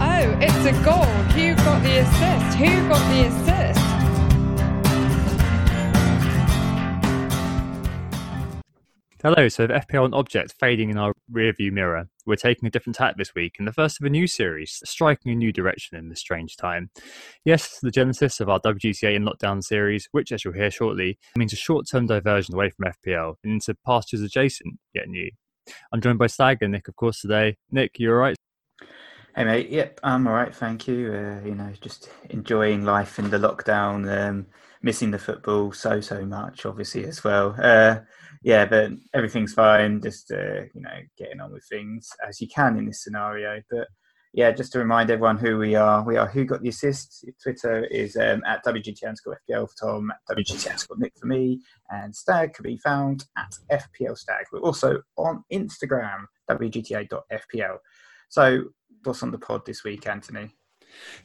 Oh, 0.00 0.38
it's 0.40 0.64
a 0.64 0.72
goal. 0.84 1.02
Who 1.34 1.56
got 1.56 1.82
the 1.82 1.98
assist? 1.98 2.56
Who 2.56 2.88
got 2.88 3.02
the 3.10 3.26
assist? 3.26 3.80
Hello, 9.20 9.48
so 9.48 9.66
the 9.66 9.74
FPL 9.74 10.04
and 10.04 10.14
object 10.14 10.54
fading 10.60 10.90
in 10.90 10.98
our 10.98 11.12
rearview 11.32 11.72
mirror. 11.72 12.08
We're 12.26 12.36
taking 12.36 12.68
a 12.68 12.70
different 12.70 12.94
tack 12.94 13.16
this 13.16 13.34
week 13.34 13.56
in 13.58 13.64
the 13.64 13.72
first 13.72 14.00
of 14.00 14.06
a 14.06 14.10
new 14.10 14.28
series, 14.28 14.80
striking 14.84 15.32
a 15.32 15.34
new 15.34 15.52
direction 15.52 15.98
in 15.98 16.08
this 16.08 16.20
strange 16.20 16.56
time. 16.56 16.90
Yes, 17.44 17.80
the 17.82 17.90
genesis 17.90 18.38
of 18.38 18.48
our 18.48 18.60
WGTA 18.60 19.16
in 19.16 19.24
lockdown 19.24 19.64
series, 19.64 20.08
which 20.12 20.30
as 20.30 20.44
you'll 20.44 20.54
hear 20.54 20.70
shortly, 20.70 21.18
means 21.34 21.52
a 21.52 21.56
short-term 21.56 22.06
diversion 22.06 22.54
away 22.54 22.70
from 22.70 22.92
FPL 22.92 23.34
and 23.42 23.54
into 23.54 23.74
pastures 23.84 24.22
adjacent, 24.22 24.78
yet 24.94 25.08
new. 25.08 25.28
I'm 25.92 26.00
joined 26.00 26.20
by 26.20 26.28
Stag 26.28 26.62
and 26.62 26.70
Nick, 26.70 26.86
of 26.86 26.94
course, 26.94 27.20
today. 27.20 27.56
Nick, 27.72 27.98
you 27.98 28.12
alright? 28.12 28.37
Hey 29.36 29.44
mate, 29.44 29.70
yep, 29.70 30.00
I'm 30.02 30.26
all 30.26 30.32
right, 30.32 30.54
thank 30.54 30.88
you. 30.88 31.12
Uh, 31.12 31.46
you 31.46 31.54
know, 31.54 31.70
just 31.80 32.10
enjoying 32.30 32.84
life 32.84 33.18
in 33.18 33.30
the 33.30 33.38
lockdown, 33.38 34.08
um, 34.10 34.46
missing 34.82 35.10
the 35.10 35.18
football 35.18 35.70
so 35.70 36.00
so 36.00 36.24
much, 36.24 36.64
obviously 36.66 37.04
as 37.04 37.22
well. 37.22 37.54
Uh, 37.62 38.00
yeah, 38.42 38.64
but 38.64 38.90
everything's 39.14 39.52
fine. 39.52 40.00
Just 40.00 40.32
uh, 40.32 40.62
you 40.74 40.80
know, 40.80 40.98
getting 41.18 41.40
on 41.40 41.52
with 41.52 41.64
things 41.68 42.10
as 42.26 42.40
you 42.40 42.48
can 42.48 42.78
in 42.78 42.86
this 42.86 43.04
scenario. 43.04 43.60
But 43.70 43.88
yeah, 44.32 44.50
just 44.50 44.72
to 44.72 44.78
remind 44.78 45.10
everyone 45.10 45.38
who 45.38 45.58
we 45.58 45.74
are. 45.74 46.02
We 46.02 46.16
are 46.16 46.26
Who 46.26 46.44
Got 46.44 46.62
the 46.62 46.70
Assist. 46.70 47.24
Twitter 47.42 47.84
is 47.84 48.16
um, 48.16 48.42
at 48.46 48.64
WGT 48.64 49.04
underscore 49.04 49.40
FPL 49.48 49.68
for 49.70 49.86
Tom, 49.86 50.10
at 50.10 50.36
WGT 50.36 50.66
underscore 50.66 50.98
Nick 50.98 51.12
for 51.18 51.26
me, 51.26 51.60
and 51.90 52.16
Stag 52.16 52.54
can 52.54 52.64
be 52.64 52.78
found 52.78 53.26
at 53.36 53.54
FPL 53.70 54.16
Stag. 54.16 54.46
We're 54.52 54.60
also 54.60 55.02
on 55.16 55.44
Instagram, 55.52 56.24
WGTA.FPL. 56.50 57.78
So 58.28 58.64
what's 59.04 59.22
on 59.22 59.30
the 59.30 59.38
pod 59.38 59.64
this 59.64 59.84
week, 59.84 60.06
Anthony? 60.06 60.50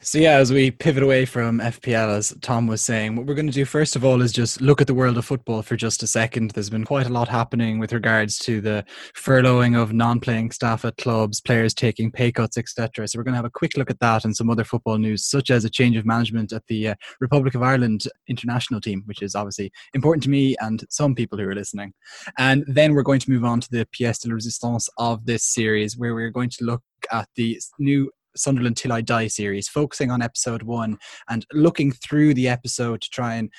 So 0.01 0.19
yeah, 0.19 0.35
as 0.35 0.51
we 0.51 0.71
pivot 0.71 1.03
away 1.03 1.25
from 1.25 1.59
FPL, 1.59 2.09
as 2.09 2.35
Tom 2.41 2.67
was 2.67 2.81
saying, 2.81 3.15
what 3.15 3.25
we're 3.25 3.33
going 3.33 3.47
to 3.47 3.53
do 3.53 3.65
first 3.65 3.95
of 3.95 4.03
all 4.03 4.21
is 4.21 4.31
just 4.31 4.61
look 4.61 4.81
at 4.81 4.87
the 4.87 4.93
world 4.93 5.17
of 5.17 5.25
football 5.25 5.61
for 5.61 5.75
just 5.75 6.03
a 6.03 6.07
second. 6.07 6.51
There's 6.51 6.69
been 6.69 6.85
quite 6.85 7.07
a 7.07 7.13
lot 7.13 7.27
happening 7.27 7.79
with 7.79 7.93
regards 7.93 8.37
to 8.39 8.61
the 8.61 8.85
furloughing 9.15 9.81
of 9.81 9.93
non-playing 9.93 10.51
staff 10.51 10.85
at 10.85 10.97
clubs, 10.97 11.41
players 11.41 11.73
taking 11.73 12.11
pay 12.11 12.31
cuts, 12.31 12.57
etc. 12.57 13.07
So 13.07 13.17
we're 13.17 13.23
going 13.23 13.33
to 13.33 13.37
have 13.37 13.45
a 13.45 13.49
quick 13.49 13.77
look 13.77 13.89
at 13.89 13.99
that 13.99 14.25
and 14.25 14.35
some 14.35 14.49
other 14.49 14.63
football 14.63 14.97
news, 14.97 15.25
such 15.25 15.49
as 15.49 15.65
a 15.65 15.69
change 15.69 15.95
of 15.95 16.05
management 16.05 16.51
at 16.51 16.65
the 16.67 16.89
uh, 16.89 16.95
Republic 17.19 17.55
of 17.55 17.63
Ireland 17.63 18.03
international 18.27 18.81
team, 18.81 19.03
which 19.05 19.21
is 19.21 19.35
obviously 19.35 19.71
important 19.93 20.23
to 20.23 20.29
me 20.29 20.55
and 20.59 20.83
some 20.89 21.15
people 21.15 21.37
who 21.37 21.47
are 21.47 21.55
listening. 21.55 21.93
And 22.37 22.63
then 22.67 22.93
we're 22.93 23.03
going 23.03 23.21
to 23.21 23.31
move 23.31 23.45
on 23.45 23.61
to 23.61 23.71
the 23.71 23.87
pièce 23.97 24.21
de 24.21 24.29
la 24.29 24.35
résistance 24.35 24.89
of 24.97 25.25
this 25.25 25.43
series, 25.43 25.97
where 25.97 26.13
we're 26.13 26.29
going 26.29 26.49
to 26.49 26.65
look 26.65 26.83
at 27.11 27.27
the 27.35 27.59
new 27.79 28.11
Sunderland 28.35 28.77
Till 28.77 28.93
I 28.93 29.01
Die 29.01 29.27
series, 29.27 29.67
focusing 29.67 30.11
on 30.11 30.21
episode 30.21 30.63
one 30.63 30.97
and 31.29 31.45
looking 31.53 31.91
through 31.91 32.33
the 32.33 32.47
episode 32.47 33.01
to 33.01 33.09
try 33.09 33.35
and 33.35 33.49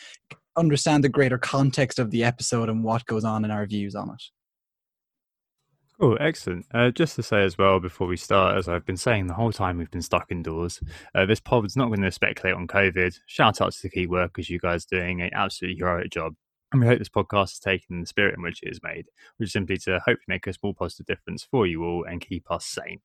understand 0.57 1.05
the 1.05 1.09
greater 1.09 1.39
context 1.39 1.99
of 1.99 2.11
the 2.11 2.25
episode 2.25 2.69
and 2.69 2.85
what 2.85 3.07
goes 3.07 3.25
on 3.25 3.45
in 3.45 3.51
our 3.51 3.67
views 3.67 3.95
on 3.95 4.11
it. 4.11 4.23
Oh, 6.01 6.15
excellent. 6.15 6.67
Uh, 6.75 6.91
just 6.91 7.15
to 7.17 7.23
say 7.23 7.45
as 7.45 7.57
well 7.57 7.79
before 7.79 8.09
we 8.09 8.17
start, 8.17 8.57
as 8.57 8.69
I've 8.69 8.85
been 8.85 8.97
saying 8.97 9.29
the 9.29 9.35
whole 9.35 9.53
time 9.53 9.79
we've 9.79 9.91
been 9.91 10.03
stuck 10.03 10.27
indoors, 10.33 10.81
uh, 11.15 11.25
this 11.25 11.39
pod's 11.39 11.77
not 11.77 11.87
going 11.87 12.03
to 12.03 12.11
speculate 12.11 12.57
on 12.57 12.67
COVID. 12.67 13.17
Shout 13.27 13.61
out 13.61 13.73
to 13.73 13.83
the 13.83 13.89
key 13.89 14.09
workers, 14.09 14.51
you 14.51 14.59
guys 14.59 14.85
doing 14.85 15.23
an 15.23 15.31
absolutely 15.33 15.79
heroic 15.79 16.11
job. 16.11 16.35
And 16.75 16.81
we 16.81 16.89
hope 16.89 16.99
this 16.99 17.09
podcast 17.09 17.51
has 17.51 17.59
taken 17.61 17.95
in 17.95 18.01
the 18.01 18.07
spirit 18.09 18.35
in 18.37 18.43
which 18.43 18.61
it 18.61 18.69
is 18.69 18.81
made, 18.83 19.07
which 19.37 19.51
is 19.51 19.53
simply 19.53 19.77
to 19.77 20.01
hopefully 20.01 20.25
make 20.27 20.49
a 20.49 20.53
small 20.53 20.75
positive 20.75 21.07
difference 21.07 21.45
for 21.45 21.69
you 21.69 21.85
all 21.85 22.03
and 22.03 22.21
keep 22.21 22.51
us 22.51 22.67
sane. 22.67 22.99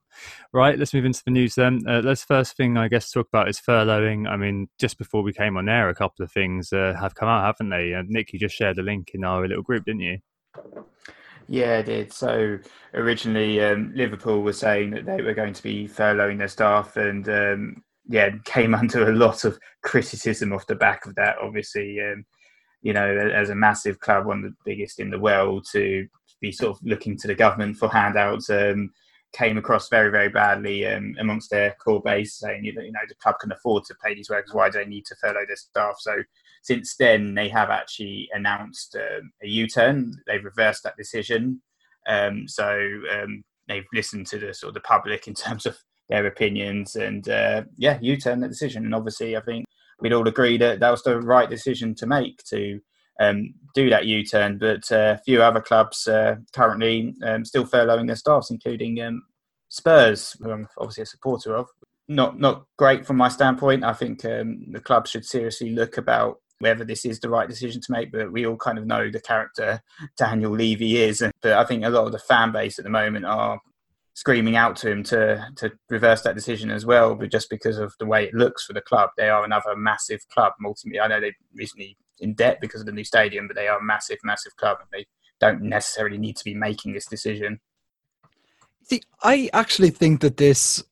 Right, 0.51 0.79
let's 0.79 0.91
move 0.91 1.05
into 1.05 1.21
the 1.23 1.29
news 1.29 1.53
then. 1.53 1.83
Uh, 1.87 2.01
let's 2.03 2.23
first 2.23 2.57
thing, 2.57 2.77
I 2.77 2.87
guess, 2.87 3.11
talk 3.11 3.27
about 3.27 3.47
is 3.47 3.61
furloughing. 3.61 4.27
I 4.27 4.37
mean, 4.37 4.69
just 4.79 4.97
before 4.97 5.21
we 5.21 5.33
came 5.33 5.55
on 5.55 5.69
air, 5.69 5.87
a 5.87 5.93
couple 5.93 6.25
of 6.25 6.31
things 6.31 6.73
uh, 6.73 6.95
have 6.99 7.13
come 7.13 7.29
out, 7.29 7.45
haven't 7.45 7.69
they? 7.69 7.93
Uh, 7.93 8.01
Nick, 8.07 8.33
you 8.33 8.39
just 8.39 8.55
shared 8.55 8.79
a 8.79 8.81
link 8.81 9.11
in 9.13 9.23
our 9.23 9.47
little 9.47 9.61
group, 9.61 9.85
didn't 9.85 10.01
you? 10.01 10.17
Yeah, 11.47 11.77
I 11.77 11.81
did. 11.83 12.11
So 12.11 12.57
originally, 12.95 13.61
um, 13.61 13.91
Liverpool 13.93 14.41
was 14.41 14.57
saying 14.57 14.89
that 14.91 15.05
they 15.05 15.21
were 15.21 15.35
going 15.35 15.53
to 15.53 15.61
be 15.61 15.87
furloughing 15.87 16.39
their 16.39 16.47
staff, 16.47 16.97
and 16.97 17.29
um, 17.29 17.83
yeah, 18.07 18.31
came 18.45 18.73
under 18.73 19.11
a 19.11 19.15
lot 19.15 19.45
of 19.45 19.59
criticism 19.83 20.53
off 20.53 20.65
the 20.65 20.73
back 20.73 21.05
of 21.05 21.13
that. 21.13 21.35
Obviously, 21.39 21.99
um, 22.01 22.25
you 22.81 22.93
know, 22.93 23.31
as 23.33 23.49
a 23.49 23.55
massive 23.55 23.99
club, 23.99 24.25
one 24.25 24.43
of 24.43 24.51
the 24.51 24.55
biggest 24.65 24.99
in 24.99 25.09
the 25.09 25.19
world, 25.19 25.65
to 25.71 26.07
be 26.41 26.51
sort 26.51 26.77
of 26.77 26.83
looking 26.83 27.17
to 27.17 27.27
the 27.27 27.35
government 27.35 27.77
for 27.77 27.89
handouts 27.89 28.49
um, 28.49 28.91
came 29.33 29.57
across 29.57 29.89
very, 29.89 30.09
very 30.09 30.29
badly 30.29 30.85
um, 30.87 31.15
amongst 31.19 31.49
their 31.51 31.75
core 31.83 32.01
base, 32.01 32.39
saying, 32.39 32.63
you 32.63 32.73
know, 32.73 32.99
the 33.07 33.15
club 33.15 33.35
can 33.39 33.51
afford 33.51 33.83
to 33.85 33.95
pay 34.03 34.13
these 34.13 34.29
workers. 34.29 34.53
Why 34.53 34.69
do 34.69 34.79
they 34.79 34.85
need 34.85 35.05
to 35.05 35.15
furlough 35.15 35.45
their 35.45 35.55
staff? 35.55 35.95
So 35.99 36.23
since 36.63 36.95
then, 36.95 37.35
they 37.35 37.49
have 37.49 37.69
actually 37.69 38.29
announced 38.33 38.95
um, 38.95 39.31
a 39.43 39.47
U-turn. 39.47 40.15
They've 40.25 40.43
reversed 40.43 40.83
that 40.83 40.97
decision. 40.97 41.61
Um, 42.07 42.47
so 42.47 42.79
um, 43.13 43.43
they've 43.67 43.85
listened 43.93 44.27
to 44.27 44.39
the 44.39 44.53
sort 44.53 44.69
of 44.69 44.73
the 44.75 44.81
public 44.81 45.27
in 45.27 45.33
terms 45.35 45.65
of 45.65 45.77
their 46.09 46.25
opinions, 46.25 46.95
and 46.95 47.29
uh, 47.29 47.63
yeah, 47.77 47.99
U-turn 48.01 48.39
that 48.39 48.49
decision. 48.49 48.83
And 48.85 48.95
obviously, 48.95 49.37
I 49.37 49.41
think 49.41 49.65
we'd 50.01 50.13
all 50.13 50.27
agree 50.27 50.57
that 50.57 50.79
that 50.79 50.91
was 50.91 51.03
the 51.03 51.19
right 51.19 51.49
decision 51.49 51.95
to 51.95 52.07
make 52.07 52.43
to 52.45 52.79
um, 53.19 53.53
do 53.75 53.89
that 53.89 54.05
U-turn. 54.05 54.57
But 54.57 54.91
uh, 54.91 55.17
a 55.17 55.21
few 55.23 55.41
other 55.41 55.61
clubs 55.61 56.07
uh, 56.07 56.37
currently 56.53 57.15
um, 57.23 57.45
still 57.45 57.65
furloughing 57.65 58.07
their 58.07 58.15
staffs, 58.15 58.51
including 58.51 59.01
um, 59.01 59.23
Spurs, 59.69 60.35
who 60.39 60.51
I'm 60.51 60.67
obviously 60.77 61.03
a 61.03 61.07
supporter 61.07 61.55
of. 61.55 61.67
Not 62.07 62.39
not 62.39 62.65
great 62.77 63.05
from 63.05 63.17
my 63.17 63.29
standpoint. 63.29 63.83
I 63.83 63.93
think 63.93 64.25
um, 64.25 64.65
the 64.71 64.79
club 64.79 65.07
should 65.07 65.25
seriously 65.25 65.71
look 65.71 65.97
about 65.97 66.39
whether 66.57 66.83
this 66.83 67.05
is 67.05 67.19
the 67.19 67.29
right 67.29 67.47
decision 67.47 67.81
to 67.81 67.91
make. 67.91 68.11
But 68.11 68.31
we 68.31 68.47
all 68.47 68.57
kind 68.57 68.79
of 68.79 68.87
know 68.87 69.11
the 69.11 69.19
character 69.19 69.81
Daniel 70.17 70.51
Levy 70.51 70.97
is. 70.97 71.23
But 71.41 71.53
I 71.53 71.65
think 71.65 71.85
a 71.85 71.89
lot 71.89 72.07
of 72.07 72.11
the 72.11 72.19
fan 72.19 72.51
base 72.51 72.79
at 72.79 72.83
the 72.83 72.89
moment 72.89 73.25
are 73.25 73.61
screaming 74.19 74.57
out 74.57 74.75
to 74.75 74.91
him 74.91 75.01
to 75.01 75.47
to 75.55 75.71
reverse 75.89 76.21
that 76.23 76.35
decision 76.35 76.69
as 76.69 76.85
well. 76.85 77.15
But 77.15 77.31
just 77.31 77.49
because 77.49 77.77
of 77.77 77.93
the 77.99 78.05
way 78.05 78.25
it 78.25 78.33
looks 78.33 78.65
for 78.65 78.73
the 78.73 78.81
club, 78.81 79.11
they 79.15 79.29
are 79.29 79.45
another 79.45 79.77
massive 79.77 80.27
club. 80.27 80.51
Multi, 80.59 80.99
I 80.99 81.07
know 81.07 81.21
they 81.21 81.33
recently 81.55 81.95
in 82.19 82.33
debt 82.33 82.59
because 82.59 82.81
of 82.81 82.85
the 82.85 82.91
new 82.91 83.05
stadium, 83.05 83.47
but 83.47 83.55
they 83.55 83.69
are 83.69 83.79
a 83.79 83.83
massive, 83.83 84.17
massive 84.25 84.57
club, 84.57 84.79
and 84.81 84.89
they 84.91 85.07
don't 85.39 85.61
necessarily 85.61 86.17
need 86.17 86.35
to 86.35 86.43
be 86.43 86.53
making 86.53 86.91
this 86.93 87.05
decision. 87.05 87.61
See, 88.83 89.01
I 89.23 89.49
actually 89.53 89.91
think 89.91 90.19
that 90.19 90.35
this 90.35 90.83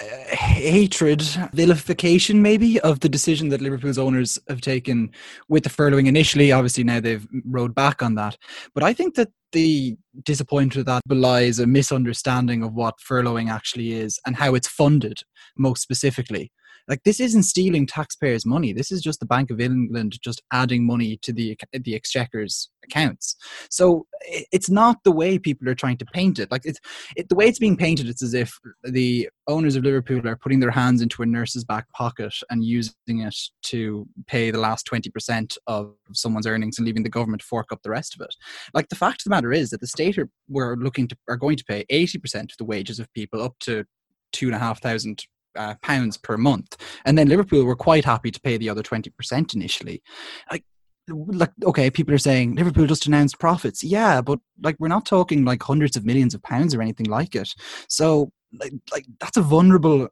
hatred, 0.00 1.22
vilification, 1.52 2.42
maybe, 2.42 2.80
of 2.80 3.00
the 3.00 3.08
decision 3.08 3.48
that 3.50 3.60
Liverpool's 3.60 3.98
owners 3.98 4.38
have 4.48 4.60
taken 4.60 5.10
with 5.48 5.64
the 5.64 5.70
furloughing 5.70 6.06
initially. 6.06 6.52
Obviously, 6.52 6.84
now 6.84 7.00
they've 7.00 7.26
rode 7.44 7.74
back 7.74 8.02
on 8.02 8.14
that. 8.14 8.36
But 8.74 8.82
I 8.82 8.92
think 8.92 9.14
that 9.16 9.28
the 9.52 9.96
disappointment 10.24 10.76
of 10.76 10.86
that 10.86 11.02
belies 11.06 11.58
a 11.58 11.66
misunderstanding 11.66 12.62
of 12.62 12.74
what 12.74 12.98
furloughing 12.98 13.50
actually 13.50 13.92
is 13.92 14.18
and 14.26 14.36
how 14.36 14.54
it's 14.54 14.68
funded, 14.68 15.20
most 15.56 15.82
specifically. 15.82 16.52
Like 16.88 17.02
this 17.04 17.20
isn't 17.20 17.44
stealing 17.44 17.86
taxpayers' 17.86 18.46
money. 18.46 18.72
This 18.72 18.90
is 18.90 19.00
just 19.00 19.20
the 19.20 19.26
Bank 19.26 19.50
of 19.50 19.60
England 19.60 20.18
just 20.22 20.42
adding 20.52 20.86
money 20.86 21.18
to 21.22 21.32
the 21.32 21.56
the 21.72 21.94
exchequer's 21.94 22.70
accounts. 22.84 23.36
So 23.70 24.06
it's 24.52 24.70
not 24.70 24.98
the 25.04 25.12
way 25.12 25.38
people 25.38 25.68
are 25.68 25.74
trying 25.74 25.98
to 25.98 26.06
paint 26.06 26.38
it. 26.38 26.50
Like 26.50 26.62
it's 26.64 26.80
it, 27.16 27.28
the 27.28 27.34
way 27.34 27.46
it's 27.46 27.58
being 27.58 27.76
painted. 27.76 28.08
It's 28.08 28.22
as 28.22 28.34
if 28.34 28.58
the 28.82 29.28
owners 29.46 29.76
of 29.76 29.84
Liverpool 29.84 30.26
are 30.26 30.36
putting 30.36 30.60
their 30.60 30.70
hands 30.70 31.02
into 31.02 31.22
a 31.22 31.26
nurse's 31.26 31.64
back 31.64 31.90
pocket 31.92 32.34
and 32.50 32.64
using 32.64 32.94
it 33.08 33.36
to 33.64 34.06
pay 34.26 34.50
the 34.50 34.58
last 34.58 34.84
twenty 34.84 35.10
percent 35.10 35.56
of 35.66 35.94
someone's 36.12 36.46
earnings 36.46 36.78
and 36.78 36.86
leaving 36.86 37.02
the 37.02 37.08
government 37.08 37.40
to 37.42 37.46
fork 37.46 37.72
up 37.72 37.82
the 37.82 37.90
rest 37.90 38.14
of 38.14 38.20
it. 38.20 38.34
Like 38.74 38.88
the 38.88 38.96
fact 38.96 39.20
of 39.20 39.24
the 39.24 39.30
matter 39.30 39.52
is 39.52 39.70
that 39.70 39.80
the 39.80 39.86
state 39.86 40.18
are 40.18 40.28
we're 40.48 40.76
looking 40.76 41.08
to 41.08 41.16
are 41.28 41.36
going 41.36 41.56
to 41.56 41.64
pay 41.64 41.84
eighty 41.90 42.18
percent 42.18 42.52
of 42.52 42.58
the 42.58 42.64
wages 42.64 42.98
of 42.98 43.12
people 43.12 43.42
up 43.42 43.54
to 43.60 43.84
two 44.32 44.46
and 44.46 44.54
a 44.54 44.58
half 44.58 44.80
thousand 44.80 45.24
uh, 45.56 45.74
pounds 45.82 46.16
per 46.16 46.36
month, 46.36 46.76
and 47.04 47.16
then 47.16 47.28
Liverpool 47.28 47.64
were 47.64 47.76
quite 47.76 48.04
happy 48.04 48.30
to 48.30 48.40
pay 48.40 48.56
the 48.56 48.68
other 48.68 48.82
twenty 48.82 49.10
percent 49.10 49.54
initially. 49.54 50.02
Like, 50.50 50.64
like 51.08 51.52
okay, 51.64 51.90
people 51.90 52.14
are 52.14 52.18
saying 52.18 52.54
Liverpool 52.54 52.86
just 52.86 53.06
announced 53.06 53.38
profits. 53.38 53.82
Yeah, 53.82 54.20
but 54.20 54.38
like 54.62 54.76
we're 54.78 54.88
not 54.88 55.06
talking 55.06 55.44
like 55.44 55.62
hundreds 55.62 55.96
of 55.96 56.04
millions 56.04 56.34
of 56.34 56.42
pounds 56.42 56.74
or 56.74 56.82
anything 56.82 57.06
like 57.06 57.34
it. 57.34 57.54
So 57.88 58.32
like, 58.58 58.72
like 58.92 59.06
that's 59.20 59.36
a 59.36 59.42
vulnerable 59.42 60.08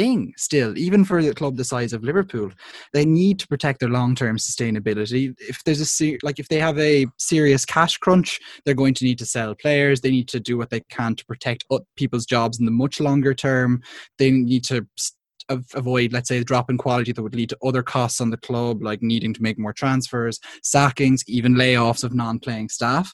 thing 0.00 0.32
still, 0.36 0.78
even 0.78 1.04
for 1.04 1.18
a 1.18 1.34
club 1.34 1.56
the 1.56 1.64
size 1.64 1.92
of 1.92 2.02
Liverpool. 2.02 2.50
They 2.94 3.04
need 3.04 3.38
to 3.40 3.48
protect 3.48 3.80
their 3.80 3.90
long 3.90 4.14
term 4.14 4.38
sustainability. 4.38 5.34
If 5.38 5.62
there's 5.64 5.82
a 6.00 6.18
like 6.22 6.38
if 6.38 6.48
they 6.48 6.58
have 6.58 6.78
a 6.78 7.06
serious 7.18 7.64
cash 7.66 7.98
crunch, 7.98 8.40
they're 8.64 8.82
going 8.82 8.94
to 8.94 9.04
need 9.04 9.18
to 9.18 9.26
sell 9.26 9.54
players. 9.54 10.00
They 10.00 10.10
need 10.10 10.28
to 10.28 10.40
do 10.40 10.56
what 10.56 10.70
they 10.70 10.80
can 10.90 11.16
to 11.16 11.24
protect 11.26 11.64
people's 11.96 12.24
jobs 12.24 12.58
in 12.58 12.64
the 12.64 12.72
much 12.72 12.98
longer 12.98 13.34
term. 13.34 13.82
They 14.18 14.30
need 14.30 14.64
to 14.64 14.86
avoid, 15.74 16.12
let's 16.12 16.28
say, 16.28 16.38
the 16.38 16.44
drop 16.44 16.70
in 16.70 16.78
quality 16.78 17.12
that 17.12 17.22
would 17.22 17.34
lead 17.34 17.48
to 17.50 17.58
other 17.64 17.82
costs 17.82 18.20
on 18.20 18.30
the 18.30 18.36
club, 18.36 18.82
like 18.82 19.02
needing 19.02 19.34
to 19.34 19.42
make 19.42 19.58
more 19.58 19.72
transfers, 19.72 20.40
sackings, 20.62 21.22
even 21.26 21.54
layoffs 21.54 22.04
of 22.04 22.14
non 22.14 22.38
playing 22.38 22.68
staff. 22.68 23.12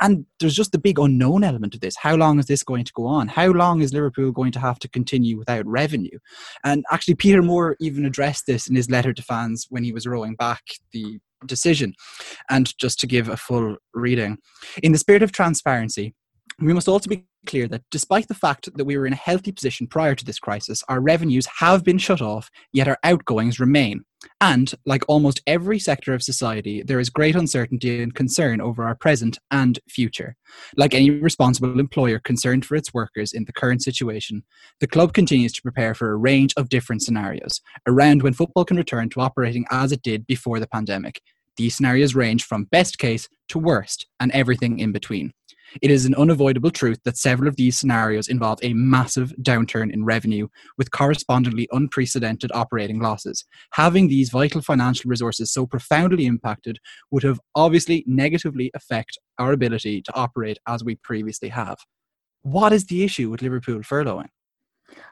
And 0.00 0.26
there's 0.40 0.54
just 0.54 0.72
the 0.72 0.78
big 0.78 0.98
unknown 0.98 1.44
element 1.44 1.74
of 1.74 1.80
this. 1.80 1.96
How 1.96 2.14
long 2.14 2.38
is 2.38 2.46
this 2.46 2.62
going 2.62 2.84
to 2.84 2.92
go 2.92 3.06
on? 3.06 3.28
How 3.28 3.48
long 3.48 3.80
is 3.80 3.92
Liverpool 3.92 4.32
going 4.32 4.52
to 4.52 4.60
have 4.60 4.78
to 4.80 4.88
continue 4.88 5.38
without 5.38 5.66
revenue? 5.66 6.18
And 6.64 6.84
actually, 6.90 7.14
Peter 7.14 7.42
Moore 7.42 7.76
even 7.80 8.04
addressed 8.04 8.46
this 8.46 8.68
in 8.68 8.76
his 8.76 8.90
letter 8.90 9.12
to 9.12 9.22
fans 9.22 9.66
when 9.70 9.84
he 9.84 9.92
was 9.92 10.06
rolling 10.06 10.34
back 10.34 10.62
the 10.92 11.18
decision. 11.46 11.94
And 12.50 12.76
just 12.78 12.98
to 13.00 13.06
give 13.06 13.28
a 13.28 13.36
full 13.36 13.76
reading, 13.94 14.38
in 14.82 14.92
the 14.92 14.98
spirit 14.98 15.22
of 15.22 15.32
transparency, 15.32 16.14
we 16.60 16.72
must 16.72 16.88
also 16.88 17.08
be 17.08 17.24
clear 17.46 17.68
that 17.68 17.82
despite 17.90 18.26
the 18.26 18.34
fact 18.34 18.68
that 18.74 18.84
we 18.84 18.98
were 18.98 19.06
in 19.06 19.12
a 19.12 19.16
healthy 19.16 19.52
position 19.52 19.86
prior 19.86 20.14
to 20.14 20.24
this 20.24 20.40
crisis, 20.40 20.82
our 20.88 21.00
revenues 21.00 21.46
have 21.60 21.84
been 21.84 21.98
shut 21.98 22.20
off, 22.20 22.50
yet 22.72 22.88
our 22.88 22.98
outgoings 23.04 23.60
remain. 23.60 24.04
And, 24.40 24.74
like 24.84 25.04
almost 25.06 25.40
every 25.46 25.78
sector 25.78 26.12
of 26.14 26.22
society, 26.24 26.82
there 26.82 26.98
is 26.98 27.10
great 27.10 27.36
uncertainty 27.36 28.02
and 28.02 28.12
concern 28.12 28.60
over 28.60 28.84
our 28.84 28.96
present 28.96 29.38
and 29.52 29.78
future. 29.88 30.34
Like 30.76 30.94
any 30.94 31.10
responsible 31.10 31.78
employer 31.78 32.18
concerned 32.18 32.66
for 32.66 32.74
its 32.74 32.92
workers 32.92 33.32
in 33.32 33.44
the 33.44 33.52
current 33.52 33.82
situation, 33.82 34.42
the 34.80 34.88
club 34.88 35.12
continues 35.14 35.52
to 35.52 35.62
prepare 35.62 35.94
for 35.94 36.10
a 36.10 36.16
range 36.16 36.52
of 36.56 36.68
different 36.68 37.02
scenarios 37.02 37.60
around 37.86 38.24
when 38.24 38.32
football 38.32 38.64
can 38.64 38.76
return 38.76 39.08
to 39.10 39.20
operating 39.20 39.64
as 39.70 39.92
it 39.92 40.02
did 40.02 40.26
before 40.26 40.58
the 40.58 40.66
pandemic. 40.66 41.22
These 41.56 41.76
scenarios 41.76 42.16
range 42.16 42.44
from 42.44 42.64
best 42.64 42.98
case 42.98 43.28
to 43.48 43.58
worst 43.60 44.06
and 44.18 44.32
everything 44.32 44.80
in 44.80 44.90
between. 44.90 45.32
It 45.82 45.90
is 45.90 46.04
an 46.04 46.14
unavoidable 46.14 46.70
truth 46.70 46.98
that 47.04 47.16
several 47.16 47.48
of 47.48 47.56
these 47.56 47.78
scenarios 47.78 48.28
involve 48.28 48.58
a 48.62 48.74
massive 48.74 49.32
downturn 49.42 49.92
in 49.92 50.04
revenue 50.04 50.48
with 50.76 50.90
correspondingly 50.90 51.68
unprecedented 51.72 52.50
operating 52.54 53.00
losses. 53.00 53.44
Having 53.72 54.08
these 54.08 54.30
vital 54.30 54.62
financial 54.62 55.08
resources 55.08 55.52
so 55.52 55.66
profoundly 55.66 56.26
impacted 56.26 56.78
would 57.10 57.22
have 57.22 57.40
obviously 57.54 58.04
negatively 58.06 58.70
affect 58.74 59.18
our 59.38 59.52
ability 59.52 60.02
to 60.02 60.14
operate 60.14 60.58
as 60.66 60.84
we 60.84 60.96
previously 60.96 61.48
have. 61.48 61.78
What 62.42 62.72
is 62.72 62.86
the 62.86 63.04
issue 63.04 63.30
with 63.30 63.42
Liverpool 63.42 63.80
furloughing? 63.80 64.28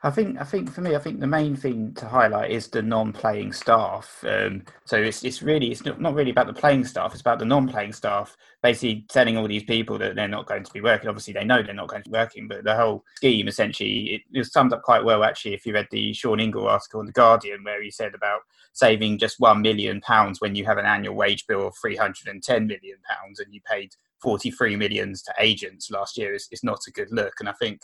I 0.02 0.11
think 0.11 0.40
I 0.40 0.44
think 0.44 0.73
for 0.73 0.81
me, 0.81 0.94
I 0.94 0.99
think 0.99 1.20
the 1.20 1.26
main 1.26 1.56
thing 1.56 1.93
to 1.94 2.06
highlight 2.06 2.50
is 2.50 2.69
the 2.69 2.81
non-playing 2.81 3.52
staff. 3.52 4.25
Um, 4.26 4.64
so 4.84 4.96
it's 4.96 5.25
it's 5.25 5.43
really 5.43 5.70
it's 5.70 5.84
not, 5.84 6.00
not 6.00 6.14
really 6.14 6.31
about 6.31 6.46
the 6.46 6.52
playing 6.52 6.84
staff; 6.84 7.12
it's 7.12 7.20
about 7.20 7.38
the 7.38 7.44
non-playing 7.44 7.93
staff. 7.93 8.37
Basically, 8.62 9.05
telling 9.08 9.37
all 9.37 9.49
these 9.49 9.64
people 9.64 9.99
that 9.99 10.14
they're 10.14 10.28
not 10.28 10.46
going 10.46 10.64
to 10.64 10.73
be 10.73 10.81
working. 10.81 11.08
Obviously, 11.08 11.34
they 11.34 11.44
know 11.44 11.62
they're 11.62 11.75
not 11.75 11.88
going 11.88 12.02
to 12.02 12.11
be 12.11 12.17
working, 12.17 12.49
but 12.49 12.64
the 12.64 12.75
whole 12.75 13.05
scheme 13.17 13.49
essentially 13.49 14.14
it, 14.14 14.23
it 14.32 14.46
summed 14.46 14.73
up 14.73 14.82
quite 14.82 15.05
well. 15.05 15.25
Actually, 15.25 15.55
if 15.55 15.67
you 15.67 15.75
read 15.75 15.88
the 15.90 16.12
Sean 16.14 16.40
Ingle 16.40 16.69
article 16.69 17.00
in 17.00 17.06
the 17.06 17.12
Guardian, 17.12 17.64
where 17.64 17.82
he 17.82 17.90
said 17.90 18.14
about 18.14 18.40
saving 18.72 19.19
just 19.19 19.40
one 19.40 19.62
million 19.62 20.00
pounds 20.00 20.40
when 20.40 20.55
you 20.55 20.64
have 20.64 20.79
an 20.79 20.87
annual 20.87 21.14
wage 21.14 21.46
bill 21.46 21.69
of 21.69 21.76
three 21.76 21.96
hundred 21.96 22.29
and 22.29 22.43
ten 22.43 22.67
million 22.67 22.99
pounds, 23.08 23.40
and 23.40 23.52
you 23.52 23.61
paid 23.69 23.93
forty 24.20 24.50
three 24.50 24.76
millions 24.76 25.22
to 25.22 25.34
agents 25.38 25.90
last 25.90 26.17
year, 26.17 26.34
is, 26.34 26.49
is 26.50 26.64
not 26.64 26.81
a 26.87 26.93
good 26.93 27.11
look. 27.11 27.34
And 27.40 27.49
I 27.49 27.52
think 27.52 27.82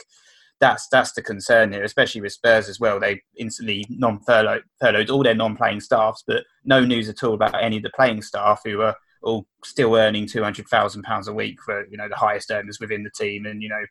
that's 0.63 0.87
that's 0.87 1.13
the 1.13 1.23
concern 1.23 1.73
here, 1.73 1.83
especially 1.83 2.21
with 2.21 2.33
Spurs 2.33 2.69
as 2.69 2.79
well. 2.79 3.01
They 3.01 3.21
instantly 3.37 3.85
non-furloughed 3.91 4.63
all 5.11 5.23
their 5.25 5.35
non-playing 5.35 5.81
staffs, 5.81 6.23
but 6.25 6.45
no 6.65 6.85
news 6.85 7.09
at 7.09 7.25
all 7.25 7.35
about 7.35 7.61
any 7.61 7.79
of 7.79 7.83
the 7.83 7.91
playing 7.91 8.23
staff 8.23 8.61
who 8.65 8.81
are 8.81 8.95
all 9.25 9.45
still 9.65 9.97
earning 9.97 10.27
two 10.27 10.43
hundred 10.43 10.69
thousand 10.69 11.03
pounds 11.03 11.27
a 11.27 11.33
week 11.33 11.61
for 11.61 11.85
you 11.89 11.97
know 11.97 12.09
the 12.09 12.15
highest 12.15 12.53
earners 12.53 12.79
within 12.81 13.03
the 13.03 13.11
team, 13.11 13.45
and 13.45 13.61
you 13.61 13.69
know 13.69 13.85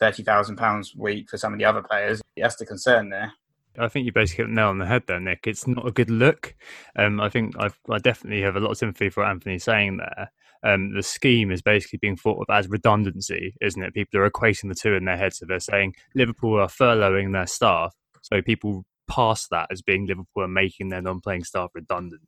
thirty 0.00 0.22
thousand 0.22 0.56
pounds 0.56 0.94
a 0.98 1.02
week 1.02 1.28
for 1.28 1.36
some 1.36 1.52
of 1.52 1.58
the 1.58 1.66
other 1.66 1.82
players. 1.82 2.22
That's 2.38 2.56
the 2.56 2.64
concern 2.64 3.10
there. 3.10 3.30
I 3.78 3.88
think 3.88 4.06
you 4.06 4.12
basically 4.12 4.44
hit 4.44 4.48
the 4.48 4.54
nail 4.54 4.68
on 4.68 4.78
the 4.78 4.86
head 4.86 5.02
there, 5.06 5.20
Nick. 5.20 5.46
It's 5.46 5.66
not 5.66 5.86
a 5.86 5.92
good 5.92 6.08
look. 6.08 6.54
Um, 6.96 7.20
I 7.20 7.28
think 7.28 7.54
I've, 7.58 7.78
i 7.90 7.98
definitely 7.98 8.40
have 8.42 8.56
a 8.56 8.60
lot 8.60 8.70
of 8.70 8.78
sympathy 8.78 9.10
for 9.10 9.24
Anthony 9.24 9.58
saying 9.58 9.98
there 9.98 10.30
um, 10.64 10.94
the 10.94 11.02
scheme 11.02 11.50
is 11.50 11.62
basically 11.62 11.98
being 11.98 12.16
thought 12.16 12.40
of 12.40 12.54
as 12.54 12.68
redundancy, 12.68 13.54
isn't 13.60 13.82
it? 13.82 13.94
People 13.94 14.20
are 14.20 14.30
equating 14.30 14.68
the 14.68 14.74
two 14.74 14.94
in 14.94 15.04
their 15.04 15.16
heads. 15.16 15.38
So 15.38 15.46
they're 15.46 15.60
saying 15.60 15.94
Liverpool 16.14 16.60
are 16.60 16.68
furloughing 16.68 17.32
their 17.32 17.46
staff. 17.46 17.94
So 18.22 18.40
people 18.40 18.84
pass 19.06 19.46
that 19.48 19.68
as 19.70 19.82
being 19.82 20.06
Liverpool 20.06 20.44
are 20.44 20.48
making 20.48 20.88
their 20.88 21.02
non-playing 21.02 21.44
staff 21.44 21.70
redundant. 21.74 22.22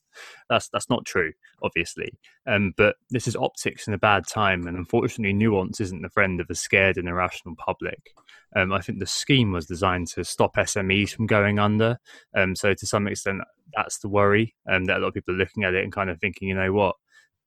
That's 0.51 0.69
that's 0.69 0.91
not 0.91 1.07
true, 1.07 1.33
obviously. 1.63 2.13
Um, 2.47 2.75
but 2.77 2.97
this 3.11 3.27
is 3.27 3.37
optics 3.37 3.89
in 3.89 3.95
a 3.95 3.99
bad 3.99 4.27
time, 4.27 4.67
and 4.67 4.77
unfortunately, 4.77 5.33
nuance 5.33 5.81
isn't 5.81 6.03
the 6.03 6.11
friend 6.11 6.41
of 6.41 6.49
a 6.51 6.55
scared 6.55 6.99
and 6.99 7.09
irrational 7.09 7.55
public. 7.57 8.13
Um, 8.55 8.73
I 8.73 8.81
think 8.81 8.99
the 8.99 9.07
scheme 9.07 9.53
was 9.53 9.67
designed 9.67 10.09
to 10.09 10.25
stop 10.25 10.57
SMEs 10.57 11.11
from 11.11 11.27
going 11.27 11.59
under. 11.59 11.99
Um, 12.35 12.55
so 12.55 12.75
to 12.75 12.87
some 12.87 13.07
extent, 13.07 13.41
that's 13.75 13.99
the 13.99 14.09
worry, 14.09 14.55
um, 14.71 14.85
that 14.85 14.99
a 14.99 15.01
lot 15.01 15.09
of 15.09 15.15
people 15.15 15.35
are 15.35 15.39
looking 15.39 15.65
at 15.65 15.75
it 15.75 15.83
and 15.83 15.93
kind 15.93 16.11
of 16.11 16.21
thinking, 16.21 16.49
you 16.49 16.55
know 16.55 16.73
what, 16.73 16.97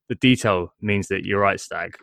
the 0.10 0.16
detail 0.16 0.74
means 0.82 1.08
that 1.08 1.24
you're 1.24 1.40
right, 1.40 1.60
Stag, 1.60 1.96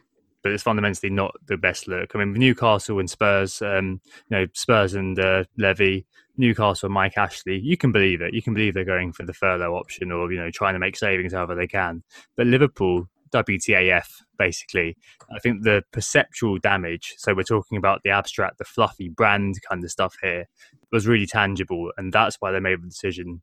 but 0.43 0.53
it's 0.53 0.63
fundamentally 0.63 1.11
not 1.11 1.35
the 1.47 1.57
best 1.57 1.89
look. 1.89 2.13
I 2.15 2.19
mean, 2.19 2.33
Newcastle 2.33 2.99
and 3.01 3.11
Spurs, 3.11 3.61
um, 3.61 4.01
you 4.31 4.39
know, 4.39 4.47
Spurs 4.55 4.95
and 4.95 5.19
uh, 5.19 5.45
Levy, 5.59 6.07
Newcastle 6.39 6.87
and 6.87 6.95
Mike 6.95 7.19
Ashley, 7.19 7.59
you 7.59 7.77
can 7.77 7.93
believe 7.93 8.23
it. 8.23 8.33
You 8.33 8.43
can 8.43 8.55
believe 8.55 8.75
they're 8.75 8.85
going 8.85 9.13
for 9.13 9.25
the 9.25 9.35
furlough 9.35 9.75
option 9.75 10.13
or, 10.13 10.31
you 10.33 10.39
know, 10.39 10.51
trying 10.51 10.75
to 10.75 10.79
make 10.79 10.97
savings 10.97 11.33
however 11.33 11.55
they 11.55 11.67
can. 11.67 12.05
But 12.37 12.47
Liverpool, 12.47 13.09
WTAF, 13.33 14.07
basically. 14.39 14.97
I 15.35 15.41
think 15.41 15.65
the 15.65 15.83
perceptual 15.93 16.59
damage, 16.59 17.15
so 17.19 17.35
we're 17.35 17.43
talking 17.43 17.77
about 17.77 18.03
the 18.05 18.11
abstract, 18.11 18.59
the 18.59 18.65
fluffy 18.65 19.09
brand 19.09 19.57
kind 19.69 19.83
of 19.83 19.91
stuff 19.91 20.15
here, 20.23 20.47
was 20.93 21.09
really 21.09 21.27
tangible. 21.27 21.91
And 21.97 22.13
that's 22.13 22.37
why 22.39 22.53
they 22.53 22.61
made 22.61 22.83
the 22.83 22.89
decision 22.89 23.43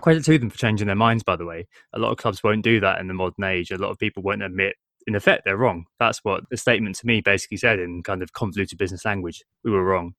Credit 0.00 0.24
to 0.24 0.38
them 0.38 0.50
for 0.50 0.58
changing 0.58 0.86
their 0.86 0.96
minds, 0.96 1.22
by 1.22 1.36
the 1.36 1.46
way. 1.46 1.66
A 1.92 1.98
lot 1.98 2.10
of 2.10 2.18
clubs 2.18 2.42
won't 2.42 2.64
do 2.64 2.80
that 2.80 3.00
in 3.00 3.08
the 3.08 3.14
modern 3.14 3.44
age. 3.44 3.70
A 3.70 3.78
lot 3.78 3.90
of 3.90 3.98
people 3.98 4.22
won't 4.22 4.42
admit, 4.42 4.74
in 5.06 5.14
effect, 5.14 5.42
they're 5.44 5.56
wrong. 5.56 5.84
That's 6.00 6.20
what 6.24 6.44
the 6.50 6.56
statement 6.56 6.96
to 6.96 7.06
me 7.06 7.20
basically 7.20 7.58
said 7.58 7.78
in 7.78 8.02
kind 8.02 8.22
of 8.22 8.32
convoluted 8.32 8.78
business 8.78 9.04
language. 9.04 9.42
We 9.62 9.70
were 9.70 9.84
wrong. 9.84 10.14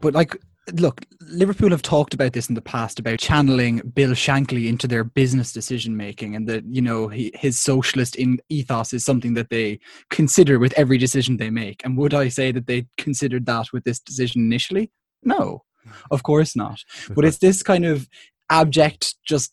But, 0.00 0.14
like, 0.14 0.36
look, 0.72 1.04
Liverpool 1.20 1.70
have 1.70 1.82
talked 1.82 2.14
about 2.14 2.32
this 2.32 2.48
in 2.48 2.54
the 2.54 2.62
past 2.62 2.98
about 2.98 3.18
channeling 3.18 3.78
Bill 3.94 4.10
Shankly 4.10 4.68
into 4.68 4.86
their 4.86 5.04
business 5.04 5.52
decision 5.52 5.96
making, 5.96 6.34
and 6.34 6.48
that 6.48 6.64
you 6.64 6.82
know 6.82 7.08
he, 7.08 7.30
his 7.34 7.60
socialist 7.60 8.16
in 8.16 8.40
ethos 8.48 8.92
is 8.92 9.04
something 9.04 9.34
that 9.34 9.50
they 9.50 9.78
consider 10.10 10.58
with 10.58 10.72
every 10.74 10.98
decision 10.98 11.36
they 11.36 11.50
make. 11.50 11.84
And 11.84 11.96
would 11.98 12.14
I 12.14 12.28
say 12.28 12.52
that 12.52 12.66
they 12.66 12.86
considered 12.98 13.46
that 13.46 13.72
with 13.72 13.84
this 13.84 14.00
decision 14.00 14.42
initially? 14.42 14.90
No, 15.22 15.64
of 16.10 16.22
course 16.22 16.56
not. 16.56 16.80
But 17.14 17.24
it's 17.24 17.38
this 17.38 17.62
kind 17.62 17.84
of 17.84 18.08
abject 18.54 19.16
just 19.26 19.52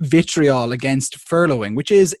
vitriol 0.00 0.72
against 0.72 1.18
furloughing, 1.18 1.76
which 1.76 1.90
is 1.90 2.14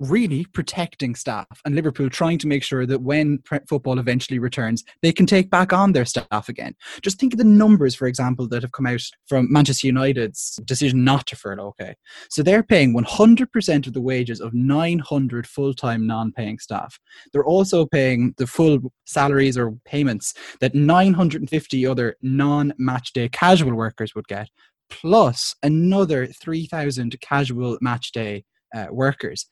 really 0.00 0.44
protecting 0.52 1.14
staff 1.14 1.46
and 1.64 1.74
Liverpool 1.74 2.08
trying 2.08 2.38
to 2.38 2.46
make 2.46 2.62
sure 2.62 2.86
that 2.86 3.02
when 3.02 3.40
football 3.68 3.98
eventually 3.98 4.38
returns, 4.38 4.84
they 5.02 5.12
can 5.12 5.26
take 5.26 5.50
back 5.50 5.72
on 5.72 5.92
their 5.92 6.04
staff 6.04 6.48
again. 6.48 6.74
Just 7.02 7.18
think 7.18 7.34
of 7.34 7.38
the 7.38 7.44
numbers, 7.44 7.94
for 7.94 8.06
example, 8.06 8.46
that 8.48 8.62
have 8.62 8.72
come 8.72 8.86
out 8.86 9.02
from 9.26 9.50
Manchester 9.50 9.88
United's 9.88 10.60
decision 10.64 11.04
not 11.04 11.26
to 11.26 11.36
furlough. 11.36 11.68
Okay. 11.68 11.94
So 12.30 12.42
they're 12.42 12.62
paying 12.62 12.94
100% 12.94 13.86
of 13.86 13.92
the 13.92 14.00
wages 14.00 14.40
of 14.40 14.54
900 14.54 15.46
full 15.46 15.74
time 15.74 16.06
non 16.06 16.32
paying 16.32 16.58
staff. 16.58 16.98
They're 17.32 17.44
also 17.44 17.86
paying 17.86 18.34
the 18.36 18.46
full 18.46 18.92
salaries 19.06 19.58
or 19.58 19.72
payments 19.84 20.34
that 20.60 20.74
950 20.74 21.86
other 21.86 22.16
non 22.22 22.72
match 22.78 23.12
day 23.12 23.28
casual 23.28 23.74
workers 23.74 24.14
would 24.14 24.28
get 24.28 24.48
plus 24.90 25.54
another 25.62 26.26
3,000 26.26 27.20
casual 27.20 27.78
match 27.80 28.12
day 28.12 28.44
uh, 28.74 28.86
workers. 28.90 29.46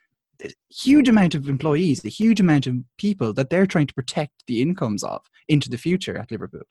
A 0.44 0.50
huge 0.70 1.08
amount 1.08 1.34
of 1.34 1.48
employees, 1.48 2.04
a 2.04 2.08
huge 2.08 2.40
amount 2.40 2.66
of 2.66 2.76
people 2.98 3.32
that 3.34 3.48
they're 3.48 3.66
trying 3.66 3.86
to 3.86 3.94
protect 3.94 4.44
the 4.46 4.60
incomes 4.60 5.02
of 5.02 5.22
into 5.48 5.70
the 5.70 5.78
future 5.78 6.18
at 6.18 6.30
Liverpool. 6.30 6.62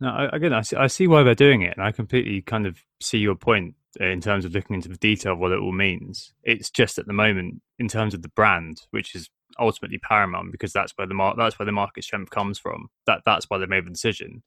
No, 0.00 0.28
again, 0.32 0.52
I 0.52 0.62
see, 0.62 0.76
I 0.76 0.88
see 0.88 1.06
why 1.06 1.22
they're 1.22 1.34
doing 1.34 1.62
it, 1.62 1.74
and 1.76 1.86
I 1.86 1.92
completely 1.92 2.42
kind 2.42 2.66
of 2.66 2.82
see 3.00 3.18
your 3.18 3.34
point 3.34 3.74
in 3.98 4.20
terms 4.20 4.44
of 4.44 4.52
looking 4.52 4.74
into 4.74 4.88
the 4.88 4.96
detail 4.96 5.32
of 5.32 5.38
what 5.38 5.52
it 5.52 5.58
all 5.58 5.72
means. 5.72 6.34
It's 6.42 6.70
just 6.70 6.98
at 6.98 7.06
the 7.06 7.14
moment, 7.14 7.62
in 7.78 7.88
terms 7.88 8.12
of 8.12 8.22
the 8.22 8.28
brand, 8.28 8.82
which 8.90 9.14
is 9.14 9.30
ultimately 9.58 9.96
paramount 9.98 10.52
because 10.52 10.72
that's 10.72 10.92
where 10.96 11.06
the 11.06 11.14
mar- 11.14 11.34
that's 11.36 11.58
where 11.58 11.64
the 11.66 11.72
market 11.72 12.04
strength 12.04 12.30
comes 12.30 12.58
from. 12.58 12.88
That 13.06 13.22
that's 13.24 13.48
why 13.48 13.58
they 13.58 13.66
made 13.66 13.86
the 13.86 13.90
decision 13.90 14.42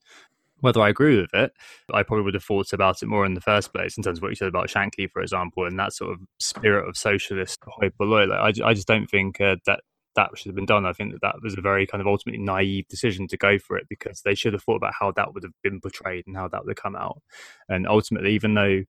whether 0.60 0.80
I 0.80 0.88
agree 0.88 1.20
with 1.20 1.34
it, 1.34 1.52
I 1.92 2.02
probably 2.02 2.24
would 2.24 2.34
have 2.34 2.44
thought 2.44 2.72
about 2.72 3.02
it 3.02 3.06
more 3.06 3.26
in 3.26 3.34
the 3.34 3.40
first 3.40 3.72
place 3.72 3.96
in 3.96 4.02
terms 4.02 4.18
of 4.18 4.22
what 4.22 4.30
you 4.30 4.36
said 4.36 4.48
about 4.48 4.68
Shankly, 4.68 5.10
for 5.10 5.22
example, 5.22 5.66
and 5.66 5.78
that 5.78 5.92
sort 5.92 6.12
of 6.12 6.20
spirit 6.38 6.88
of 6.88 6.96
socialist 6.96 7.60
hoi. 7.66 7.90
Like, 7.98 8.30
I, 8.30 8.68
I 8.68 8.74
just 8.74 8.88
don't 8.88 9.06
think 9.06 9.40
uh, 9.40 9.56
that 9.66 9.80
that 10.16 10.30
should 10.36 10.46
have 10.50 10.56
been 10.56 10.66
done. 10.66 10.86
I 10.86 10.92
think 10.92 11.12
that 11.12 11.22
that 11.22 11.36
was 11.42 11.56
a 11.56 11.60
very 11.60 11.86
kind 11.86 12.00
of 12.00 12.06
ultimately 12.06 12.42
naive 12.42 12.88
decision 12.88 13.28
to 13.28 13.36
go 13.36 13.58
for 13.58 13.76
it 13.76 13.86
because 13.88 14.22
they 14.22 14.34
should 14.34 14.52
have 14.52 14.62
thought 14.62 14.76
about 14.76 14.94
how 14.98 15.12
that 15.12 15.34
would 15.34 15.44
have 15.44 15.52
been 15.62 15.80
portrayed 15.80 16.24
and 16.26 16.36
how 16.36 16.48
that 16.48 16.64
would 16.64 16.70
have 16.70 16.82
come 16.82 16.96
out. 16.96 17.22
And 17.68 17.86
ultimately, 17.86 18.34
even 18.34 18.54
though 18.54 18.82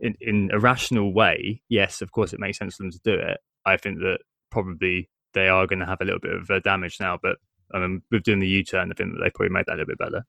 in, 0.00 0.14
in 0.20 0.50
a 0.52 0.58
rational 0.58 1.12
way, 1.12 1.62
yes, 1.68 2.00
of 2.00 2.12
course, 2.12 2.32
it 2.32 2.40
makes 2.40 2.58
sense 2.58 2.76
for 2.76 2.84
them 2.84 2.92
to 2.92 3.00
do 3.04 3.14
it. 3.14 3.38
I 3.66 3.76
think 3.76 3.98
that 3.98 4.18
probably 4.50 5.10
they 5.34 5.48
are 5.48 5.66
going 5.66 5.80
to 5.80 5.86
have 5.86 6.00
a 6.00 6.04
little 6.04 6.20
bit 6.20 6.32
of 6.32 6.50
uh, 6.50 6.60
damage 6.60 6.96
now, 7.00 7.18
but 7.22 7.36
I 7.72 7.80
mean, 7.80 8.02
with 8.10 8.22
doing 8.22 8.38
the 8.38 8.48
U 8.48 8.64
turn, 8.64 8.90
I 8.90 8.94
think 8.94 9.12
that 9.12 9.20
they 9.22 9.30
probably 9.30 9.52
made 9.52 9.66
that 9.66 9.74
a 9.74 9.78
little 9.78 9.86
bit 9.86 9.98
better. 9.98 10.24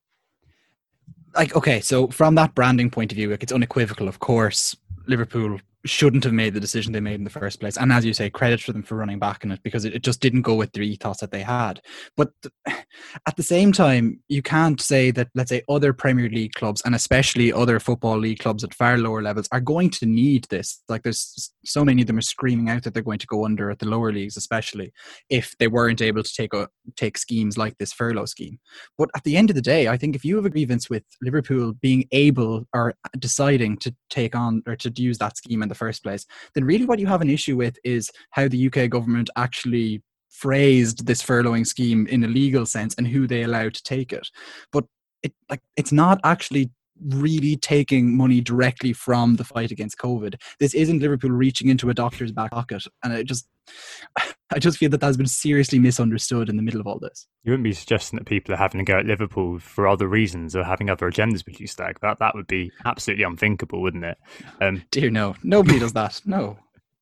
Like, 1.35 1.55
okay, 1.55 1.79
so 1.79 2.07
from 2.07 2.35
that 2.35 2.55
branding 2.55 2.89
point 2.89 3.11
of 3.11 3.15
view, 3.15 3.29
like 3.29 3.43
it's 3.43 3.51
unequivocal, 3.51 4.07
of 4.07 4.19
course, 4.19 4.75
Liverpool 5.07 5.59
shouldn't 5.85 6.23
have 6.23 6.33
made 6.33 6.53
the 6.53 6.59
decision 6.59 6.91
they 6.91 6.99
made 6.99 7.15
in 7.15 7.23
the 7.23 7.29
first 7.29 7.59
place. 7.59 7.77
And 7.77 7.93
as 7.93 8.03
you 8.03 8.13
say, 8.13 8.29
credit 8.29 8.61
for 8.61 8.73
them 8.73 8.83
for 8.83 8.95
running 8.95 9.19
back 9.19 9.43
in 9.43 9.51
it 9.51 9.63
because 9.63 9.85
it, 9.85 9.93
it 9.95 10.03
just 10.03 10.19
didn't 10.19 10.41
go 10.41 10.55
with 10.55 10.71
the 10.73 10.81
ethos 10.81 11.19
that 11.19 11.31
they 11.31 11.41
had. 11.41 11.81
But 12.17 12.31
th- 12.41 12.77
at 13.25 13.37
the 13.37 13.43
same 13.43 13.71
time, 13.71 14.19
you 14.27 14.41
can't 14.41 14.81
say 14.81 15.11
that, 15.11 15.29
let's 15.35 15.49
say, 15.49 15.63
other 15.69 15.93
Premier 15.93 16.29
League 16.29 16.53
clubs 16.53 16.81
and 16.83 16.95
especially 16.95 17.53
other 17.53 17.79
Football 17.79 18.17
League 18.17 18.39
clubs 18.39 18.63
at 18.63 18.73
far 18.73 18.97
lower 18.97 19.21
levels 19.21 19.47
are 19.51 19.61
going 19.61 19.89
to 19.91 20.05
need 20.05 20.45
this. 20.49 20.81
Like, 20.89 21.03
there's 21.03 21.53
so 21.63 21.85
many 21.85 22.01
of 22.01 22.07
them 22.07 22.17
are 22.17 22.21
screaming 22.21 22.69
out 22.69 22.83
that 22.83 22.93
they're 22.93 23.03
going 23.03 23.19
to 23.19 23.27
go 23.27 23.45
under 23.45 23.71
at 23.71 23.79
the 23.79 23.87
lower 23.87 24.11
leagues, 24.11 24.35
especially 24.35 24.91
if 25.29 25.57
they 25.59 25.67
weren't 25.67 26.01
able 26.01 26.23
to 26.23 26.33
take 26.33 26.53
a, 26.53 26.67
take 26.97 27.17
schemes 27.17 27.57
like 27.57 27.77
this 27.77 27.93
furlough 27.93 28.25
scheme. 28.25 28.59
But 28.97 29.09
at 29.15 29.23
the 29.23 29.37
end 29.37 29.49
of 29.49 29.55
the 29.55 29.61
day, 29.61 29.87
I 29.87 29.97
think 29.97 30.15
if 30.15 30.25
you 30.25 30.35
have 30.35 30.45
a 30.45 30.49
grievance 30.49 30.89
with 30.89 31.03
Liverpool 31.21 31.73
being 31.73 32.05
able 32.11 32.65
or 32.73 32.95
deciding 33.17 33.77
to 33.77 33.95
take 34.09 34.35
on 34.35 34.61
or 34.67 34.75
to 34.75 34.91
use 34.95 35.17
that 35.19 35.37
scheme 35.37 35.61
in 35.69 35.75
the 35.77 35.85
first 35.85 36.03
place, 36.03 36.25
then 36.55 36.65
really 36.65 36.85
what 36.85 36.99
you 36.99 37.07
have 37.07 37.21
an 37.21 37.29
issue 37.29 37.55
with 37.55 37.77
is 37.83 38.09
how 38.31 38.47
the 38.47 38.67
UK 38.67 38.89
government 38.89 39.29
actually 39.35 40.01
phrased 40.29 41.05
this 41.05 41.21
furloughing 41.21 41.65
scheme 41.65 42.07
in 42.07 42.23
a 42.23 42.27
legal 42.27 42.65
sense 42.65 42.95
and 42.95 43.07
who 43.07 43.27
they 43.27 43.43
allowed 43.43 43.73
to 43.75 43.83
take 43.83 44.11
it. 44.11 44.27
But 44.71 44.85
it 45.21 45.33
like 45.49 45.61
it's 45.77 45.91
not 45.91 46.19
actually 46.23 46.71
really 47.07 47.55
taking 47.55 48.15
money 48.15 48.41
directly 48.41 48.93
from 48.93 49.35
the 49.35 49.43
fight 49.43 49.71
against 49.71 49.97
COVID. 49.99 50.35
This 50.59 50.73
isn't 50.73 50.99
Liverpool 50.99 51.31
reaching 51.31 51.69
into 51.69 51.89
a 51.89 51.93
doctor's 51.93 52.31
back 52.31 52.51
pocket, 52.51 52.83
and 53.03 53.13
it 53.13 53.25
just, 53.25 53.47
I 54.51 54.59
just 54.59 54.77
feel 54.77 54.89
that 54.89 54.99
that's 54.99 55.17
been 55.17 55.27
seriously 55.27 55.79
misunderstood 55.79 56.49
in 56.49 56.55
the 56.55 56.63
middle 56.63 56.81
of 56.81 56.87
all 56.87 56.99
this. 56.99 57.27
You 57.43 57.51
wouldn't 57.51 57.63
be 57.63 57.73
suggesting 57.73 58.17
that 58.17 58.25
people 58.25 58.53
are 58.53 58.57
having 58.57 58.79
to 58.79 58.85
go 58.85 58.97
at 58.97 59.05
Liverpool 59.05 59.59
for 59.59 59.87
other 59.87 60.07
reasons 60.07 60.55
or 60.55 60.63
having 60.63 60.89
other 60.89 61.09
agendas 61.09 61.45
with 61.45 61.59
you, 61.59 61.67
Stag. 61.67 61.99
That 62.01 62.19
that 62.19 62.35
would 62.35 62.47
be 62.47 62.71
absolutely 62.85 63.25
unthinkable, 63.25 63.81
wouldn't 63.81 64.05
it? 64.05 64.17
Um, 64.61 64.83
Dear 64.91 65.11
no, 65.11 65.35
nobody 65.43 65.79
does 65.79 65.93
that. 65.93 66.21
No. 66.25 66.57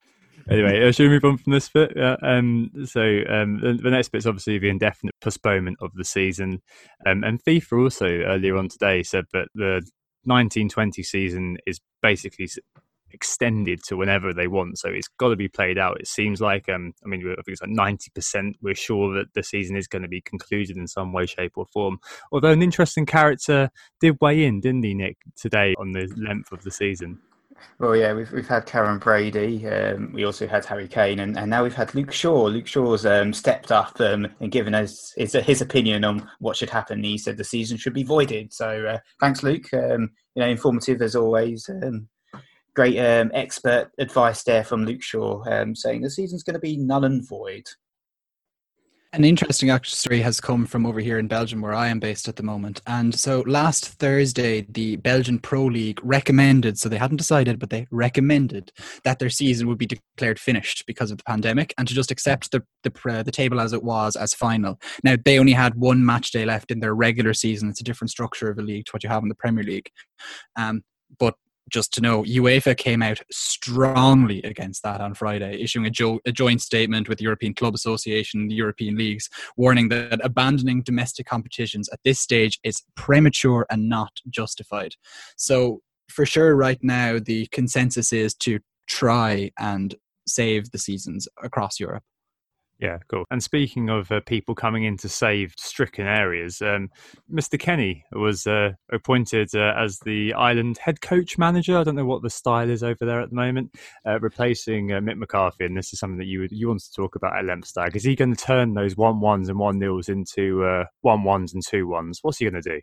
anyway, 0.50 0.88
uh, 0.88 0.92
should 0.92 1.04
we 1.04 1.10
move 1.10 1.26
on 1.26 1.38
from 1.38 1.54
this 1.54 1.70
bit? 1.70 1.92
Um, 2.22 2.72
so 2.86 3.02
um, 3.30 3.60
the, 3.62 3.80
the, 3.82 3.92
next 3.92 4.10
bit 4.10 4.20
is 4.20 4.28
obviously 4.28 4.60
the 4.60 4.70
indefinite 4.70 5.16
postponement 5.22 5.78
of 5.82 5.92
the 5.96 6.06
season, 6.06 6.62
um, 7.06 7.24
and 7.24 7.44
FIFA 7.44 7.84
also 7.84 8.06
earlier 8.06 8.58
on 8.58 8.70
today 8.70 9.04
said 9.04 9.26
that 9.34 9.48
the 9.56 9.82
1920 10.24 11.04
season 11.04 11.58
is 11.66 11.80
basically 12.02 12.50
extended 13.12 13.82
to 13.84 13.98
whenever 13.98 14.34
they 14.34 14.48
want, 14.48 14.78
so 14.78 14.90
it's 14.90 15.08
got 15.08 15.30
to 15.30 15.36
be 15.36 15.48
played 15.48 15.78
out. 15.78 16.00
It 16.00 16.08
seems 16.08 16.42
like, 16.42 16.70
um, 16.70 16.94
I 17.06 17.08
mean, 17.08 17.22
I 17.22 17.36
think 17.36 17.48
it's 17.48 17.62
like 17.62 17.70
90 17.70 18.12
percent. 18.12 18.58
We're 18.62 18.76
sure 18.76 19.14
that 19.16 19.34
the 19.34 19.44
season 19.44 19.76
is 19.76 19.88
going 19.88 20.04
to 20.04 20.08
be 20.08 20.22
concluded 20.22 20.78
in 20.78 20.88
some 20.88 21.14
way, 21.14 21.26
shape, 21.26 21.54
or 21.56 21.66
form. 21.66 22.00
Although 22.32 22.52
an 22.52 22.64
interesting 22.64 23.06
character 23.06 23.70
did 24.00 24.18
weigh 24.22 24.46
in, 24.46 24.62
didn't 24.62 24.84
he, 24.84 24.94
Nick, 24.94 25.18
today 25.36 25.76
on 25.80 25.92
the 25.92 26.08
length 26.18 26.52
of 26.52 26.64
the 26.64 26.72
season? 26.72 27.20
Well, 27.80 27.96
yeah, 27.96 28.14
we've 28.14 28.32
we've 28.32 28.48
had 28.48 28.66
Karren 28.66 29.00
Brady. 29.00 29.68
Um, 29.68 30.12
we 30.14 30.24
also 30.24 30.48
had 30.48 30.66
Harry 30.66 30.88
Kane, 30.88 31.20
and, 31.20 31.38
and 31.38 31.50
now 31.50 31.64
we've 31.64 31.76
had 31.76 31.94
Luke 31.94 32.12
Shaw. 32.12 32.46
Luke 32.46 32.68
Shaw's 32.68 33.06
um, 33.06 33.34
stepped 33.34 33.72
up 33.72 34.00
um, 34.00 34.28
and 34.40 34.52
given 34.52 34.74
us 34.74 35.14
his, 35.18 35.34
his 35.34 35.62
opinion 35.62 36.04
on 36.04 36.30
what 36.40 36.56
should 36.56 36.70
happen. 36.70 37.04
He 37.04 37.18
said 37.18 37.38
the 37.38 37.44
season 37.44 37.78
should 37.78 37.94
be 37.94 38.04
voided. 38.04 38.54
So 38.54 38.86
uh, 38.86 39.00
thanks, 39.20 39.44
Luke. 39.44 39.72
Um, 39.74 40.12
you 40.36 40.44
know, 40.44 40.48
informative 40.48 41.02
as 41.02 41.16
always. 41.16 41.70
Um, 42.78 42.84
great 42.84 43.00
um, 43.00 43.32
expert 43.34 43.92
advice 43.98 44.44
there 44.44 44.64
from 44.64 44.86
Luke 44.86 45.02
Shaw, 45.02 45.44
saying 45.74 46.02
the 46.02 46.10
season's 46.10 46.44
going 46.44 46.54
to 46.54 46.60
be 46.60 46.78
null 46.78 47.06
and 47.06 47.28
void. 47.28 47.64
An 49.14 49.24
interesting 49.24 49.76
story 49.84 50.22
has 50.22 50.40
come 50.42 50.66
from 50.66 50.86
over 50.86 51.00
here 51.00 51.18
in 51.18 51.28
Belgium, 51.28 51.62
where 51.62 51.74
I 51.74 51.88
am 51.88 52.00
based 52.00 52.28
at 52.28 52.36
the 52.36 52.44
moment. 52.44 52.82
And 52.86 53.16
so 53.16 53.40
last 53.48 53.88
Thursday, 53.88 54.68
the 54.70 54.98
Belgian 54.98 55.40
Pro 55.40 55.66
League 55.66 56.00
recommended, 56.04 56.78
so 56.78 56.88
they 56.88 56.98
hadn't 56.98 57.18
decided, 57.18 57.58
but 57.58 57.70
they 57.70 57.88
recommended 57.90 58.72
that 59.06 59.18
their 59.18 59.30
season 59.30 59.68
would 59.70 59.78
be 59.78 59.88
declared 59.88 60.40
finished 60.40 60.84
because 60.86 61.10
of 61.10 61.18
the 61.18 61.24
pandemic 61.24 61.74
and 61.78 61.88
to 61.88 61.96
just 61.96 62.12
accept 62.12 62.52
the, 62.52 62.62
the, 62.84 62.92
uh, 63.10 63.24
the 63.24 63.32
table 63.32 63.60
as 63.60 63.74
it 63.74 63.82
was 63.82 64.16
as 64.18 64.34
final. 64.36 64.78
Now, 65.04 65.16
they 65.24 65.40
only 65.40 65.54
had 65.54 65.76
one 65.76 66.06
match 66.06 66.32
day 66.32 66.46
left 66.46 66.70
in 66.70 66.82
their 66.82 66.94
regular 66.94 67.34
season. 67.34 67.70
It's 67.70 67.82
a 67.82 67.86
different 67.86 68.12
structure 68.12 68.52
of 68.52 68.60
a 68.60 68.62
league 68.62 68.86
to 68.86 68.92
what 68.92 69.04
you 69.04 69.10
have 69.10 69.24
in 69.24 69.30
the 69.30 69.36
Premier 69.36 69.64
League. 69.64 69.90
Um, 70.58 70.84
but 71.18 71.36
just 71.70 71.94
to 71.94 72.02
know, 72.02 72.24
UEFA 72.24 72.78
came 72.78 73.02
out 73.02 73.20
strongly 73.32 74.42
against 74.44 74.84
that 74.84 75.02
on 75.02 75.14
Friday, 75.14 75.62
issuing 75.62 75.86
a, 75.86 75.90
jo- 75.90 76.20
a, 76.26 76.32
joint 76.32 76.62
statement 76.62 77.10
with 77.10 77.18
the 77.18 77.24
European 77.24 77.54
Club 77.54 77.76
Association 77.76 78.42
and 78.42 78.52
the 78.52 78.56
European 78.56 78.96
leagues, 78.96 79.30
warning 79.56 79.90
that 79.90 80.20
abandoning 80.24 80.82
domestic 80.82 81.26
competitions 81.26 81.90
at 81.90 82.00
this 82.04 82.20
stage 82.20 82.60
is 82.64 82.84
premature 82.96 83.66
and 83.70 83.90
not 83.90 84.12
justified. 84.30 84.96
So, 85.36 85.82
for 86.10 86.26
sure, 86.26 86.56
right 86.56 86.80
now, 86.82 87.20
the 87.20 87.48
consensus 87.48 88.14
is 88.14 88.34
to 88.36 88.60
try 88.88 89.52
and 89.60 89.96
save 90.26 90.72
the 90.72 90.78
seasons 90.78 91.28
across 91.44 91.80
Europe. 91.80 92.04
Yeah, 92.80 93.00
cool. 93.08 93.26
And 93.32 93.42
speaking 93.42 93.90
of 93.90 94.12
uh, 94.12 94.20
people 94.20 94.54
coming 94.54 94.84
in 94.84 94.98
to 94.98 95.10
save 95.10 95.54
stricken 95.58 96.06
areas, 96.06 96.62
um, 96.62 96.90
Mr. 97.32 97.60
Kenny 97.60 98.06
was 98.12 98.46
uh, 98.46 98.74
appointed 98.92 99.50
uh, 99.56 99.74
as 99.76 100.00
the 100.00 100.34
Ireland 100.34 100.78
head 100.78 101.02
coach 101.02 101.40
manager. 101.40 101.78
I 101.78 101.84
don't 101.84 101.96
know 101.96 102.06
what 102.06 102.22
the 102.22 102.30
style 102.30 102.70
is 102.70 102.84
over 102.84 103.04
there 103.04 103.20
at 103.20 103.30
the 103.30 103.36
moment, 103.36 103.76
uh, 104.06 104.20
replacing 104.20 104.92
uh, 104.92 105.00
Mick 105.00 105.18
McCarthy. 105.18 105.66
And 105.66 105.76
this 105.76 105.92
is 105.92 106.00
something 106.00 106.20
that 106.20 106.28
you 106.28 106.42
would, 106.42 106.52
you 106.52 106.68
wanted 106.68 106.84
to 106.84 106.94
talk 106.94 107.16
about 107.16 107.36
at 107.36 107.46
Lempstag. 107.46 107.96
Is 107.96 108.04
he 108.04 108.16
going 108.16 108.36
to 108.36 108.44
turn 108.44 108.76
those 108.76 108.96
one 108.96 109.22
ones 109.22 109.50
and 109.50 109.58
one 109.58 109.80
nils 109.80 110.08
into 110.08 110.64
uh, 110.64 110.86
one 111.02 111.24
ones 111.24 111.56
and 111.56 111.64
two 111.66 111.88
ones? 111.88 112.20
What's 112.22 112.38
he 112.38 112.46
going 112.46 112.62
to 112.62 112.70
do? 112.70 112.82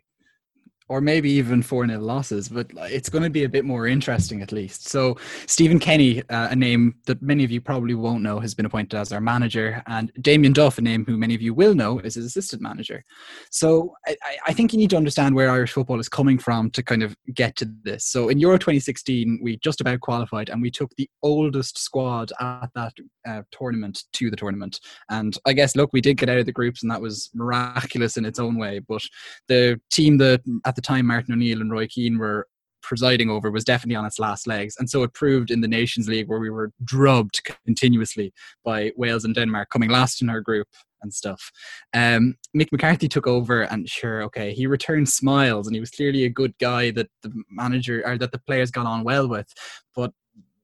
Or 0.87 1.01
maybe 1.01 1.31
even 1.31 1.63
4 1.63 1.87
0 1.87 1.99
losses, 1.99 2.47
but 2.47 2.67
it's 2.75 3.09
going 3.09 3.23
to 3.23 3.29
be 3.29 3.43
a 3.43 3.49
bit 3.49 3.65
more 3.65 3.87
interesting 3.87 4.41
at 4.41 4.51
least. 4.51 4.87
So, 4.87 5.17
Stephen 5.47 5.79
Kenny, 5.79 6.21
uh, 6.29 6.49
a 6.51 6.55
name 6.55 6.95
that 7.05 7.21
many 7.21 7.43
of 7.43 7.51
you 7.51 7.59
probably 7.59 7.95
won't 7.95 8.21
know, 8.21 8.39
has 8.39 8.53
been 8.53 8.65
appointed 8.65 8.97
as 8.97 9.11
our 9.11 9.21
manager, 9.21 9.81
and 9.87 10.11
Damien 10.21 10.53
Duff, 10.53 10.77
a 10.77 10.81
name 10.81 11.03
who 11.05 11.17
many 11.17 11.33
of 11.33 11.41
you 11.41 11.53
will 11.53 11.73
know, 11.73 11.99
is 11.99 12.15
his 12.15 12.25
assistant 12.25 12.61
manager. 12.61 13.03
So, 13.49 13.95
I, 14.05 14.15
I 14.47 14.53
think 14.53 14.73
you 14.73 14.79
need 14.79 14.91
to 14.91 14.97
understand 14.97 15.33
where 15.33 15.49
Irish 15.49 15.71
football 15.71 15.99
is 15.99 16.09
coming 16.09 16.37
from 16.37 16.69
to 16.71 16.83
kind 16.83 17.01
of 17.01 17.15
get 17.33 17.55
to 17.57 17.71
this. 17.83 18.05
So, 18.05 18.29
in 18.29 18.39
Euro 18.39 18.57
2016, 18.57 19.39
we 19.41 19.57
just 19.57 19.81
about 19.81 20.01
qualified 20.01 20.49
and 20.49 20.61
we 20.61 20.69
took 20.69 20.91
the 20.97 21.09
oldest 21.23 21.79
squad 21.79 22.31
at 22.39 22.69
that 22.75 22.93
uh, 23.27 23.41
tournament 23.51 24.03
to 24.13 24.29
the 24.29 24.35
tournament. 24.35 24.79
And 25.09 25.35
I 25.45 25.53
guess, 25.53 25.75
look, 25.75 25.89
we 25.93 26.01
did 26.01 26.17
get 26.17 26.29
out 26.29 26.37
of 26.37 26.45
the 26.45 26.51
groups, 26.51 26.83
and 26.83 26.91
that 26.91 27.01
was 27.01 27.29
miraculous 27.33 28.17
in 28.17 28.25
its 28.25 28.39
own 28.39 28.57
way. 28.57 28.79
But 28.79 29.01
the 29.47 29.79
team 29.89 30.17
that 30.19 30.41
the 30.75 30.81
time 30.81 31.07
Martin 31.07 31.33
O'Neill 31.33 31.61
and 31.61 31.71
Roy 31.71 31.87
Keane 31.87 32.17
were 32.17 32.47
presiding 32.85 33.29
over 33.29 33.49
was 33.49 33.63
definitely 33.63 33.95
on 33.95 34.05
its 34.05 34.19
last 34.19 34.47
legs. 34.47 34.75
And 34.77 34.89
so 34.89 35.03
it 35.03 35.13
proved 35.13 35.49
in 35.49 35.61
the 35.61 35.67
Nations 35.67 36.07
League 36.07 36.29
where 36.29 36.39
we 36.39 36.51
were 36.51 36.71
drubbed 36.83 37.41
continuously 37.65 38.31
by 38.63 38.91
Wales 38.95 39.25
and 39.25 39.33
Denmark 39.33 39.69
coming 39.71 39.89
last 39.89 40.21
in 40.21 40.29
our 40.29 40.39
group 40.39 40.67
and 41.01 41.13
stuff. 41.13 41.51
Um, 41.93 42.35
Mick 42.55 42.71
McCarthy 42.71 43.07
took 43.07 43.27
over 43.27 43.63
and 43.63 43.89
sure, 43.89 44.21
okay, 44.23 44.53
he 44.53 44.67
returned 44.67 45.09
smiles 45.09 45.67
and 45.67 45.75
he 45.75 45.79
was 45.79 45.91
clearly 45.91 46.25
a 46.25 46.29
good 46.29 46.53
guy 46.59 46.91
that 46.91 47.09
the 47.23 47.31
manager 47.49 48.03
or 48.05 48.17
that 48.17 48.31
the 48.31 48.39
players 48.39 48.71
got 48.71 48.85
on 48.85 49.03
well 49.03 49.27
with. 49.27 49.51
But 49.95 50.13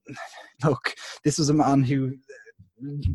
look, 0.64 0.94
this 1.24 1.38
was 1.38 1.48
a 1.48 1.54
man 1.54 1.82
who 1.82 2.14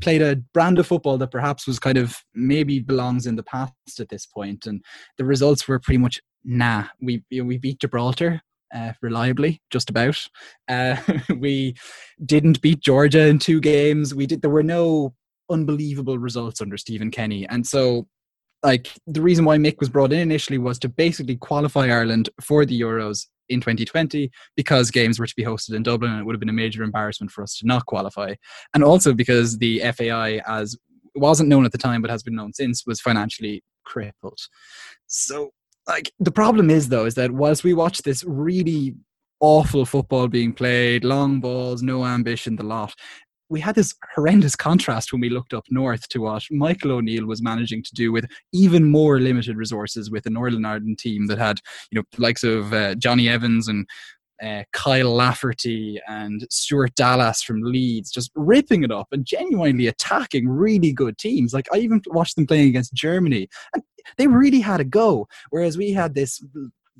played 0.01 0.21
a 0.21 0.37
brand 0.53 0.79
of 0.79 0.87
football 0.87 1.17
that 1.17 1.31
perhaps 1.31 1.67
was 1.67 1.79
kind 1.79 1.97
of 1.97 2.17
maybe 2.33 2.79
belongs 2.79 3.25
in 3.25 3.35
the 3.35 3.43
past 3.43 3.99
at 3.99 4.09
this 4.09 4.25
point 4.25 4.65
and 4.65 4.83
the 5.17 5.25
results 5.25 5.67
were 5.67 5.79
pretty 5.79 5.97
much 5.97 6.21
nah 6.47 6.85
we 7.01 7.21
we 7.29 7.57
beat 7.57 7.79
gibraltar 7.79 8.41
uh, 8.73 8.93
reliably 9.01 9.61
just 9.69 9.89
about 9.89 10.17
uh, 10.69 10.95
we 11.37 11.75
didn't 12.25 12.61
beat 12.61 12.79
georgia 12.79 13.27
in 13.27 13.37
two 13.37 13.61
games 13.61 14.15
we 14.15 14.25
did 14.25 14.41
there 14.41 14.49
were 14.49 14.63
no 14.63 15.13
unbelievable 15.49 16.17
results 16.17 16.61
under 16.61 16.77
stephen 16.77 17.11
kenny 17.11 17.47
and 17.49 17.67
so 17.67 18.07
like 18.63 18.89
the 19.05 19.21
reason 19.21 19.45
why 19.45 19.57
mick 19.57 19.77
was 19.79 19.89
brought 19.89 20.11
in 20.11 20.19
initially 20.19 20.57
was 20.57 20.79
to 20.79 20.89
basically 20.89 21.35
qualify 21.35 21.85
ireland 21.85 22.29
for 22.41 22.65
the 22.65 22.79
euros 22.79 23.27
in 23.49 23.59
2020 23.59 24.31
because 24.55 24.91
games 24.91 25.19
were 25.19 25.27
to 25.27 25.35
be 25.35 25.43
hosted 25.43 25.73
in 25.73 25.83
Dublin 25.83 26.11
and 26.11 26.19
it 26.19 26.25
would 26.25 26.35
have 26.35 26.39
been 26.39 26.49
a 26.49 26.53
major 26.53 26.83
embarrassment 26.83 27.31
for 27.31 27.43
us 27.43 27.57
to 27.57 27.65
not 27.65 27.85
qualify. 27.85 28.33
And 28.73 28.83
also 28.83 29.13
because 29.13 29.57
the 29.57 29.79
FAI, 29.79 30.41
as 30.47 30.77
wasn't 31.15 31.49
known 31.49 31.65
at 31.65 31.71
the 31.71 31.77
time 31.77 32.01
but 32.01 32.11
has 32.11 32.23
been 32.23 32.35
known 32.35 32.53
since, 32.53 32.85
was 32.85 33.01
financially 33.01 33.63
crippled. 33.85 34.39
So, 35.07 35.51
like, 35.87 36.11
the 36.19 36.31
problem 36.31 36.69
is, 36.69 36.89
though, 36.89 37.05
is 37.05 37.15
that 37.15 37.31
whilst 37.31 37.63
we 37.63 37.73
watch 37.73 38.01
this 38.01 38.23
really 38.25 38.95
awful 39.39 39.85
football 39.85 40.27
being 40.27 40.53
played, 40.53 41.03
long 41.03 41.39
balls, 41.39 41.81
no 41.81 42.05
ambition, 42.05 42.55
the 42.55 42.63
lot, 42.63 42.93
we 43.49 43.61
had 43.61 43.75
this 43.75 43.95
horrendous 44.13 44.55
contrast 44.55 45.11
when 45.13 45.21
we 45.21 45.29
looked 45.29 45.53
up 45.53 45.63
north 45.69 46.07
to 46.09 46.19
what 46.19 46.43
Michael 46.51 46.91
O'Neill 46.91 47.25
was 47.25 47.41
managing 47.41 47.81
to 47.83 47.93
do 47.93 48.11
with 48.11 48.25
even 48.51 48.83
more 48.91 49.19
limited 49.19 49.55
resources 49.55 50.11
with 50.11 50.23
the 50.23 50.29
Northern 50.29 50.65
Ireland 50.65 50.99
team 50.99 51.27
that 51.27 51.37
had, 51.37 51.59
you 51.91 51.97
know, 51.97 52.03
likes 52.17 52.43
of 52.43 52.73
uh, 52.73 52.95
Jonny 52.95 53.29
Evans 53.29 53.69
and 53.69 53.87
uh, 54.43 54.63
Kyle 54.73 55.13
Lafferty 55.13 55.99
and 56.07 56.45
Stuart 56.49 56.95
Dallas 56.95 57.41
from 57.41 57.61
Leeds, 57.61 58.11
just 58.11 58.31
ripping 58.35 58.83
it 58.83 58.91
up 58.91 59.07
and 59.11 59.25
genuinely 59.25 59.87
attacking 59.87 60.47
really 60.47 60.93
good 60.93 61.17
teams. 61.17 61.53
Like 61.53 61.67
I 61.73 61.77
even 61.77 62.01
watched 62.07 62.35
them 62.35 62.47
playing 62.47 62.69
against 62.69 62.93
Germany, 62.93 63.47
and 63.73 63.83
they 64.17 64.27
really 64.27 64.59
had 64.59 64.79
a 64.79 64.85
go. 64.85 65.27
Whereas 65.49 65.77
we 65.77 65.91
had 65.91 66.13
this 66.13 66.43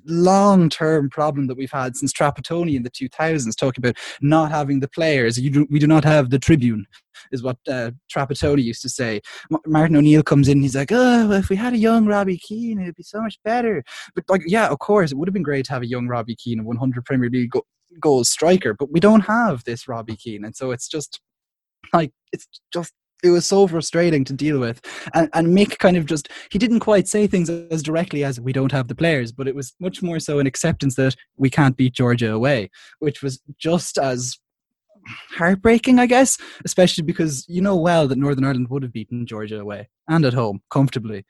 long 0.06 0.70
term 0.70 1.10
problem 1.10 1.48
that 1.48 1.58
we've 1.58 1.72
had 1.72 1.96
since 1.96 2.14
Trapattoni 2.14 2.76
in 2.76 2.84
the 2.84 2.90
2000s, 2.90 3.56
talking 3.56 3.84
about 3.84 3.98
not 4.22 4.52
having 4.52 4.80
the 4.80 4.88
players. 4.88 5.38
Do, 5.38 5.68
we 5.70 5.80
do 5.80 5.88
not 5.88 6.04
have 6.04 6.30
the 6.30 6.40
tribune, 6.40 6.86
is 7.32 7.44
what 7.44 7.58
uh, 7.68 7.92
Trapattoni 8.14 8.64
used 8.64 8.82
to 8.84 8.90
say. 8.90 9.22
M- 9.52 9.60
Martin 9.66 9.96
O'Neill 9.96 10.24
comes 10.24 10.48
in, 10.48 10.62
he's 10.62 10.76
like, 10.76 10.92
oh, 10.92 11.28
well, 11.28 11.40
if 11.40 11.50
we 11.50 11.56
had 11.56 11.74
a 11.74 11.78
young 11.78 12.06
Robbie 12.06 12.38
Keane, 12.38 12.80
it'd 12.80 12.96
be 12.96 13.04
so 13.04 13.22
much 13.22 13.38
better. 13.44 13.84
But, 14.16 14.26
like, 14.30 14.42
yeah, 14.46 14.68
of 14.68 14.80
course, 14.80 15.12
it 15.12 15.18
would 15.18 15.28
have 15.28 15.34
been 15.34 15.44
great 15.44 15.66
to 15.66 15.74
have 15.74 15.84
a 15.84 15.88
young 15.88 16.08
Robbie 16.08 16.36
Keane, 16.36 16.60
a 16.60 16.64
100 16.64 17.06
Premier 17.06 17.30
League 17.30 17.52
go- 17.52 17.66
goals 18.00 18.30
striker, 18.30 18.74
but 18.74 18.92
we 18.92 19.00
don't 19.00 19.22
have 19.22 19.64
this 19.64 19.88
Robbie 19.88 20.16
Keane. 20.16 20.46
And 20.46 20.56
so 20.56 20.72
it's 20.72 20.88
just 20.88 21.20
like, 21.94 22.12
it's 22.32 22.48
just 22.72 22.94
it 23.24 23.30
was 23.30 23.46
so 23.46 23.68
frustrating 23.68 24.24
to 24.26 24.34
deal 24.34 24.60
with. 24.60 24.82
And, 25.14 25.30
and 25.34 25.48
Mick 25.48 25.80
kind 25.80 25.98
of 25.98 26.06
just, 26.06 26.30
he 26.52 26.60
didn't 26.60 26.82
quite 26.82 27.08
say 27.08 27.28
things 27.28 27.50
as 27.50 27.84
directly 27.84 28.24
as 28.24 28.40
we 28.40 28.54
don't 28.54 28.72
have 28.72 28.88
the 28.88 28.96
players, 28.96 29.32
but 29.32 29.48
it 29.48 29.56
was 29.56 29.74
much 29.80 30.02
more 30.02 30.20
so 30.20 30.40
an 30.40 30.48
acceptance 30.48 30.96
that 30.96 31.16
we 31.36 31.50
can't 31.50 31.78
beat 31.78 31.94
Georgia 31.94 32.32
away, 32.32 32.70
which 33.00 33.24
was 33.24 33.42
just 33.58 33.98
as 33.98 34.38
heartbreaking, 35.36 36.00
I 36.00 36.06
guess, 36.06 36.38
especially 36.66 37.04
because 37.04 37.46
you 37.48 37.62
know 37.62 37.76
well 37.76 38.08
that 38.08 38.18
Northern 38.18 38.46
Ireland 38.46 38.70
would 38.70 38.84
have 38.84 38.94
beaten 38.94 39.26
Georgia 39.26 39.60
away 39.60 39.90
and 40.08 40.26
at 40.26 40.34
home 40.34 40.62
comfortably 40.70 41.26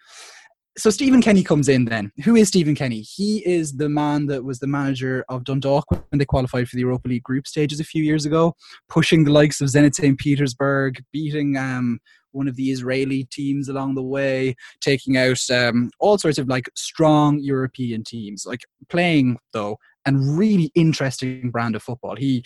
so 0.77 0.89
Stephen 0.91 1.21
Kenny 1.21 1.43
comes 1.43 1.67
in 1.67 1.85
then. 1.85 2.11
Who 2.23 2.35
is 2.35 2.49
Stephen 2.49 2.75
Kenny? 2.75 3.01
He 3.01 3.39
is 3.45 3.73
the 3.73 3.89
man 3.89 4.27
that 4.27 4.43
was 4.43 4.59
the 4.59 4.67
manager 4.67 5.25
of 5.27 5.43
Dundalk 5.43 5.85
when 5.89 6.19
they 6.19 6.25
qualified 6.25 6.69
for 6.69 6.75
the 6.75 6.81
Europa 6.81 7.07
League 7.07 7.23
group 7.23 7.47
stages 7.47 7.79
a 7.79 7.83
few 7.83 8.03
years 8.03 8.25
ago, 8.25 8.53
pushing 8.87 9.23
the 9.23 9.31
likes 9.31 9.59
of 9.59 9.69
Zenit 9.69 9.95
St. 9.95 10.19
Petersburg, 10.19 11.03
beating 11.11 11.57
um, 11.57 11.99
one 12.31 12.47
of 12.47 12.55
the 12.55 12.71
Israeli 12.71 13.23
teams 13.31 13.69
along 13.69 13.95
the 13.95 14.03
way, 14.03 14.55
taking 14.79 15.17
out 15.17 15.39
um, 15.49 15.89
all 15.99 16.17
sorts 16.17 16.37
of 16.37 16.47
like 16.47 16.69
strong 16.75 17.39
European 17.39 18.03
teams, 18.03 18.45
like 18.45 18.61
playing 18.89 19.37
though 19.53 19.77
and 20.05 20.37
really 20.37 20.71
interesting 20.73 21.51
brand 21.51 21.75
of 21.75 21.83
football. 21.83 22.15
He 22.15 22.43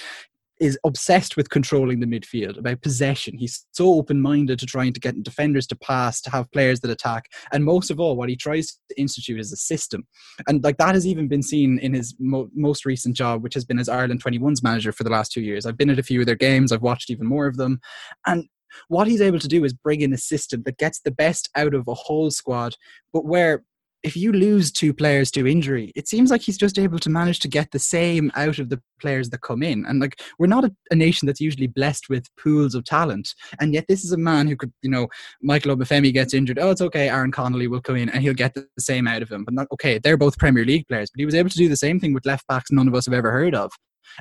is 0.62 0.77
obsessed 0.86 1.36
with 1.36 1.50
controlling 1.50 2.00
the 2.00 2.06
midfield, 2.06 2.58
about 2.58 2.82
possession. 2.84 3.36
He's 3.36 3.65
so 3.72 3.96
open 3.96 4.22
minded 4.22 4.60
to 4.60 4.68
trying 4.68 4.94
to 4.94 5.00
get 5.00 5.22
defenders 5.24 5.65
to 5.68 5.75
pass, 5.75 6.22
to 6.22 6.30
have 6.30 6.51
players 6.51 6.80
that 6.82 6.91
attack. 6.91 7.25
And 7.51 7.65
most 7.65 7.89
of 7.89 8.00
all, 8.00 8.15
what 8.15 8.30
he 8.30 8.36
tries 8.36 8.77
to 8.89 9.01
institute 9.01 9.39
is 9.39 9.51
a 9.51 9.58
system. 9.58 10.08
And 10.48 10.63
like 10.63 10.77
that 10.77 10.94
has 10.94 11.08
even 11.08 11.27
been 11.27 11.41
seen 11.41 11.80
in 11.80 11.96
his 11.96 12.15
mo- 12.20 12.50
most 12.53 12.86
recent 12.86 13.15
job, 13.15 13.41
which 13.41 13.56
has 13.56 13.65
been 13.65 13.80
as 13.80 13.89
Ireland 13.89 14.24
21's 14.24 14.62
manager 14.62 14.91
for 14.91 15.03
the 15.03 15.10
last 15.10 15.32
two 15.32 15.41
years. 15.41 15.65
I've 15.65 15.77
been 15.77 15.89
at 15.89 16.00
a 16.00 16.03
few 16.03 16.20
of 16.20 16.27
their 16.27 16.36
games, 16.36 16.72
I've 16.72 16.84
watched 16.84 17.10
even 17.10 17.25
more 17.25 17.48
of 17.48 17.58
them. 17.58 17.80
And 18.27 18.46
what 18.88 19.08
he's 19.08 19.22
able 19.22 19.39
to 19.39 19.48
do 19.48 19.65
is 19.65 19.74
bring 19.74 20.01
in 20.01 20.13
a 20.13 20.18
system 20.18 20.62
that 20.65 20.77
gets 20.77 21.01
the 21.01 21.12
best 21.12 21.50
out 21.56 21.74
of 21.74 21.88
a 21.88 21.96
whole 21.96 22.30
squad, 22.30 22.75
but 23.12 23.25
where 23.25 23.63
if 24.03 24.17
you 24.17 24.31
lose 24.31 24.72
two 24.72 24.93
players 24.93 25.29
to 25.31 25.48
injury, 25.48 25.91
it 25.96 26.08
seems 26.08 26.31
like 26.31 26.41
he's 26.41 26.58
just 26.58 26.79
able 26.79 26.98
to 27.00 27.10
manage 27.10 27.39
to 27.39 27.48
get 27.48 27.72
the 27.72 27.79
same 27.79 28.31
out 28.36 28.58
of 28.58 28.70
the 28.70 28.81
players 29.00 29.29
that 29.29 29.41
come 29.41 29.62
in. 29.62 29.86
And 29.86 30.00
like 30.00 30.20
we're 30.39 30.48
not 30.48 30.65
a, 30.65 30.75
a, 30.89 30.96
nation 30.96 31.25
that's 31.25 31.41
usually 31.41 31.67
blessed 31.67 32.10
with 32.10 32.25
pools 32.36 32.74
of 32.74 32.84
talent, 32.84 33.34
and 33.60 33.74
yet 33.74 33.86
this 33.88 34.03
is 34.03 34.12
a 34.12 34.17
man 34.17 34.48
who 34.48 34.55
could, 34.55 34.74
you 34.81 34.89
know, 34.89 35.08
Michael 35.41 35.75
Obafemi 35.75 36.12
gets 36.12 36.34
injured. 36.34 36.60
Oh, 36.60 36.72
it's 36.72 36.81
okay. 36.81 37.10
Aaron 37.10 37.31
Connolly 37.31 37.67
will 37.67 37.81
come 37.81 37.96
in 37.96 38.10
and 38.10 38.24
he'll 38.24 38.34
get 38.34 38.53
the, 38.53 38.67
same 38.79 39.08
out 39.08 39.22
of 39.22 39.31
him. 39.31 39.43
But 39.43 39.53
not 39.53 39.67
okay. 39.74 40.00
They're 40.00 40.17
both 40.17 40.39
Premier 40.39 40.65
League 40.65 40.88
players, 40.88 41.12
but 41.12 41.20
he 41.20 41.25
was 41.25 41.36
able 41.36 41.50
to 41.50 41.58
do 41.58 41.70
the 41.70 41.77
same 41.77 42.00
thing 42.00 42.13
with 42.13 42.25
left 42.25 42.48
backs 42.48 42.72
none 42.72 42.88
of 42.88 42.96
us 42.96 43.05
have 43.05 43.13
ever 43.13 43.31
heard 43.31 43.53
of, 43.53 43.72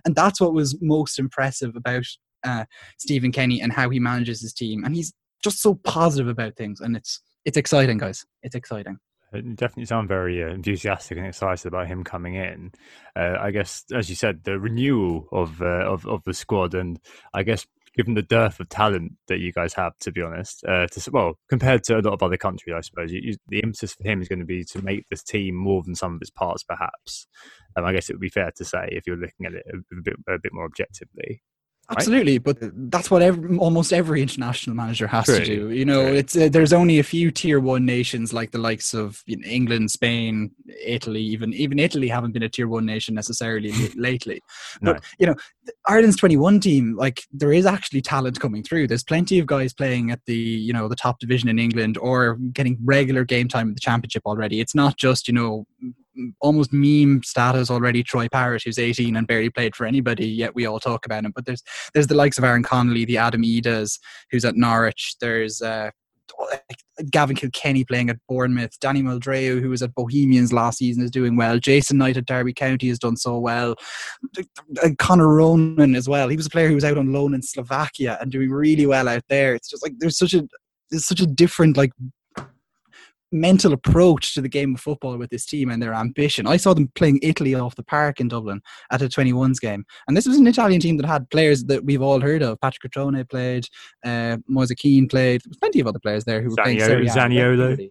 and 0.04 0.14
that's 0.14 0.40
what 0.40 0.52
was 0.52 0.76
most 0.82 1.18
impressive 1.18 1.74
about 1.76 2.04
uh, 2.44 2.64
Stephen 2.98 3.32
Kenny 3.32 3.60
and 3.60 3.72
how 3.72 3.88
he 3.88 3.98
manages 4.00 4.42
his 4.42 4.52
team. 4.52 4.84
And 4.84 4.94
he's 4.94 5.12
just 5.42 5.62
so 5.62 5.74
positive 5.74 6.28
about 6.28 6.56
things, 6.56 6.80
and 6.80 6.96
it's 6.96 7.20
it's 7.46 7.56
exciting, 7.56 7.96
guys. 7.96 8.26
It's 8.42 8.54
exciting. 8.54 8.98
You 9.32 9.54
definitely 9.54 9.86
sound 9.86 10.08
very 10.08 10.42
uh, 10.42 10.48
enthusiastic 10.48 11.16
and 11.16 11.26
excited 11.26 11.66
about 11.66 11.86
him 11.86 12.02
coming 12.02 12.34
in. 12.34 12.72
Uh, 13.14 13.36
I 13.38 13.50
guess, 13.52 13.84
as 13.94 14.10
you 14.10 14.16
said, 14.16 14.42
the 14.44 14.58
renewal 14.58 15.28
of, 15.30 15.62
uh, 15.62 15.84
of 15.86 16.06
of 16.06 16.24
the 16.24 16.34
squad, 16.34 16.74
and 16.74 16.98
I 17.32 17.44
guess 17.44 17.66
given 17.94 18.14
the 18.14 18.22
dearth 18.22 18.60
of 18.60 18.68
talent 18.68 19.12
that 19.28 19.38
you 19.38 19.52
guys 19.52 19.74
have, 19.74 19.96
to 19.98 20.12
be 20.12 20.22
honest, 20.22 20.64
uh, 20.64 20.86
to 20.86 21.10
well 21.12 21.34
compared 21.48 21.84
to 21.84 21.94
a 21.94 22.02
lot 22.02 22.14
of 22.14 22.22
other 22.22 22.36
countries, 22.36 22.74
I 22.76 22.80
suppose 22.80 23.12
you, 23.12 23.20
you, 23.22 23.36
the 23.48 23.62
emphasis 23.62 23.94
for 23.94 24.08
him 24.08 24.20
is 24.20 24.28
going 24.28 24.38
to 24.40 24.44
be 24.44 24.64
to 24.64 24.82
make 24.82 25.08
this 25.08 25.22
team 25.22 25.54
more 25.54 25.82
than 25.82 25.94
some 25.94 26.14
of 26.14 26.22
its 26.22 26.30
parts, 26.30 26.62
perhaps. 26.62 27.26
Um, 27.76 27.84
I 27.84 27.92
guess 27.92 28.10
it 28.10 28.14
would 28.14 28.20
be 28.20 28.30
fair 28.30 28.50
to 28.56 28.64
say 28.64 28.88
if 28.90 29.06
you're 29.06 29.16
looking 29.16 29.46
at 29.46 29.54
it 29.54 29.64
a, 29.72 29.76
a 29.76 30.02
bit 30.02 30.16
a 30.28 30.38
bit 30.38 30.52
more 30.52 30.64
objectively. 30.64 31.42
Absolutely, 31.90 32.38
right? 32.38 32.44
but 32.44 32.58
that's 32.90 33.10
what 33.10 33.20
every, 33.20 33.56
almost 33.58 33.92
every 33.92 34.22
international 34.22 34.76
manager 34.76 35.06
has 35.06 35.24
True. 35.24 35.38
to 35.38 35.44
do. 35.44 35.70
You 35.70 35.84
know, 35.84 36.06
True. 36.06 36.14
it's 36.14 36.36
uh, 36.36 36.48
there's 36.48 36.72
only 36.72 36.98
a 36.98 37.02
few 37.02 37.30
tier 37.30 37.58
one 37.58 37.84
nations 37.84 38.32
like 38.32 38.52
the 38.52 38.58
likes 38.58 38.94
of 38.94 39.22
you 39.26 39.36
know, 39.36 39.46
England, 39.46 39.90
Spain, 39.90 40.52
Italy. 40.84 41.20
Even 41.20 41.52
even 41.52 41.78
Italy 41.78 42.08
haven't 42.08 42.32
been 42.32 42.42
a 42.42 42.48
tier 42.48 42.68
one 42.68 42.86
nation 42.86 43.14
necessarily 43.14 43.72
lately. 43.96 44.40
But 44.80 44.96
no. 44.96 45.00
you 45.18 45.26
know, 45.26 45.34
Ireland's 45.88 46.16
21 46.16 46.60
team, 46.60 46.96
like 46.96 47.22
there 47.32 47.52
is 47.52 47.66
actually 47.66 48.02
talent 48.02 48.38
coming 48.38 48.62
through. 48.62 48.86
There's 48.86 49.04
plenty 49.04 49.38
of 49.38 49.46
guys 49.46 49.72
playing 49.72 50.10
at 50.10 50.20
the 50.26 50.36
you 50.36 50.72
know 50.72 50.86
the 50.86 50.96
top 50.96 51.18
division 51.18 51.48
in 51.48 51.58
England 51.58 51.98
or 51.98 52.36
getting 52.52 52.78
regular 52.84 53.24
game 53.24 53.48
time 53.48 53.68
in 53.68 53.74
the 53.74 53.80
championship 53.80 54.22
already. 54.26 54.60
It's 54.60 54.74
not 54.74 54.96
just 54.96 55.26
you 55.26 55.34
know 55.34 55.66
almost 56.40 56.72
meme 56.72 57.22
status 57.22 57.70
already. 57.70 58.02
Troy 58.02 58.28
Parrott, 58.28 58.62
who's 58.64 58.78
18 58.78 59.16
and 59.16 59.26
barely 59.26 59.50
played 59.50 59.74
for 59.76 59.86
anybody, 59.86 60.26
yet 60.26 60.54
we 60.54 60.66
all 60.66 60.80
talk 60.80 61.06
about 61.06 61.24
him. 61.24 61.32
But 61.34 61.46
there's 61.46 61.62
there's 61.94 62.06
the 62.06 62.14
likes 62.14 62.38
of 62.38 62.44
Aaron 62.44 62.62
Connolly, 62.62 63.04
the 63.04 63.18
Adam 63.18 63.42
Idahs, 63.42 63.98
who's 64.30 64.44
at 64.44 64.56
Norwich. 64.56 65.16
There's 65.20 65.62
uh, 65.62 65.90
Gavin 67.10 67.36
Kilkenny 67.36 67.84
playing 67.84 68.10
at 68.10 68.18
Bournemouth. 68.28 68.78
Danny 68.80 69.02
Mandroiu, 69.02 69.60
who 69.60 69.70
was 69.70 69.82
at 69.82 69.94
Bohemians 69.94 70.52
last 70.52 70.78
season, 70.78 71.02
is 71.02 71.10
doing 71.10 71.36
well. 71.36 71.58
Jason 71.58 71.98
Knight 71.98 72.16
at 72.16 72.26
Derby 72.26 72.52
County 72.52 72.88
has 72.88 72.98
done 72.98 73.16
so 73.16 73.38
well. 73.38 73.74
And 74.82 74.98
Connor 74.98 75.28
Ronan 75.28 75.94
as 75.94 76.08
well. 76.08 76.28
He 76.28 76.36
was 76.36 76.46
a 76.46 76.50
player 76.50 76.68
who 76.68 76.74
was 76.74 76.84
out 76.84 76.98
on 76.98 77.12
loan 77.12 77.34
in 77.34 77.42
Slovakia 77.42 78.18
and 78.20 78.30
doing 78.30 78.50
really 78.50 78.86
well 78.86 79.08
out 79.08 79.24
there. 79.28 79.54
It's 79.54 79.68
just 79.68 79.82
like 79.82 79.94
there's 79.98 80.18
such 80.18 80.34
a 80.34 80.46
there's 80.90 81.06
such 81.06 81.20
a 81.20 81.26
different 81.26 81.76
like 81.76 81.92
mental 83.32 83.72
approach 83.72 84.34
to 84.34 84.40
the 84.40 84.48
game 84.48 84.74
of 84.74 84.80
football 84.80 85.16
with 85.16 85.30
this 85.30 85.46
team 85.46 85.70
and 85.70 85.82
their 85.82 85.94
ambition. 85.94 86.46
I 86.46 86.56
saw 86.56 86.74
them 86.74 86.90
playing 86.94 87.20
Italy 87.22 87.54
off 87.54 87.76
the 87.76 87.82
park 87.82 88.20
in 88.20 88.28
Dublin 88.28 88.60
at 88.90 89.02
a 89.02 89.08
21s 89.08 89.60
game. 89.60 89.84
And 90.08 90.16
this 90.16 90.26
was 90.26 90.36
an 90.36 90.46
Italian 90.46 90.80
team 90.80 90.96
that 90.98 91.06
had 91.06 91.28
players 91.30 91.64
that 91.64 91.84
we've 91.84 92.02
all 92.02 92.20
heard 92.20 92.42
of. 92.42 92.60
Patrick 92.60 92.92
Cutrone 92.92 93.28
played, 93.28 93.66
uh, 94.04 94.38
Moise 94.48 94.72
Kean 94.76 95.08
played. 95.08 95.42
There 95.42 95.50
was 95.50 95.58
plenty 95.58 95.80
of 95.80 95.86
other 95.86 95.98
players 95.98 96.24
there 96.24 96.42
who 96.42 96.50
were 96.50 96.62
playing 96.62 96.80
Serie 96.80 97.06
A. 97.06 97.10
Zaniolo. 97.10 97.90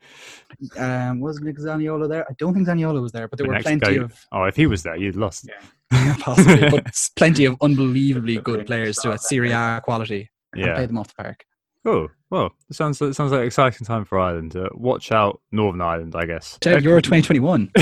Um, 0.77 1.19
was 1.19 1.39
Nick 1.41 1.57
Zaniolo 1.57 2.09
there? 2.09 2.25
I 2.29 2.33
don't 2.37 2.53
think 2.53 2.67
Zaniolo 2.67 3.01
was 3.01 3.11
there, 3.11 3.27
but 3.27 3.37
there 3.37 3.47
but 3.47 3.57
were 3.57 3.61
plenty 3.61 3.97
of... 3.97 4.13
Oh, 4.31 4.43
if 4.43 4.55
he 4.55 4.67
was 4.67 4.83
there, 4.83 4.95
you'd 4.95 5.15
lost. 5.15 5.47
Yeah. 5.47 6.15
Possibly, 6.19 6.69
but 6.69 6.87
plenty 7.15 7.45
of 7.45 7.55
unbelievably 7.61 8.37
good 8.39 8.65
players 8.67 8.97
to 8.97 9.11
a 9.11 9.17
Serie 9.17 9.51
A 9.51 9.81
quality. 9.83 10.29
Yeah. 10.55 10.75
played 10.75 10.89
them 10.89 10.97
off 10.97 11.07
the 11.15 11.23
park. 11.23 11.45
Cool. 11.85 12.09
Well, 12.29 12.51
it 12.69 12.75
sounds 12.75 13.01
it 13.01 13.13
sounds 13.15 13.31
like 13.31 13.41
an 13.41 13.47
exciting 13.47 13.87
time 13.87 14.05
for 14.05 14.19
Ireland. 14.19 14.55
Uh, 14.55 14.69
watch 14.73 15.11
out, 15.11 15.41
Northern 15.51 15.81
Ireland, 15.81 16.13
I 16.15 16.25
guess. 16.25 16.57
Euro 16.63 17.01
2021. 17.01 17.71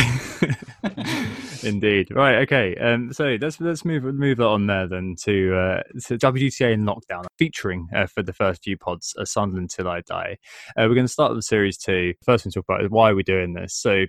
Indeed. 1.63 2.09
Right. 2.11 2.35
Okay. 2.43 2.75
Um. 2.75 3.11
So 3.11 3.37
let's 3.41 3.59
let's 3.59 3.83
move 3.83 4.03
move 4.03 4.37
that 4.37 4.45
on 4.45 4.67
there 4.67 4.87
then 4.87 5.15
to 5.23 5.55
uh 5.55 5.81
to 6.05 6.17
WGTA 6.17 6.73
in 6.73 6.85
lockdown, 6.85 7.25
featuring 7.37 7.87
uh, 7.93 8.05
for 8.05 8.21
the 8.21 8.33
first 8.33 8.63
few 8.63 8.77
pods, 8.77 9.13
a 9.17 9.25
Sunderland 9.25 9.71
till 9.71 9.87
I 9.87 10.01
die. 10.01 10.37
Uh, 10.77 10.85
we're 10.87 10.95
going 10.95 11.07
to 11.07 11.11
start 11.11 11.33
with 11.33 11.43
series 11.43 11.77
two. 11.77 12.13
First, 12.23 12.45
we 12.45 12.51
talk 12.51 12.65
about 12.69 12.83
is 12.83 12.91
why 12.91 13.09
are 13.11 13.15
we 13.15 13.23
doing 13.23 13.53
this. 13.53 13.73
So 13.73 14.05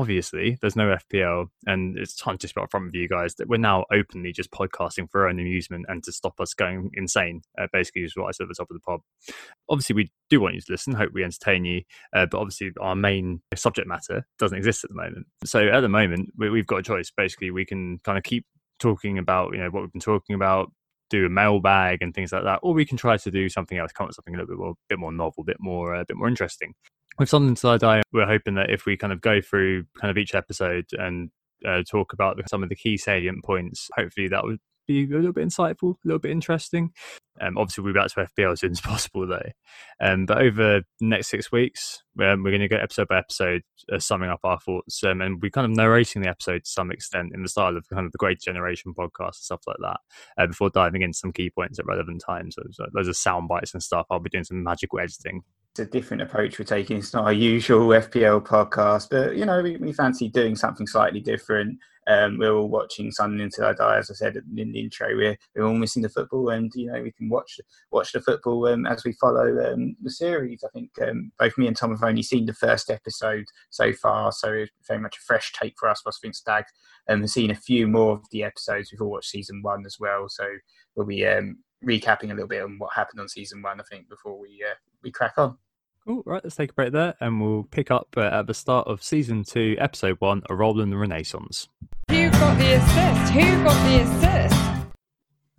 obviously 0.00 0.56
there's 0.62 0.76
no 0.76 0.96
FPL 0.96 1.48
and 1.66 1.98
it's 1.98 2.16
time 2.16 2.38
to 2.38 2.48
spot 2.48 2.70
from 2.70 2.90
you 2.94 3.06
guys 3.06 3.34
that 3.34 3.48
we're 3.48 3.58
now 3.58 3.84
openly 3.92 4.32
just 4.32 4.50
podcasting 4.50 5.10
for 5.10 5.22
our 5.22 5.28
own 5.28 5.38
amusement 5.38 5.84
and 5.88 6.02
to 6.02 6.10
stop 6.10 6.40
us 6.40 6.54
going 6.54 6.90
insane. 6.94 7.42
Uh, 7.60 7.66
basically, 7.70 8.02
is 8.02 8.16
what 8.16 8.28
I 8.28 8.30
said 8.30 8.44
at 8.44 8.48
the 8.48 8.54
top 8.54 8.70
of 8.70 8.74
the 8.76 8.80
pod. 8.80 9.00
Obviously, 9.68 9.94
we 9.94 10.10
do 10.30 10.40
want 10.40 10.54
you 10.54 10.62
to 10.62 10.72
listen. 10.72 10.94
Hope 10.94 11.10
we 11.12 11.22
entertain 11.22 11.66
you, 11.66 11.82
uh, 12.16 12.24
but 12.30 12.38
obviously 12.38 12.72
our 12.80 12.96
main 12.96 13.42
subject 13.54 13.86
matter 13.86 14.26
doesn't 14.38 14.56
exist 14.56 14.84
at 14.84 14.90
the 14.90 14.96
moment. 14.96 15.26
So 15.44 15.68
at 15.68 15.80
the 15.80 15.88
moment, 15.90 16.30
we, 16.38 16.48
we've 16.48 16.66
got 16.66 16.78
a 16.78 16.82
choice. 16.82 17.12
Basically, 17.14 17.50
we 17.50 17.66
can 17.66 17.98
kind 18.02 18.16
of 18.16 18.24
keep 18.24 18.46
talking 18.78 19.18
about 19.18 19.52
you 19.52 19.58
know 19.58 19.68
what 19.68 19.82
we've 19.82 19.92
been 19.92 20.00
talking 20.00 20.34
about 20.34 20.72
do 21.10 21.26
a 21.26 21.28
mailbag 21.28 22.00
and 22.00 22.14
things 22.14 22.32
like 22.32 22.44
that, 22.44 22.60
or 22.62 22.72
we 22.72 22.86
can 22.86 22.96
try 22.96 23.16
to 23.16 23.30
do 23.32 23.48
something 23.48 23.76
else, 23.76 23.90
come 23.90 24.04
up 24.04 24.10
with 24.10 24.14
something 24.14 24.34
a 24.34 24.38
little 24.38 24.54
bit 24.54 24.58
more, 24.58 24.74
bit 24.88 24.98
more 24.98 25.12
novel, 25.12 25.42
bit 25.42 25.56
more, 25.58 25.92
a 25.92 26.00
uh, 26.00 26.04
bit 26.06 26.16
more 26.16 26.28
interesting 26.28 26.72
with 27.18 27.28
something 27.28 27.54
to 27.54 27.78
die, 27.78 28.02
we're 28.12 28.26
hoping 28.26 28.54
that 28.54 28.70
if 28.70 28.86
we 28.86 28.96
kind 28.96 29.12
of 29.12 29.20
go 29.20 29.40
through 29.40 29.84
kind 30.00 30.10
of 30.10 30.18
each 30.18 30.34
episode 30.34 30.86
and 30.92 31.30
uh, 31.66 31.82
talk 31.88 32.12
about 32.12 32.38
some 32.48 32.62
of 32.62 32.68
the 32.68 32.76
key 32.76 32.96
salient 32.96 33.44
points, 33.44 33.90
hopefully 33.96 34.28
that 34.28 34.44
would 34.44 34.58
be 34.86 35.04
a 35.04 35.16
little 35.16 35.32
bit 35.32 35.46
insightful, 35.46 35.94
a 35.94 35.98
little 36.04 36.18
bit 36.18 36.32
interesting. 36.32 36.92
Um, 37.40 37.56
obviously, 37.56 37.84
we'll 37.84 37.94
be 37.94 38.00
back 38.00 38.08
to 38.08 38.28
FPL 38.38 38.52
as 38.52 38.60
soon 38.60 38.72
as 38.72 38.80
possible, 38.80 39.26
though. 39.26 39.50
Um, 40.00 40.26
but 40.26 40.38
over 40.38 40.80
the 40.80 41.06
next 41.06 41.28
six 41.28 41.50
weeks, 41.52 42.02
um, 42.20 42.42
we're 42.42 42.50
going 42.50 42.60
to 42.60 42.68
go 42.68 42.76
episode 42.76 43.08
by 43.08 43.18
episode, 43.18 43.62
uh, 43.92 43.98
summing 43.98 44.30
up 44.30 44.40
our 44.44 44.58
thoughts, 44.58 45.02
um, 45.04 45.20
and 45.20 45.40
we're 45.40 45.50
kind 45.50 45.64
of 45.64 45.76
narrating 45.76 46.22
the 46.22 46.28
episode 46.28 46.64
to 46.64 46.70
some 46.70 46.90
extent 46.90 47.32
in 47.34 47.42
the 47.42 47.48
style 47.48 47.76
of 47.76 47.88
kind 47.88 48.04
of 48.04 48.12
the 48.12 48.18
Great 48.18 48.40
Generation 48.40 48.92
podcast 48.98 49.26
and 49.26 49.34
stuff 49.34 49.60
like 49.66 49.78
that. 49.80 50.00
Uh, 50.36 50.46
before 50.46 50.70
diving 50.70 51.02
into 51.02 51.18
some 51.18 51.32
key 51.32 51.50
points 51.50 51.78
at 51.78 51.86
relevant 51.86 52.22
times, 52.26 52.56
so 52.56 52.62
there's, 52.64 52.90
there's 52.92 53.08
a 53.08 53.14
sound 53.14 53.48
bites 53.48 53.72
and 53.72 53.82
stuff. 53.82 54.06
I'll 54.10 54.20
be 54.20 54.30
doing 54.30 54.44
some 54.44 54.62
magical 54.62 55.00
editing 55.00 55.42
a 55.80 55.86
different 55.86 56.22
approach 56.22 56.58
we're 56.58 56.64
taking. 56.64 56.98
It's 56.98 57.12
not 57.12 57.24
our 57.24 57.32
usual 57.32 57.88
FPL 57.88 58.46
podcast, 58.46 59.08
but 59.10 59.36
you 59.36 59.44
know, 59.44 59.62
we, 59.62 59.76
we 59.78 59.92
fancy 59.92 60.28
doing 60.28 60.54
something 60.54 60.86
slightly 60.86 61.20
different. 61.20 61.78
Um, 62.06 62.38
we're 62.38 62.54
all 62.54 62.68
watching 62.68 63.12
Sunderland 63.12 63.52
until 63.52 63.66
I 63.66 63.72
die, 63.74 63.98
as 63.98 64.10
I 64.10 64.14
said 64.14 64.36
in 64.36 64.72
the 64.72 64.80
intro. 64.80 65.08
We're 65.14 65.36
we're 65.54 65.64
all 65.64 65.74
missing 65.74 66.02
the 66.02 66.08
football, 66.08 66.48
and 66.48 66.72
you 66.74 66.90
know, 66.90 67.00
we 67.02 67.12
can 67.12 67.28
watch 67.28 67.60
watch 67.90 68.12
the 68.12 68.20
football 68.20 68.66
um, 68.66 68.86
as 68.86 69.04
we 69.04 69.12
follow 69.12 69.72
um, 69.72 69.96
the 70.02 70.10
series. 70.10 70.64
I 70.64 70.68
think 70.70 70.90
um, 71.02 71.30
both 71.38 71.56
me 71.58 71.66
and 71.66 71.76
Tom 71.76 71.90
have 71.90 72.02
only 72.02 72.22
seen 72.22 72.46
the 72.46 72.54
first 72.54 72.90
episode 72.90 73.44
so 73.68 73.92
far, 73.92 74.32
so 74.32 74.52
it's 74.52 74.72
very 74.88 75.00
much 75.00 75.16
a 75.18 75.24
fresh 75.24 75.52
take 75.52 75.74
for 75.78 75.88
us. 75.88 76.02
I 76.06 76.10
think 76.20 76.34
Stag 76.34 76.64
um, 77.08 77.20
has 77.20 77.32
seen 77.32 77.50
a 77.50 77.54
few 77.54 77.86
more 77.86 78.14
of 78.14 78.24
the 78.30 78.44
episodes. 78.44 78.90
We've 78.90 79.02
all 79.02 79.10
watched 79.10 79.30
season 79.30 79.60
one 79.62 79.84
as 79.86 79.98
well, 80.00 80.28
so 80.28 80.46
we'll 80.96 81.06
be 81.06 81.26
um, 81.26 81.58
recapping 81.84 82.30
a 82.30 82.34
little 82.34 82.48
bit 82.48 82.62
on 82.62 82.78
what 82.78 82.94
happened 82.94 83.20
on 83.20 83.28
season 83.28 83.62
one. 83.62 83.80
I 83.80 83.84
think 83.84 84.08
before 84.08 84.38
we 84.38 84.64
uh, 84.68 84.74
we 85.02 85.10
crack 85.10 85.34
on. 85.36 85.58
Cool. 86.06 86.22
Right, 86.24 86.42
let's 86.42 86.56
take 86.56 86.70
a 86.70 86.74
break 86.74 86.92
there, 86.92 87.14
and 87.20 87.40
we'll 87.40 87.64
pick 87.64 87.90
up 87.90 88.08
uh, 88.16 88.22
at 88.22 88.46
the 88.46 88.54
start 88.54 88.88
of 88.88 89.02
season 89.02 89.44
two, 89.44 89.76
episode 89.78 90.16
one, 90.20 90.42
A 90.48 90.54
Role 90.54 90.80
in 90.80 90.90
the 90.90 90.96
Renaissance. 90.96 91.68
Who 92.08 92.30
got 92.30 92.58
the 92.58 92.72
assist? 92.72 93.32
Who 93.32 93.64
got 93.64 93.86
the 93.86 94.00
assist? 94.02 94.70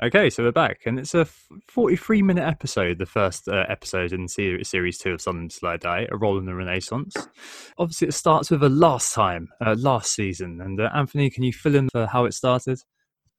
Okay, 0.04 0.32
so 0.32 0.41
we're 0.41 0.51
back, 0.51 0.80
and 0.88 0.97
it's 0.97 1.13
a 1.13 1.25
43 1.67 2.23
minute 2.23 2.47
episode, 2.47 2.97
the 2.97 3.06
first 3.06 3.47
uh, 3.47 3.65
episode 3.69 4.13
in 4.13 4.27
series 4.27 4.97
two 4.97 5.13
of 5.13 5.21
Sunderland 5.21 5.51
Till 5.51 5.69
I 5.69 5.77
Die, 5.77 6.08
A 6.12 6.17
Role 6.17 6.39
in 6.39 6.45
the 6.45 6.56
Renaissance. 6.56 7.15
Obviously, 7.77 8.08
it 8.08 8.13
starts 8.13 8.49
with 8.49 8.63
a 8.63 8.69
last 8.69 9.13
time, 9.13 9.49
uh, 9.63 9.75
last 9.77 10.12
season. 10.15 10.60
And 10.60 10.82
uh, 10.82 10.89
Anthony, 10.95 11.30
can 11.30 11.43
you 11.43 11.54
fill 11.54 11.75
in 11.75 11.88
for 11.89 12.08
how 12.08 12.25
it 12.25 12.34
started? 12.34 12.82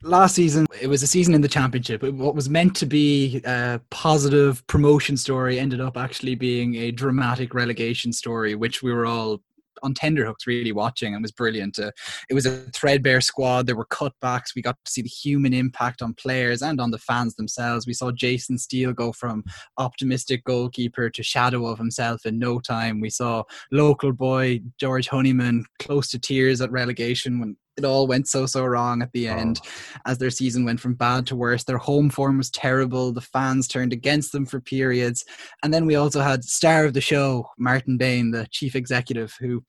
Last 0.02 0.34
season 0.34 0.66
it 0.80 0.88
was 0.88 1.02
a 1.02 1.06
season 1.06 1.34
in 1.34 1.40
the 1.40 1.48
championship. 1.48 2.02
What 2.02 2.34
was 2.34 2.48
meant 2.48 2.74
to 2.76 2.86
be 2.86 3.40
a 3.44 3.80
positive 3.90 4.66
promotion 4.66 5.16
story 5.16 5.58
ended 5.58 5.80
up 5.80 5.96
actually 5.96 6.34
being 6.34 6.74
a 6.76 6.90
dramatic 6.90 7.54
relegation 7.54 8.12
story 8.12 8.54
which 8.54 8.82
we 8.82 8.92
were 8.92 9.06
all 9.06 9.40
on 9.82 9.94
tenderhooks 9.94 10.46
really 10.46 10.72
watching 10.72 11.14
and 11.14 11.22
was 11.22 11.32
brilliant. 11.32 11.78
Uh, 11.78 11.90
it 12.28 12.34
was 12.34 12.46
a 12.46 12.58
threadbare 12.70 13.20
squad. 13.20 13.66
There 13.66 13.76
were 13.76 13.86
cutbacks. 13.86 14.54
We 14.54 14.62
got 14.62 14.76
to 14.84 14.90
see 14.90 15.02
the 15.02 15.08
human 15.08 15.52
impact 15.52 16.02
on 16.02 16.14
players 16.14 16.62
and 16.62 16.80
on 16.80 16.90
the 16.90 16.98
fans 16.98 17.34
themselves. 17.34 17.86
We 17.86 17.94
saw 17.94 18.10
jason 18.12 18.58
steele 18.58 18.92
go 18.92 19.12
from 19.12 19.44
optimistic 19.78 20.44
goalkeeper 20.44 21.10
to 21.10 21.22
shadow 21.22 21.66
of 21.66 21.78
himself 21.78 22.26
in 22.26 22.38
no 22.38 22.60
time. 22.60 23.00
We 23.00 23.10
saw 23.10 23.42
local 23.70 24.12
boy 24.12 24.60
george 24.78 25.08
honeyman 25.08 25.64
close 25.78 26.08
to 26.10 26.18
tears 26.18 26.60
at 26.60 26.70
relegation 26.70 27.40
when 27.40 27.56
it 27.82 27.86
all 27.86 28.06
went 28.06 28.28
so 28.28 28.46
so 28.46 28.64
wrong 28.64 29.02
at 29.02 29.12
the 29.12 29.28
oh. 29.28 29.36
end 29.36 29.60
oh. 29.64 30.00
as 30.06 30.18
their 30.18 30.30
season 30.30 30.64
went 30.64 30.80
from 30.80 30.94
bad 30.94 31.26
to 31.26 31.36
worse 31.36 31.64
their 31.64 31.78
home 31.78 32.10
form 32.10 32.38
was 32.38 32.50
terrible 32.50 33.12
the 33.12 33.20
fans 33.20 33.66
turned 33.68 33.92
against 33.92 34.32
them 34.32 34.46
for 34.46 34.60
periods 34.60 35.24
and 35.62 35.72
then 35.72 35.86
we 35.86 35.94
also 35.94 36.20
had 36.20 36.44
star 36.44 36.84
of 36.84 36.94
the 36.94 37.00
show 37.00 37.46
martin 37.58 37.96
bain 37.96 38.30
the 38.30 38.46
chief 38.50 38.76
executive 38.76 39.34
who 39.40 39.62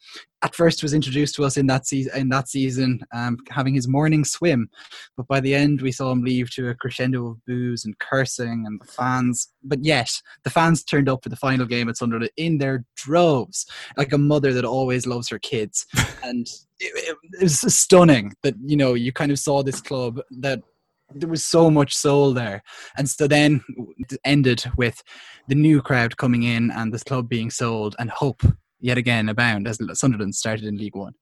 at 0.43 0.53
first 0.53 0.83
was 0.83 0.93
introduced 0.93 1.35
to 1.35 1.45
us 1.45 1.57
in 1.57 1.67
that 1.67 1.87
season 1.87 2.15
in 2.15 2.29
that 2.29 2.49
season 2.49 2.99
um, 3.13 3.37
having 3.49 3.73
his 3.73 3.87
morning 3.87 4.23
swim. 4.23 4.69
But 5.15 5.27
by 5.27 5.39
the 5.39 5.55
end 5.55 5.81
we 5.81 5.91
saw 5.91 6.11
him 6.11 6.23
leave 6.23 6.51
to 6.51 6.69
a 6.69 6.75
crescendo 6.75 7.27
of 7.27 7.45
booze 7.45 7.85
and 7.85 7.97
cursing 7.99 8.65
and 8.67 8.79
the 8.79 8.85
fans. 8.85 9.51
But 9.63 9.83
yet 9.83 10.11
the 10.43 10.49
fans 10.49 10.83
turned 10.83 11.09
up 11.09 11.23
for 11.23 11.29
the 11.29 11.35
final 11.35 11.65
game 11.65 11.89
at 11.89 11.97
Sunderland 11.97 12.31
in 12.37 12.57
their 12.57 12.85
droves 12.95 13.65
like 13.97 14.11
a 14.11 14.17
mother 14.17 14.53
that 14.53 14.65
always 14.65 15.07
loves 15.07 15.29
her 15.29 15.39
kids. 15.39 15.85
And 16.23 16.47
it, 16.79 17.17
it 17.33 17.41
was 17.41 17.59
stunning 17.77 18.33
that 18.43 18.55
you 18.65 18.77
know 18.77 18.93
you 18.93 19.11
kind 19.11 19.31
of 19.31 19.39
saw 19.39 19.61
this 19.61 19.81
club 19.81 20.21
that 20.39 20.61
there 21.13 21.29
was 21.29 21.45
so 21.45 21.69
much 21.69 21.93
soul 21.93 22.33
there. 22.33 22.63
And 22.97 23.09
so 23.09 23.27
then 23.27 23.61
it 24.09 24.19
ended 24.23 24.63
with 24.77 25.03
the 25.47 25.55
new 25.55 25.81
crowd 25.81 26.17
coming 26.17 26.43
in 26.43 26.71
and 26.71 26.93
this 26.93 27.03
club 27.03 27.29
being 27.29 27.49
sold 27.49 27.95
and 27.99 28.09
hope 28.09 28.41
yet 28.83 28.97
again 28.97 29.29
abound 29.29 29.67
as 29.67 29.79
Sunderland 29.93 30.35
started 30.35 30.65
in 30.65 30.77
League 30.77 30.95
One. 30.95 31.13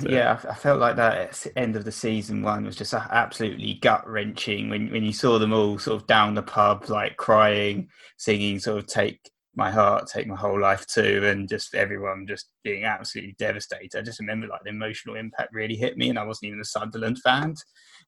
So. 0.00 0.08
Yeah, 0.08 0.40
I 0.48 0.54
felt 0.54 0.80
like 0.80 0.96
that 0.96 1.46
end 1.54 1.76
of 1.76 1.84
the 1.84 1.92
season 1.92 2.42
one 2.42 2.64
was 2.64 2.76
just 2.76 2.94
uh, 2.94 3.06
absolutely 3.10 3.74
gut 3.74 4.08
wrenching 4.08 4.70
when 4.70 4.90
when 4.90 5.04
you 5.04 5.12
saw 5.12 5.38
them 5.38 5.52
all 5.52 5.78
sort 5.78 6.00
of 6.00 6.06
down 6.06 6.34
the 6.34 6.42
pub, 6.42 6.88
like 6.88 7.18
crying, 7.18 7.88
singing, 8.16 8.58
sort 8.58 8.78
of 8.78 8.86
take 8.86 9.20
my 9.54 9.70
heart, 9.70 10.06
take 10.06 10.26
my 10.26 10.36
whole 10.36 10.58
life 10.58 10.86
too, 10.86 11.22
and 11.26 11.48
just 11.48 11.74
everyone 11.74 12.24
just 12.26 12.48
being 12.62 12.84
absolutely 12.84 13.34
devastated. 13.38 13.98
I 13.98 14.02
just 14.02 14.20
remember 14.20 14.46
like 14.46 14.62
the 14.62 14.70
emotional 14.70 15.16
impact 15.16 15.52
really 15.52 15.76
hit 15.76 15.98
me, 15.98 16.08
and 16.08 16.18
I 16.18 16.24
wasn't 16.24 16.48
even 16.48 16.60
a 16.60 16.64
Sunderland 16.64 17.18
fan. 17.18 17.54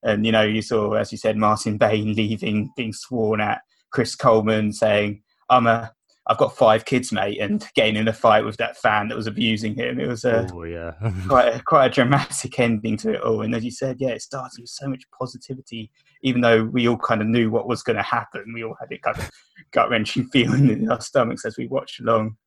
And 0.01 0.25
you 0.25 0.31
know, 0.31 0.41
you 0.41 0.63
saw, 0.63 0.93
as 0.93 1.11
you 1.11 1.19
said, 1.19 1.37
Martin 1.37 1.77
Bain 1.77 2.13
leaving, 2.15 2.71
being 2.77 2.93
sworn 2.93 3.41
at, 3.41 3.61
Chris 3.91 4.15
Coleman 4.15 4.73
saying, 4.73 5.21
"I'm 5.49 5.67
a 5.67 5.91
I've 6.29 6.37
got 6.37 6.55
five 6.55 6.85
kids, 6.85 7.11
mate, 7.11 7.41
and 7.41 7.67
getting 7.73 7.95
in 7.95 8.07
a 8.07 8.13
fight 8.13 8.45
with 8.45 8.55
that 8.57 8.77
fan 8.77 9.07
that 9.07 9.17
was 9.17 9.25
abusing 9.25 9.73
him. 9.73 9.99
It 9.99 10.07
was 10.07 10.23
a 10.23 10.47
oh, 10.53 10.63
yeah. 10.63 10.91
quite 11.27 11.55
a, 11.55 11.63
quite 11.63 11.87
a 11.87 11.89
dramatic 11.89 12.59
ending 12.59 12.97
to 12.97 13.15
it 13.15 13.21
all. 13.21 13.41
And 13.41 13.55
as 13.55 13.65
you 13.65 13.71
said, 13.71 13.97
yeah, 13.99 14.09
it 14.09 14.21
started 14.21 14.61
with 14.61 14.69
so 14.69 14.87
much 14.87 15.03
positivity, 15.17 15.89
even 16.21 16.41
though 16.41 16.65
we 16.65 16.87
all 16.87 16.99
kind 16.99 17.21
of 17.21 17.27
knew 17.27 17.49
what 17.49 17.67
was 17.67 17.81
going 17.81 17.95
to 17.95 18.03
happen. 18.03 18.53
We 18.53 18.63
all 18.63 18.77
had 18.79 18.91
it 18.91 19.01
kind 19.01 19.17
of 19.17 19.31
gut 19.71 19.89
wrenching 19.89 20.27
feeling 20.31 20.69
in 20.69 20.91
our 20.91 21.01
stomachs 21.01 21.45
as 21.45 21.57
we 21.57 21.65
watched 21.65 21.99
along. 21.99 22.37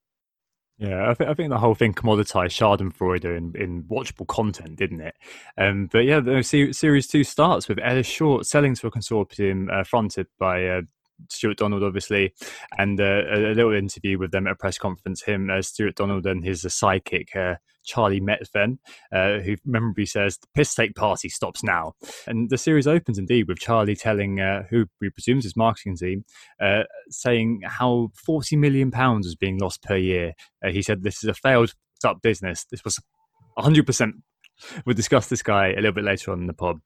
Yeah, 0.79 1.11
I, 1.11 1.14
th- 1.14 1.29
I 1.29 1.35
think 1.35 1.51
the 1.51 1.59
whole 1.59 1.75
thing 1.75 1.92
commoditized 1.92 2.55
Schadenfreude 2.57 3.25
in, 3.25 3.53
in 3.61 3.83
watchable 3.85 4.27
content, 4.27 4.77
didn't 4.77 5.01
it? 5.01 5.14
Um, 5.59 5.88
but 5.90 6.01
yeah, 6.01 6.21
the 6.21 6.42
series 6.42 7.07
two 7.09 7.25
starts 7.25 7.68
with 7.68 7.79
Ellis 7.81 8.07
Short 8.07 8.47
selling 8.47 8.75
to 8.77 8.87
a 8.87 8.90
consortium 8.90 9.73
uh, 9.73 9.85
fronted 9.85 10.29
by 10.38 10.66
uh, 10.66 10.83
Stuart 11.28 11.58
Donald, 11.58 11.82
obviously, 11.82 12.32
and 12.78 13.00
uh, 13.00 13.22
a, 13.30 13.52
a, 13.52 13.54
little 13.54 13.74
interview 13.74 14.18
with 14.18 14.32
them 14.32 14.46
at 14.46 14.52
a 14.52 14.56
press 14.56 14.78
conference. 14.78 15.22
Him, 15.22 15.50
uh, 15.50 15.62
Stuart 15.62 15.96
Donald, 15.96 16.26
and 16.26 16.44
his 16.44 16.64
uh, 16.64 16.68
sidekick 16.68 17.35
uh, 17.37 17.56
Charlie 17.85 18.20
Methven, 18.20 18.78
uh, 19.12 19.38
who 19.40 19.56
memorably 19.64 20.06
says 20.06 20.38
the 20.38 20.46
piss 20.54 20.74
take 20.74 20.94
party 20.94 21.28
stops 21.28 21.62
now. 21.62 21.92
And 22.26 22.50
the 22.50 22.58
series 22.58 22.87
opens 22.87 23.18
indeed 23.18 23.48
with 23.48 23.58
Charlie 23.58 23.96
telling, 23.96 24.38
who 24.70 24.87
we 25.00 25.11
presume 25.11 25.38
is 25.38 25.44
his 25.44 25.56
marketing 25.56 25.96
team, 25.96 26.24
saying 27.11 27.62
how 27.64 28.11
forty 28.14 28.56
million 28.56 28.90
pounds 28.90 29.26
is 29.26 29.35
being 29.35 29.58
lost 29.58 29.82
per 29.82 29.96
year. 29.96 30.32
he 30.68 30.82
said 30.82 31.02
this 31.02 31.22
is 31.22 31.28
a 31.28 31.35
failed 31.35 31.74
up 32.04 32.22
business. 32.22 32.64
This 32.70 32.85
was 32.85 33.00
hundred 33.58 33.87
percent. 33.87 34.16
We'll 34.85 34.94
discuss 34.94 35.28
this 35.28 35.42
guy 35.42 35.72
a 35.72 35.76
little 35.76 35.92
bit 35.92 36.04
later 36.04 36.32
on 36.32 36.40
in 36.40 36.46
the 36.46 36.52
pod. 36.52 36.80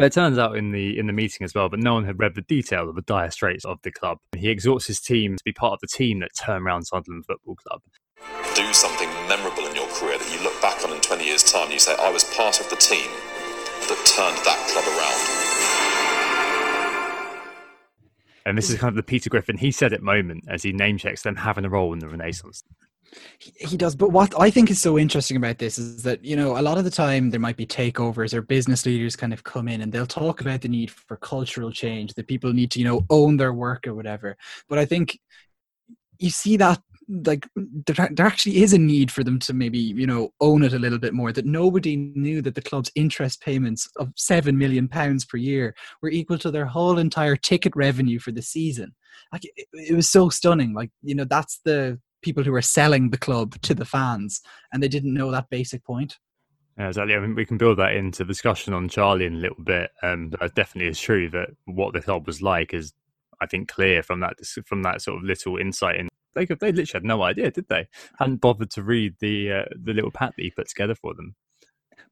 But 0.00 0.06
it 0.06 0.12
turns 0.14 0.38
out 0.38 0.56
in 0.56 0.72
the 0.72 0.98
in 0.98 1.06
the 1.08 1.12
meeting 1.12 1.44
as 1.44 1.54
well, 1.54 1.68
but 1.68 1.78
no 1.78 1.92
one 1.92 2.06
had 2.06 2.18
read 2.18 2.34
the 2.34 2.40
detail 2.40 2.88
of 2.88 2.94
the 2.94 3.02
dire 3.02 3.30
straits 3.30 3.66
of 3.66 3.76
the 3.82 3.92
club. 3.92 4.16
He 4.34 4.48
exhorts 4.48 4.86
his 4.86 4.98
team 4.98 5.36
to 5.36 5.44
be 5.44 5.52
part 5.52 5.74
of 5.74 5.80
the 5.80 5.88
team 5.88 6.20
that 6.20 6.30
turn 6.34 6.62
around 6.62 6.84
Sunderland 6.84 7.26
Football 7.26 7.56
Club. 7.56 7.82
Do 8.54 8.72
something 8.72 9.10
memorable 9.28 9.66
in 9.66 9.76
your 9.76 9.88
career 9.88 10.16
that 10.16 10.32
you 10.32 10.42
look 10.42 10.58
back 10.62 10.82
on 10.86 10.94
in 10.94 11.02
20 11.02 11.22
years' 11.22 11.42
time 11.42 11.64
and 11.64 11.74
you 11.74 11.78
say, 11.78 11.94
I 12.00 12.10
was 12.10 12.24
part 12.34 12.60
of 12.62 12.70
the 12.70 12.76
team 12.76 13.10
that 13.88 14.00
turned 14.16 14.38
that 14.46 14.56
club 14.72 14.86
around. 14.88 15.20
And 18.46 18.56
this 18.56 18.70
is 18.70 18.78
kind 18.78 18.88
of 18.88 18.96
the 18.96 19.02
Peter 19.02 19.28
Griffin, 19.28 19.58
he 19.58 19.70
said 19.70 19.92
it 19.92 20.02
moment 20.02 20.44
as 20.48 20.62
he 20.62 20.72
name 20.72 20.96
checks 20.96 21.24
them 21.24 21.36
having 21.36 21.66
a 21.66 21.68
role 21.68 21.92
in 21.92 21.98
the 21.98 22.08
Renaissance. 22.08 22.64
He, 23.38 23.76
does, 23.76 23.96
but 23.96 24.12
what 24.12 24.38
I 24.40 24.50
think 24.50 24.70
is 24.70 24.80
so 24.80 24.98
interesting 24.98 25.36
about 25.36 25.58
this 25.58 25.78
is 25.78 26.02
that 26.04 26.24
you 26.24 26.36
know 26.36 26.58
a 26.58 26.62
lot 26.62 26.78
of 26.78 26.84
the 26.84 26.90
time 26.90 27.30
there 27.30 27.40
might 27.40 27.56
be 27.56 27.66
takeovers 27.66 28.32
or 28.32 28.42
business 28.42 28.86
leaders 28.86 29.16
kind 29.16 29.32
of 29.32 29.42
come 29.42 29.66
in 29.66 29.80
and 29.80 29.92
they'll 29.92 30.06
talk 30.06 30.40
about 30.40 30.60
the 30.60 30.68
need 30.68 30.90
for 30.90 31.16
cultural 31.16 31.72
change 31.72 32.14
that 32.14 32.28
people 32.28 32.52
need 32.52 32.70
to 32.72 32.78
you 32.78 32.84
know 32.84 33.04
own 33.10 33.36
their 33.36 33.52
work 33.52 33.86
or 33.86 33.94
whatever. 33.94 34.36
But 34.68 34.78
I 34.78 34.84
think 34.84 35.18
you 36.18 36.30
see 36.30 36.56
that 36.58 36.80
like 37.24 37.48
there, 37.56 38.08
there 38.12 38.26
actually 38.26 38.62
is 38.62 38.72
a 38.72 38.78
need 38.78 39.10
for 39.10 39.24
them 39.24 39.38
to 39.40 39.52
maybe 39.52 39.78
you 39.78 40.06
know 40.06 40.32
own 40.40 40.62
it 40.62 40.72
a 40.72 40.78
little 40.78 40.98
bit 40.98 41.14
more 41.14 41.32
that 41.32 41.44
nobody 41.44 41.96
knew 41.96 42.40
that 42.42 42.54
the 42.54 42.62
club's 42.62 42.92
interest 42.94 43.40
payments 43.42 43.88
of 43.96 44.12
7 44.16 44.56
million 44.56 44.86
pounds 44.86 45.24
per 45.24 45.36
year 45.36 45.74
were 46.02 46.10
equal 46.10 46.38
to 46.38 46.50
their 46.50 46.66
whole 46.66 46.98
entire 46.98 47.36
ticket 47.36 47.74
revenue 47.74 48.20
for 48.20 48.30
the 48.30 48.42
season. 48.42 48.94
Like 49.32 49.44
it, 49.44 49.66
it 49.72 49.94
was 49.96 50.08
so 50.08 50.28
stunning. 50.28 50.74
Like 50.74 50.90
you 51.02 51.14
know 51.14 51.24
that's 51.24 51.60
the 51.64 51.98
people 52.22 52.42
who 52.42 52.54
are 52.54 52.62
selling 52.62 53.10
the 53.10 53.18
club 53.18 53.60
to 53.62 53.74
the 53.74 53.84
fans, 53.84 54.40
and 54.72 54.82
they 54.82 54.88
didn't 54.88 55.14
know 55.14 55.30
that 55.30 55.50
basic 55.50 55.84
point. 55.84 56.18
Yeah, 56.78 56.88
exactly. 56.88 57.14
I 57.14 57.20
mean, 57.20 57.34
we 57.34 57.44
can 57.44 57.58
build 57.58 57.78
that 57.78 57.94
into 57.94 58.24
discussion 58.24 58.72
on 58.72 58.88
Charlie 58.88 59.26
in 59.26 59.34
a 59.34 59.38
little 59.38 59.62
bit. 59.62 59.90
Um, 60.02 60.30
but 60.30 60.42
it 60.42 60.54
definitely 60.54 60.90
is 60.90 61.00
true 61.00 61.28
that 61.30 61.50
what 61.66 61.92
the 61.92 62.00
club 62.00 62.26
was 62.26 62.40
like 62.40 62.72
is, 62.72 62.92
I 63.40 63.46
think, 63.46 63.68
clear 63.68 64.02
from 64.02 64.20
that 64.20 64.36
from 64.64 64.82
that 64.82 65.02
sort 65.02 65.18
of 65.18 65.24
little 65.24 65.58
insight. 65.58 65.96
In 65.96 66.08
they 66.34 66.46
they 66.46 66.72
literally 66.72 66.86
had 66.92 67.04
no 67.04 67.22
idea, 67.22 67.50
did 67.50 67.68
they? 67.68 67.86
Hadn't 68.18 68.40
bothered 68.40 68.70
to 68.72 68.82
read 68.82 69.16
the 69.20 69.52
uh, 69.52 69.64
the 69.82 69.92
little 69.92 70.10
pat 70.10 70.34
that 70.36 70.42
he 70.42 70.50
put 70.50 70.68
together 70.68 70.94
for 70.94 71.14
them. 71.14 71.34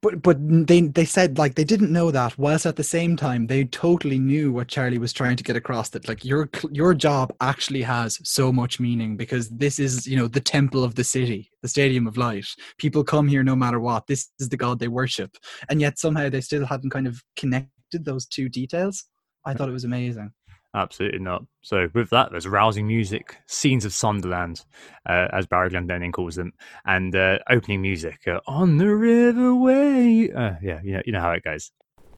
But 0.00 0.22
but 0.22 0.37
they 0.40 0.82
they 0.82 1.04
said 1.04 1.38
like 1.38 1.56
they 1.56 1.64
didn't 1.64 1.92
know 1.92 2.12
that, 2.12 2.38
whilst 2.38 2.66
at 2.66 2.76
the 2.76 2.84
same 2.84 3.16
time 3.16 3.48
they 3.48 3.64
totally 3.64 4.18
knew 4.18 4.52
what 4.52 4.68
Charlie 4.68 4.98
was 4.98 5.12
trying 5.12 5.37
to 5.37 5.42
get 5.42 5.56
across. 5.56 5.88
That 5.88 6.06
like 6.06 6.24
your 6.24 6.48
your 6.70 6.94
job 6.94 7.32
actually 7.40 7.82
has 7.82 8.20
so 8.22 8.52
much 8.52 8.78
meaning 8.78 9.16
because 9.16 9.48
this 9.48 9.80
is 9.80 10.06
you 10.06 10.16
know 10.16 10.28
the 10.28 10.40
temple 10.40 10.84
of 10.84 10.94
the 10.94 11.02
city, 11.02 11.50
the 11.62 11.68
stadium 11.68 12.06
of 12.06 12.16
light. 12.16 12.46
People 12.78 13.02
come 13.02 13.26
here 13.26 13.42
no 13.42 13.56
matter 13.56 13.80
what. 13.80 14.06
This 14.06 14.30
is 14.38 14.48
the 14.48 14.56
god 14.56 14.78
they 14.78 14.88
worship, 14.88 15.37
and 15.68 15.80
yet 15.80 15.98
somehow 15.98 16.28
they 16.28 16.42
still 16.42 16.64
hadn't 16.64 16.90
kind 16.90 17.08
of 17.08 17.20
connected 17.34 18.04
those 18.04 18.24
two 18.26 18.48
details. 18.48 19.04
I 19.44 19.54
thought 19.54 19.68
it 19.68 19.72
was 19.72 19.84
amazing. 19.84 20.30
Absolutely 20.74 21.20
not. 21.20 21.44
So 21.62 21.88
with 21.94 22.11
that, 22.11 22.31
there's 22.31 22.46
rousing 22.46 22.87
music, 22.87 23.37
scenes 23.46 23.85
of 23.85 23.92
Sunderland, 23.92 24.64
uh, 25.09 25.28
as 25.33 25.46
Barry 25.46 25.70
Glendinning 25.70 26.12
calls 26.12 26.37
them, 26.37 26.52
and 26.85 27.14
uh, 27.16 27.38
opening 27.48 27.81
music 27.83 28.20
uh, 28.26 28.40
on 28.46 28.76
the 28.76 28.94
river 28.94 29.54
way. 29.54 30.31
Uh, 30.31 30.54
yeah, 30.62 30.81
you 30.83 30.92
know, 30.92 31.02
you 31.07 31.12
know 31.12 31.20
how 31.20 31.33
it 31.33 31.42
goes. 31.42 31.72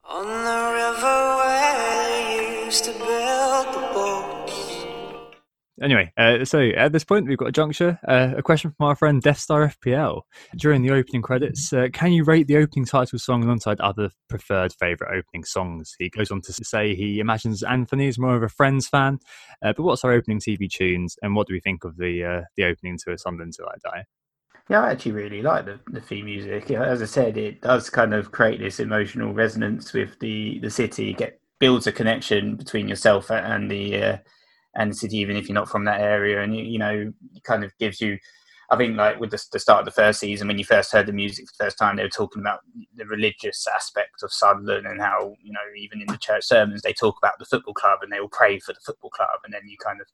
On 0.04 0.24
the 0.24 0.72
river 0.74 1.30
they 1.46 2.64
used 2.64 2.84
to 2.84 2.92
build 2.92 3.74
the 3.74 3.80
boats. 3.94 4.19
Anyway, 5.82 6.12
uh, 6.18 6.44
so 6.44 6.60
at 6.76 6.92
this 6.92 7.04
point, 7.04 7.26
we've 7.26 7.38
got 7.38 7.48
a 7.48 7.52
juncture. 7.52 7.98
Uh, 8.06 8.34
a 8.36 8.42
question 8.42 8.70
from 8.70 8.86
our 8.86 8.94
friend 8.94 9.22
Death 9.22 9.38
Star 9.38 9.68
FPL. 9.68 10.22
During 10.56 10.82
the 10.82 10.92
opening 10.92 11.22
credits, 11.22 11.72
uh, 11.72 11.88
can 11.92 12.12
you 12.12 12.22
rate 12.22 12.48
the 12.48 12.58
opening 12.58 12.84
title 12.84 13.18
song 13.18 13.42
alongside 13.42 13.80
other 13.80 14.10
preferred 14.28 14.74
favourite 14.74 15.16
opening 15.16 15.44
songs? 15.44 15.94
He 15.98 16.10
goes 16.10 16.30
on 16.30 16.42
to 16.42 16.52
say 16.52 16.94
he 16.94 17.18
imagines 17.18 17.62
Anthony 17.62 18.08
is 18.08 18.18
more 18.18 18.36
of 18.36 18.42
a 18.42 18.48
Friends 18.48 18.88
fan. 18.88 19.20
Uh, 19.62 19.72
but 19.74 19.84
what's 19.84 20.04
our 20.04 20.12
opening 20.12 20.38
TV 20.38 20.68
tunes, 20.68 21.16
and 21.22 21.34
what 21.34 21.46
do 21.46 21.54
we 21.54 21.60
think 21.60 21.84
of 21.84 21.96
the 21.96 22.24
uh, 22.24 22.42
the 22.56 22.64
opening 22.64 22.98
to 22.98 23.12
A 23.12 23.18
Sunderland 23.18 23.54
Till 23.56 23.66
I 23.66 23.76
Die? 23.82 24.04
Yeah, 24.68 24.82
I 24.82 24.92
actually 24.92 25.12
really 25.12 25.42
like 25.42 25.64
the, 25.64 25.80
the 25.90 26.00
theme 26.00 26.26
music. 26.26 26.70
As 26.70 27.02
I 27.02 27.06
said, 27.06 27.36
it 27.38 27.62
does 27.62 27.90
kind 27.90 28.14
of 28.14 28.30
create 28.32 28.60
this 28.60 28.78
emotional 28.78 29.32
resonance 29.32 29.92
with 29.92 30.18
the, 30.20 30.60
the 30.60 30.70
city. 30.70 31.12
Get 31.14 31.40
builds 31.58 31.86
a 31.86 31.92
connection 31.92 32.56
between 32.56 32.88
yourself 32.88 33.30
and 33.30 33.70
the 33.70 34.02
uh, 34.02 34.16
and 34.74 34.90
the 34.90 34.96
city, 34.96 35.18
even 35.18 35.36
if 35.36 35.48
you're 35.48 35.54
not 35.54 35.68
from 35.68 35.84
that 35.84 36.00
area. 36.00 36.42
And 36.42 36.56
you, 36.56 36.64
you 36.64 36.78
know, 36.78 37.12
it 37.34 37.44
kind 37.44 37.64
of 37.64 37.76
gives 37.78 38.00
you. 38.00 38.18
I 38.72 38.76
think 38.76 38.96
like 38.96 39.18
with 39.18 39.32
the, 39.32 39.44
the 39.50 39.58
start 39.58 39.80
of 39.80 39.84
the 39.84 39.90
first 39.90 40.20
season, 40.20 40.46
when 40.46 40.56
you 40.56 40.64
first 40.64 40.92
heard 40.92 41.06
the 41.06 41.12
music 41.12 41.46
for 41.48 41.54
the 41.58 41.64
first 41.64 41.78
time, 41.78 41.96
they 41.96 42.04
were 42.04 42.08
talking 42.08 42.40
about 42.40 42.60
the 42.94 43.04
religious 43.04 43.66
aspect 43.66 44.22
of 44.22 44.32
Sunderland 44.32 44.86
and 44.86 45.00
how 45.00 45.34
you 45.42 45.52
know 45.52 45.58
even 45.76 46.00
in 46.00 46.06
the 46.06 46.16
church 46.18 46.44
sermons 46.44 46.82
they 46.82 46.92
talk 46.92 47.16
about 47.20 47.38
the 47.38 47.46
football 47.46 47.74
club 47.74 47.98
and 48.02 48.12
they 48.12 48.20
all 48.20 48.28
pray 48.28 48.60
for 48.60 48.72
the 48.72 48.80
football 48.86 49.10
club, 49.10 49.40
and 49.44 49.52
then 49.52 49.62
you 49.66 49.76
kind 49.84 50.00
of 50.00 50.06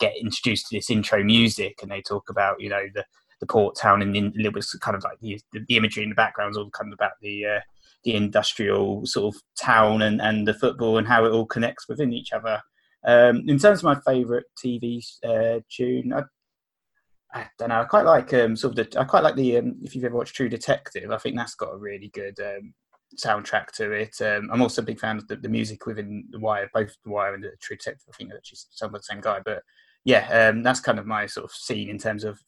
get 0.00 0.16
introduced 0.16 0.66
to 0.68 0.76
this 0.76 0.90
intro 0.90 1.22
music 1.22 1.78
and 1.82 1.90
they 1.90 2.00
talk 2.00 2.30
about 2.30 2.60
you 2.60 2.70
know 2.70 2.86
the 2.94 3.04
the 3.40 3.46
port 3.46 3.74
town 3.74 4.02
and 4.02 4.14
a 4.16 4.20
little 4.36 4.52
bit 4.52 4.66
kind 4.80 4.96
of 4.96 5.02
like 5.02 5.18
the, 5.20 5.40
the 5.52 5.76
imagery 5.76 6.02
in 6.02 6.10
the 6.10 6.14
background 6.14 6.50
is 6.50 6.58
all 6.58 6.70
kind 6.70 6.92
of 6.92 6.96
about 6.96 7.12
the 7.22 7.46
uh, 7.46 7.60
the 8.04 8.14
industrial 8.14 9.04
sort 9.04 9.34
of 9.34 9.42
town 9.58 10.02
and, 10.02 10.20
and 10.20 10.46
the 10.46 10.54
football 10.54 10.98
and 10.98 11.06
how 11.06 11.24
it 11.24 11.30
all 11.30 11.46
connects 11.46 11.88
within 11.88 12.12
each 12.12 12.32
other. 12.32 12.62
Um, 13.06 13.44
in 13.48 13.58
terms 13.58 13.78
of 13.78 13.84
my 13.84 13.98
favourite 14.06 14.44
TV 14.62 15.04
uh, 15.24 15.60
tune, 15.70 16.12
I, 16.12 16.22
I, 17.32 17.46
don't 17.58 17.70
know. 17.70 17.80
I 17.80 17.84
quite 17.84 18.04
like 18.04 18.32
um, 18.34 18.56
sort 18.56 18.78
of 18.78 18.90
the. 18.90 19.00
I 19.00 19.04
quite 19.04 19.22
like 19.22 19.36
the. 19.36 19.58
Um, 19.58 19.76
if 19.82 19.94
you've 19.94 20.04
ever 20.04 20.16
watched 20.16 20.34
True 20.34 20.48
Detective, 20.48 21.10
I 21.10 21.18
think 21.18 21.36
that's 21.36 21.54
got 21.54 21.74
a 21.74 21.78
really 21.78 22.08
good 22.08 22.38
um, 22.40 22.74
soundtrack 23.16 23.68
to 23.72 23.92
it. 23.92 24.20
Um, 24.20 24.50
I'm 24.52 24.62
also 24.62 24.82
a 24.82 24.84
big 24.84 25.00
fan 25.00 25.16
of 25.16 25.26
the, 25.28 25.36
the, 25.36 25.48
music 25.48 25.86
within 25.86 26.24
The 26.30 26.38
Wire, 26.38 26.70
both 26.72 26.94
The 27.04 27.10
Wire 27.10 27.34
and 27.34 27.42
the 27.42 27.52
True 27.60 27.76
Detective. 27.76 28.06
I 28.08 28.16
think 28.16 28.30
they're 28.30 28.38
actually 28.38 28.58
some 28.70 28.94
of 28.94 29.00
the 29.00 29.04
same 29.04 29.20
guy, 29.20 29.40
but 29.44 29.62
yeah, 30.04 30.48
um, 30.48 30.62
that's 30.62 30.80
kind 30.80 30.98
of 30.98 31.06
my 31.06 31.26
sort 31.26 31.44
of 31.44 31.52
scene 31.52 31.88
in 31.88 31.98
terms 31.98 32.24
of 32.24 32.40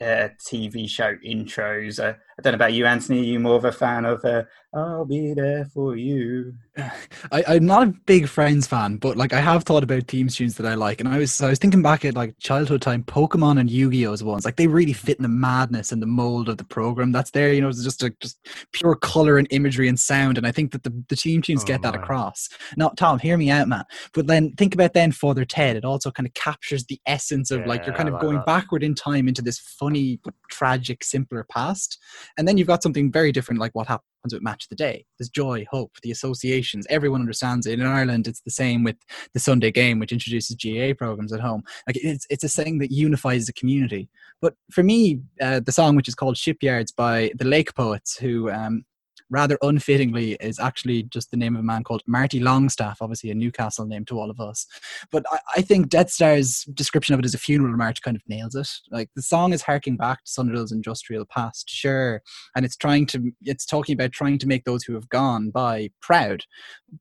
uh, 0.00 0.28
TV 0.40 0.88
show 0.88 1.14
intros. 1.26 2.02
Uh, 2.02 2.14
I 2.38 2.42
don't 2.42 2.52
know 2.52 2.56
about 2.56 2.72
you, 2.72 2.86
Anthony. 2.86 3.20
Are 3.20 3.24
you 3.24 3.40
more 3.40 3.56
of 3.56 3.64
a 3.64 3.72
fan 3.72 4.04
of 4.04 4.24
uh, 4.24 4.44
"I'll 4.74 5.04
Be 5.04 5.34
There 5.34 5.66
for 5.72 5.96
You"? 5.96 6.54
I, 7.32 7.44
I'm 7.48 7.66
not 7.66 7.82
a 7.82 7.94
big 8.06 8.28
Friends 8.28 8.66
fan, 8.66 8.96
but 8.96 9.16
like 9.16 9.32
I 9.32 9.40
have 9.40 9.64
thought 9.64 9.82
about 9.82 10.06
theme 10.08 10.28
tunes 10.28 10.56
that 10.56 10.66
I 10.66 10.74
like, 10.74 11.00
and 11.00 11.08
I 11.08 11.18
was 11.18 11.40
I 11.40 11.48
was 11.48 11.58
thinking 11.58 11.82
back 11.82 12.04
at 12.04 12.14
like 12.14 12.34
childhood 12.38 12.82
time, 12.82 13.02
Pokemon 13.04 13.58
and 13.60 13.70
Yu-Gi-Oh's 13.70 14.22
ones. 14.22 14.44
Like 14.44 14.56
they 14.56 14.66
really 14.66 14.92
fit 14.92 15.18
in 15.18 15.22
the 15.22 15.28
madness 15.28 15.92
and 15.92 16.02
the 16.02 16.06
mold 16.06 16.48
of 16.48 16.56
the 16.56 16.64
program 16.64 17.12
that's 17.12 17.30
there. 17.30 17.52
You 17.52 17.60
know, 17.60 17.68
it's 17.68 17.84
just 17.84 18.02
a 18.02 18.10
just 18.20 18.38
pure 18.72 18.94
color 18.94 19.38
and 19.38 19.46
imagery 19.50 19.88
and 19.88 19.98
sound, 19.98 20.38
and 20.38 20.46
I 20.46 20.52
think 20.52 20.72
that 20.72 20.82
the 20.82 21.04
the 21.08 21.16
theme 21.16 21.42
tunes 21.42 21.62
Oh, 21.62 21.66
get 21.66 21.82
that 21.82 21.94
across. 21.94 22.48
Now, 22.76 22.88
Tom, 22.90 23.18
hear 23.18 23.36
me 23.36 23.50
out, 23.50 23.68
man. 23.68 23.84
But 24.14 24.26
then 24.26 24.52
think 24.52 24.74
about 24.74 24.94
then 24.94 25.12
Father 25.12 25.44
Ted. 25.44 25.76
It 25.76 25.84
also 25.84 26.10
kind 26.10 26.26
of 26.26 26.34
captures 26.34 26.84
the 26.84 27.00
essence 27.06 27.50
of 27.50 27.66
like 27.66 27.86
you're 27.86 27.94
kind 27.94 28.08
of 28.08 28.14
like 28.14 28.22
going 28.22 28.36
that. 28.36 28.46
backward 28.46 28.82
in 28.82 28.94
time 28.94 29.28
into 29.28 29.42
this 29.42 29.58
funny 29.58 30.20
but 30.24 30.34
tragic, 30.50 31.04
simpler 31.04 31.44
past. 31.50 31.98
And 32.36 32.46
then 32.46 32.58
you've 32.58 32.66
got 32.68 32.82
something 32.82 33.10
very 33.10 33.32
different, 33.32 33.60
like 33.60 33.74
what 33.74 33.86
happens 34.20 34.34
with 34.34 34.42
Match 34.42 34.64
of 34.64 34.68
the 34.68 34.76
Day. 34.76 35.06
There's 35.18 35.30
joy, 35.30 35.64
hope, 35.70 35.92
the 36.02 36.10
associations. 36.10 36.86
Everyone 36.90 37.20
understands 37.20 37.66
it. 37.66 37.80
In 37.80 37.86
Ireland, 37.86 38.28
it's 38.28 38.42
the 38.42 38.50
same 38.50 38.84
with 38.84 38.96
the 39.32 39.40
Sunday 39.40 39.70
Game, 39.70 39.98
which 39.98 40.12
introduces 40.12 40.56
GA 40.56 40.92
programs 40.92 41.32
at 41.32 41.40
home. 41.40 41.62
Like 41.86 41.96
it's 41.96 42.26
it's 42.28 42.44
a 42.44 42.48
thing 42.48 42.78
that 42.78 42.90
unifies 42.90 43.46
the 43.46 43.54
community. 43.54 44.08
But 44.42 44.54
for 44.70 44.82
me, 44.82 45.20
uh, 45.40 45.60
the 45.60 45.72
song 45.72 45.96
which 45.96 46.08
is 46.08 46.14
called 46.14 46.36
Shipyards 46.36 46.92
by 46.92 47.32
the 47.36 47.46
Lake 47.46 47.74
Poets, 47.74 48.18
who 48.18 48.50
um, 48.50 48.84
rather 49.30 49.56
unfittingly 49.62 50.36
is 50.40 50.58
actually 50.58 51.04
just 51.04 51.30
the 51.30 51.36
name 51.36 51.54
of 51.54 51.60
a 51.60 51.64
man 51.64 51.84
called 51.84 52.02
Marty 52.06 52.40
Longstaff, 52.40 52.98
obviously 53.00 53.30
a 53.30 53.34
Newcastle 53.34 53.86
name 53.86 54.04
to 54.06 54.18
all 54.18 54.30
of 54.30 54.40
us. 54.40 54.66
But 55.10 55.24
I, 55.30 55.38
I 55.56 55.62
think 55.62 55.88
Death 55.88 56.10
Star's 56.10 56.64
description 56.74 57.14
of 57.14 57.20
it 57.20 57.24
as 57.24 57.34
a 57.34 57.38
funeral 57.38 57.76
march 57.76 58.02
kind 58.02 58.16
of 58.16 58.22
nails 58.28 58.54
it. 58.54 58.68
Like 58.90 59.08
the 59.14 59.22
song 59.22 59.52
is 59.52 59.62
harking 59.62 59.96
back 59.96 60.24
to 60.24 60.30
Sunderland's 60.30 60.72
industrial 60.72 61.24
past, 61.24 61.68
sure, 61.68 62.22
and 62.54 62.64
it's 62.64 62.76
trying 62.76 63.06
to 63.06 63.32
it's 63.42 63.64
talking 63.64 63.94
about 63.94 64.12
trying 64.12 64.38
to 64.38 64.46
make 64.46 64.64
those 64.64 64.82
who 64.82 64.94
have 64.94 65.08
gone 65.08 65.50
by 65.50 65.90
proud. 66.00 66.44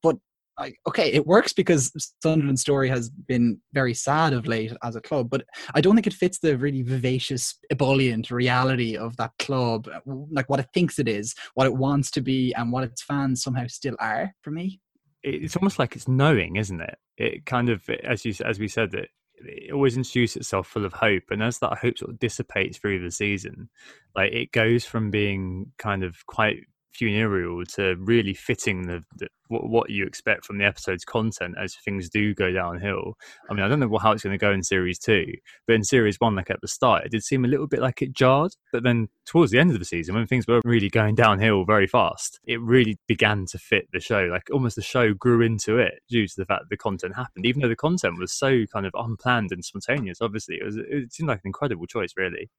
But 0.02 0.18
like, 0.60 0.80
okay, 0.88 1.12
it 1.12 1.26
works 1.26 1.54
because 1.54 1.92
Sunderland's 2.22 2.62
story 2.62 2.90
has 2.90 3.10
been 3.10 3.60
very 3.74 3.94
sad 3.94 4.34
of 4.34 4.46
late 4.46 4.74
as 4.84 4.96
a 4.96 5.02
club, 5.02 5.30
but 5.30 5.46
I 5.74 5.82
don't 5.82 5.96
think 5.96 6.08
it 6.08 6.14
fits 6.14 6.40
the 6.40 6.58
really 6.58 6.82
vivacious, 6.82 7.58
ebullient 7.72 8.30
reality 8.30 8.98
of 8.98 9.16
that 9.18 9.32
club, 9.40 9.88
uh, 9.88 10.00
like 10.06 10.50
what 10.50 10.60
it 10.60 10.68
thinks 10.74 11.00
it 11.00 11.08
is, 11.08 11.34
what 11.54 11.66
it 11.66 11.76
wants 11.76 12.12
to 12.12 12.22
be, 12.22 12.54
and 12.54 12.72
what 12.72 12.84
its 12.84 13.02
fans 13.02 13.42
somehow 13.42 13.68
still 13.68 13.96
are. 14.00 14.34
For 14.42 14.52
me, 14.52 14.82
it's 15.24 15.56
almost 15.56 15.80
like 15.80 15.96
it's 15.96 16.08
knowing, 16.08 16.58
isn't 16.58 16.82
it? 16.82 16.98
It 17.18 17.46
kind 17.46 17.70
of, 17.70 17.90
as 18.04 18.26
you 18.26 18.34
as 18.46 18.60
we 18.60 18.68
said, 18.68 18.94
it, 18.94 19.10
it 19.36 19.72
always 19.72 19.96
introduces 19.96 20.38
itself 20.38 20.68
full 20.68 20.86
of 20.86 20.94
hope, 20.94 21.24
and 21.30 21.42
as 21.42 21.60
that 21.60 21.78
hope 21.78 21.98
sort 21.98 22.12
of 22.12 22.20
dissipates 22.20 22.78
through 22.78 23.02
the 23.02 23.12
season, 23.12 23.70
like 24.16 24.34
it 24.34 24.52
goes 24.52 24.84
from 24.84 25.10
being 25.10 25.72
kind 25.78 26.04
of 26.04 26.26
quite 26.28 26.64
funereal 26.94 27.64
to 27.66 27.96
really 28.00 28.34
fitting 28.34 28.88
the, 28.88 29.04
the 29.18 29.28
what, 29.50 29.90
you 29.90 30.06
expect 30.06 30.46
from 30.46 30.60
the 30.60 30.66
episode's 30.66 31.04
content 31.04 31.56
as 31.60 31.76
things 31.76 32.10
do 32.10 32.36
go 32.36 32.52
downhill. 32.52 33.16
I 33.50 33.54
mean, 33.54 33.64
I 33.64 33.68
don't 33.68 33.80
know 33.80 33.98
how 33.98 34.12
it's 34.12 34.24
going 34.24 34.38
to 34.38 34.38
go 34.38 34.52
in 34.52 34.62
series 34.62 35.00
two, 35.00 35.26
but 35.66 35.74
in 35.74 35.84
series 35.84 36.18
one, 36.20 36.36
like 36.36 36.52
at 36.52 36.62
the 36.62 36.68
start, 36.68 37.06
it 37.06 37.12
did 37.12 37.24
seem 37.24 37.46
a 37.46 37.48
little 37.48 37.68
bit 37.68 37.80
like 37.80 38.02
it 38.02 38.14
jarred. 38.14 38.52
But 38.72 38.84
then 38.84 39.08
towards 39.26 39.52
the 39.52 39.60
end 39.60 39.72
of 39.72 39.80
the 39.80 39.86
season, 39.86 40.16
when 40.16 40.28
things 40.28 40.46
were 40.48 40.62
really 40.64 40.90
going 40.90 41.16
downhill 41.16 41.66
very 41.66 41.88
fast, 41.88 42.40
it 42.46 42.62
really 42.62 42.98
began 43.08 43.46
to 43.48 43.58
fit 43.58 43.88
the 43.92 44.00
show. 44.00 44.26
Like 44.26 44.50
almost 44.52 44.76
the 44.76 44.84
show 44.84 45.14
grew 45.14 45.42
into 45.42 45.78
it 45.78 46.00
due 46.10 46.28
to 46.28 46.34
the 46.38 46.46
fact 46.46 46.64
that 46.64 46.70
the 46.70 46.78
content 46.78 47.16
happened, 47.16 47.46
even 47.46 47.62
though 47.62 47.70
the 47.70 47.76
content 47.76 48.20
was 48.20 48.32
so 48.32 48.66
kind 48.72 48.86
of 48.86 48.94
unplanned 48.96 49.52
and 49.52 49.66
spontaneous. 49.66 50.22
Obviously, 50.22 50.58
it 50.58 50.64
was 50.64 50.78
it 50.78 51.12
seemed 51.12 51.30
like 51.30 51.40
an 51.40 51.48
incredible 51.48 51.88
choice, 51.88 52.14
really. 52.16 52.50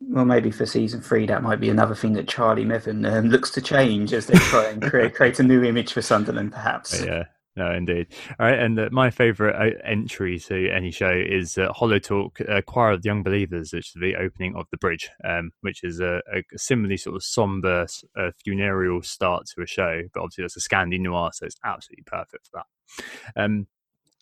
Well, 0.00 0.24
maybe 0.24 0.50
for 0.50 0.64
season 0.64 1.00
three, 1.00 1.26
that 1.26 1.42
might 1.42 1.60
be 1.60 1.70
another 1.70 1.94
thing 1.94 2.12
that 2.14 2.28
Charlie 2.28 2.64
Methven 2.64 3.10
um, 3.10 3.26
looks 3.30 3.50
to 3.52 3.60
change 3.60 4.12
as 4.12 4.26
they 4.26 4.38
try 4.38 4.66
and 4.66 4.82
create, 4.90 5.14
create 5.14 5.38
a 5.40 5.42
new 5.42 5.64
image 5.64 5.92
for 5.92 6.02
Sunderland, 6.02 6.52
perhaps. 6.52 7.02
Yeah. 7.02 7.24
No, 7.56 7.72
indeed. 7.72 8.06
All 8.38 8.46
right, 8.46 8.56
and 8.56 8.78
uh, 8.78 8.88
my 8.92 9.10
favourite 9.10 9.56
uh, 9.56 9.76
entry 9.84 10.38
to 10.38 10.70
any 10.70 10.92
show 10.92 11.10
is 11.10 11.58
uh, 11.58 11.72
Hollow 11.72 11.98
Talk, 11.98 12.38
uh, 12.48 12.60
Choir 12.64 12.92
of 12.92 13.02
the 13.02 13.08
Young 13.08 13.24
Believers, 13.24 13.72
which 13.72 13.88
is 13.88 14.00
the 14.00 14.14
opening 14.14 14.54
of 14.54 14.66
the 14.70 14.76
bridge, 14.76 15.10
um, 15.24 15.50
which 15.62 15.82
is 15.82 15.98
a, 15.98 16.22
a 16.32 16.44
similarly 16.56 16.96
sort 16.96 17.16
of 17.16 17.24
somber, 17.24 17.88
uh, 18.16 18.30
funereal 18.44 19.02
start 19.02 19.46
to 19.46 19.62
a 19.62 19.66
show, 19.66 20.02
but 20.14 20.20
obviously 20.20 20.44
that's 20.44 20.56
a 20.56 20.60
Scandi 20.60 21.00
noir, 21.00 21.30
so 21.32 21.46
it's 21.46 21.56
absolutely 21.64 22.04
perfect 22.06 22.48
for 22.48 22.62
that. 22.62 23.42
Um, 23.42 23.66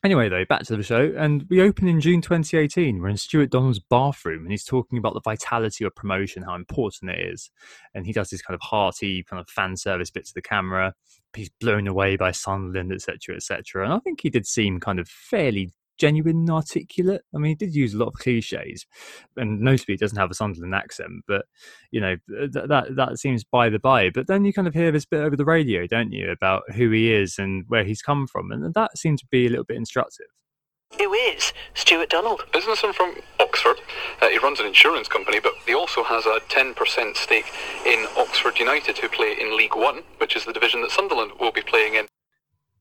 Anyway, 0.06 0.28
though, 0.28 0.44
back 0.44 0.62
to 0.62 0.76
the 0.76 0.84
show, 0.84 1.12
and 1.18 1.44
we 1.50 1.60
open 1.60 1.88
in 1.88 2.00
June 2.00 2.20
2018. 2.20 3.02
We're 3.02 3.08
in 3.08 3.16
Stuart 3.16 3.50
Donald's 3.50 3.80
bathroom, 3.80 4.42
and 4.42 4.52
he's 4.52 4.62
talking 4.62 4.98
about 4.98 5.14
the 5.14 5.20
vitality 5.20 5.84
of 5.84 5.96
promotion, 5.96 6.44
how 6.44 6.54
important 6.54 7.10
it 7.10 7.18
is. 7.18 7.50
And 7.92 8.06
he 8.06 8.12
does 8.12 8.30
this 8.30 8.40
kind 8.40 8.54
of 8.54 8.60
hearty, 8.60 9.24
kind 9.24 9.40
of 9.40 9.48
fan 9.48 9.76
service 9.76 10.12
bit 10.12 10.24
to 10.26 10.32
the 10.32 10.42
camera. 10.42 10.94
He's 11.34 11.50
blown 11.60 11.88
away 11.88 12.14
by 12.14 12.30
Sunderland, 12.30 12.92
etc., 12.92 13.34
etc. 13.34 13.82
And 13.82 13.92
I 13.92 13.98
think 13.98 14.20
he 14.20 14.30
did 14.30 14.46
seem 14.46 14.78
kind 14.78 15.00
of 15.00 15.08
fairly 15.08 15.72
genuine 15.98 16.38
and 16.38 16.50
articulate. 16.50 17.22
I 17.34 17.38
mean, 17.38 17.50
he 17.50 17.54
did 17.66 17.74
use 17.74 17.94
a 17.94 17.98
lot 17.98 18.08
of 18.08 18.14
cliches, 18.14 18.86
and 19.36 19.60
notably, 19.60 19.94
he 19.94 19.98
doesn't 19.98 20.18
have 20.18 20.30
a 20.30 20.34
Sunderland 20.34 20.74
accent. 20.74 21.24
But 21.26 21.46
you 21.90 22.00
know, 22.00 22.16
th- 22.28 22.68
that 22.68 22.96
that 22.96 23.18
seems 23.18 23.44
by 23.44 23.68
the 23.68 23.78
by. 23.78 24.10
But 24.10 24.26
then 24.26 24.44
you 24.44 24.52
kind 24.52 24.68
of 24.68 24.74
hear 24.74 24.92
this 24.92 25.06
bit 25.06 25.20
over 25.20 25.36
the 25.36 25.44
radio, 25.44 25.86
don't 25.86 26.12
you, 26.12 26.30
about 26.30 26.62
who 26.72 26.90
he 26.90 27.12
is 27.12 27.38
and 27.38 27.64
where 27.68 27.84
he's 27.84 28.02
come 28.02 28.26
from, 28.26 28.50
and 28.50 28.74
that 28.74 28.98
seemed 28.98 29.18
to 29.18 29.26
be 29.30 29.46
a 29.46 29.50
little 29.50 29.64
bit 29.64 29.76
instructive. 29.76 30.26
Who 30.98 31.12
is 31.12 31.52
Stuart 31.74 32.10
Donald? 32.10 32.44
businessman 32.52 32.92
from 32.92 33.16
Oxford. 33.38 33.80
Uh, 34.22 34.28
he 34.28 34.38
runs 34.38 34.60
an 34.60 34.66
insurance 34.66 35.08
company, 35.08 35.40
but 35.40 35.52
he 35.66 35.74
also 35.74 36.02
has 36.02 36.24
a 36.26 36.40
10% 36.48 37.16
stake 37.16 37.52
in 37.84 38.06
Oxford 38.16 38.58
United, 38.58 38.98
who 38.98 39.08
play 39.08 39.36
in 39.38 39.56
League 39.56 39.76
One, 39.76 40.02
which 40.18 40.36
is 40.36 40.44
the 40.44 40.52
division 40.52 40.80
that 40.82 40.90
Sunderland 40.90 41.32
will 41.38 41.52
be 41.52 41.60
playing 41.60 41.94
in. 41.94 42.06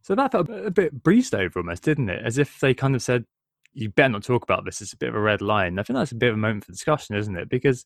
So 0.06 0.14
that 0.14 0.32
felt 0.32 0.52
a 0.52 0.70
bit 0.70 1.02
breezed 1.02 1.34
over 1.34 1.58
almost, 1.58 1.82
didn't 1.82 2.12
it? 2.12 2.22
As 2.24 2.38
if 2.38 2.60
they 2.60 2.76
kind 2.76 2.94
of 2.94 3.02
said, 3.02 3.26
you 3.74 3.90
better 3.90 4.10
not 4.10 4.24
talk 4.24 4.44
about 4.44 4.64
this. 4.64 4.80
It's 4.80 4.94
a 4.94 4.98
bit 4.98 5.10
of 5.10 5.16
a 5.16 5.20
red 5.20 5.42
line. 5.42 5.80
I 5.80 5.84
think 5.84 5.98
that's 5.98 6.12
a 6.12 6.16
bit 6.16 6.30
of 6.30 6.36
a 6.36 6.38
moment 6.38 6.64
for 6.64 6.72
discussion, 6.72 7.16
isn't 7.16 7.36
it? 7.36 7.50
Because 7.50 7.86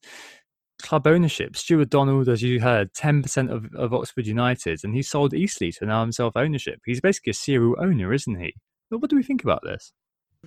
club 0.81 1.07
ownership, 1.07 1.55
Stuart 1.55 1.89
Donald, 1.89 2.27
as 2.27 2.41
you 2.41 2.59
heard, 2.59 2.93
10% 2.93 3.49
of, 3.49 3.73
of 3.73 3.93
Oxford 3.93 4.27
United, 4.27 4.81
and 4.83 4.93
he 4.93 5.01
sold 5.01 5.33
Eastleigh 5.33 5.71
to 5.71 5.85
now 5.85 6.01
himself 6.01 6.33
ownership. 6.35 6.81
He's 6.85 6.99
basically 6.99 7.31
a 7.31 7.35
serial 7.35 7.77
owner, 7.79 8.11
isn't 8.11 8.37
he? 8.37 8.53
But 8.91 8.99
what 8.99 9.09
do 9.09 9.15
we 9.15 9.23
think 9.23 9.41
about 9.41 9.63
this? 9.63 9.93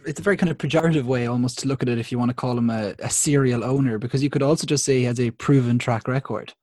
it's 0.06 0.20
a 0.20 0.22
very 0.22 0.36
kind 0.36 0.50
of 0.50 0.58
pejorative 0.58 1.04
way 1.04 1.26
almost 1.26 1.58
to 1.58 1.68
look 1.68 1.82
at 1.82 1.88
it 1.88 1.98
if 1.98 2.10
you 2.10 2.18
want 2.18 2.30
to 2.30 2.34
call 2.34 2.56
him 2.56 2.70
a, 2.70 2.94
a 3.00 3.10
serial 3.10 3.62
owner 3.62 3.98
because 3.98 4.22
you 4.22 4.30
could 4.30 4.42
also 4.42 4.66
just 4.66 4.84
say 4.84 4.98
he 4.98 5.04
has 5.04 5.20
a 5.20 5.30
proven 5.32 5.78
track 5.78 6.08
record 6.08 6.54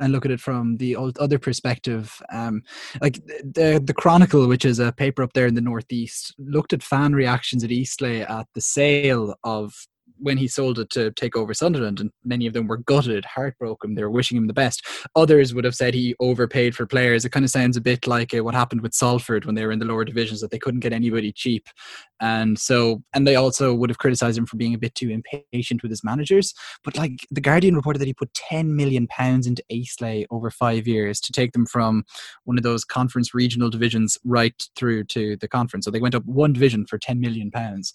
and 0.00 0.12
look 0.12 0.24
at 0.24 0.30
it 0.30 0.40
from 0.40 0.76
the 0.76 0.96
other 1.18 1.38
perspective 1.38 2.20
um, 2.32 2.62
like 3.00 3.14
the 3.26 3.80
the 3.84 3.94
chronicle 3.94 4.46
which 4.46 4.64
is 4.64 4.78
a 4.78 4.92
paper 4.92 5.22
up 5.22 5.32
there 5.32 5.46
in 5.46 5.54
the 5.54 5.60
northeast 5.60 6.34
looked 6.38 6.72
at 6.72 6.82
fan 6.82 7.12
reactions 7.12 7.64
at 7.64 7.72
eastleigh 7.72 8.20
at 8.20 8.46
the 8.54 8.60
sale 8.60 9.34
of 9.44 9.74
when 10.20 10.38
he 10.38 10.48
sold 10.48 10.78
it 10.78 10.90
to 10.90 11.10
take 11.12 11.36
over 11.36 11.54
Sunderland, 11.54 12.00
and 12.00 12.10
many 12.24 12.46
of 12.46 12.52
them 12.52 12.66
were 12.66 12.78
gutted, 12.78 13.24
heartbroken. 13.24 13.94
They 13.94 14.02
were 14.02 14.10
wishing 14.10 14.36
him 14.36 14.46
the 14.46 14.52
best. 14.52 14.84
Others 15.16 15.54
would 15.54 15.64
have 15.64 15.74
said 15.74 15.94
he 15.94 16.14
overpaid 16.20 16.74
for 16.74 16.86
players. 16.86 17.24
It 17.24 17.30
kind 17.30 17.44
of 17.44 17.50
sounds 17.50 17.76
a 17.76 17.80
bit 17.80 18.06
like 18.06 18.34
uh, 18.34 18.44
what 18.44 18.54
happened 18.54 18.80
with 18.80 18.94
Salford 18.94 19.44
when 19.44 19.54
they 19.54 19.64
were 19.64 19.72
in 19.72 19.78
the 19.78 19.84
lower 19.84 20.04
divisions, 20.04 20.40
that 20.40 20.50
they 20.50 20.58
couldn't 20.58 20.80
get 20.80 20.92
anybody 20.92 21.32
cheap. 21.32 21.68
And 22.20 22.58
so, 22.58 23.02
and 23.14 23.26
they 23.26 23.36
also 23.36 23.74
would 23.74 23.90
have 23.90 23.98
criticized 23.98 24.38
him 24.38 24.46
for 24.46 24.56
being 24.56 24.74
a 24.74 24.78
bit 24.78 24.94
too 24.94 25.10
impatient 25.10 25.82
with 25.82 25.90
his 25.90 26.02
managers. 26.02 26.52
But 26.84 26.96
like 26.96 27.26
the 27.30 27.40
Guardian 27.40 27.76
reported 27.76 28.00
that 28.00 28.06
he 28.06 28.14
put 28.14 28.34
10 28.34 28.74
million 28.74 29.06
pounds 29.06 29.46
into 29.46 29.62
Eastleigh 29.68 30.24
over 30.30 30.50
five 30.50 30.88
years 30.88 31.20
to 31.20 31.32
take 31.32 31.52
them 31.52 31.66
from 31.66 32.04
one 32.44 32.56
of 32.56 32.64
those 32.64 32.84
conference 32.84 33.34
regional 33.34 33.70
divisions 33.70 34.18
right 34.24 34.54
through 34.76 35.04
to 35.04 35.36
the 35.36 35.48
conference. 35.48 35.84
So 35.84 35.90
they 35.90 36.00
went 36.00 36.14
up 36.14 36.24
one 36.24 36.52
division 36.52 36.86
for 36.86 36.98
10 36.98 37.20
million 37.20 37.50
pounds 37.50 37.94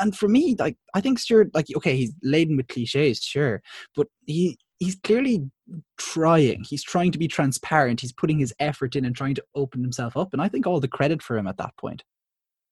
and 0.00 0.16
for 0.16 0.28
me, 0.28 0.56
like 0.58 0.76
I 0.94 1.00
think 1.00 1.18
Stuart, 1.18 1.50
like 1.54 1.66
okay, 1.76 1.96
he's 1.96 2.12
laden 2.22 2.56
with 2.56 2.68
cliches, 2.68 3.22
sure, 3.22 3.62
but 3.94 4.08
he 4.26 4.58
he's 4.78 4.96
clearly 4.96 5.50
trying. 5.98 6.64
He's 6.68 6.82
trying 6.82 7.12
to 7.12 7.18
be 7.18 7.28
transparent. 7.28 8.00
He's 8.00 8.12
putting 8.12 8.38
his 8.38 8.52
effort 8.58 8.96
in 8.96 9.04
and 9.04 9.14
trying 9.14 9.34
to 9.36 9.44
open 9.54 9.82
himself 9.82 10.16
up. 10.16 10.32
And 10.32 10.42
I 10.42 10.48
think 10.48 10.66
all 10.66 10.80
the 10.80 10.88
credit 10.88 11.22
for 11.22 11.36
him 11.36 11.46
at 11.46 11.58
that 11.58 11.76
point. 11.76 12.02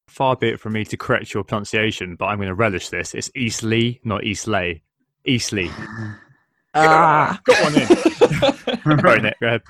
Far 0.09 0.37
be 0.37 0.49
it 0.49 0.61
from 0.61 0.73
me 0.73 0.85
to 0.87 0.97
correct 0.97 1.35
your 1.35 1.45
pronunciation, 1.45 2.17
but 2.17 2.27
I'm 2.27 2.39
going 2.39 2.49
to 2.49 2.55
relish 2.55 2.89
this. 2.89 3.15
It's 3.15 3.31
East 3.37 3.63
Lee, 3.63 4.01
not 4.05 4.25
East 4.25 4.49
Lay. 4.49 4.83
East 5.25 5.53
Lee. 5.53 5.71
Ah, 6.75 7.41
got 7.45 7.63
one 7.63 7.75
in. 7.81 8.99
Sorry, 9.01 9.21
Nick, 9.21 9.41
go 9.41 9.47
ahead. 9.47 9.63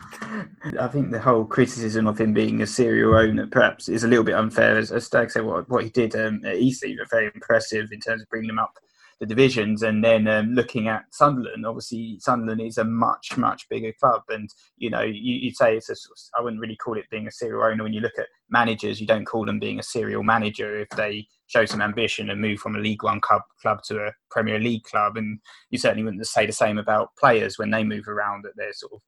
I 0.80 0.88
think 0.88 1.10
the 1.10 1.20
whole 1.20 1.44
criticism 1.44 2.06
of 2.06 2.20
him 2.20 2.32
being 2.32 2.60
a 2.60 2.66
serial 2.66 3.14
owner 3.14 3.46
perhaps 3.46 3.88
is 3.88 4.04
a 4.04 4.08
little 4.08 4.24
bit 4.24 4.34
unfair. 4.34 4.76
As, 4.76 4.90
as 4.90 5.06
Stag 5.06 5.30
said, 5.30 5.44
what, 5.44 5.68
what 5.68 5.84
he 5.84 5.90
did 5.90 6.16
um, 6.16 6.44
at 6.44 6.56
Eastleigh 6.56 6.96
was 6.98 7.08
very 7.10 7.30
impressive 7.34 7.92
in 7.92 8.00
terms 8.00 8.22
of 8.22 8.28
bringing 8.28 8.48
them 8.48 8.58
up 8.58 8.74
the 9.20 9.26
divisions 9.26 9.82
and 9.82 10.04
then 10.04 10.28
um, 10.28 10.54
looking 10.54 10.88
at 10.88 11.04
Sunderland. 11.10 11.66
Obviously, 11.66 12.18
Sunderland 12.20 12.60
is 12.60 12.78
a 12.78 12.84
much, 12.84 13.36
much 13.36 13.68
bigger 13.68 13.92
club. 13.98 14.22
And, 14.28 14.48
you 14.76 14.90
know, 14.90 15.02
you, 15.02 15.48
would 15.48 15.56
say 15.56 15.76
it's 15.76 15.90
a, 15.90 15.96
I 16.38 16.42
wouldn't 16.42 16.60
really 16.60 16.76
call 16.76 16.96
it 16.96 17.10
being 17.10 17.26
a 17.26 17.32
serial 17.32 17.64
owner. 17.64 17.82
When 17.82 17.92
you 17.92 18.00
look 18.00 18.18
at 18.18 18.28
managers, 18.48 19.00
you 19.00 19.06
don't 19.06 19.24
call 19.24 19.44
them 19.44 19.58
being 19.58 19.80
a 19.80 19.82
serial 19.82 20.22
manager 20.22 20.78
if 20.78 20.88
they 20.90 21.26
show 21.48 21.64
some 21.64 21.82
ambition 21.82 22.30
and 22.30 22.40
move 22.40 22.60
from 22.60 22.76
a 22.76 22.80
League 22.80 23.02
One 23.02 23.20
club, 23.20 23.42
club 23.60 23.82
to 23.84 24.06
a 24.06 24.12
Premier 24.30 24.60
League 24.60 24.84
club. 24.84 25.16
And 25.16 25.40
you 25.70 25.78
certainly 25.78 26.04
wouldn't 26.04 26.26
say 26.26 26.46
the 26.46 26.52
same 26.52 26.78
about 26.78 27.16
players 27.18 27.58
when 27.58 27.70
they 27.70 27.82
move 27.82 28.06
around 28.06 28.44
that 28.44 28.52
they're 28.56 28.72
sort 28.72 28.92
of 28.92 29.00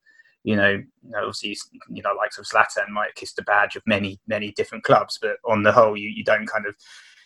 you 0.43 0.57
know, 0.57 0.83
obviously, 1.19 1.57
you 1.91 2.03
know, 2.03 2.15
like 2.17 2.31
of 2.39 2.47
Zlatan 2.47 2.89
might 2.89 3.15
kiss 3.15 3.35
the 3.35 3.43
badge 3.43 3.77
of 3.77 3.83
many, 3.87 4.19
many 4.27 4.53
different 4.53 4.85
clubs, 4.85 5.19
but 5.21 5.37
on 5.45 5.63
the 5.63 5.73
whole, 5.73 5.97
you, 5.97 6.09
you 6.09 6.25
don't 6.25 6.47
kind 6.47 6.67
of 6.67 6.75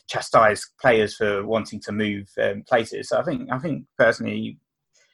chastise 0.08 0.70
players 0.80 1.16
for 1.16 1.46
wanting 1.46 1.80
to 1.80 1.92
move 1.92 2.28
um, 2.42 2.62
places. 2.68 3.08
So 3.08 3.18
I 3.18 3.22
think 3.22 3.50
I 3.50 3.58
think 3.58 3.86
personally 3.98 4.58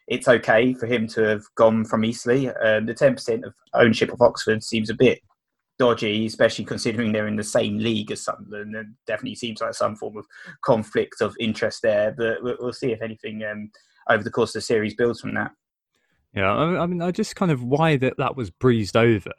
it's 0.09 0.29
okay 0.29 0.75
for 0.75 0.87
him 0.87 1.07
to 1.09 1.23
have 1.23 1.43
gone 1.55 1.85
from 1.85 2.05
Eastleigh. 2.05 2.53
Um, 2.65 2.87
the 2.87 2.95
ten 2.95 3.15
percent 3.15 3.45
of 3.45 3.55
ownership 3.75 4.13
of 4.13 4.21
Oxford 4.21 4.63
seems 4.63 4.91
a 4.91 4.95
bit 4.95 5.21
dodgy, 5.79 6.27
especially 6.27 6.65
considering 6.65 7.13
they're 7.13 7.29
in 7.29 7.37
the 7.37 7.43
same 7.45 7.79
league 7.79 8.11
as 8.11 8.25
Sunderland. 8.25 8.77
And 8.77 8.95
definitely 9.07 9.37
seems 9.37 9.61
like 9.61 9.75
some 9.75 9.97
form 9.97 10.17
of 10.17 10.27
conflict 10.65 11.21
of 11.21 11.35
interest 11.39 11.83
there. 11.83 12.15
But 12.17 12.43
we'll 12.43 12.73
see 12.73 12.93
if 12.93 13.03
anything 13.03 13.43
um, 13.45 13.71
over 14.09 14.23
the 14.23 14.31
course 14.31 14.51
of 14.51 14.55
the 14.55 14.63
series 14.63 14.95
builds 14.95 15.21
from 15.21 15.35
that. 15.35 15.53
Yeah, 16.35 16.53
I 16.53 16.87
mean, 16.87 17.03
I 17.03 17.11
just 17.11 17.35
kind 17.35 17.51
of 17.51 17.65
why 17.65 17.97
that 17.97 18.17
that 18.19 18.37
was 18.37 18.51
breezed 18.51 18.97
over 18.97 19.33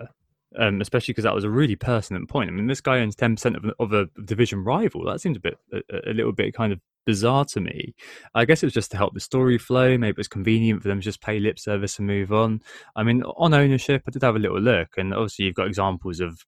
um, 0.57 0.81
especially 0.81 1.13
because 1.13 1.23
that 1.23 1.35
was 1.35 1.43
a 1.43 1.49
really 1.49 1.75
pertinent 1.75 2.29
point. 2.29 2.49
I 2.49 2.53
mean, 2.53 2.67
this 2.67 2.81
guy 2.81 2.99
owns 2.99 3.15
ten 3.15 3.35
percent 3.35 3.55
of, 3.55 3.65
of 3.79 3.93
a 3.93 4.07
division 4.23 4.63
rival. 4.63 5.05
That 5.05 5.21
seems 5.21 5.37
a 5.37 5.39
bit, 5.39 5.57
a, 5.73 6.11
a, 6.11 6.13
little 6.13 6.31
bit 6.31 6.53
kind 6.53 6.73
of 6.73 6.79
bizarre 7.05 7.45
to 7.45 7.59
me. 7.59 7.95
I 8.35 8.45
guess 8.45 8.61
it 8.61 8.65
was 8.65 8.73
just 8.73 8.91
to 8.91 8.97
help 8.97 9.13
the 9.13 9.19
story 9.19 9.57
flow. 9.57 9.97
Maybe 9.97 10.11
it 10.11 10.17
was 10.17 10.27
convenient 10.27 10.81
for 10.81 10.87
them 10.87 10.99
to 10.99 11.03
just 11.03 11.21
pay 11.21 11.39
lip 11.39 11.59
service 11.59 11.97
and 11.97 12.07
move 12.07 12.31
on. 12.31 12.61
I 12.95 13.03
mean, 13.03 13.23
on 13.23 13.53
ownership, 13.53 14.03
I 14.07 14.11
did 14.11 14.23
have 14.23 14.35
a 14.35 14.39
little 14.39 14.59
look, 14.59 14.89
and 14.97 15.13
obviously 15.13 15.45
you've 15.45 15.55
got 15.55 15.67
examples 15.67 16.19
of 16.19 16.45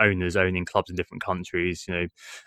owners 0.00 0.36
owning 0.36 0.64
clubs 0.64 0.90
in 0.90 0.96
different 0.96 1.22
countries. 1.22 1.84
You 1.88 1.94
know, 1.94 2.06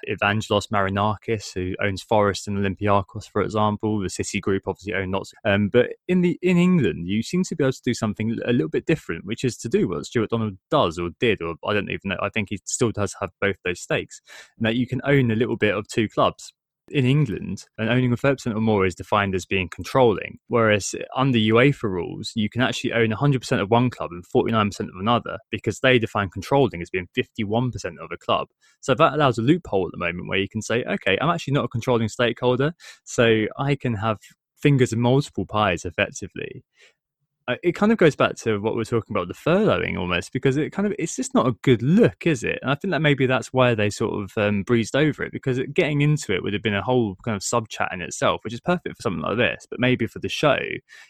Evangelos 0.09 0.69
Marinakis, 0.69 1.53
who 1.53 1.75
owns 1.83 2.01
Forest 2.01 2.47
and 2.47 2.57
Olympiacos, 2.57 3.29
for 3.29 3.41
example. 3.41 4.01
The 4.01 4.09
City 4.09 4.39
Group 4.39 4.63
obviously 4.67 4.93
own 4.93 5.11
lots. 5.11 5.33
Um, 5.45 5.69
but 5.69 5.91
in 6.07 6.21
the 6.21 6.37
in 6.41 6.57
England, 6.57 7.07
you 7.07 7.23
seem 7.23 7.43
to 7.43 7.55
be 7.55 7.63
able 7.63 7.73
to 7.73 7.81
do 7.83 7.93
something 7.93 8.37
a 8.45 8.53
little 8.53 8.69
bit 8.69 8.85
different, 8.85 9.25
which 9.25 9.43
is 9.43 9.57
to 9.57 9.69
do 9.69 9.87
what 9.87 10.05
Stuart 10.05 10.29
Donald 10.29 10.57
does 10.69 10.97
or 10.97 11.09
did, 11.19 11.41
or 11.41 11.55
I 11.65 11.73
don't 11.73 11.89
even 11.89 12.09
know. 12.09 12.17
I 12.21 12.29
think 12.29 12.49
he 12.49 12.59
still 12.65 12.91
does 12.91 13.15
have 13.19 13.31
both 13.41 13.55
those 13.63 13.81
stakes, 13.81 14.21
and 14.57 14.65
that 14.65 14.75
you 14.75 14.87
can 14.87 15.01
own 15.03 15.31
a 15.31 15.35
little 15.35 15.57
bit 15.57 15.75
of 15.75 15.87
two 15.87 16.09
clubs 16.09 16.53
in 16.89 17.05
England, 17.05 17.65
an 17.77 17.89
owning 17.89 18.11
of 18.11 18.21
30% 18.21 18.55
or 18.55 18.59
more 18.59 18.85
is 18.85 18.95
defined 18.95 19.35
as 19.35 19.45
being 19.45 19.69
controlling. 19.69 20.39
Whereas 20.47 20.93
under 21.15 21.37
UEFA 21.37 21.83
rules, 21.83 22.31
you 22.35 22.49
can 22.49 22.61
actually 22.61 22.93
own 22.93 23.09
100% 23.09 23.61
of 23.61 23.71
one 23.71 23.89
club 23.89 24.11
and 24.11 24.23
49% 24.23 24.79
of 24.81 24.95
another 24.99 25.37
because 25.49 25.79
they 25.79 25.97
define 25.97 26.29
controlling 26.29 26.81
as 26.81 26.89
being 26.89 27.07
51% 27.17 27.73
of 28.01 28.11
a 28.11 28.17
club. 28.17 28.47
So 28.81 28.93
that 28.95 29.13
allows 29.13 29.37
a 29.37 29.41
loophole 29.41 29.87
at 29.87 29.91
the 29.91 29.97
moment 29.97 30.27
where 30.27 30.39
you 30.39 30.49
can 30.49 30.61
say, 30.61 30.83
okay, 30.83 31.17
I'm 31.21 31.29
actually 31.29 31.53
not 31.53 31.65
a 31.65 31.69
controlling 31.69 32.09
stakeholder, 32.09 32.73
so 33.03 33.45
I 33.57 33.75
can 33.75 33.95
have 33.95 34.17
fingers 34.61 34.93
in 34.93 34.99
multiple 34.99 35.45
pies 35.45 35.83
effectively 35.85 36.63
it 37.61 37.73
kind 37.73 37.91
of 37.91 37.97
goes 37.97 38.15
back 38.15 38.35
to 38.35 38.57
what 38.59 38.75
we 38.75 38.81
are 38.81 38.85
talking 38.85 39.15
about 39.15 39.27
the 39.27 39.33
furloughing 39.33 39.97
almost 39.97 40.33
because 40.33 40.57
it 40.57 40.71
kind 40.71 40.85
of 40.85 40.93
it's 40.99 41.15
just 41.15 41.33
not 41.33 41.47
a 41.47 41.53
good 41.61 41.81
look 41.81 42.25
is 42.25 42.43
it? 42.43 42.59
And 42.61 42.71
i 42.71 42.75
think 42.75 42.91
that 42.91 43.01
maybe 43.01 43.25
that's 43.25 43.53
why 43.53 43.75
they 43.75 43.89
sort 43.89 44.21
of 44.21 44.31
um, 44.37 44.63
breezed 44.63 44.95
over 44.95 45.23
it 45.23 45.31
because 45.31 45.59
getting 45.73 46.01
into 46.01 46.33
it 46.33 46.43
would 46.43 46.53
have 46.53 46.61
been 46.61 46.75
a 46.75 46.81
whole 46.81 47.15
kind 47.23 47.35
of 47.35 47.43
sub 47.43 47.69
chat 47.69 47.89
in 47.93 48.01
itself 48.01 48.41
which 48.43 48.53
is 48.53 48.61
perfect 48.61 48.97
for 48.97 49.01
something 49.01 49.21
like 49.21 49.37
this 49.37 49.65
but 49.69 49.79
maybe 49.79 50.07
for 50.07 50.19
the 50.19 50.29
show 50.29 50.57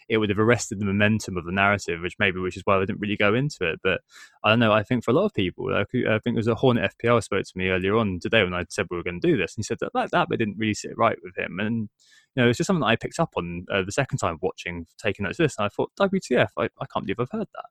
it 0.08 0.18
would 0.18 0.30
have 0.30 0.38
arrested 0.38 0.80
the 0.80 0.84
momentum 0.84 1.36
of 1.36 1.44
the 1.44 1.52
narrative 1.52 2.00
which 2.00 2.16
maybe 2.18 2.38
which 2.38 2.56
is 2.56 2.62
why 2.64 2.78
they 2.78 2.86
didn't 2.86 3.00
really 3.00 3.16
go 3.16 3.34
into 3.34 3.58
it. 3.60 3.80
But 3.82 4.00
i 4.44 4.50
don't 4.50 4.58
know 4.58 4.72
i 4.72 4.82
think 4.82 5.04
for 5.04 5.10
a 5.10 5.14
lot 5.14 5.26
of 5.26 5.34
people 5.34 5.74
i 5.74 5.84
think 5.92 6.08
it 6.26 6.34
was 6.34 6.48
a 6.48 6.54
hornet 6.54 6.92
fpl 6.98 7.22
spoke 7.22 7.44
to 7.44 7.58
me 7.58 7.68
earlier 7.68 7.96
on 7.96 8.18
today 8.20 8.42
when 8.42 8.54
i 8.54 8.64
said 8.68 8.86
we 8.90 8.96
were 8.96 9.02
going 9.02 9.20
to 9.20 9.26
do 9.26 9.36
this 9.36 9.56
and 9.56 9.62
he 9.62 9.66
said 9.66 9.78
that 9.80 9.94
like 9.94 10.10
that 10.10 10.28
but 10.28 10.38
didn't 10.44 10.58
really 10.58 10.74
sit 10.74 10.96
right 10.96 11.16
with 11.22 11.36
him. 11.36 11.58
And 11.60 11.88
you 12.34 12.42
know, 12.42 12.48
it's 12.48 12.56
just 12.56 12.66
something 12.66 12.80
that 12.80 12.86
I 12.86 12.96
picked 12.96 13.20
up 13.20 13.32
on 13.36 13.66
uh, 13.72 13.82
the 13.84 13.92
second 13.92 14.18
time 14.18 14.38
watching, 14.42 14.86
taking 14.98 15.24
notes 15.24 15.38
of 15.38 15.44
this, 15.44 15.56
and 15.58 15.66
I 15.66 15.68
thought, 15.68 15.92
WTF, 16.00 16.48
I, 16.58 16.64
I 16.64 16.86
can't 16.92 17.06
believe 17.06 17.20
I've 17.20 17.30
heard 17.30 17.48
that. 17.54 17.66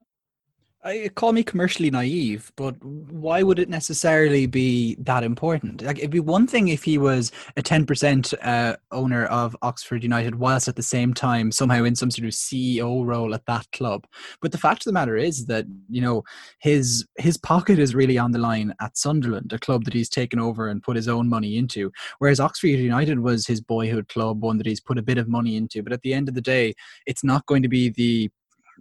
I 0.85 1.09
call 1.15 1.31
me 1.31 1.43
commercially 1.43 1.89
naive, 1.89 2.51
but 2.57 2.75
why 2.83 3.41
would 3.41 3.57
it 3.57 3.69
necessarily 3.69 4.47
be 4.47 4.95
that 4.99 5.23
important? 5.23 5.81
Like, 5.81 5.97
it'd 5.97 6.11
be 6.11 6.19
one 6.19 6.45
thing 6.45 6.67
if 6.67 6.83
he 6.83 6.97
was 6.97 7.31
a 7.55 7.61
ten 7.61 7.85
percent 7.85 8.33
uh, 8.41 8.75
owner 8.91 9.25
of 9.25 9.55
Oxford 9.61 10.03
United, 10.03 10.35
whilst 10.35 10.67
at 10.67 10.75
the 10.75 10.83
same 10.83 11.13
time 11.13 11.51
somehow 11.53 11.85
in 11.85 11.95
some 11.95 12.11
sort 12.11 12.25
of 12.25 12.33
CEO 12.33 13.05
role 13.05 13.33
at 13.33 13.45
that 13.45 13.71
club. 13.71 14.05
But 14.41 14.51
the 14.51 14.57
fact 14.57 14.81
of 14.81 14.85
the 14.85 14.91
matter 14.91 15.15
is 15.15 15.45
that 15.45 15.65
you 15.89 16.01
know 16.01 16.23
his 16.59 17.05
his 17.17 17.37
pocket 17.37 17.79
is 17.79 17.95
really 17.95 18.17
on 18.17 18.31
the 18.31 18.39
line 18.39 18.73
at 18.81 18.97
Sunderland, 18.97 19.53
a 19.53 19.59
club 19.59 19.85
that 19.85 19.93
he's 19.93 20.09
taken 20.09 20.37
over 20.39 20.67
and 20.67 20.83
put 20.83 20.97
his 20.97 21.07
own 21.07 21.29
money 21.29 21.57
into. 21.57 21.93
Whereas 22.19 22.41
Oxford 22.41 22.67
United 22.67 23.19
was 23.19 23.47
his 23.47 23.61
boyhood 23.61 24.09
club, 24.09 24.41
one 24.41 24.57
that 24.57 24.67
he's 24.67 24.81
put 24.81 24.97
a 24.97 25.03
bit 25.03 25.17
of 25.17 25.29
money 25.29 25.55
into. 25.55 25.81
But 25.81 25.93
at 25.93 26.01
the 26.01 26.13
end 26.13 26.27
of 26.27 26.35
the 26.35 26.41
day, 26.41 26.73
it's 27.05 27.23
not 27.23 27.45
going 27.45 27.61
to 27.63 27.69
be 27.69 27.89
the 27.89 28.29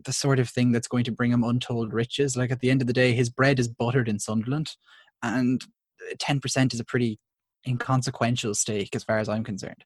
the 0.04 0.12
sort 0.12 0.38
of 0.38 0.48
thing 0.48 0.72
that's 0.72 0.88
going 0.88 1.04
to 1.04 1.12
bring 1.12 1.30
him 1.30 1.44
untold 1.44 1.92
riches. 1.92 2.36
Like 2.36 2.50
at 2.50 2.60
the 2.60 2.70
end 2.70 2.80
of 2.80 2.86
the 2.86 2.92
day, 2.92 3.12
his 3.12 3.30
bread 3.30 3.58
is 3.58 3.68
buttered 3.68 4.08
in 4.08 4.18
Sunderland, 4.18 4.76
and 5.22 5.64
ten 6.18 6.40
percent 6.40 6.74
is 6.74 6.80
a 6.80 6.84
pretty 6.84 7.18
inconsequential 7.66 8.54
stake 8.54 8.94
as 8.94 9.04
far 9.04 9.18
as 9.18 9.28
I'm 9.28 9.44
concerned. 9.44 9.84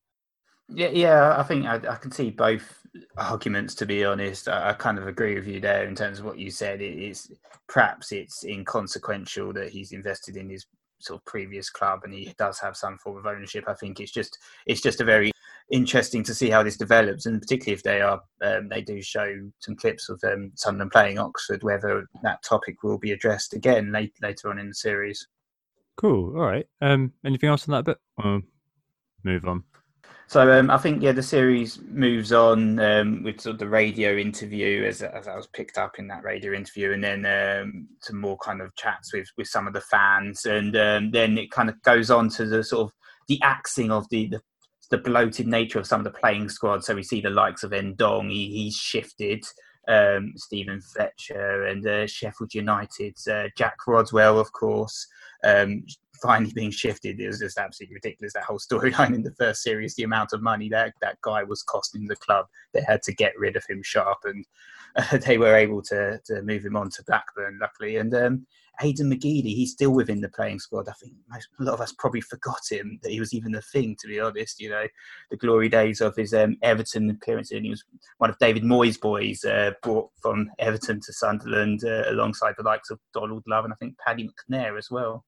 Yeah, 0.69 0.89
yeah, 0.89 1.39
I 1.39 1.43
think 1.45 1.67
I, 1.67 1.77
I 1.77 1.97
can 1.97 2.11
see 2.11 2.31
both 2.31 2.83
arguments. 3.17 3.75
To 3.77 3.87
be 3.87 4.05
honest, 4.05 4.49
I, 4.49 4.71
I, 4.71 4.73
kind 4.73 4.99
of 4.99 5.07
agree 5.07 5.37
with 5.37 5.47
you 5.47 5.61
there 5.61 5.87
in 5.87 5.95
terms 5.95 6.19
of 6.19 6.25
what 6.25 6.39
you 6.39 6.51
said. 6.51 6.81
It 6.81 6.99
is 6.99 7.31
perhaps 7.69 8.11
it's 8.11 8.45
inconsequential 8.45 9.53
that 9.53 9.71
he's 9.71 9.93
invested 9.93 10.37
in 10.37 10.49
his 10.49 10.67
sort 10.99 11.21
of 11.21 11.25
previous 11.25 11.71
club, 11.71 12.01
and 12.03 12.13
he 12.13 12.35
does 12.37 12.59
have 12.59 12.77
some 12.77 12.99
form 12.99 13.19
of 13.19 13.27
ownership. 13.27 13.65
I 13.69 13.75
think 13.75 14.01
it's 14.01 14.11
just 14.11 14.39
it's 14.67 14.81
just 14.81 15.01
a 15.01 15.05
very 15.05 15.31
interesting 15.71 16.23
to 16.25 16.35
see 16.35 16.51
how 16.51 16.63
this 16.63 16.77
develops, 16.77 17.27
and 17.27 17.41
particularly 17.41 17.75
if 17.75 17.83
they 17.83 18.01
are 18.01 18.21
um, 18.43 18.69
they 18.69 18.83
do 18.83 19.03
show 19.03 19.35
some 19.61 19.77
clips 19.77 20.09
of 20.09 20.21
um, 20.25 20.53
Sunderland 20.55 20.93
playing 20.93 21.19
Oxford, 21.19 21.63
whether 21.63 22.07
that 22.23 22.43
topic 22.43 22.83
will 22.83 22.99
be 22.99 23.13
addressed 23.13 23.55
again 23.55 23.93
late, 23.93 24.15
later 24.23 24.51
on 24.51 24.59
in 24.59 24.69
the 24.69 24.75
series. 24.75 25.27
Cool. 25.97 26.37
All 26.37 26.47
right. 26.47 26.67
Um, 26.81 27.13
anything 27.25 27.49
else 27.49 27.69
on 27.69 27.73
that 27.73 27.85
bit? 27.85 27.99
Or 28.23 28.43
move 29.25 29.47
on. 29.47 29.65
So 30.29 30.59
um, 30.59 30.71
I 30.71 30.79
think 30.79 31.03
yeah, 31.03 31.13
the 31.13 31.23
series 31.23 31.79
moves 31.89 32.33
on 32.33 32.81
um, 32.81 33.23
with 33.23 33.41
sort 33.41 33.55
of 33.55 33.59
the 33.61 33.69
radio 33.69 34.17
interview 34.17 34.85
as 34.85 35.01
as 35.01 35.29
I 35.29 35.37
was 35.37 35.47
picked 35.47 35.79
up 35.79 36.01
in 36.01 36.09
that 36.09 36.25
radio 36.25 36.53
interview, 36.53 36.93
and 36.93 37.03
then 37.03 37.25
um, 37.25 37.89
some 38.03 38.21
more 38.21 38.37
kind 38.39 38.61
of 38.61 38.75
chats 38.75 39.13
with 39.13 39.29
with 39.39 39.47
some 39.47 39.69
of 39.69 39.73
the 39.73 39.81
fans, 39.83 40.45
and 40.45 40.77
um, 40.77 41.11
then 41.13 41.39
it 41.39 41.53
kind 41.53 41.69
of 41.69 41.81
goes 41.83 42.11
on 42.11 42.29
to 42.31 42.45
the 42.45 42.65
sort 42.65 42.89
of 42.89 42.93
the 43.29 43.41
axing 43.43 43.93
of 43.93 44.09
the, 44.11 44.29
the 44.29 44.41
the 44.91 44.99
bloated 44.99 45.47
nature 45.47 45.79
of 45.79 45.87
some 45.87 46.01
of 46.01 46.05
the 46.05 46.19
playing 46.19 46.49
squad. 46.49 46.85
So 46.85 46.95
we 46.95 47.03
see 47.03 47.21
the 47.21 47.31
likes 47.31 47.63
of 47.63 47.73
Ndong, 47.73 48.31
he, 48.31 48.51
he's 48.51 48.77
shifted. 48.77 49.45
Um, 49.89 50.33
Stephen 50.37 50.81
Fletcher 50.81 51.67
and 51.67 51.87
uh, 51.87 52.09
Sheffield 52.09 52.53
United's 52.53 53.29
uh, 53.29 53.49
Jack 53.57 53.77
Rodwell, 53.87 54.41
of 54.41 54.53
course, 54.53 55.07
um, 55.45 55.85
finally 56.21 56.53
being 56.53 56.73
shifted. 56.73 57.21
It 57.21 57.29
was 57.29 57.39
just 57.39 57.59
absolutely 57.59 57.95
ridiculous. 57.95 58.33
That 58.33 58.45
whole 58.45 58.59
storyline 58.59 59.15
in 59.15 59.23
the 59.23 59.35
first 59.39 59.63
series, 59.63 59.95
the 59.95 60.03
amount 60.03 60.33
of 60.33 60.43
money 60.43 60.69
that 60.71 60.95
that 61.03 61.21
guy 61.23 61.45
was 61.45 61.63
costing 61.63 62.07
the 62.07 62.17
club, 62.17 62.47
they 62.75 62.83
had 62.83 63.03
to 63.03 63.15
get 63.15 63.39
rid 63.39 63.55
of 63.55 63.65
him 63.69 63.81
sharp, 63.85 64.19
and 64.25 64.45
uh, 64.97 65.19
they 65.19 65.39
were 65.39 65.55
able 65.55 65.83
to 65.83 66.21
to 66.25 66.43
move 66.43 66.65
him 66.65 66.77
on 66.77 66.91
to 66.91 67.05
Blackburn, 67.05 67.59
luckily. 67.61 67.97
And 67.97 68.15
um, 68.15 68.47
Aiden 68.83 69.13
McGeady, 69.13 69.55
he's 69.55 69.73
still 69.73 69.93
within 69.93 70.21
the 70.21 70.29
playing 70.29 70.59
squad. 70.59 70.89
I 70.89 70.93
think 70.93 71.15
most, 71.31 71.49
a 71.59 71.63
lot 71.63 71.75
of 71.75 71.81
us 71.81 71.93
probably 71.93 72.21
forgot 72.21 72.61
him 72.71 72.99
that 73.03 73.13
he 73.13 73.21
was 73.21 73.35
even 73.35 73.55
a 73.55 73.63
thing. 73.63 73.97
To 74.01 74.09
be 74.09 74.21
honest, 74.21 74.61
you 74.61 74.71
know, 74.71 74.87
the 75.31 75.37
glory 75.37 75.69
days 75.69 76.01
of 76.01 76.17
his 76.17 76.35
um, 76.35 76.57
Everton 76.63 77.11
appearance, 77.11 77.53
and 77.53 77.65
he 77.65 77.71
was 77.71 77.85
one 78.19 78.31
of 78.31 78.39
David 78.39 78.63
Moyes' 78.63 79.01
boys, 79.01 79.45
uh, 79.45 79.73
brought 79.83 80.11
from 80.21 80.51
Everton 80.59 81.01
to 81.01 81.13
Sunderland 81.13 81.85
uh, 81.85 82.05
alongside 82.09 82.55
the 82.57 82.65
likes 82.65 82.91
of 82.91 82.99
Donald 83.15 83.43
Love 83.47 83.65
and 83.65 83.73
I 83.73 83.77
think 83.77 83.97
Paddy 83.99 84.29
McNair 84.29 84.79
as 84.79 84.91
well. 84.91 85.25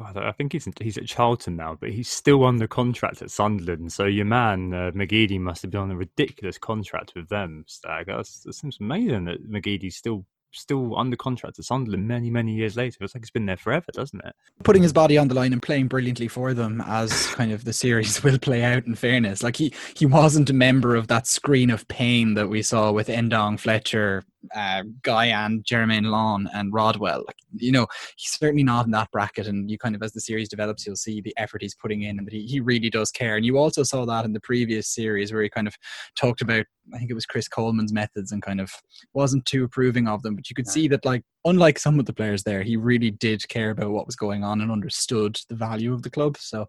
God, 0.00 0.16
I 0.16 0.32
think 0.32 0.52
he's 0.52 0.66
he's 0.80 0.96
at 0.96 1.06
Charlton 1.06 1.56
now, 1.56 1.76
but 1.78 1.90
he's 1.90 2.08
still 2.08 2.44
under 2.44 2.66
contract 2.66 3.20
at 3.20 3.30
Sunderland. 3.30 3.92
So 3.92 4.04
your 4.06 4.24
man 4.24 4.72
uh, 4.72 4.90
McGeady 4.92 5.38
must 5.38 5.60
have 5.62 5.70
been 5.70 5.80
on 5.80 5.90
a 5.90 5.96
ridiculous 5.96 6.56
contract 6.56 7.12
with 7.14 7.28
them. 7.28 7.64
Stag, 7.66 8.06
that 8.06 8.26
seems 8.26 8.78
amazing 8.80 9.26
that 9.26 9.50
McGeady's 9.50 9.96
still 9.96 10.24
still 10.52 10.96
under 10.98 11.16
contract 11.16 11.56
to 11.56 11.62
Sunderland 11.62 12.06
many, 12.06 12.30
many 12.30 12.54
years 12.54 12.76
later. 12.76 12.98
It's 13.00 13.14
like 13.14 13.22
it's 13.22 13.30
been 13.30 13.46
there 13.46 13.56
forever, 13.56 13.86
doesn't 13.92 14.24
it? 14.24 14.34
Putting 14.62 14.82
his 14.82 14.92
body 14.92 15.16
on 15.16 15.28
the 15.28 15.34
line 15.34 15.52
and 15.52 15.62
playing 15.62 15.88
brilliantly 15.88 16.28
for 16.28 16.54
them 16.54 16.82
as 16.86 17.26
kind 17.28 17.52
of 17.52 17.64
the 17.64 17.72
series 17.72 18.22
will 18.24 18.38
play 18.38 18.62
out 18.62 18.86
in 18.86 18.94
fairness. 18.94 19.42
Like 19.42 19.56
he, 19.56 19.72
he 19.94 20.06
wasn't 20.06 20.50
a 20.50 20.54
member 20.54 20.96
of 20.96 21.08
that 21.08 21.26
screen 21.26 21.70
of 21.70 21.86
pain 21.88 22.34
that 22.34 22.48
we 22.48 22.62
saw 22.62 22.90
with 22.92 23.08
Ndong, 23.08 23.58
Fletcher, 23.58 24.24
uh, 24.54 24.82
Guyan, 25.02 25.62
Jermaine 25.64 26.06
Lawn, 26.06 26.48
and 26.54 26.72
Rodwell. 26.72 27.24
Like, 27.26 27.36
you 27.56 27.72
know, 27.72 27.86
he's 28.16 28.32
certainly 28.32 28.62
not 28.62 28.86
in 28.86 28.92
that 28.92 29.10
bracket. 29.10 29.46
And 29.46 29.70
you 29.70 29.78
kind 29.78 29.94
of, 29.94 30.02
as 30.02 30.12
the 30.12 30.20
series 30.20 30.48
develops, 30.48 30.86
you'll 30.86 30.96
see 30.96 31.20
the 31.20 31.34
effort 31.36 31.62
he's 31.62 31.74
putting 31.74 32.02
in 32.02 32.18
and 32.18 32.26
that 32.26 32.32
he, 32.32 32.46
he 32.46 32.60
really 32.60 32.90
does 32.90 33.10
care. 33.10 33.36
And 33.36 33.44
you 33.44 33.58
also 33.58 33.82
saw 33.82 34.04
that 34.06 34.24
in 34.24 34.32
the 34.32 34.40
previous 34.40 34.88
series 34.88 35.32
where 35.32 35.42
he 35.42 35.48
kind 35.48 35.66
of 35.66 35.76
talked 36.16 36.40
about, 36.40 36.66
I 36.94 36.98
think 36.98 37.10
it 37.10 37.14
was 37.14 37.26
Chris 37.26 37.48
Coleman's 37.48 37.92
methods 37.92 38.32
and 38.32 38.42
kind 38.42 38.60
of 38.60 38.72
wasn't 39.12 39.46
too 39.46 39.64
approving 39.64 40.08
of 40.08 40.22
them. 40.22 40.34
But 40.34 40.48
you 40.48 40.54
could 40.54 40.68
see 40.68 40.88
that, 40.88 41.04
like, 41.04 41.22
unlike 41.44 41.78
some 41.78 42.00
of 42.00 42.06
the 42.06 42.12
players 42.12 42.42
there, 42.42 42.62
he 42.62 42.76
really 42.76 43.10
did 43.10 43.48
care 43.48 43.70
about 43.70 43.90
what 43.90 44.06
was 44.06 44.16
going 44.16 44.42
on 44.42 44.60
and 44.60 44.72
understood 44.72 45.38
the 45.48 45.54
value 45.54 45.92
of 45.92 46.02
the 46.02 46.10
club. 46.10 46.36
So, 46.38 46.68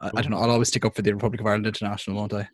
I, 0.00 0.10
I 0.16 0.22
don't 0.22 0.30
know. 0.30 0.38
I'll 0.38 0.50
always 0.50 0.68
stick 0.68 0.84
up 0.84 0.96
for 0.96 1.02
the 1.02 1.12
Republic 1.12 1.40
of 1.40 1.46
Ireland 1.46 1.66
International, 1.66 2.16
won't 2.16 2.34
I? 2.34 2.48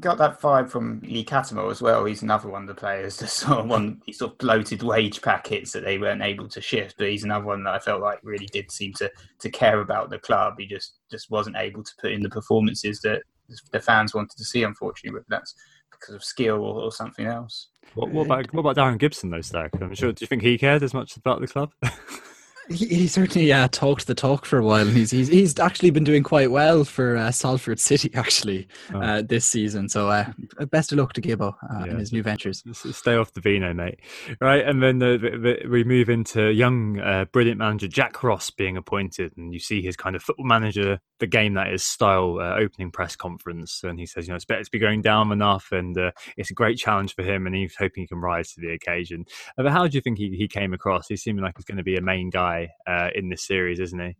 Got 0.00 0.18
that 0.18 0.40
vibe 0.40 0.70
from 0.70 1.00
Lee 1.00 1.24
Cattermole 1.24 1.70
as 1.70 1.82
well. 1.82 2.04
He's 2.04 2.22
another 2.22 2.48
one 2.48 2.62
of 2.62 2.68
the 2.68 2.74
players 2.74 3.18
that 3.18 3.28
sort 3.28 3.60
of 3.60 3.68
one 3.68 4.00
these 4.06 4.18
sort 4.18 4.32
of 4.32 4.38
bloated 4.38 4.82
wage 4.82 5.20
packets 5.20 5.72
that 5.72 5.84
they 5.84 5.98
weren't 5.98 6.22
able 6.22 6.48
to 6.48 6.60
shift. 6.60 6.96
But 6.98 7.08
he's 7.08 7.24
another 7.24 7.44
one 7.44 7.62
that 7.64 7.74
I 7.74 7.78
felt 7.78 8.00
like 8.00 8.20
really 8.22 8.46
did 8.46 8.70
seem 8.70 8.94
to 8.94 9.10
to 9.40 9.50
care 9.50 9.80
about 9.80 10.10
the 10.10 10.18
club. 10.18 10.54
He 10.58 10.66
just 10.66 10.94
just 11.10 11.30
wasn't 11.30 11.56
able 11.56 11.84
to 11.84 11.92
put 12.00 12.12
in 12.12 12.22
the 12.22 12.30
performances 12.30 13.00
that 13.00 13.22
the 13.70 13.80
fans 13.80 14.14
wanted 14.14 14.36
to 14.38 14.44
see. 14.44 14.62
Unfortunately, 14.62 15.14
whether 15.14 15.26
that's 15.28 15.54
because 15.90 16.14
of 16.14 16.24
skill 16.24 16.56
or, 16.56 16.82
or 16.82 16.90
something 16.90 17.26
else. 17.26 17.68
What, 17.94 18.10
what, 18.10 18.26
about 18.26 18.52
what 18.54 18.60
about 18.60 18.76
Darren 18.76 18.98
Gibson 18.98 19.30
though, 19.30 19.42
Stag? 19.42 19.70
I'm 19.80 19.94
sure. 19.94 20.12
Do 20.12 20.22
you 20.22 20.26
think 20.26 20.42
he 20.42 20.56
cared 20.56 20.82
as 20.82 20.94
much 20.94 21.16
about 21.16 21.40
the 21.40 21.46
club? 21.46 21.72
He, 22.68 22.86
he 22.86 23.08
certainly 23.08 23.52
uh, 23.52 23.68
talked 23.72 24.06
the 24.06 24.14
talk 24.14 24.44
for 24.46 24.58
a 24.58 24.62
while, 24.64 24.86
and 24.86 24.96
he's 24.96 25.10
he's, 25.10 25.28
he's 25.28 25.58
actually 25.58 25.90
been 25.90 26.04
doing 26.04 26.22
quite 26.22 26.50
well 26.50 26.84
for 26.84 27.16
uh, 27.16 27.30
Salford 27.32 27.80
City 27.80 28.10
actually 28.14 28.68
Oh. 28.94 29.00
uh, 29.00 29.22
this 29.22 29.46
season. 29.46 29.88
So 29.88 30.08
uh, 30.10 30.26
best 30.70 30.92
of 30.92 30.98
luck 30.98 31.12
to 31.14 31.20
Gibbo 31.20 31.54
uh, 31.70 31.84
in 31.84 31.98
his 31.98 32.12
new 32.12 32.22
ventures. 32.22 32.62
Stay 32.72 33.16
off 33.16 33.32
the 33.32 33.40
vino, 33.40 33.72
mate. 33.74 34.00
Right, 34.40 34.64
and 34.66 34.82
then 34.82 34.98
the, 34.98 35.18
the, 35.18 35.38
the, 35.62 35.68
we 35.68 35.84
move 35.84 36.08
into 36.08 36.50
young, 36.50 36.98
uh, 37.00 37.24
brilliant 37.32 37.58
manager 37.58 37.88
Jack 37.88 38.22
Ross 38.22 38.50
being 38.50 38.76
appointed, 38.76 39.32
and 39.36 39.52
you 39.52 39.58
see 39.60 39.82
his 39.82 39.96
kind 39.96 40.14
of 40.16 40.22
football 40.22 40.46
manager, 40.46 40.98
the 41.20 41.26
game 41.26 41.54
that 41.54 41.72
is 41.72 41.84
style 41.84 42.38
uh, 42.40 42.56
opening 42.56 42.90
press 42.90 43.16
conference, 43.16 43.82
and 43.82 43.98
he 43.98 44.06
says, 44.06 44.26
you 44.26 44.32
know, 44.32 44.36
it's 44.36 44.44
better 44.44 44.64
to 44.64 44.70
be 44.70 44.78
going 44.78 45.02
down 45.02 45.32
enough, 45.32 45.68
and 45.72 45.96
uh, 45.98 46.10
it's 46.36 46.50
a 46.50 46.54
great 46.54 46.78
challenge 46.78 47.14
for 47.14 47.22
him, 47.22 47.46
and 47.46 47.54
he's 47.56 47.74
hoping 47.76 48.02
he 48.02 48.06
can 48.06 48.18
rise 48.20 48.52
to 48.52 48.60
the 48.60 48.72
occasion. 48.72 49.24
Uh, 49.58 49.62
but 49.62 49.72
how 49.72 49.86
do 49.86 49.96
you 49.96 50.00
think 50.00 50.18
he, 50.18 50.30
he 50.36 50.46
came 50.48 50.72
across? 50.72 51.08
He's 51.08 51.22
seeming 51.22 51.42
like 51.42 51.54
he's 51.56 51.64
going 51.64 51.78
to 51.78 51.82
be 51.82 51.96
a 51.96 52.02
main 52.02 52.30
guy 52.30 52.51
uh, 52.86 53.08
in 53.14 53.28
this 53.28 53.46
series, 53.46 53.80
isn't 53.80 54.00
he? 54.00 54.16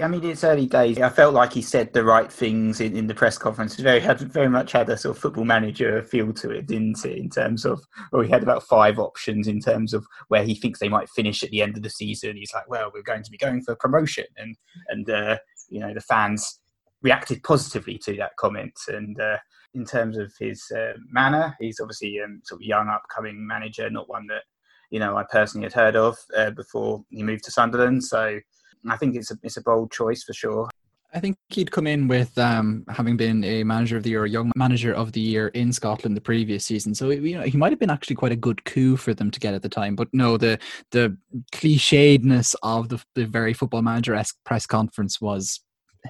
I 0.00 0.08
mean, 0.08 0.24
it's 0.24 0.44
early 0.44 0.66
days. 0.66 0.98
I 0.98 1.08
felt 1.08 1.34
like 1.34 1.52
he 1.52 1.62
said 1.62 1.92
the 1.92 2.04
right 2.04 2.30
things 2.30 2.80
in, 2.80 2.96
in 2.96 3.06
the 3.06 3.14
press 3.14 3.36
conference. 3.36 3.78
It 3.78 3.82
very 3.82 4.00
had 4.00 4.20
very 4.20 4.48
much 4.48 4.72
had 4.72 4.88
a 4.88 4.96
sort 4.96 5.16
of 5.16 5.20
football 5.20 5.44
manager 5.44 6.02
feel 6.02 6.32
to 6.34 6.50
it, 6.50 6.66
didn't 6.66 7.04
it? 7.04 7.18
In 7.18 7.28
terms 7.28 7.64
of, 7.64 7.82
well, 8.12 8.22
he 8.22 8.30
had 8.30 8.42
about 8.42 8.62
five 8.62 8.98
options 8.98 9.48
in 9.48 9.60
terms 9.60 9.92
of 9.92 10.06
where 10.28 10.44
he 10.44 10.54
thinks 10.54 10.78
they 10.78 10.88
might 10.88 11.10
finish 11.10 11.42
at 11.42 11.50
the 11.50 11.60
end 11.60 11.76
of 11.76 11.82
the 11.82 11.90
season. 11.90 12.36
He's 12.36 12.54
like, 12.54 12.68
well, 12.68 12.90
we're 12.94 13.02
going 13.02 13.24
to 13.24 13.30
be 13.30 13.36
going 13.36 13.62
for 13.62 13.74
promotion, 13.76 14.26
and 14.36 14.56
and 14.88 15.10
uh, 15.10 15.38
you 15.68 15.80
know 15.80 15.92
the 15.92 16.00
fans 16.00 16.60
reacted 17.02 17.42
positively 17.42 17.98
to 18.04 18.16
that 18.16 18.36
comment. 18.36 18.78
And 18.88 19.20
uh, 19.20 19.38
in 19.74 19.84
terms 19.84 20.18
of 20.18 20.32
his 20.38 20.64
uh, 20.70 20.92
manner, 21.10 21.56
he's 21.60 21.80
obviously 21.80 22.20
um, 22.24 22.40
sort 22.44 22.60
of 22.60 22.66
young, 22.66 22.88
upcoming 22.88 23.46
manager, 23.46 23.90
not 23.90 24.08
one 24.08 24.26
that 24.28 24.42
you 24.90 24.98
know 24.98 25.16
I 25.16 25.24
personally 25.24 25.64
had 25.64 25.72
heard 25.72 25.96
of 25.96 26.16
uh, 26.36 26.50
before 26.50 27.04
he 27.10 27.22
moved 27.22 27.44
to 27.44 27.50
Sunderland. 27.50 28.04
So 28.04 28.40
I 28.88 28.96
think 28.96 29.16
it's 29.16 29.30
a 29.30 29.38
it's 29.42 29.56
a 29.56 29.62
bold 29.62 29.92
choice 29.92 30.22
for 30.22 30.32
sure. 30.32 30.68
I 31.12 31.18
think 31.18 31.36
he'd 31.48 31.72
come 31.72 31.88
in 31.88 32.06
with 32.06 32.38
um, 32.38 32.84
having 32.88 33.16
been 33.16 33.42
a 33.42 33.64
manager 33.64 33.96
of 33.96 34.04
the 34.04 34.10
year, 34.10 34.26
young 34.26 34.52
manager 34.54 34.94
of 34.94 35.10
the 35.10 35.20
year 35.20 35.48
in 35.48 35.72
Scotland 35.72 36.16
the 36.16 36.20
previous 36.20 36.64
season. 36.64 36.94
So 36.94 37.10
you 37.10 37.36
know 37.36 37.42
he 37.42 37.56
might 37.56 37.72
have 37.72 37.80
been 37.80 37.90
actually 37.90 38.16
quite 38.16 38.32
a 38.32 38.36
good 38.36 38.64
coup 38.64 38.96
for 38.96 39.12
them 39.12 39.30
to 39.30 39.40
get 39.40 39.54
at 39.54 39.62
the 39.62 39.68
time. 39.68 39.96
But 39.96 40.08
no, 40.12 40.36
the 40.36 40.58
the 40.92 41.16
clichédness 41.52 42.54
of 42.62 42.88
the, 42.88 43.02
the 43.14 43.26
very 43.26 43.52
football 43.52 43.82
manager 43.82 44.14
esque 44.14 44.36
press 44.44 44.66
conference 44.66 45.20
was 45.20 45.60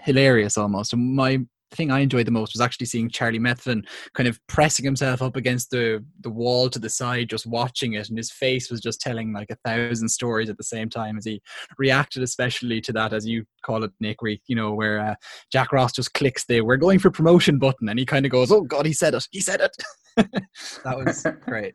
hilarious 0.04 0.58
almost. 0.58 0.92
And 0.92 1.14
my 1.14 1.40
thing 1.70 1.90
I 1.90 2.00
enjoyed 2.00 2.26
the 2.26 2.32
most 2.32 2.54
was 2.54 2.60
actually 2.60 2.86
seeing 2.86 3.08
Charlie 3.08 3.38
Methven 3.38 3.84
kind 4.14 4.28
of 4.28 4.38
pressing 4.46 4.84
himself 4.84 5.22
up 5.22 5.36
against 5.36 5.70
the 5.70 6.04
the 6.20 6.30
wall 6.30 6.68
to 6.70 6.78
the 6.78 6.90
side, 6.90 7.30
just 7.30 7.46
watching 7.46 7.94
it, 7.94 8.08
and 8.08 8.18
his 8.18 8.30
face 8.30 8.70
was 8.70 8.80
just 8.80 9.00
telling 9.00 9.32
like 9.32 9.50
a 9.50 9.56
thousand 9.64 10.08
stories 10.08 10.50
at 10.50 10.56
the 10.56 10.64
same 10.64 10.88
time 10.88 11.16
as 11.16 11.24
he 11.24 11.42
reacted, 11.78 12.22
especially 12.22 12.80
to 12.82 12.92
that, 12.92 13.12
as 13.12 13.26
you 13.26 13.44
call 13.64 13.84
it, 13.84 13.92
Nick, 14.00 14.22
where, 14.22 14.36
you 14.46 14.56
know, 14.56 14.72
where 14.72 15.00
uh, 15.00 15.14
Jack 15.52 15.72
Ross 15.72 15.92
just 15.92 16.14
clicks 16.14 16.44
the 16.46 16.60
"We're 16.60 16.76
going 16.76 16.98
for 16.98 17.10
promotion" 17.10 17.58
button, 17.58 17.88
and 17.88 17.98
he 17.98 18.06
kind 18.06 18.26
of 18.26 18.32
goes, 18.32 18.50
"Oh 18.50 18.62
God, 18.62 18.86
he 18.86 18.92
said 18.92 19.14
it! 19.14 19.26
He 19.30 19.40
said 19.40 19.60
it!" 19.60 19.76
that 20.16 20.96
was 20.96 21.26
great. 21.44 21.74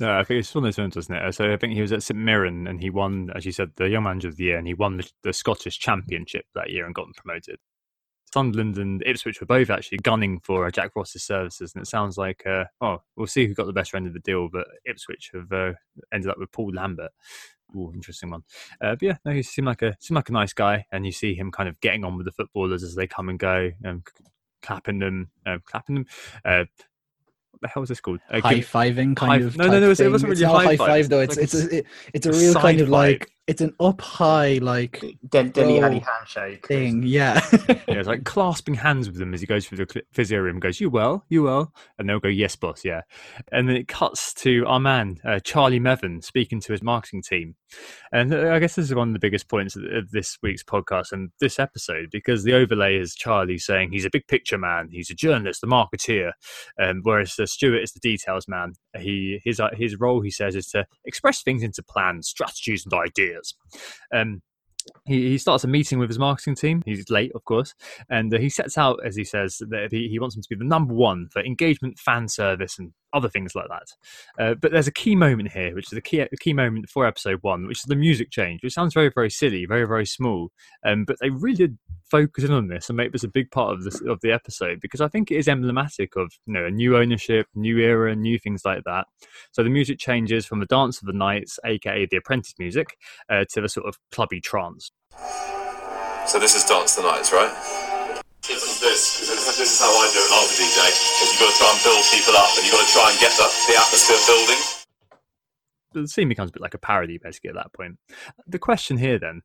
No, 0.00 0.18
I 0.18 0.24
think 0.24 0.40
it's 0.40 0.54
one 0.54 0.64
of 0.64 0.68
those 0.68 0.78
ones, 0.78 0.96
wasn't 0.96 1.18
it? 1.18 1.34
So 1.34 1.52
I 1.52 1.56
think 1.56 1.74
he 1.74 1.80
was 1.80 1.92
at 1.92 2.02
St 2.02 2.18
Mirren 2.18 2.66
and 2.66 2.80
he 2.80 2.90
won, 2.90 3.30
as 3.34 3.46
you 3.46 3.52
said, 3.52 3.70
the 3.76 3.88
Young 3.88 4.04
Manager 4.04 4.28
of 4.28 4.36
the 4.36 4.44
Year, 4.44 4.58
and 4.58 4.66
he 4.66 4.74
won 4.74 4.98
the, 4.98 5.10
the 5.22 5.32
Scottish 5.32 5.78
Championship 5.78 6.44
that 6.54 6.70
year 6.70 6.86
and 6.86 6.94
got 6.94 7.06
them 7.06 7.14
promoted. 7.16 7.58
Sunderland 8.34 8.78
and 8.78 9.00
Ipswich 9.06 9.40
were 9.40 9.46
both 9.46 9.70
actually 9.70 9.98
gunning 9.98 10.40
for 10.40 10.66
uh, 10.66 10.70
Jack 10.72 10.90
Ross's 10.96 11.22
services, 11.22 11.72
and 11.74 11.82
it 11.82 11.86
sounds 11.86 12.18
like, 12.18 12.42
uh, 12.44 12.64
oh, 12.80 13.00
we'll 13.16 13.28
see 13.28 13.46
who 13.46 13.54
got 13.54 13.66
the 13.66 13.72
better 13.72 13.96
end 13.96 14.08
of 14.08 14.12
the 14.12 14.18
deal, 14.18 14.48
but 14.52 14.66
Ipswich 14.84 15.30
have 15.32 15.52
uh, 15.52 15.72
ended 16.12 16.28
up 16.30 16.38
with 16.38 16.50
Paul 16.50 16.72
Lambert. 16.74 17.12
Ooh, 17.76 17.92
interesting 17.94 18.30
one. 18.30 18.42
Uh, 18.82 18.90
but 18.96 19.02
yeah, 19.02 19.16
no, 19.24 19.30
he 19.32 19.42
seemed 19.42 19.66
like 19.66 19.82
a 19.82 19.96
seemed 20.00 20.16
like 20.16 20.28
a 20.28 20.32
nice 20.32 20.52
guy, 20.52 20.84
and 20.90 21.06
you 21.06 21.12
see 21.12 21.34
him 21.34 21.52
kind 21.52 21.68
of 21.68 21.78
getting 21.80 22.04
on 22.04 22.16
with 22.16 22.26
the 22.26 22.32
footballers 22.32 22.82
as 22.82 22.96
they 22.96 23.06
come 23.06 23.28
and 23.28 23.38
go, 23.38 23.70
um, 23.86 24.02
clapping 24.62 24.98
them, 24.98 25.30
uh, 25.46 25.58
clapping 25.64 25.94
them. 25.94 26.06
Uh, 26.44 26.64
what 27.50 27.60
the 27.62 27.68
hell 27.68 27.80
was 27.82 27.88
this 27.88 28.00
called? 28.00 28.18
Uh, 28.28 28.40
high 28.40 28.54
fiving 28.58 29.14
kind 29.14 29.42
high- 29.42 29.46
of. 29.46 29.56
no, 29.56 29.66
no, 29.66 29.78
no, 29.78 29.86
it 29.86 29.88
was- 29.88 30.00
it 30.00 30.04
thing. 30.04 30.12
wasn't 30.12 30.30
really 30.30 30.44
high 30.44 30.64
high 30.64 30.76
five, 30.76 30.88
five 30.88 31.08
though. 31.08 31.20
it's 31.20 31.36
It's 31.36 31.54
like 31.54 31.62
it's 31.64 31.72
a 31.72 31.76
it- 31.78 31.86
it's 32.12 32.26
a 32.26 32.32
real 32.32 32.54
kind 32.54 32.80
of 32.80 32.88
like 32.88 33.20
five. 33.20 33.28
It's 33.46 33.60
an 33.60 33.74
up 33.78 34.00
high 34.00 34.58
like 34.62 35.04
Del- 35.28 35.48
Dele 35.48 35.80
Alli 35.80 35.98
handshake. 35.98 36.66
thing. 36.66 37.02
Yeah. 37.02 37.40
Yeah, 37.86 38.00
it's 38.00 38.08
like 38.08 38.24
clasping 38.24 38.74
hands 38.74 39.08
with 39.08 39.18
them 39.18 39.34
as 39.34 39.40
he 39.40 39.46
goes 39.46 39.66
through 39.68 39.84
the 39.84 40.02
physio 40.10 40.40
room. 40.40 40.58
Goes, 40.58 40.80
"You 40.80 40.90
well? 40.90 41.24
You 41.28 41.44
well?" 41.44 41.72
And 41.98 42.08
they'll 42.08 42.18
go, 42.18 42.28
"Yes, 42.28 42.56
boss." 42.56 42.84
Yeah, 42.84 43.02
and 43.52 43.68
then 43.68 43.76
it 43.76 43.86
cuts 43.86 44.32
to 44.34 44.64
our 44.66 44.80
man 44.80 45.18
uh, 45.24 45.38
Charlie 45.38 45.78
Methven 45.78 46.24
speaking 46.24 46.60
to 46.60 46.72
his 46.72 46.82
marketing 46.82 47.22
team, 47.22 47.54
and 48.10 48.32
uh, 48.34 48.50
I 48.52 48.58
guess 48.58 48.74
this 48.74 48.86
is 48.86 48.94
one 48.94 49.08
of 49.08 49.12
the 49.12 49.20
biggest 49.20 49.48
points 49.48 49.76
of, 49.76 49.84
of 49.84 50.10
this 50.10 50.38
week's 50.42 50.64
podcast 50.64 51.12
and 51.12 51.30
this 51.40 51.58
episode 51.60 52.08
because 52.10 52.42
the 52.42 52.54
overlay 52.54 52.96
is 52.96 53.14
Charlie 53.14 53.58
saying 53.58 53.92
he's 53.92 54.06
a 54.06 54.10
big 54.10 54.26
picture 54.26 54.58
man, 54.58 54.88
he's 54.90 55.10
a 55.10 55.14
journalist, 55.14 55.62
a 55.62 55.66
marketeer, 55.66 56.32
um, 56.80 57.00
whereas 57.04 57.38
uh, 57.38 57.46
Stuart 57.46 57.82
is 57.82 57.92
the 57.92 58.00
details 58.00 58.48
man. 58.48 58.72
He 58.98 59.40
his 59.44 59.60
uh, 59.60 59.70
his 59.74 60.00
role 60.00 60.20
he 60.22 60.30
says 60.30 60.56
is 60.56 60.66
to 60.68 60.86
express 61.04 61.42
things 61.42 61.62
into 61.62 61.82
plans, 61.82 62.28
strategies, 62.28 62.84
and 62.84 62.94
ideas. 62.94 63.33
Um, 64.12 64.42
he, 65.06 65.30
he 65.30 65.38
starts 65.38 65.64
a 65.64 65.68
meeting 65.68 65.98
with 65.98 66.10
his 66.10 66.18
marketing 66.18 66.54
team. 66.54 66.82
He's 66.84 67.08
late, 67.10 67.32
of 67.34 67.44
course, 67.44 67.74
and 68.10 68.32
uh, 68.34 68.38
he 68.38 68.48
sets 68.48 68.76
out, 68.76 69.00
as 69.04 69.16
he 69.16 69.24
says, 69.24 69.58
that 69.70 69.88
he, 69.90 70.08
he 70.08 70.18
wants 70.18 70.34
them 70.34 70.42
to 70.42 70.48
be 70.50 70.56
the 70.56 70.64
number 70.64 70.94
one 70.94 71.28
for 71.32 71.42
engagement, 71.42 71.98
fan 71.98 72.28
service, 72.28 72.78
and 72.78 72.92
other 73.14 73.28
things 73.28 73.54
like 73.54 73.68
that. 73.68 73.86
Uh, 74.38 74.54
but 74.54 74.72
there's 74.72 74.88
a 74.88 74.92
key 74.92 75.16
moment 75.16 75.52
here, 75.52 75.74
which 75.74 75.86
is 75.86 75.90
the 75.90 76.00
key 76.00 76.20
a 76.20 76.28
key 76.40 76.52
moment 76.52 76.88
for 76.88 77.06
episode 77.06 77.38
one, 77.42 77.66
which 77.66 77.78
is 77.78 77.84
the 77.84 77.96
music 77.96 78.30
change, 78.30 78.62
which 78.62 78.74
sounds 78.74 78.92
very 78.92 79.10
very 79.14 79.30
silly, 79.30 79.64
very 79.66 79.86
very 79.86 80.06
small, 80.06 80.50
um, 80.84 81.04
but 81.04 81.16
they 81.20 81.30
really 81.30 81.56
did 81.56 81.78
focus 82.10 82.44
in 82.44 82.52
on 82.52 82.68
this 82.68 82.88
and 82.88 82.96
make 82.96 83.12
this 83.12 83.24
a 83.24 83.28
big 83.28 83.50
part 83.50 83.72
of 83.72 83.82
this 83.82 84.00
of 84.02 84.20
the 84.20 84.30
episode 84.30 84.78
because 84.80 85.00
I 85.00 85.08
think 85.08 85.30
it 85.30 85.36
is 85.36 85.48
emblematic 85.48 86.16
of 86.16 86.32
you 86.46 86.52
know 86.52 86.66
a 86.66 86.70
new 86.70 86.96
ownership, 86.96 87.46
new 87.54 87.78
era, 87.78 88.14
new 88.14 88.38
things 88.38 88.62
like 88.64 88.84
that. 88.84 89.06
So 89.52 89.62
the 89.62 89.70
music 89.70 89.98
changes 89.98 90.44
from 90.46 90.60
the 90.60 90.66
dance 90.66 91.00
of 91.00 91.06
the 91.06 91.12
knights, 91.12 91.58
aka 91.64 92.06
the 92.10 92.16
apprentice 92.16 92.54
music, 92.58 92.96
uh, 93.30 93.44
to 93.52 93.60
the 93.60 93.68
sort 93.68 93.86
of 93.86 93.96
clubby 94.10 94.40
trance. 94.40 94.92
So 96.26 96.38
this 96.38 96.54
is 96.54 96.64
Dance 96.64 96.96
of 96.96 97.04
the 97.04 97.10
Knights, 97.10 97.32
right? 97.32 97.52
This 98.42 98.62
is 98.62 98.80
this. 98.80 99.33
This 99.56 99.72
is 99.74 99.80
how 99.80 99.86
I 99.90 100.10
do 100.12 100.18
it 100.18 100.32
after 100.34 100.62
DJ. 100.62 100.78
Is 101.22 101.30
you've 101.30 101.40
got 101.40 101.52
to 101.52 101.58
try 101.58 101.70
and 101.72 101.80
build 101.84 102.04
people 102.12 102.34
up, 102.36 102.50
and 102.56 102.64
you've 102.66 102.74
got 102.74 102.86
to 102.86 102.92
try 102.92 103.06
and 103.10 103.18
get 103.20 103.32
the, 103.38 103.46
the 103.68 103.74
atmosphere 103.78 104.22
building. 104.26 104.60
the 106.02 106.08
scene 106.08 106.28
becomes 106.28 106.50
a 106.50 106.52
bit 106.52 106.62
like 106.62 106.74
a 106.74 106.78
parody 106.78 107.18
basically 107.22 107.50
at 107.50 107.56
that 107.56 107.72
point. 107.72 107.96
The 108.46 108.58
question 108.58 108.98
here 108.98 109.18
then, 109.18 109.42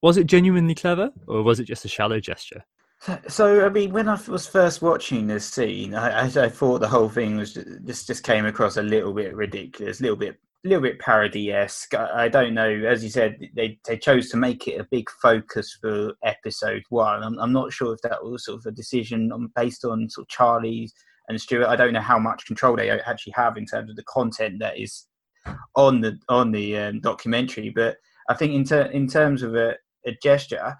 was 0.00 0.16
it 0.16 0.26
genuinely 0.26 0.74
clever 0.74 1.10
or 1.26 1.42
was 1.42 1.58
it 1.60 1.64
just 1.64 1.84
a 1.84 1.88
shallow 1.88 2.20
gesture? 2.20 2.64
So- 3.00 3.18
So 3.28 3.66
I 3.66 3.68
mean, 3.68 3.92
when 3.92 4.08
I 4.08 4.18
was 4.28 4.46
first 4.46 4.80
watching 4.80 5.26
this 5.26 5.44
scene, 5.48 5.94
I, 5.94 6.22
I, 6.22 6.44
I 6.44 6.48
thought 6.48 6.80
the 6.80 6.88
whole 6.88 7.08
thing 7.08 7.36
was 7.36 7.54
ju- 7.54 7.78
just 7.84 8.06
just 8.06 8.22
came 8.24 8.46
across 8.46 8.76
a 8.76 8.82
little 8.82 9.12
bit 9.12 9.34
ridiculous, 9.34 9.98
a 10.00 10.02
little 10.04 10.16
bit, 10.16 10.40
a 10.64 10.68
little 10.68 10.82
bit 10.82 10.98
parody 10.98 11.52
esque. 11.52 11.94
I, 11.94 12.28
don't 12.28 12.54
know. 12.54 12.68
As 12.68 13.04
you 13.04 13.10
said, 13.10 13.38
they 13.54 13.78
they 13.86 13.96
chose 13.96 14.28
to 14.30 14.36
make 14.36 14.66
it 14.66 14.80
a 14.80 14.88
big 14.90 15.08
focus 15.22 15.78
for 15.80 16.14
episode 16.24 16.82
one. 16.88 17.22
I'm, 17.22 17.38
I'm 17.38 17.52
not 17.52 17.72
sure 17.72 17.94
if 17.94 18.00
that 18.02 18.24
was 18.24 18.44
sort 18.44 18.60
of 18.60 18.66
a 18.66 18.72
decision 18.72 19.30
on, 19.30 19.52
based 19.54 19.84
on 19.84 20.10
sort 20.10 20.24
of 20.24 20.28
Charlie's 20.28 20.92
and 21.28 21.40
Stuart. 21.40 21.68
I 21.68 21.76
don't 21.76 21.92
know 21.92 22.00
how 22.00 22.18
much 22.18 22.46
control 22.46 22.76
they 22.76 22.90
actually 22.90 23.34
have 23.36 23.56
in 23.56 23.66
terms 23.66 23.90
of 23.90 23.96
the 23.96 24.04
content 24.04 24.58
that 24.58 24.78
is 24.78 25.06
on 25.76 26.00
the 26.00 26.18
on 26.28 26.50
the 26.50 26.76
um, 26.76 27.00
documentary. 27.00 27.70
But 27.70 27.96
I 28.28 28.34
think 28.34 28.52
in 28.52 28.64
ter- 28.64 28.90
in 28.90 29.06
terms 29.06 29.42
of 29.42 29.54
a, 29.54 29.76
a 30.06 30.16
gesture, 30.22 30.76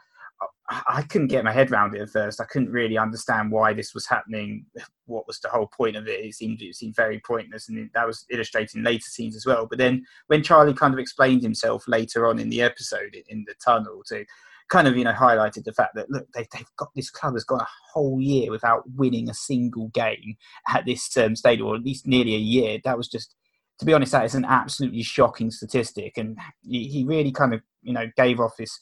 I, 0.71 1.03
couldn't 1.03 1.29
get 1.29 1.45
my 1.45 1.53
head 1.53 1.71
around 1.73 1.95
it 1.95 2.03
at 2.03 2.11
first. 2.11 2.41
I 2.41 2.45
couldn't 2.45 2.71
really 2.71 2.99
understand 2.99 3.51
why 3.51 3.73
this 3.73 3.95
was 3.95 4.07
happening. 4.07 4.67
What 5.07 5.27
was 5.27 5.41
the 5.41 5.49
whole 5.49 5.67
point 5.67 5.97
of 5.97 6.07
it? 6.07 6.25
It 6.25 6.35
seemed 6.35 6.61
it 6.61 6.75
seemed 6.75 6.95
very 6.95 7.21
pointless, 7.27 7.69
and 7.69 7.91
that 7.95 8.07
was 8.07 8.27
illustrated 8.31 8.77
in 8.77 8.85
later 8.85 9.09
scenes 9.09 9.35
as 9.35 9.47
well. 9.47 9.67
But 9.67 9.79
then 9.79 10.05
when 10.27 10.43
Charlie 10.43 10.75
kind 10.75 10.93
of 10.93 11.01
explained 11.01 11.43
himself 11.43 11.89
later 11.89 12.27
on 12.27 12.39
in 12.39 12.51
the 12.51 12.61
episode 12.61 13.15
in, 13.15 13.23
in 13.29 13.45
the 13.47 13.55
tunnel 13.65 14.03
to 14.09 14.25
kind 14.69 14.87
of 14.87 14.97
you 14.97 15.05
know 15.05 15.13
highlighted 15.13 15.65
the 15.65 15.73
fact 15.73 15.95
that 15.95 16.11
look 16.11 16.27
they've, 16.35 16.49
they've 16.53 16.77
got 16.77 16.89
this 16.95 17.11
club 17.11 17.35
has 17.35 17.45
gone 17.45 17.61
a 17.61 17.69
whole 17.93 18.21
year 18.21 18.51
without 18.51 18.83
winning 18.95 19.29
a 19.31 19.35
single 19.35 19.89
game 19.89 20.37
at 20.69 20.85
this 20.85 21.17
um, 21.17 21.35
stadium 21.35 21.67
or 21.67 21.77
at 21.77 21.83
least 21.83 22.07
nearly 22.07 22.35
a 22.35 22.39
year 22.39 22.79
that 22.85 22.97
was 22.97 23.09
just 23.09 23.35
to 23.79 23.87
be 23.87 23.95
honest 23.95 24.13
that 24.13 24.27
is 24.27 24.35
an 24.35 24.45
absolutely 24.45 25.03
shocking 25.03 25.51
statistic 25.51 26.19
and 26.19 26.37
he, 26.63 26.87
he 26.87 27.05
really 27.05 27.33
kind 27.33 27.55
of 27.55 27.63
you 27.83 27.93
know 27.93 28.07
gave 28.17 28.41
off 28.41 28.57
this 28.59 28.79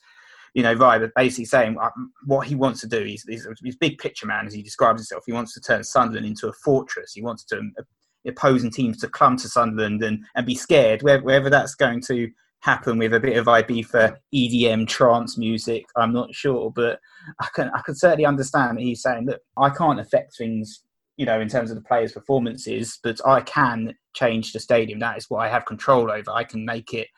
you 0.56 0.62
know 0.62 0.74
vibe 0.74 1.08
basically 1.14 1.44
saying 1.44 1.76
uh, 1.80 1.90
what 2.24 2.46
he 2.46 2.54
wants 2.54 2.80
to 2.80 2.88
do 2.88 3.04
he's, 3.04 3.22
he's, 3.28 3.46
he's 3.62 3.76
big 3.76 3.98
picture 3.98 4.26
man 4.26 4.46
as 4.46 4.54
he 4.54 4.62
describes 4.62 5.00
himself 5.00 5.22
he 5.26 5.32
wants 5.32 5.52
to 5.52 5.60
turn 5.60 5.84
Sunderland 5.84 6.26
into 6.26 6.48
a 6.48 6.52
fortress 6.64 7.12
he 7.12 7.22
wants 7.22 7.44
to 7.44 7.58
uh, 7.78 7.82
opposing 8.26 8.70
teams 8.70 8.98
to 8.98 9.08
clump 9.08 9.38
to 9.40 9.48
Sunderland 9.48 10.02
and, 10.02 10.24
and 10.34 10.46
be 10.46 10.54
scared 10.54 11.02
whether, 11.02 11.50
that's 11.50 11.74
going 11.74 12.00
to 12.08 12.28
happen 12.60 12.98
with 12.98 13.14
a 13.14 13.20
bit 13.20 13.36
of 13.36 13.46
Ibiza 13.46 14.16
EDM 14.34 14.88
trance 14.88 15.38
music. 15.38 15.84
I'm 15.94 16.12
not 16.12 16.34
sure, 16.34 16.72
but 16.74 16.98
I 17.38 17.46
can 17.54 17.70
I 17.74 17.80
can 17.82 17.94
certainly 17.94 18.26
understand 18.26 18.78
that 18.78 18.82
he's 18.82 19.02
saying 19.02 19.26
that 19.26 19.40
I 19.56 19.70
can't 19.70 20.00
affect 20.00 20.36
things, 20.36 20.82
you 21.16 21.26
know, 21.26 21.40
in 21.40 21.48
terms 21.48 21.70
of 21.70 21.76
the 21.76 21.82
players' 21.82 22.12
performances, 22.12 22.98
but 23.02 23.20
I 23.24 23.42
can 23.42 23.94
change 24.14 24.52
the 24.52 24.58
stadium. 24.58 24.98
That 24.98 25.18
is 25.18 25.30
what 25.30 25.38
I 25.38 25.48
have 25.48 25.66
control 25.66 26.10
over. 26.10 26.30
I 26.30 26.44
can 26.44 26.64
make 26.64 26.92
it. 26.92 27.08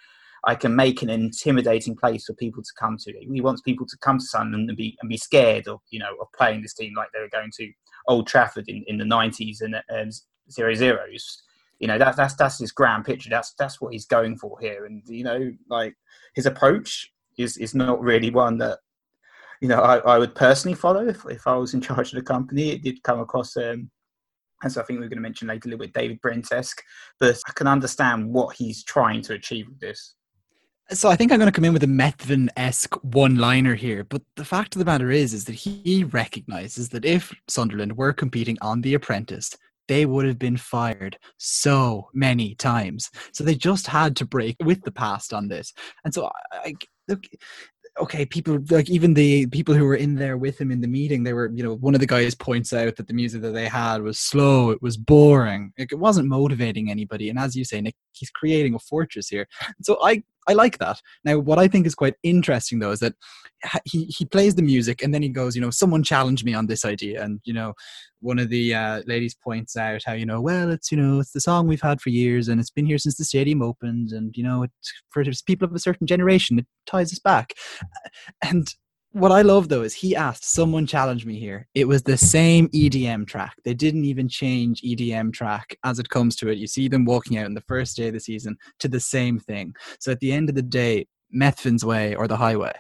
I 0.45 0.55
can 0.55 0.75
make 0.75 1.03
an 1.03 1.11
intimidating 1.11 1.97
place 1.97 2.25
for 2.25 2.35
people 2.35 2.63
to 2.63 2.71
come 2.79 2.97
to. 2.99 3.13
He 3.13 3.41
wants 3.41 3.61
people 3.63 3.87
to 3.87 3.99
come 3.99 4.19
to 4.19 4.25
Sunderland 4.25 4.69
and 4.69 4.77
be 4.77 4.97
and 5.01 5.09
be 5.09 5.17
scared 5.17 5.69
of 5.69 5.81
you 5.91 5.99
know 5.99 6.15
of 6.21 6.29
playing 6.37 6.63
this 6.63 6.75
team 6.75 6.95
like 6.97 7.09
they 7.13 7.21
were 7.21 7.29
going 7.29 7.51
to 7.59 7.73
Old 8.07 8.27
Trafford 8.27 8.69
in, 8.69 8.85
in 8.87 8.99
the 8.99 9.05
90s 9.05 9.61
and 9.61 9.75
um, 9.77 10.11
zero 10.51 10.75
zeros 10.75 11.43
you 11.79 11.87
know 11.87 11.99
that's 11.99 12.17
that's 12.17 12.35
that's 12.35 12.59
his 12.59 12.73
grand 12.73 13.05
picture 13.05 13.31
that's 13.31 13.53
that's 13.59 13.81
what 13.81 13.93
he's 13.93 14.07
going 14.07 14.37
for 14.37 14.59
here 14.61 14.87
and 14.87 15.03
you 15.07 15.25
know 15.25 15.53
like 15.69 15.95
his 16.35 16.47
approach 16.47 17.13
is 17.37 17.57
is 17.59 17.75
not 17.75 18.01
really 18.01 18.31
one 18.31 18.59
that 18.59 18.79
you 19.61 19.69
know 19.69 19.81
i, 19.81 19.99
I 19.99 20.19
would 20.19 20.35
personally 20.35 20.75
follow 20.75 21.07
if, 21.07 21.25
if 21.27 21.47
i 21.47 21.55
was 21.55 21.75
in 21.75 21.81
charge 21.83 22.13
of 22.13 22.17
the 22.17 22.23
company 22.23 22.71
it 22.71 22.83
did 22.83 23.03
come 23.03 23.21
across 23.21 23.57
um 23.57 23.91
so 24.67 24.81
I 24.81 24.85
think 24.85 24.99
we're 24.99 25.09
going 25.09 25.19
to 25.19 25.23
mention 25.23 25.47
later, 25.47 25.69
a 25.69 25.71
little 25.71 25.87
bit 25.87 25.95
David 25.95 26.21
Brent-esque, 26.21 26.83
but 27.21 27.39
I 27.49 27.53
can 27.53 27.69
understand 27.69 28.29
what 28.29 28.57
he's 28.57 28.83
trying 28.83 29.23
to 29.23 29.35
achieve 29.35 29.69
with 29.69 29.79
this. 29.79 30.17
So 30.91 31.11
I 31.11 31.17
think 31.17 31.31
I'm 31.31 31.39
going 31.39 31.53
to 31.53 31.55
come 31.55 31.67
in 31.67 31.75
with 31.75 31.85
a 31.85 31.87
Methven-esque 31.87 32.95
one-liner 33.05 33.75
here, 33.75 34.05
but 34.05 34.23
the 34.37 34.45
fact 34.45 34.75
of 34.75 34.79
the 34.79 34.87
matter 34.87 35.11
is, 35.11 35.35
is 35.35 35.45
that 35.45 35.53
he 35.53 36.05
recognizes 36.05 36.89
that 36.91 37.05
if 37.05 37.35
Sunderland 37.47 37.99
were 37.99 38.15
competing 38.15 38.57
on 38.63 38.81
The 38.81 38.95
Apprentice, 38.95 39.55
they 39.87 40.07
would 40.07 40.25
have 40.25 40.39
been 40.39 40.57
fired 40.57 41.19
so 41.37 42.09
many 42.15 42.55
times. 42.55 43.11
So 43.33 43.45
they 43.45 43.55
just 43.55 43.87
had 43.87 44.17
to 44.17 44.25
break 44.25 44.57
with 44.65 44.83
the 44.83 44.91
past 44.91 45.35
on 45.35 45.49
this. 45.49 45.75
And 46.07 46.15
so 46.15 46.31
I, 46.53 46.69
I 46.69 46.75
look, 47.07 47.25
okay, 48.01 48.25
people 48.25 48.59
like 48.71 48.89
even 48.89 49.13
the 49.13 49.47
people 49.47 49.75
who 49.75 49.85
were 49.85 49.97
in 49.97 50.15
there 50.15 50.39
with 50.39 50.59
him 50.59 50.71
in 50.71 50.81
the 50.81 50.89
meeting, 50.89 51.23
they 51.23 51.35
were, 51.35 51.51
you 51.55 51.65
know, 51.65 51.75
one 51.75 51.95
of 51.95 52.01
the 52.01 52.07
guys 52.07 52.35
points 52.35 52.73
out 52.73 52.97
that 52.97 53.09
the 53.09 53.15
music 53.15 53.43
that 53.43 53.51
they 53.51 53.69
had 53.69 54.03
was 54.03 54.19
slow, 54.19 54.71
it 54.71 54.81
was 54.81 54.97
boring, 54.97 55.73
like, 55.79 55.93
it 55.93 55.99
wasn't 55.99 56.29
motivating 56.29 56.91
anybody. 56.91 57.29
And 57.29 57.39
as 57.39 57.57
you 57.57 57.65
say, 57.65 57.81
Nick, 57.81 57.97
he's 58.13 58.31
creating 58.31 58.75
a 58.75 58.79
fortress 58.79 59.29
here. 59.29 59.47
So 59.83 59.99
I 60.03 60.23
I 60.49 60.55
like 60.55 60.79
that. 60.79 61.01
Now, 61.25 61.39
what 61.39 61.59
I 61.59 61.69
think 61.69 61.87
is 61.87 61.95
quite 61.95 62.15
interesting 62.23 62.79
though 62.79 62.91
is 62.91 63.01
that 63.01 63.15
he 63.85 64.05
he 64.07 64.25
plays 64.25 64.55
the 64.55 64.63
music 64.63 65.03
and 65.03 65.13
then 65.13 65.23
he 65.23 65.29
goes, 65.29 65.55
you 65.55 65.61
know, 65.61 65.71
someone 65.71 66.03
challenged 66.03 66.45
me 66.45 66.55
on 66.55 66.67
this 66.67 66.85
idea, 66.85 67.23
and 67.23 67.41
you 67.45 67.53
know, 67.53 67.75
one 68.21 68.39
of 68.39 68.49
the 68.49 68.75
uh, 68.75 69.03
ladies 69.07 69.35
points 69.35 69.77
out 69.77 70.03
how 70.07 70.15
you 70.15 70.27
know, 70.27 70.41
well, 70.41 70.71
it's 70.71 70.91
you 70.91 70.99
know, 70.99 71.21
it's 71.21 71.33
the 71.33 71.41
song 71.41 71.67
we've 71.67 71.83
had 71.83 72.01
for 72.01 72.11
years, 72.11 72.49
and 72.49 72.61
it's 72.61 72.71
been 72.71 72.87
here 72.87 72.99
since 72.99 73.17
the 73.17 73.25
stadium 73.25 73.63
opened, 73.63 74.11
and 74.13 74.35
you 74.37 74.43
know, 74.43 74.63
it's 74.63 74.93
for 75.11 75.23
people 75.47 75.69
of 75.69 75.75
a 75.75 75.79
certain 75.79 76.07
generation, 76.07 76.59
it 76.59 76.67
ties 76.87 77.13
us 77.13 77.19
back, 77.19 77.53
and. 78.43 78.75
What 79.13 79.33
I 79.33 79.41
love 79.41 79.69
though 79.69 79.83
is 79.83 79.95
he 79.95 80.15
asked 80.15 80.45
someone 80.45 80.87
challenge 80.87 81.25
me 81.25 81.39
here. 81.39 81.67
It 81.75 81.89
was 81.89 82.03
the 82.03 82.19
same 82.19 82.69
EDM 82.69 83.27
track. 83.27 83.55
They 83.65 83.73
didn't 83.73 84.05
even 84.05 84.29
change 84.29 84.83
EDM 84.83 85.33
track 85.33 85.77
as 85.83 85.99
it 85.99 86.11
comes 86.11 86.37
to 86.37 86.49
it. 86.49 86.59
You 86.59 86.67
see 86.67 86.89
them 86.89 87.07
walking 87.07 87.39
out 87.39 87.47
on 87.47 87.55
the 87.55 87.63
first 87.63 87.97
day 87.97 88.09
of 88.09 88.15
the 88.15 88.21
season 88.21 88.57
to 88.81 88.89
the 88.89 89.01
same 89.01 89.39
thing. 89.39 89.75
So 89.99 90.13
at 90.13 90.21
the 90.21 90.33
end 90.33 90.51
of 90.51 90.55
the 90.55 90.63
day, 90.63 91.07
Methven's 91.31 91.85
way 91.85 92.15
or 92.15 92.29
the 92.29 92.37
highway. 92.37 92.75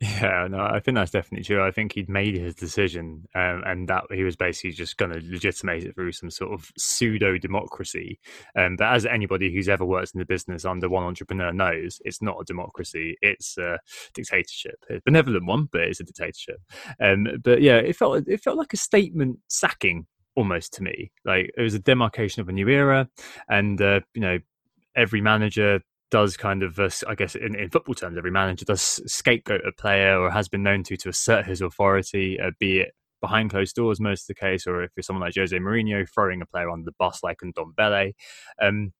Yeah, 0.00 0.46
no, 0.50 0.60
I 0.60 0.80
think 0.80 0.94
that's 0.94 1.10
definitely 1.10 1.44
true. 1.44 1.62
I 1.62 1.70
think 1.70 1.92
he'd 1.92 2.08
made 2.08 2.36
his 2.38 2.54
decision, 2.54 3.26
um, 3.34 3.62
and 3.66 3.86
that 3.88 4.04
he 4.10 4.22
was 4.24 4.34
basically 4.34 4.70
just 4.72 4.96
going 4.96 5.10
to 5.12 5.20
legitimate 5.30 5.84
it 5.84 5.94
through 5.94 6.12
some 6.12 6.30
sort 6.30 6.52
of 6.52 6.70
pseudo 6.78 7.36
democracy. 7.36 8.18
Um, 8.56 8.76
but 8.76 8.86
as 8.94 9.04
anybody 9.04 9.52
who's 9.52 9.68
ever 9.68 9.84
worked 9.84 10.12
in 10.14 10.20
the 10.20 10.24
business 10.24 10.64
under 10.64 10.88
one 10.88 11.04
entrepreneur 11.04 11.52
knows, 11.52 12.00
it's 12.04 12.22
not 12.22 12.38
a 12.40 12.44
democracy; 12.44 13.16
it's 13.20 13.58
a 13.58 13.78
dictatorship. 14.14 14.76
A 14.88 15.00
benevolent 15.04 15.44
one, 15.46 15.68
but 15.70 15.82
it's 15.82 16.00
a 16.00 16.04
dictatorship. 16.04 16.60
Um, 17.00 17.26
but 17.42 17.60
yeah, 17.60 17.76
it 17.76 17.94
felt 17.96 18.26
it 18.26 18.40
felt 18.42 18.56
like 18.56 18.72
a 18.72 18.78
statement 18.78 19.38
sacking 19.48 20.06
almost 20.34 20.72
to 20.74 20.82
me. 20.82 21.12
Like 21.26 21.50
it 21.56 21.60
was 21.62 21.74
a 21.74 21.78
demarcation 21.78 22.40
of 22.40 22.48
a 22.48 22.52
new 22.52 22.68
era, 22.68 23.08
and 23.50 23.80
uh, 23.82 24.00
you 24.14 24.22
know, 24.22 24.38
every 24.96 25.20
manager 25.20 25.80
does 26.10 26.36
kind 26.36 26.62
of, 26.62 26.78
uh, 26.78 26.90
I 27.08 27.14
guess, 27.14 27.34
in, 27.34 27.54
in 27.54 27.70
football 27.70 27.94
terms, 27.94 28.16
every 28.16 28.30
manager 28.30 28.64
does 28.64 29.00
scapegoat 29.06 29.66
a 29.66 29.72
player 29.72 30.18
or 30.20 30.30
has 30.30 30.48
been 30.48 30.62
known 30.62 30.82
to 30.84 30.96
to 30.96 31.08
assert 31.08 31.46
his 31.46 31.60
authority, 31.60 32.38
uh, 32.40 32.50
be 32.58 32.80
it 32.80 32.94
behind 33.20 33.50
closed 33.50 33.74
doors 33.74 34.00
most 34.00 34.24
of 34.24 34.26
the 34.28 34.34
case, 34.34 34.66
or 34.66 34.82
if 34.82 34.90
you're 34.96 35.02
someone 35.02 35.22
like 35.22 35.34
Jose 35.34 35.56
Mourinho 35.56 36.06
throwing 36.08 36.42
a 36.42 36.46
player 36.46 36.68
on 36.68 36.84
the 36.84 36.92
bus 36.98 37.22
like 37.22 37.38
in 37.42 37.52
Don 37.52 37.72
Ndombele. 37.76 38.12
Um, 38.60 38.92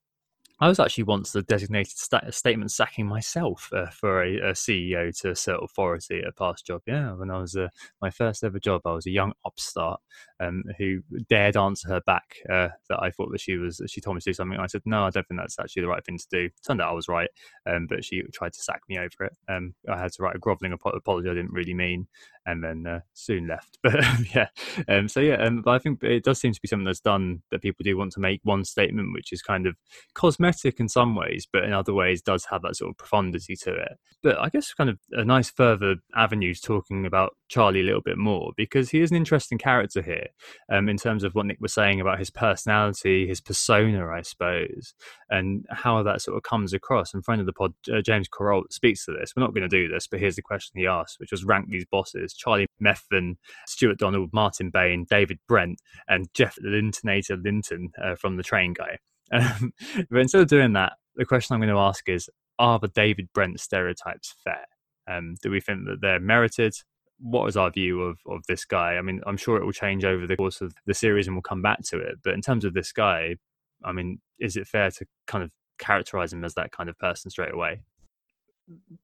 I 0.61 0.69
was 0.69 0.79
actually 0.79 1.05
once 1.05 1.33
the 1.33 1.43
designated 1.43 1.99
sta- 1.99 2.31
statement 2.31 2.71
sacking 2.71 3.07
myself 3.07 3.69
uh, 3.73 3.91
for 3.91 4.23
a, 4.23 4.37
a, 4.37 4.53
CEO 4.53 5.15
to 5.21 5.31
assert 5.31 5.59
authority 5.63 6.21
at 6.21 6.29
a 6.29 6.33
past 6.33 6.65
job. 6.65 6.81
Yeah, 6.87 7.13
when 7.13 7.31
I 7.31 7.39
was 7.39 7.57
uh, 7.57 7.69
my 8.01 8.11
first 8.11 8.45
ever 8.45 8.61
job, 8.61 8.83
I 8.85 8.93
was 8.93 9.07
a 9.07 9.11
young 9.11 9.33
upstart 9.45 10.01
um, 10.41 10.63
who 10.79 11.01
dared 11.29 11.57
answer 11.57 11.89
her 11.89 12.01
back 12.01 12.37
uh, 12.51 12.69
that 12.89 13.01
I 13.01 13.11
thought 13.11 13.31
that 13.33 13.41
she 13.41 13.57
was. 13.57 13.81
She 13.89 14.01
told 14.01 14.17
me 14.17 14.21
to 14.21 14.31
do 14.31 14.35
something. 14.35 14.59
I 14.59 14.67
said, 14.67 14.83
"No, 14.85 15.05
I 15.05 15.11
don't 15.11 15.27
think 15.27 15.41
that's 15.41 15.59
actually 15.59 15.83
the 15.83 15.89
right 15.89 16.05
thing 16.05 16.19
to 16.19 16.27
do." 16.31 16.51
Turned 16.67 16.81
out 16.81 16.91
I 16.91 16.95
was 16.95 17.09
right, 17.09 17.29
um, 17.67 17.87
but 17.89 18.05
she 18.05 18.23
tried 18.33 18.53
to 18.53 18.63
sack 18.63 18.83
me 18.89 18.99
over 18.99 19.25
it. 19.25 19.37
Um, 19.49 19.75
I 19.89 19.99
had 19.99 20.13
to 20.13 20.23
write 20.23 20.37
a 20.37 20.39
grovelling 20.39 20.73
apology 20.73 21.29
I 21.29 21.35
didn't 21.35 21.53
really 21.53 21.75
mean, 21.75 22.07
and 22.47 22.63
then 22.63 22.87
uh, 22.87 23.01
soon 23.15 23.49
left. 23.49 23.79
But 23.83 24.03
yeah, 24.35 24.49
um, 24.89 25.09
so 25.09 25.21
yeah, 25.21 25.37
um, 25.37 25.63
but 25.63 25.73
I 25.73 25.79
think 25.79 26.03
it 26.03 26.25
does 26.25 26.41
seem 26.41 26.53
to 26.53 26.61
be 26.61 26.69
something 26.69 26.85
that's 26.85 27.01
done 27.01 27.43
that 27.51 27.63
people 27.63 27.83
do 27.85 27.97
want 27.97 28.13
to 28.13 28.21
make 28.21 28.41
one 28.43 28.65
statement, 28.65 29.13
which 29.13 29.33
is 29.33 29.43
kind 29.43 29.67
of 29.67 29.77
cosmetic 30.15 30.81
in 30.81 30.89
some 30.89 31.15
ways, 31.15 31.47
but 31.51 31.65
in 31.65 31.73
other 31.73 31.95
ways 31.95 32.23
does 32.23 32.47
have 32.51 32.63
that 32.63 32.77
sort 32.77 32.91
of 32.91 32.97
profundity 32.97 33.57
to 33.63 33.75
it. 33.75 33.93
But 34.23 34.39
I 34.39 34.49
guess 34.49 34.73
kind 34.73 34.91
of 34.91 34.99
a 35.13 35.25
nice 35.25 35.51
further 35.51 35.97
avenue 36.17 36.35
avenues 36.35 36.61
talking 36.61 37.07
about 37.07 37.37
Charlie 37.49 37.81
a 37.81 37.85
little 37.85 38.01
bit 38.01 38.19
more 38.19 38.53
because 38.57 38.91
he 38.91 39.01
is 39.01 39.11
an 39.11 39.17
interesting 39.17 39.59
character 39.59 40.03
here, 40.03 40.29
um, 40.71 40.89
in 40.89 40.97
terms 40.97 41.25
of 41.25 41.35
what 41.35 41.47
Nick 41.47 41.59
was 41.61 41.75
saying 41.75 42.01
about 42.01 42.19
his 42.19 42.31
personality, 42.31 43.27
his 43.27 43.41
persona, 43.41 44.07
I 44.09 44.23
suppose, 44.23 44.95
and 45.31 45.67
how 45.71 46.03
that 46.03 46.23
sort 46.23 46.37
of 46.37 46.43
comes 46.43 46.73
across. 46.73 47.15
And 47.15 47.25
friend 47.25 47.41
of 47.41 47.47
the 47.47 47.53
pod, 47.53 47.75
uh, 47.93 48.01
James 48.01 48.29
Correll, 48.29 48.63
speaks 48.71 49.05
to 49.05 49.13
this. 49.13 49.33
We're 49.37 49.43
not 49.43 49.55
going 49.55 49.69
to 49.69 49.77
do 49.77 49.89
this, 49.89 50.07
but 50.07 50.21
here's 50.21 50.37
the 50.37 50.43
question 50.43 50.81
he 50.81 50.87
asked, 50.87 51.21
which 51.21 51.31
was 51.31 51.45
rank 51.45 51.69
these 51.69 51.87
bosses 51.91 52.35
Charlie 52.35 52.67
Methven, 52.83 53.37
Stuart 53.67 53.99
Donald, 53.99 54.31
Martin 54.33 54.71
Bain, 54.71 55.07
David 55.09 55.39
Brent, 55.49 55.81
and 56.09 56.29
Jeff 56.35 56.57
Lintonator 56.65 57.43
Linton 57.43 57.91
uh, 58.03 58.15
from 58.15 58.37
the 58.37 58.43
Train 58.43 58.73
Guy. 58.73 58.99
Um, 59.33 59.73
but 60.11 60.21
instead 60.21 60.43
of 60.43 60.49
doing 60.49 60.75
that, 60.75 60.93
the 61.17 61.25
question 61.25 61.55
I'm 61.55 61.61
going 61.61 61.73
to 61.73 61.81
ask 61.81 62.09
is 62.09 62.29
Are 62.59 62.79
the 62.79 62.89
David 62.89 63.31
Brent 63.33 63.59
stereotypes 63.59 64.35
fair? 64.45 64.67
Um, 65.09 65.37
do 65.43 65.51
we 65.51 65.61
think 65.61 65.87
that 65.87 66.01
they're 66.01 66.21
merited? 66.21 66.75
What 67.21 67.47
is 67.49 67.57
our 67.57 67.71
view 67.71 68.03
of, 68.03 68.19
of 68.27 68.43
this 68.47 68.65
guy? 68.65 68.97
I 68.97 69.03
mean, 69.03 69.21
I'm 69.27 69.37
sure 69.37 69.57
it 69.57 69.65
will 69.65 69.73
change 69.73 70.05
over 70.05 70.27
the 70.27 70.37
course 70.37 70.61
of 70.61 70.75
the 70.87 70.95
series 70.95 71.27
and 71.27 71.37
we'll 71.37 71.43
come 71.43 71.63
back 71.63 71.83
to 71.85 71.99
it. 71.99 72.17
But 72.23 72.35
in 72.35 72.41
terms 72.41 72.65
of 72.65 72.75
this 72.75 72.93
guy, 72.93 73.37
I 73.85 73.93
mean, 73.93 74.21
is 74.39 74.57
it 74.57 74.67
fair 74.67 74.91
to 74.91 75.07
kind 75.27 75.45
of 75.45 75.51
characterize 75.79 76.33
him 76.33 76.45
as 76.45 76.55
that 76.55 76.73
kind 76.73 76.89
of 76.89 76.99
person 76.99 77.31
straight 77.31 77.55
away? 77.55 77.83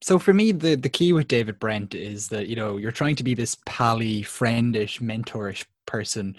so 0.00 0.18
for 0.18 0.32
me 0.32 0.52
the 0.52 0.74
the 0.74 0.88
key 0.88 1.12
with 1.12 1.28
david 1.28 1.58
brent 1.58 1.94
is 1.94 2.28
that 2.28 2.46
you 2.46 2.56
know 2.56 2.76
you're 2.76 2.90
trying 2.90 3.16
to 3.16 3.24
be 3.24 3.34
this 3.34 3.56
pally 3.66 4.22
friendish 4.22 5.00
mentorish 5.00 5.64
person 5.86 6.36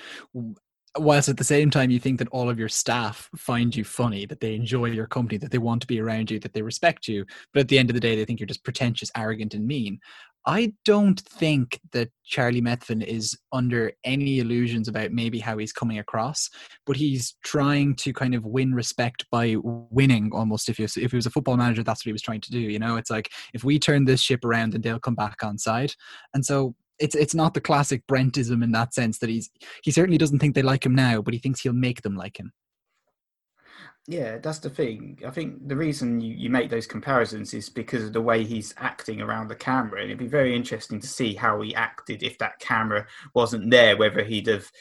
whilst 0.97 1.29
at 1.29 1.37
the 1.37 1.43
same 1.43 1.69
time 1.69 1.89
you 1.89 1.99
think 1.99 2.19
that 2.19 2.27
all 2.29 2.49
of 2.49 2.59
your 2.59 2.67
staff 2.67 3.29
find 3.35 3.75
you 3.75 3.83
funny 3.83 4.25
that 4.25 4.39
they 4.39 4.55
enjoy 4.55 4.85
your 4.85 5.07
company 5.07 5.37
that 5.37 5.51
they 5.51 5.57
want 5.57 5.81
to 5.81 5.87
be 5.87 5.99
around 5.99 6.31
you 6.31 6.39
that 6.39 6.53
they 6.53 6.61
respect 6.61 7.07
you 7.07 7.25
but 7.53 7.61
at 7.61 7.67
the 7.67 7.77
end 7.77 7.89
of 7.89 7.93
the 7.93 7.99
day 7.99 8.15
they 8.15 8.25
think 8.25 8.39
you're 8.39 8.47
just 8.47 8.63
pretentious 8.63 9.11
arrogant 9.15 9.53
and 9.53 9.67
mean 9.67 9.99
I 10.45 10.73
don't 10.85 11.19
think 11.19 11.79
that 11.91 12.09
Charlie 12.25 12.61
Methven 12.61 13.03
is 13.03 13.37
under 13.51 13.91
any 14.03 14.39
illusions 14.39 14.87
about 14.87 15.11
maybe 15.11 15.39
how 15.39 15.57
he's 15.57 15.73
coming 15.73 15.99
across, 15.99 16.49
but 16.85 16.95
he's 16.95 17.35
trying 17.43 17.95
to 17.97 18.11
kind 18.11 18.33
of 18.33 18.45
win 18.45 18.73
respect 18.73 19.25
by 19.31 19.55
winning 19.61 20.31
almost. 20.33 20.67
If 20.67 20.77
he 20.77 20.83
was, 20.83 20.97
if 20.97 21.11
he 21.11 21.17
was 21.17 21.27
a 21.27 21.31
football 21.31 21.57
manager, 21.57 21.83
that's 21.83 22.01
what 22.01 22.09
he 22.09 22.13
was 22.13 22.23
trying 22.23 22.41
to 22.41 22.51
do. 22.51 22.59
You 22.59 22.79
know, 22.79 22.97
it's 22.97 23.11
like 23.11 23.29
if 23.53 23.63
we 23.63 23.77
turn 23.77 24.05
this 24.05 24.21
ship 24.21 24.43
around, 24.43 24.73
then 24.73 24.81
they'll 24.81 24.99
come 24.99 25.15
back 25.15 25.43
on 25.43 25.57
side. 25.59 25.93
And 26.33 26.43
so 26.43 26.75
it's 26.99 27.15
it's 27.15 27.35
not 27.35 27.53
the 27.53 27.61
classic 27.61 28.05
Brentism 28.07 28.63
in 28.63 28.71
that 28.71 28.93
sense 28.93 29.19
that 29.19 29.29
he's 29.29 29.49
he 29.83 29.91
certainly 29.91 30.17
doesn't 30.17 30.39
think 30.39 30.55
they 30.55 30.61
like 30.63 30.85
him 30.85 30.95
now, 30.95 31.21
but 31.21 31.33
he 31.33 31.39
thinks 31.39 31.61
he'll 31.61 31.73
make 31.73 32.01
them 32.01 32.15
like 32.15 32.39
him. 32.39 32.51
Yeah, 34.07 34.39
that's 34.39 34.59
the 34.59 34.69
thing. 34.69 35.19
I 35.25 35.29
think 35.29 35.67
the 35.67 35.75
reason 35.75 36.21
you, 36.21 36.33
you 36.33 36.49
make 36.49 36.71
those 36.71 36.87
comparisons 36.87 37.53
is 37.53 37.69
because 37.69 38.05
of 38.05 38.13
the 38.13 38.21
way 38.21 38.43
he's 38.43 38.73
acting 38.77 39.21
around 39.21 39.47
the 39.47 39.55
camera. 39.55 40.01
And 40.01 40.09
it'd 40.09 40.17
be 40.17 40.27
very 40.27 40.55
interesting 40.55 40.99
to 40.99 41.07
see 41.07 41.35
how 41.35 41.61
he 41.61 41.75
acted 41.75 42.23
if 42.23 42.37
that 42.39 42.59
camera 42.59 43.05
wasn't 43.35 43.69
there, 43.69 43.95
whether 43.95 44.23
he'd 44.23 44.47
have, 44.47 44.71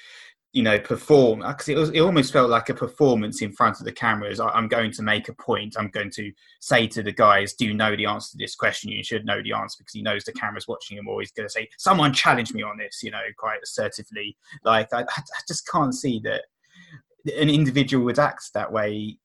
you 0.54 0.62
know, 0.62 0.78
performed. 0.78 1.42
Because 1.46 1.68
it, 1.68 1.76
was, 1.76 1.90
it 1.90 2.00
almost 2.00 2.32
felt 2.32 2.48
like 2.48 2.70
a 2.70 2.74
performance 2.74 3.42
in 3.42 3.52
front 3.52 3.78
of 3.78 3.84
the 3.84 3.92
cameras. 3.92 4.40
I, 4.40 4.56
am 4.56 4.68
going 4.68 4.90
to 4.92 5.02
make 5.02 5.28
a 5.28 5.34
point. 5.34 5.76
I'm 5.78 5.90
going 5.90 6.10
to 6.12 6.32
say 6.60 6.86
to 6.86 7.02
the 7.02 7.12
guys, 7.12 7.52
do 7.52 7.66
you 7.66 7.74
know 7.74 7.94
the 7.94 8.06
answer 8.06 8.30
to 8.32 8.38
this 8.38 8.54
question? 8.54 8.90
You 8.90 9.04
should 9.04 9.26
know 9.26 9.42
the 9.42 9.52
answer 9.52 9.76
because 9.80 9.94
he 9.94 10.00
knows 10.00 10.24
the 10.24 10.32
camera's 10.32 10.66
watching 10.66 10.96
him, 10.96 11.06
or 11.06 11.20
he's 11.20 11.30
going 11.30 11.46
to 11.46 11.52
say, 11.52 11.68
someone 11.76 12.14
challenge 12.14 12.54
me 12.54 12.62
on 12.62 12.78
this, 12.78 13.02
you 13.02 13.10
know, 13.10 13.20
quite 13.36 13.58
assertively. 13.62 14.38
Like, 14.64 14.94
I, 14.94 15.02
I 15.02 15.22
just 15.46 15.68
can't 15.68 15.94
see 15.94 16.20
that 16.24 16.44
an 17.26 17.50
individual 17.50 18.04
would 18.04 18.18
act 18.18 18.50
that 18.54 18.72
way 18.72 19.18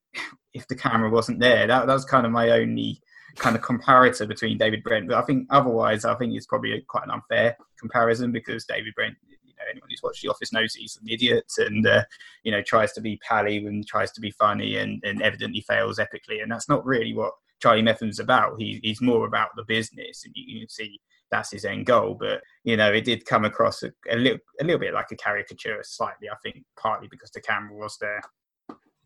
if 0.54 0.66
the 0.68 0.74
camera 0.74 1.10
wasn't 1.10 1.40
there. 1.40 1.66
That, 1.66 1.86
that 1.86 1.92
was 1.92 2.04
kind 2.04 2.26
of 2.26 2.32
my 2.32 2.50
only 2.50 3.00
kind 3.36 3.54
of 3.54 3.62
comparator 3.62 4.26
between 4.26 4.58
David 4.58 4.82
Brent. 4.82 5.08
But 5.08 5.18
I 5.18 5.22
think 5.22 5.46
otherwise, 5.50 6.04
I 6.04 6.14
think 6.14 6.34
it's 6.34 6.46
probably 6.46 6.82
quite 6.88 7.04
an 7.04 7.10
unfair 7.10 7.56
comparison 7.78 8.32
because 8.32 8.64
David 8.64 8.94
Brent, 8.94 9.16
you 9.28 9.54
know, 9.58 9.64
anyone 9.70 9.88
who's 9.90 10.02
watched 10.02 10.22
The 10.22 10.30
Office 10.30 10.52
knows 10.52 10.74
he's 10.74 10.98
an 11.00 11.08
idiot 11.08 11.52
and, 11.58 11.86
uh, 11.86 12.04
you 12.42 12.52
know, 12.52 12.62
tries 12.62 12.92
to 12.94 13.00
be 13.00 13.18
pally 13.18 13.58
and 13.58 13.86
tries 13.86 14.10
to 14.12 14.20
be 14.20 14.30
funny 14.30 14.76
and, 14.76 15.02
and 15.04 15.22
evidently 15.22 15.60
fails 15.60 15.98
epically. 15.98 16.42
And 16.42 16.50
that's 16.50 16.68
not 16.68 16.84
really 16.84 17.12
what 17.12 17.32
Charlie 17.60 17.82
Methven's 17.82 18.20
about. 18.20 18.56
He, 18.58 18.80
he's 18.82 19.02
more 19.02 19.26
about 19.26 19.50
the 19.56 19.64
business. 19.64 20.24
And 20.24 20.32
you, 20.34 20.44
you 20.46 20.60
can 20.60 20.68
see 20.68 21.00
that's 21.30 21.52
his 21.52 21.64
end 21.64 21.86
goal. 21.86 22.16
But 22.18 22.42
you 22.64 22.76
know, 22.76 22.92
it 22.92 23.04
did 23.04 23.26
come 23.26 23.44
across 23.44 23.82
a, 23.82 23.92
a, 24.10 24.16
little 24.16 24.38
a 24.60 24.64
little 24.64 24.80
bit 24.80 24.94
like 24.94 25.10
a 25.12 25.16
caricature, 25.16 25.78
slightly. 25.82 26.28
I 26.28 26.36
think 26.42 26.64
partly 26.80 27.08
because 27.10 27.30
the 27.30 27.40
camera 27.40 27.76
was 27.76 27.96
there. 28.00 28.20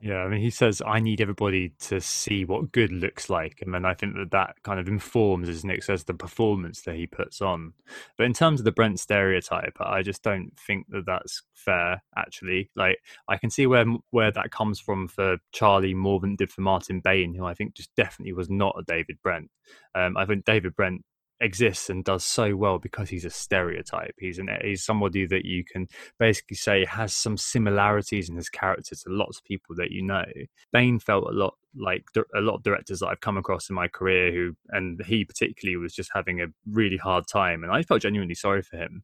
Yeah, 0.02 0.22
I 0.22 0.28
mean, 0.28 0.40
he 0.40 0.48
says, 0.48 0.80
I 0.86 0.98
need 0.98 1.20
everybody 1.20 1.74
to 1.80 2.00
see 2.00 2.46
what 2.46 2.72
good 2.72 2.90
looks 2.90 3.28
like. 3.28 3.58
And 3.60 3.74
then 3.74 3.84
I 3.84 3.92
think 3.92 4.14
that 4.14 4.30
that 4.30 4.54
kind 4.62 4.80
of 4.80 4.88
informs, 4.88 5.46
as 5.46 5.62
Nick 5.62 5.82
says, 5.82 6.04
the 6.04 6.14
performance 6.14 6.80
that 6.82 6.96
he 6.96 7.06
puts 7.06 7.42
on. 7.42 7.74
But 8.16 8.24
in 8.24 8.32
terms 8.32 8.60
of 8.60 8.64
the 8.64 8.72
Brent 8.72 8.98
stereotype, 8.98 9.76
I 9.78 10.00
just 10.00 10.22
don't 10.22 10.58
think 10.58 10.86
that 10.88 11.04
that's 11.04 11.42
fair, 11.52 12.02
actually. 12.16 12.70
Like, 12.74 12.96
I 13.28 13.36
can 13.36 13.50
see 13.50 13.66
where 13.66 13.84
where 14.10 14.32
that 14.32 14.50
comes 14.50 14.80
from 14.80 15.06
for 15.06 15.36
Charlie 15.52 15.92
more 15.92 16.18
than 16.18 16.34
did 16.34 16.50
for 16.50 16.62
Martin 16.62 17.00
Bain, 17.00 17.34
who 17.34 17.44
I 17.44 17.52
think 17.52 17.74
just 17.74 17.94
definitely 17.94 18.32
was 18.32 18.48
not 18.48 18.76
a 18.78 18.84
David 18.90 19.18
Brent. 19.22 19.50
Um, 19.94 20.16
I 20.16 20.24
think 20.24 20.46
David 20.46 20.74
Brent 20.76 21.04
exists 21.40 21.88
and 21.88 22.04
does 22.04 22.24
so 22.24 22.54
well 22.54 22.78
because 22.78 23.08
he's 23.08 23.24
a 23.24 23.30
stereotype. 23.30 24.14
He's 24.18 24.38
an 24.38 24.48
he's 24.62 24.84
somebody 24.84 25.26
that 25.26 25.44
you 25.44 25.64
can 25.64 25.88
basically 26.18 26.56
say 26.56 26.84
has 26.84 27.14
some 27.14 27.36
similarities 27.36 28.28
in 28.28 28.36
his 28.36 28.48
character 28.48 28.94
to 28.94 29.08
lots 29.08 29.38
of 29.38 29.44
people 29.44 29.74
that 29.76 29.90
you 29.90 30.02
know. 30.02 30.24
Bain 30.72 30.98
felt 30.98 31.24
a 31.24 31.32
lot 31.32 31.54
like 31.76 32.04
a 32.34 32.40
lot 32.40 32.54
of 32.54 32.62
directors 32.62 33.00
that 33.00 33.06
I've 33.06 33.20
come 33.20 33.36
across 33.36 33.68
in 33.68 33.76
my 33.76 33.88
career 33.88 34.32
who, 34.32 34.56
and 34.70 35.00
he 35.06 35.24
particularly 35.24 35.76
was 35.76 35.94
just 35.94 36.10
having 36.12 36.40
a 36.40 36.46
really 36.68 36.96
hard 36.96 37.24
time, 37.26 37.62
and 37.62 37.72
I 37.72 37.82
felt 37.82 38.02
genuinely 38.02 38.34
sorry 38.34 38.62
for 38.62 38.76
him. 38.76 39.02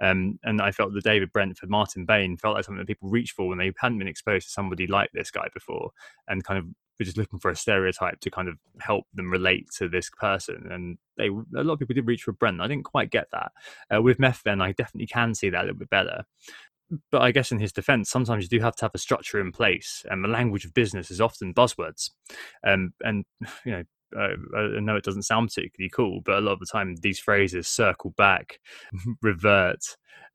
Um, 0.00 0.38
and 0.42 0.60
I 0.60 0.72
felt 0.72 0.92
that 0.94 1.04
David 1.04 1.32
Brentford, 1.32 1.70
Martin 1.70 2.04
Bain 2.04 2.36
felt 2.36 2.56
like 2.56 2.64
something 2.64 2.80
that 2.80 2.86
people 2.86 3.08
reach 3.08 3.32
for 3.32 3.48
when 3.48 3.58
they 3.58 3.72
hadn't 3.78 3.98
been 3.98 4.08
exposed 4.08 4.46
to 4.46 4.52
somebody 4.52 4.86
like 4.86 5.10
this 5.12 5.30
guy 5.30 5.48
before, 5.54 5.90
and 6.26 6.44
kind 6.44 6.58
of 6.58 6.66
were 6.98 7.04
just 7.04 7.16
looking 7.16 7.38
for 7.38 7.50
a 7.50 7.56
stereotype 7.56 8.20
to 8.20 8.30
kind 8.30 8.48
of 8.48 8.56
help 8.80 9.04
them 9.14 9.30
relate 9.30 9.68
to 9.78 9.88
this 9.88 10.10
person. 10.10 10.68
And 10.70 10.98
they 11.16 11.28
a 11.28 11.64
lot 11.64 11.74
of 11.74 11.78
people 11.78 11.94
did 11.94 12.06
reach 12.06 12.22
for 12.22 12.32
Brent. 12.32 12.60
I 12.60 12.68
didn't 12.68 12.84
quite 12.84 13.10
get 13.10 13.28
that. 13.32 13.52
Uh, 13.94 14.02
with 14.02 14.18
Then 14.44 14.60
I 14.60 14.72
definitely 14.72 15.06
can 15.06 15.34
see 15.34 15.50
that 15.50 15.62
a 15.62 15.64
little 15.64 15.78
bit 15.78 15.90
better. 15.90 16.24
But 17.10 17.20
I 17.20 17.32
guess 17.32 17.52
in 17.52 17.58
his 17.58 17.72
defense, 17.72 18.08
sometimes 18.08 18.44
you 18.44 18.58
do 18.58 18.64
have 18.64 18.74
to 18.76 18.84
have 18.86 18.94
a 18.94 18.98
structure 18.98 19.40
in 19.40 19.52
place, 19.52 20.04
and 20.08 20.24
the 20.24 20.28
language 20.28 20.64
of 20.64 20.72
business 20.72 21.10
is 21.10 21.20
often 21.20 21.52
buzzwords. 21.52 22.10
Um, 22.66 22.94
and 23.00 23.24
you 23.64 23.72
know, 23.72 23.84
uh, 24.16 24.56
I 24.56 24.80
know 24.80 24.96
it 24.96 25.04
doesn't 25.04 25.24
sound 25.24 25.48
particularly 25.48 25.90
cool, 25.90 26.22
but 26.24 26.38
a 26.38 26.40
lot 26.40 26.52
of 26.52 26.60
the 26.60 26.66
time 26.66 26.94
these 26.96 27.18
phrases 27.18 27.68
circle 27.68 28.14
back, 28.16 28.58
revert, 29.22 29.80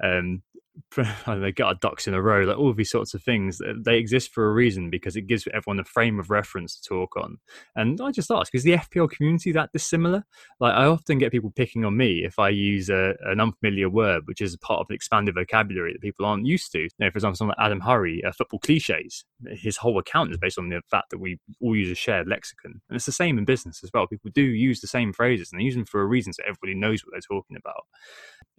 um, 0.03 0.43
they 1.27 1.51
got 1.51 1.81
ducks 1.81 2.07
in 2.07 2.13
a 2.13 2.21
row, 2.21 2.41
like 2.41 2.57
all 2.57 2.73
these 2.73 2.89
sorts 2.89 3.13
of 3.13 3.21
things. 3.21 3.61
They 3.85 3.97
exist 3.97 4.31
for 4.33 4.49
a 4.49 4.53
reason 4.53 4.89
because 4.89 5.15
it 5.15 5.27
gives 5.27 5.47
everyone 5.53 5.79
a 5.79 5.83
frame 5.83 6.19
of 6.19 6.29
reference 6.29 6.79
to 6.79 6.89
talk 6.89 7.15
on. 7.15 7.37
And 7.75 7.99
I 8.01 8.11
just 8.11 8.31
ask, 8.31 8.53
is 8.55 8.63
the 8.63 8.73
FPL 8.73 9.11
community 9.11 9.51
that 9.51 9.71
dissimilar? 9.71 10.25
Like 10.59 10.73
I 10.73 10.85
often 10.85 11.19
get 11.19 11.31
people 11.31 11.51
picking 11.55 11.85
on 11.85 11.95
me 11.95 12.23
if 12.25 12.39
I 12.39 12.49
use 12.49 12.89
a, 12.89 13.13
an 13.25 13.39
unfamiliar 13.39 13.89
word, 13.89 14.23
which 14.25 14.41
is 14.41 14.55
part 14.57 14.81
of 14.81 14.87
an 14.89 14.95
expanded 14.95 15.35
vocabulary 15.35 15.93
that 15.93 16.01
people 16.01 16.25
aren't 16.25 16.45
used 16.45 16.71
to. 16.71 16.79
You 16.79 16.89
know, 16.99 17.11
for 17.11 17.17
example, 17.17 17.37
someone 17.37 17.55
like 17.57 17.65
Adam 17.65 17.81
Hurrey, 17.81 18.23
uh, 18.25 18.31
football 18.31 18.59
cliches. 18.59 19.25
His 19.51 19.77
whole 19.77 19.99
account 19.99 20.31
is 20.31 20.37
based 20.37 20.57
on 20.57 20.69
the 20.69 20.81
fact 20.89 21.09
that 21.11 21.19
we 21.19 21.39
all 21.61 21.75
use 21.75 21.91
a 21.91 21.95
shared 21.95 22.27
lexicon, 22.27 22.81
and 22.89 22.95
it's 22.95 23.05
the 23.05 23.11
same 23.11 23.37
in 23.37 23.45
business 23.45 23.83
as 23.83 23.91
well. 23.93 24.07
People 24.07 24.31
do 24.33 24.41
use 24.41 24.79
the 24.79 24.87
same 24.87 25.11
phrases, 25.11 25.49
and 25.51 25.59
they 25.59 25.65
use 25.65 25.75
them 25.75 25.85
for 25.85 26.01
a 26.01 26.05
reason, 26.05 26.31
so 26.31 26.43
everybody 26.43 26.73
knows 26.73 27.03
what 27.03 27.11
they're 27.11 27.19
talking 27.37 27.57
about 27.57 27.83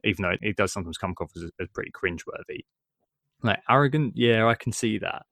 even 0.04 0.22
though 0.22 0.36
it 0.40 0.56
does 0.56 0.72
sometimes 0.72 0.98
come 0.98 1.12
across 1.12 1.30
as, 1.36 1.50
as 1.60 1.68
pretty 1.72 1.90
cringeworthy. 2.04 2.60
Like 3.42 3.60
arrogant, 3.68 4.14
yeah, 4.16 4.46
I 4.46 4.54
can 4.54 4.72
see 4.72 4.98
that, 4.98 5.22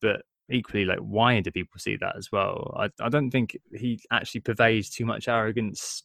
but 0.00 0.22
equally, 0.50 0.84
like 0.84 0.98
why 0.98 1.40
do 1.40 1.50
people 1.50 1.78
see 1.78 1.96
that 2.00 2.16
as 2.16 2.30
well? 2.32 2.74
I 2.78 2.88
I 3.04 3.08
don't 3.08 3.30
think 3.30 3.56
he 3.72 4.00
actually 4.10 4.40
pervades 4.40 4.90
too 4.90 5.04
much 5.04 5.28
arrogance 5.28 6.04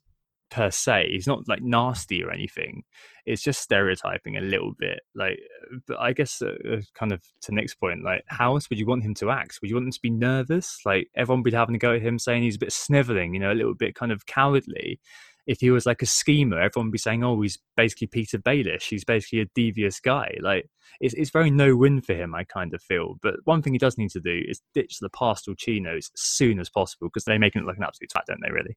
per 0.51 0.71
se. 0.71 1.09
He's 1.11 1.27
not 1.27 1.47
like 1.47 1.61
nasty 1.61 2.23
or 2.23 2.31
anything. 2.31 2.83
It's 3.25 3.41
just 3.41 3.61
stereotyping 3.61 4.37
a 4.37 4.41
little 4.41 4.73
bit. 4.77 4.99
Like, 5.15 5.39
but 5.87 5.99
I 5.99 6.13
guess 6.13 6.41
uh, 6.41 6.53
uh, 6.71 6.81
kind 6.93 7.11
of 7.11 7.21
to 7.41 7.53
Nick's 7.53 7.75
point, 7.75 8.03
like, 8.03 8.23
how 8.27 8.53
else 8.53 8.69
would 8.69 8.79
you 8.79 8.85
want 8.85 9.03
him 9.03 9.15
to 9.15 9.31
act? 9.31 9.59
Would 9.61 9.69
you 9.69 9.75
want 9.75 9.87
him 9.87 9.91
to 9.91 10.01
be 10.01 10.11
nervous? 10.11 10.79
Like, 10.85 11.07
everyone 11.15 11.41
would 11.41 11.51
be 11.51 11.57
having 11.57 11.73
to 11.73 11.79
go 11.79 11.93
at 11.95 12.01
him 12.01 12.19
saying 12.19 12.43
he's 12.43 12.55
a 12.55 12.59
bit 12.59 12.71
sniveling, 12.71 13.33
you 13.33 13.39
know, 13.39 13.51
a 13.51 13.55
little 13.55 13.73
bit 13.73 13.95
kind 13.95 14.11
of 14.11 14.25
cowardly. 14.25 14.99
If 15.47 15.61
he 15.61 15.71
was 15.71 15.85
like 15.85 16.01
a 16.01 16.07
schemer, 16.07 16.59
everyone 16.59 16.87
would 16.87 16.93
be 16.93 16.97
saying, 16.97 17.23
"Oh, 17.23 17.41
he's 17.41 17.59
basically 17.77 18.07
Petyr 18.07 18.41
Baelish. 18.41 18.89
He's 18.89 19.03
basically 19.05 19.41
a 19.41 19.49
devious 19.55 19.99
guy." 19.99 20.35
Like, 20.41 20.69
it's 20.99 21.13
it's 21.13 21.29
very 21.29 21.51
no 21.51 21.75
win 21.75 22.01
for 22.01 22.13
him. 22.13 22.33
I 22.33 22.43
kind 22.43 22.73
of 22.73 22.81
feel. 22.81 23.15
But 23.21 23.35
one 23.45 23.61
thing 23.61 23.73
he 23.73 23.79
does 23.79 23.97
need 23.97 24.11
to 24.11 24.19
do 24.19 24.41
is 24.47 24.61
ditch 24.73 24.99
the 24.99 25.09
pastel 25.09 25.55
chinos 25.55 26.09
as 26.13 26.21
soon 26.21 26.59
as 26.59 26.69
possible 26.69 27.07
because 27.07 27.25
they 27.25 27.37
make 27.37 27.55
him 27.55 27.65
look 27.65 27.77
an 27.77 27.83
absolute 27.83 28.09
twat, 28.15 28.25
don't 28.27 28.41
they? 28.41 28.51
Really? 28.51 28.75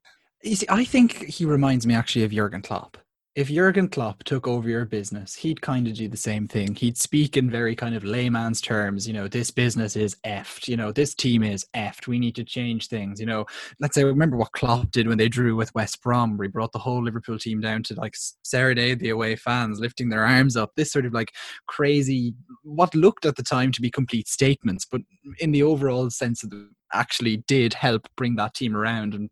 See, 0.56 0.66
I 0.68 0.84
think 0.84 1.24
he 1.24 1.44
reminds 1.44 1.86
me 1.86 1.94
actually 1.94 2.24
of 2.24 2.30
Jurgen 2.30 2.62
Klopp. 2.62 2.98
If 3.38 3.50
Jurgen 3.50 3.86
Klopp 3.86 4.24
took 4.24 4.48
over 4.48 4.68
your 4.68 4.84
business, 4.84 5.32
he'd 5.36 5.62
kind 5.62 5.86
of 5.86 5.94
do 5.94 6.08
the 6.08 6.16
same 6.16 6.48
thing. 6.48 6.74
He'd 6.74 6.98
speak 6.98 7.36
in 7.36 7.48
very 7.48 7.76
kind 7.76 7.94
of 7.94 8.02
layman's 8.02 8.60
terms. 8.60 9.06
You 9.06 9.14
know, 9.14 9.28
this 9.28 9.52
business 9.52 9.94
is 9.94 10.16
effed. 10.26 10.66
You 10.66 10.76
know, 10.76 10.90
this 10.90 11.14
team 11.14 11.44
is 11.44 11.64
effed. 11.72 12.08
We 12.08 12.18
need 12.18 12.34
to 12.34 12.42
change 12.42 12.88
things. 12.88 13.20
You 13.20 13.26
know, 13.26 13.46
let's 13.78 13.94
say 13.94 14.02
remember 14.02 14.36
what 14.36 14.50
Klopp 14.50 14.90
did 14.90 15.06
when 15.06 15.18
they 15.18 15.28
drew 15.28 15.54
with 15.54 15.72
West 15.76 16.02
Brom, 16.02 16.36
he 16.42 16.48
brought 16.48 16.72
the 16.72 16.80
whole 16.80 17.00
Liverpool 17.00 17.38
team 17.38 17.60
down 17.60 17.84
to 17.84 17.94
like 17.94 18.16
serenade 18.42 18.98
the 18.98 19.10
away 19.10 19.36
fans, 19.36 19.78
lifting 19.78 20.08
their 20.08 20.26
arms 20.26 20.56
up. 20.56 20.72
This 20.74 20.90
sort 20.90 21.06
of 21.06 21.12
like 21.12 21.32
crazy, 21.68 22.34
what 22.64 22.92
looked 22.92 23.24
at 23.24 23.36
the 23.36 23.44
time 23.44 23.70
to 23.70 23.80
be 23.80 23.88
complete 23.88 24.26
statements, 24.26 24.84
but 24.84 25.02
in 25.38 25.52
the 25.52 25.62
overall 25.62 26.10
sense 26.10 26.42
of 26.42 26.50
the 26.50 26.68
actually 26.92 27.36
did 27.46 27.72
help 27.72 28.08
bring 28.16 28.34
that 28.34 28.54
team 28.54 28.74
around 28.74 29.14
and 29.14 29.30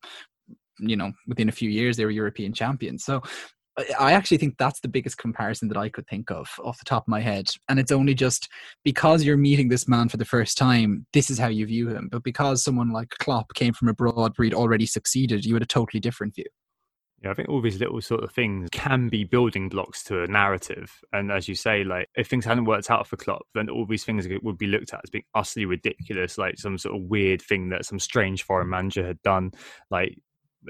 you 0.78 0.94
know 0.94 1.10
within 1.26 1.48
a 1.48 1.52
few 1.52 1.70
years 1.70 1.96
they 1.96 2.04
were 2.04 2.10
european 2.10 2.52
champions 2.52 3.02
so 3.02 3.22
I 3.98 4.12
actually 4.12 4.38
think 4.38 4.56
that's 4.56 4.80
the 4.80 4.88
biggest 4.88 5.18
comparison 5.18 5.68
that 5.68 5.76
I 5.76 5.90
could 5.90 6.06
think 6.06 6.30
of 6.30 6.48
off 6.64 6.78
the 6.78 6.84
top 6.84 7.04
of 7.04 7.08
my 7.08 7.20
head. 7.20 7.50
And 7.68 7.78
it's 7.78 7.92
only 7.92 8.14
just 8.14 8.48
because 8.84 9.22
you're 9.22 9.36
meeting 9.36 9.68
this 9.68 9.86
man 9.86 10.08
for 10.08 10.16
the 10.16 10.24
first 10.24 10.56
time, 10.56 11.06
this 11.12 11.30
is 11.30 11.38
how 11.38 11.48
you 11.48 11.66
view 11.66 11.88
him. 11.88 12.08
But 12.10 12.22
because 12.22 12.64
someone 12.64 12.90
like 12.90 13.10
Klopp 13.18 13.52
came 13.54 13.74
from 13.74 13.88
abroad 13.88 14.32
where 14.36 14.44
he'd 14.44 14.54
already 14.54 14.86
succeeded, 14.86 15.44
you 15.44 15.54
had 15.54 15.62
a 15.62 15.66
totally 15.66 16.00
different 16.00 16.34
view. 16.34 16.46
Yeah, 17.22 17.30
I 17.30 17.34
think 17.34 17.48
all 17.48 17.62
these 17.62 17.80
little 17.80 18.00
sort 18.02 18.22
of 18.22 18.30
things 18.30 18.68
can 18.72 19.08
be 19.08 19.24
building 19.24 19.70
blocks 19.70 20.04
to 20.04 20.22
a 20.22 20.26
narrative. 20.26 20.92
And 21.12 21.32
as 21.32 21.48
you 21.48 21.54
say, 21.54 21.82
like 21.82 22.08
if 22.14 22.28
things 22.28 22.44
hadn't 22.44 22.66
worked 22.66 22.90
out 22.90 23.06
for 23.06 23.16
Klopp, 23.16 23.42
then 23.54 23.70
all 23.70 23.86
these 23.86 24.04
things 24.04 24.28
would 24.42 24.58
be 24.58 24.66
looked 24.66 24.92
at 24.92 25.00
as 25.02 25.10
being 25.10 25.24
utterly 25.34 25.64
ridiculous, 25.64 26.36
like 26.36 26.58
some 26.58 26.76
sort 26.76 26.94
of 26.94 27.02
weird 27.02 27.40
thing 27.40 27.70
that 27.70 27.86
some 27.86 27.98
strange 27.98 28.42
foreign 28.42 28.68
manager 28.68 29.06
had 29.06 29.20
done. 29.22 29.52
Like 29.90 30.18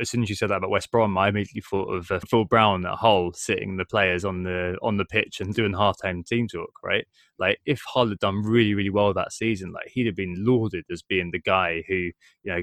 as 0.01 0.11
soon 0.11 0.22
as 0.22 0.28
you 0.28 0.36
said 0.36 0.51
that 0.51 0.57
about 0.57 0.70
West 0.70 0.90
Brom, 0.90 1.16
I 1.16 1.28
immediately 1.28 1.62
thought 1.62 1.92
of 1.92 2.11
uh, 2.11 2.20
Phil 2.20 2.44
Brown 2.44 2.86
at 2.86 2.97
Hull 2.99 3.32
sitting 3.32 3.76
the 3.76 3.84
players 3.84 4.24
on 4.24 4.42
the 4.42 4.76
on 4.82 4.97
the 4.97 5.05
pitch 5.05 5.40
and 5.40 5.55
doing 5.55 5.72
halftime 5.72 6.26
team 6.26 6.49
talk. 6.49 6.72
Right, 6.82 7.07
like 7.38 7.59
if 7.66 7.82
Hull 7.86 8.09
had 8.09 8.18
done 8.18 8.42
really 8.42 8.74
really 8.74 8.90
well 8.90 9.12
that 9.14 9.32
season, 9.32 9.72
like 9.72 9.88
he'd 9.88 10.07
have 10.07 10.16
been 10.16 10.36
lauded 10.38 10.84
as 10.90 11.03
being 11.03 11.30
the 11.30 11.40
guy 11.40 11.82
who 11.88 11.94
you 11.94 12.12
know 12.44 12.62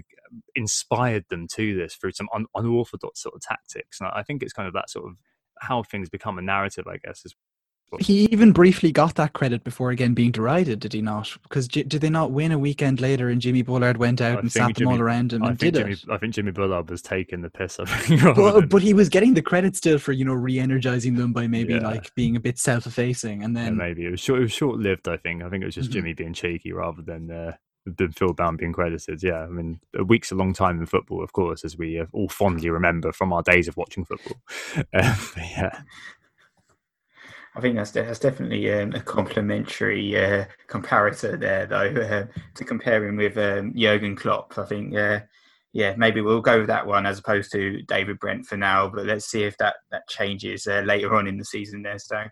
inspired 0.56 1.26
them 1.30 1.48
to 1.54 1.76
this 1.76 1.96
through 1.96 2.12
some 2.12 2.30
un- 2.34 2.46
unorthodox 2.56 3.22
sort 3.22 3.36
of 3.36 3.42
tactics. 3.42 4.00
And 4.00 4.10
I 4.14 4.24
think 4.24 4.44
it's 4.44 4.54
kind 4.54 4.68
of 4.68 4.74
that 4.74 4.90
sort 4.90 5.06
of 5.06 5.18
how 5.60 5.84
things 5.84 6.10
become 6.10 6.38
a 6.38 6.42
narrative, 6.42 6.88
I 6.88 6.98
guess, 6.98 7.26
is 7.26 7.36
he 8.00 8.26
even 8.26 8.52
briefly 8.52 8.92
got 8.92 9.16
that 9.16 9.34
credit 9.34 9.64
before 9.64 9.92
again 9.92 10.14
being 10.14 10.32
derided, 10.32 10.80
did 10.80 10.94
he 10.94 11.02
not? 11.02 11.36
Because 11.44 11.68
did 11.68 11.90
they 11.90 12.10
not 12.10 12.32
win 12.32 12.52
a 12.52 12.60
weekend 12.60 13.02
later 13.02 13.30
and 13.30 13.42
Jimmy 13.42 13.62
Bullard 13.62 13.98
went 13.98 14.22
out 14.22 14.38
I 14.38 14.40
and 14.42 14.52
sat 14.52 14.76
Jimmy, 14.76 14.86
them 14.86 14.88
all 14.88 15.02
around 15.02 15.34
him 15.34 15.44
I 15.44 15.50
and 15.50 15.58
did 15.58 15.76
Jimmy, 15.76 15.94
it? 15.94 16.06
I 16.10 16.18
think 16.18 16.34
Jimmy 16.34 16.52
Bullard 16.52 16.90
was 16.90 17.02
taking 17.02 17.42
the 17.42 17.50
piss. 17.50 17.78
Think, 17.78 18.24
but, 18.36 18.70
but, 18.70 18.82
he 18.82 18.94
was 18.94 19.10
getting 19.10 19.34
the 19.34 19.42
credit 19.42 19.76
still 19.76 20.00
for 20.00 20.12
you 20.12 20.26
know 20.26 20.34
re-energizing 20.34 21.16
them 21.16 21.34
by 21.34 21.48
maybe 21.48 21.74
yeah. 21.74 21.80
like 21.80 22.14
being 22.16 22.36
a 22.36 22.40
bit 22.40 22.58
self-effacing, 22.58 23.44
and 23.44 23.56
then 23.56 23.66
yeah, 23.66 23.72
maybe 23.72 24.06
it 24.06 24.12
was 24.12 24.20
short. 24.20 24.40
It 24.40 24.44
was 24.44 24.52
short-lived. 24.52 25.08
I 25.08 25.18
think. 25.18 25.44
I 25.44 25.50
think 25.50 25.64
it 25.64 25.66
was 25.66 25.76
just 25.76 25.90
mm-hmm. 25.90 26.00
Jimmy 26.00 26.14
being 26.14 26.34
cheeky 26.34 26.72
rather 26.72 27.02
than. 27.02 27.32
Uh, 27.32 27.54
than 27.86 28.12
Phil 28.14 28.34
Brown 28.34 28.56
being 28.56 28.74
credited. 28.74 29.22
Yeah, 29.22 29.44
I 29.44 29.48
mean, 29.48 29.80
a 29.94 30.04
week's 30.04 30.32
a 30.32 30.36
long 30.36 30.54
time 30.54 30.80
in 30.80 30.86
football, 30.86 31.24
of 31.24 31.34
course, 31.34 31.66
as 31.66 31.78
we 31.78 32.02
all 32.14 32.30
fondly 32.30 32.70
remember 32.70 33.12
from 33.12 33.34
our 33.34 33.44
days 33.44 33.68
of 33.68 33.78
watching 33.78 34.06
football. 34.06 34.38
Uh, 34.94 35.16
yeah, 35.38 35.82
I 37.56 37.62
think 37.62 37.76
that's 37.76 37.92
that's 37.92 38.20
definitely 38.20 38.72
um, 38.74 38.94
a 38.94 39.00
complimentary 39.00 40.18
uh, 40.18 40.46
comparator 40.68 41.40
there, 41.40 41.68
though, 41.68 42.02
uh, 42.02 42.26
to 42.56 42.64
compare 42.64 43.06
him 43.06 43.18
with 43.18 43.38
um, 43.38 43.74
Jurgen 43.76 44.16
Klopp. 44.16 44.58
I 44.58 44.66
think, 44.66 44.96
uh, 44.96 45.20
yeah, 45.72 45.94
maybe 45.96 46.22
we'll 46.22 46.42
go 46.42 46.60
with 46.60 46.68
that 46.68 46.88
one 46.88 47.06
as 47.06 47.20
opposed 47.20 47.52
to 47.52 47.82
David 47.84 48.20
Brent 48.20 48.46
for 48.46 48.58
now. 48.58 48.90
But 48.90 49.06
let's 49.06 49.26
see 49.26 49.44
if 49.44 49.58
that 49.58 49.76
that 49.92 50.08
changes 50.08 50.66
uh, 50.66 50.82
later 50.82 51.16
on 51.16 51.28
in 51.28 51.38
the 51.38 51.46
season. 51.46 51.84
There, 51.84 52.00
so. 52.00 52.24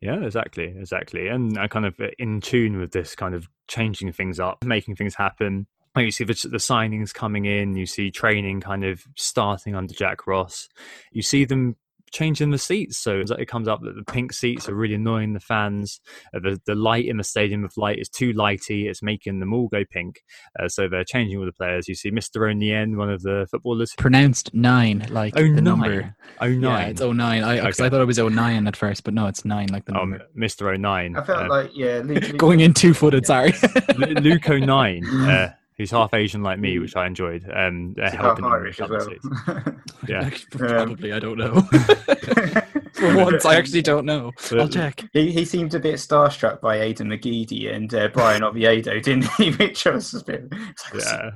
Yeah, 0.00 0.22
exactly, 0.22 0.72
exactly, 0.78 1.26
and 1.26 1.58
I 1.58 1.66
kind 1.66 1.86
of 1.86 1.98
uh, 1.98 2.08
in 2.20 2.40
tune 2.40 2.78
with 2.78 2.92
this 2.92 3.16
kind 3.16 3.34
of 3.34 3.48
changing 3.66 4.12
things 4.12 4.38
up, 4.38 4.64
making 4.64 4.94
things 4.94 5.16
happen. 5.16 5.66
You 5.96 6.12
see 6.12 6.22
the, 6.22 6.34
the 6.34 6.58
signings 6.58 7.12
coming 7.12 7.44
in, 7.44 7.74
you 7.74 7.84
see 7.84 8.12
training 8.12 8.60
kind 8.60 8.84
of 8.84 9.02
starting 9.16 9.74
under 9.74 9.92
Jack 9.92 10.28
Ross. 10.28 10.68
You 11.10 11.22
see 11.22 11.44
them 11.44 11.74
changing 12.12 12.50
the 12.50 12.58
seats. 12.58 12.98
So 12.98 13.22
it 13.38 13.48
comes 13.48 13.68
up 13.68 13.80
that 13.82 13.94
the 13.94 14.04
pink 14.10 14.32
seats 14.32 14.68
are 14.68 14.74
really 14.74 14.94
annoying 14.94 15.32
the 15.32 15.40
fans. 15.40 16.00
Uh, 16.34 16.40
the, 16.40 16.60
the 16.66 16.74
light 16.74 17.06
in 17.06 17.16
the 17.16 17.24
stadium 17.24 17.64
of 17.64 17.76
light 17.76 17.98
is 17.98 18.08
too 18.08 18.32
lighty. 18.32 18.88
It's 18.88 19.02
making 19.02 19.40
them 19.40 19.52
all 19.52 19.68
go 19.68 19.84
pink. 19.90 20.22
Uh, 20.58 20.68
so 20.68 20.88
they're 20.88 21.04
changing 21.04 21.38
all 21.38 21.46
the 21.46 21.52
players. 21.52 21.88
You 21.88 21.94
see 21.94 22.10
Mr. 22.10 22.50
O'Nien, 22.50 22.96
one 22.96 23.10
of 23.10 23.22
the 23.22 23.46
footballers. 23.50 23.92
Pronounced 23.96 24.52
nine, 24.54 25.06
like 25.10 25.34
oh, 25.36 25.42
the 25.42 25.48
nine. 25.48 25.64
number. 25.64 26.16
Oh, 26.40 26.48
nine. 26.48 26.62
Yeah, 26.62 26.86
it's 26.86 27.00
09. 27.00 27.20
I, 27.20 27.58
okay. 27.58 27.68
I 27.68 27.88
thought 27.88 28.00
it 28.00 28.06
was 28.06 28.18
09 28.18 28.66
at 28.66 28.76
first, 28.76 29.04
but 29.04 29.14
no, 29.14 29.26
it's 29.26 29.44
nine, 29.44 29.68
like 29.68 29.84
the 29.84 29.92
oh, 29.92 30.00
number. 30.00 30.22
Mr. 30.36 30.78
09. 30.78 31.16
I 31.16 31.22
felt 31.22 31.44
uh, 31.44 31.48
like, 31.48 31.70
yeah. 31.74 32.00
Luke, 32.04 32.36
going 32.36 32.60
in 32.60 32.74
two 32.74 32.94
footed, 32.94 33.26
sorry. 33.26 33.54
Luke 33.96 34.48
09. 34.48 35.04
Uh, 35.28 35.50
He's 35.78 35.92
half 35.92 36.12
Asian 36.12 36.42
like 36.42 36.58
me, 36.58 36.80
which 36.80 36.96
I 36.96 37.06
enjoyed. 37.06 37.48
Um, 37.54 37.94
uh, 38.02 38.10
helping 38.10 38.44
half 38.44 38.52
Irish 38.52 38.80
as 38.80 38.90
well. 38.90 39.08
yeah, 40.08 40.28
probably. 40.50 41.12
I 41.12 41.20
don't 41.20 41.38
know. 41.38 41.60
For 42.94 43.16
once, 43.16 43.44
I 43.44 43.54
actually 43.54 43.82
don't 43.82 44.04
know. 44.04 44.32
I'll 44.50 44.68
check. 44.68 45.08
He, 45.12 45.30
he 45.30 45.44
seemed 45.44 45.72
a 45.74 45.78
bit 45.78 45.94
starstruck 45.94 46.60
by 46.60 46.78
Aiden 46.78 47.06
McGeady 47.06 47.72
and 47.72 47.94
uh, 47.94 48.08
Bryan 48.08 48.42
Oviedo, 48.42 48.98
didn't 48.98 49.30
he? 49.34 49.52
Which 49.52 49.84
was 49.84 50.14
a 50.14 50.24
bit. 50.24 50.52
Yeah. 50.92 51.30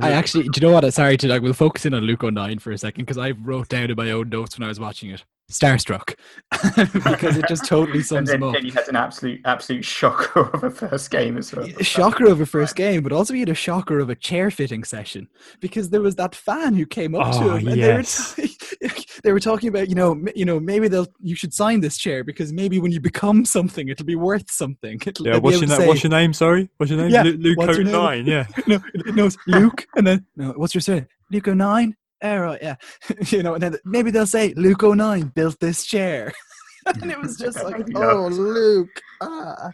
I 0.00 0.12
actually, 0.12 0.44
do 0.44 0.58
you 0.58 0.66
know 0.66 0.72
what? 0.72 0.90
Sorry 0.94 1.18
to 1.18 1.28
like, 1.28 1.42
we'll 1.42 1.52
focus 1.52 1.84
in 1.84 1.92
on 1.92 2.04
Luke 2.04 2.22
09 2.22 2.60
for 2.60 2.70
a 2.70 2.78
second 2.78 3.04
because 3.04 3.18
I 3.18 3.32
wrote 3.32 3.68
down 3.68 3.90
in 3.90 3.96
my 3.96 4.10
own 4.10 4.30
notes 4.30 4.58
when 4.58 4.64
I 4.64 4.68
was 4.68 4.80
watching 4.80 5.10
it 5.10 5.22
starstruck 5.50 6.14
because 7.04 7.36
it 7.36 7.46
just 7.48 7.66
totally 7.66 8.02
sums 8.02 8.30
and 8.30 8.42
then, 8.42 8.48
him 8.48 8.48
up. 8.48 8.54
Then 8.54 8.64
he 8.64 8.70
had 8.70 8.88
an 8.88 8.96
absolute 8.96 9.40
absolute 9.44 9.84
shocker 9.84 10.40
of 10.54 10.64
a 10.64 10.70
first 10.70 11.10
game 11.10 11.36
as 11.36 11.54
well. 11.54 11.66
Shocker 11.80 12.26
of 12.26 12.40
a 12.40 12.46
first 12.46 12.74
game, 12.74 13.02
but 13.02 13.12
also 13.12 13.34
he 13.34 13.40
had 13.40 13.48
a 13.48 13.54
shocker 13.54 13.98
of 13.98 14.10
a 14.10 14.14
chair 14.14 14.50
fitting 14.50 14.84
session 14.84 15.28
because 15.60 15.90
there 15.90 16.00
was 16.00 16.16
that 16.16 16.34
fan 16.34 16.74
who 16.74 16.86
came 16.86 17.14
up 17.14 17.34
oh, 17.34 17.40
to 17.40 17.56
him 17.56 17.68
and 17.68 17.76
yes. 17.76 18.34
they, 18.34 18.42
were 18.42 18.88
t- 18.88 19.06
they 19.24 19.32
were 19.32 19.40
talking 19.40 19.68
about 19.68 19.88
you 19.88 19.94
know 19.94 20.22
you 20.34 20.44
know 20.44 20.58
maybe 20.58 20.88
they'll 20.88 21.08
you 21.20 21.36
should 21.36 21.52
sign 21.52 21.80
this 21.80 21.98
chair 21.98 22.24
because 22.24 22.52
maybe 22.52 22.78
when 22.80 22.92
you 22.92 23.00
become 23.00 23.44
something 23.44 23.88
it'll 23.88 24.06
be 24.06 24.16
worth 24.16 24.50
something. 24.50 25.00
It'll, 25.04 25.26
yeah, 25.26 25.38
what's 25.38 25.60
your, 25.60 25.68
na- 25.68 25.76
say, 25.76 25.86
what's 25.86 26.02
your 26.02 26.10
name? 26.10 26.32
Sorry, 26.32 26.70
what's 26.78 26.90
your 26.90 27.00
name? 27.00 27.10
Yeah, 27.10 27.22
Luke 27.22 27.58
what's 27.58 27.76
your 27.76 27.86
nine. 27.86 28.26
Yeah, 28.26 28.46
no, 28.66 28.80
no, 29.06 29.26
it's 29.26 29.36
Luke, 29.46 29.86
and 29.96 30.06
then 30.06 30.26
no, 30.36 30.52
what's 30.52 30.74
your 30.74 30.80
surname? 30.80 31.08
Luke 31.30 31.46
nine 31.46 31.96
era, 32.22 32.58
yeah. 32.62 32.76
you 33.26 33.42
know, 33.42 33.54
and 33.54 33.62
then 33.62 33.76
maybe 33.84 34.10
they'll 34.10 34.26
say 34.26 34.54
Luke 34.54 34.82
09 34.82 35.32
built 35.34 35.58
this 35.60 35.84
chair. 35.84 36.32
and 36.86 37.10
it 37.10 37.20
was 37.20 37.36
just 37.36 37.62
like, 37.62 37.86
oh, 37.94 38.28
Luke. 38.28 39.00
Ah. 39.20 39.72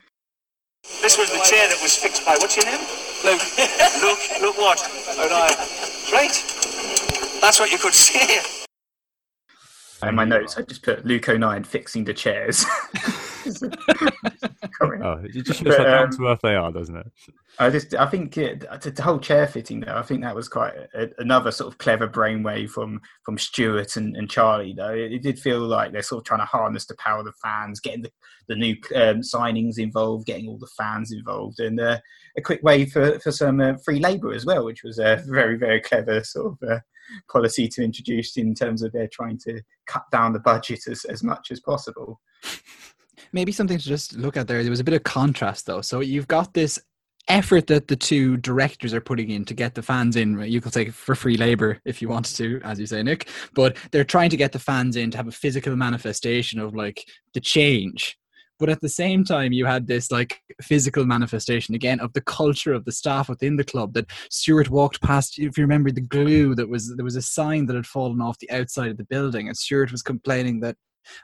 This 1.03 1.19
was 1.19 1.31
the 1.31 1.45
chair 1.49 1.69
that 1.69 1.79
was 1.83 1.97
fixed 1.97 2.25
by, 2.25 2.37
what's 2.39 2.57
your 2.57 2.65
name? 2.67 2.81
Luke. 3.25 3.43
Luke, 4.03 4.41
Luke 4.41 4.59
what? 4.59 4.79
09. 5.17 5.31
Right. 6.13 6.33
That's 7.41 7.61
what 7.61 7.71
you 7.71 7.79
could 7.79 7.95
say. 7.95 8.41
In 10.03 10.15
my 10.15 10.25
notes, 10.25 10.57
I 10.57 10.63
just 10.63 10.83
put 10.83 11.05
Luke 11.05 11.29
09 11.29 11.65
fixing 11.65 12.05
the 12.05 12.15
chairs. 12.15 12.65
Oh, 14.81 15.21
it 15.25 15.45
just 15.45 15.63
shows 15.63 15.77
how 15.77 15.85
down 15.85 16.11
to 16.11 16.27
earth 16.27 16.41
they 16.43 16.55
are, 16.55 16.71
doesn't 16.73 16.97
it? 16.97 17.07
I 17.59 17.71
just, 17.71 17.95
I 17.95 18.07
think 18.07 18.37
it, 18.37 18.61
the 18.61 19.03
whole 19.03 19.19
chair 19.19 19.47
fitting 19.47 19.81
though. 19.81 19.97
I 19.97 20.03
think 20.03 20.23
that 20.23 20.35
was 20.35 20.49
quite 20.49 20.75
a, 20.95 21.09
another 21.19 21.51
sort 21.51 21.73
of 21.73 21.79
clever 21.79 22.09
brainwave 22.09 22.71
from 22.71 23.01
from 23.25 23.39
Stuart 23.39 23.97
and, 23.97 24.17
and 24.17 24.31
Charlie. 24.31 24.75
Though 24.77 24.95
it, 24.95 25.13
it, 25.13 25.23
did 25.23 25.39
feel 25.39 25.61
like 25.61 25.93
they're 25.93 26.03
sort 26.03 26.21
of 26.21 26.25
trying 26.25 26.41
to 26.41 26.47
harness 26.47 26.87
the 26.87 26.97
power 26.97 27.21
of 27.21 27.25
the 27.25 27.33
fans, 27.43 27.81
getting 27.81 28.03
the, 28.03 28.13
the 28.49 28.57
new 28.57 28.77
um, 28.95 29.21
signings 29.21 29.79
involved, 29.79 30.27
getting 30.27 30.49
all 30.49 30.59
the 30.59 30.71
fans 30.77 31.13
involved, 31.13 31.61
and 31.61 31.81
uh, 31.81 31.99
a 32.37 32.41
quick 32.43 32.63
way 32.63 32.87
for 32.87 33.19
for 33.21 33.33
some 33.33 33.61
uh, 33.61 33.75
free 33.85 33.99
labour 33.99 34.33
as 34.33 34.47
well, 34.47 34.65
which 34.65 34.85
was 34.85 34.99
a 34.99 35.23
very 35.27 35.57
very 35.57 35.81
clever 35.81 36.23
sort 36.23 36.53
of. 36.53 36.69
Uh, 36.69 36.79
policy 37.33 37.67
to 37.69 37.83
introduce 37.83 38.37
in 38.37 38.55
terms 38.55 38.83
of 38.83 38.93
they're 38.93 39.09
trying 39.11 39.39
to 39.39 39.63
cut 39.87 40.03
down 40.13 40.35
the 40.35 40.41
budget 40.41 40.81
as, 40.89 41.07
as 41.07 41.23
much 41.23 41.51
as 41.51 41.59
possible 41.59 42.21
maybe 43.33 43.53
something 43.53 43.79
to 43.79 43.85
just 43.85 44.17
look 44.17 44.37
at 44.37 44.49
there. 44.49 44.63
There 44.63 44.71
was 44.71 44.81
a 44.81 44.85
bit 44.85 44.95
of 44.95 45.03
contrast 45.03 45.67
though. 45.67 45.81
So 45.81 46.01
you've 46.01 46.29
got 46.29 46.55
this 46.55 46.79
effort 47.29 47.67
that 47.67 47.89
the 47.89 47.97
two 47.97 48.39
directors 48.39 48.95
are 48.95 49.01
putting 49.01 49.31
in 49.31 49.45
to 49.45 49.55
get 49.55 49.75
the 49.75 49.83
fans 49.83 50.17
in. 50.17 50.41
You 50.41 50.61
could 50.61 50.73
say 50.73 50.89
for 50.89 51.15
free 51.15 51.37
labor 51.37 51.79
if 51.85 52.01
you 52.01 52.09
wanted 52.09 52.37
to, 52.37 52.61
as 52.65 52.81
you 52.81 52.87
say, 52.87 53.03
Nick. 53.03 53.29
But 53.55 53.77
they're 53.93 54.05
trying 54.05 54.31
to 54.31 54.37
get 54.37 54.53
the 54.53 54.59
fans 54.59 54.97
in 54.97 55.11
to 55.11 55.17
have 55.17 55.29
a 55.29 55.33
physical 55.33 55.77
manifestation 55.77 56.59
of 56.59 56.75
like 56.75 57.05
the 57.35 57.41
change. 57.41 58.17
But 58.59 58.71
at 58.71 58.81
the 58.81 58.89
same 58.89 59.23
time, 59.25 59.53
you 59.53 59.67
had 59.67 59.87
this 59.87 60.11
like 60.11 60.41
physical 60.61 61.07
manifestation 61.07 61.77
again 61.77 62.01
of 62.01 62.13
the 62.13 62.21
culture 62.21 62.73
of 62.73 62.85
the 62.85 62.93
staff 62.93 63.29
within 63.29 63.57
the 63.57 63.63
club. 63.63 63.93
That 63.93 64.11
Stuart 64.31 64.69
walked 64.69 65.01
past. 65.01 65.39
If 65.39 65.57
you 65.57 65.63
remember 65.63 65.93
the 65.93 66.01
glue 66.01 66.57
that 66.57 66.69
was 66.69 66.93
there 66.97 67.05
was 67.05 67.15
a 67.15 67.23
sign 67.23 67.67
that 67.67 67.77
had 67.77 67.87
fallen 67.87 68.21
off 68.21 68.39
the 68.39 68.51
outside 68.51 68.91
of 68.91 68.97
the 68.97 69.05
building, 69.05 69.47
and 69.47 69.57
Stuart 69.57 69.93
was 69.93 70.03
complaining 70.03 70.59
that 70.61 70.77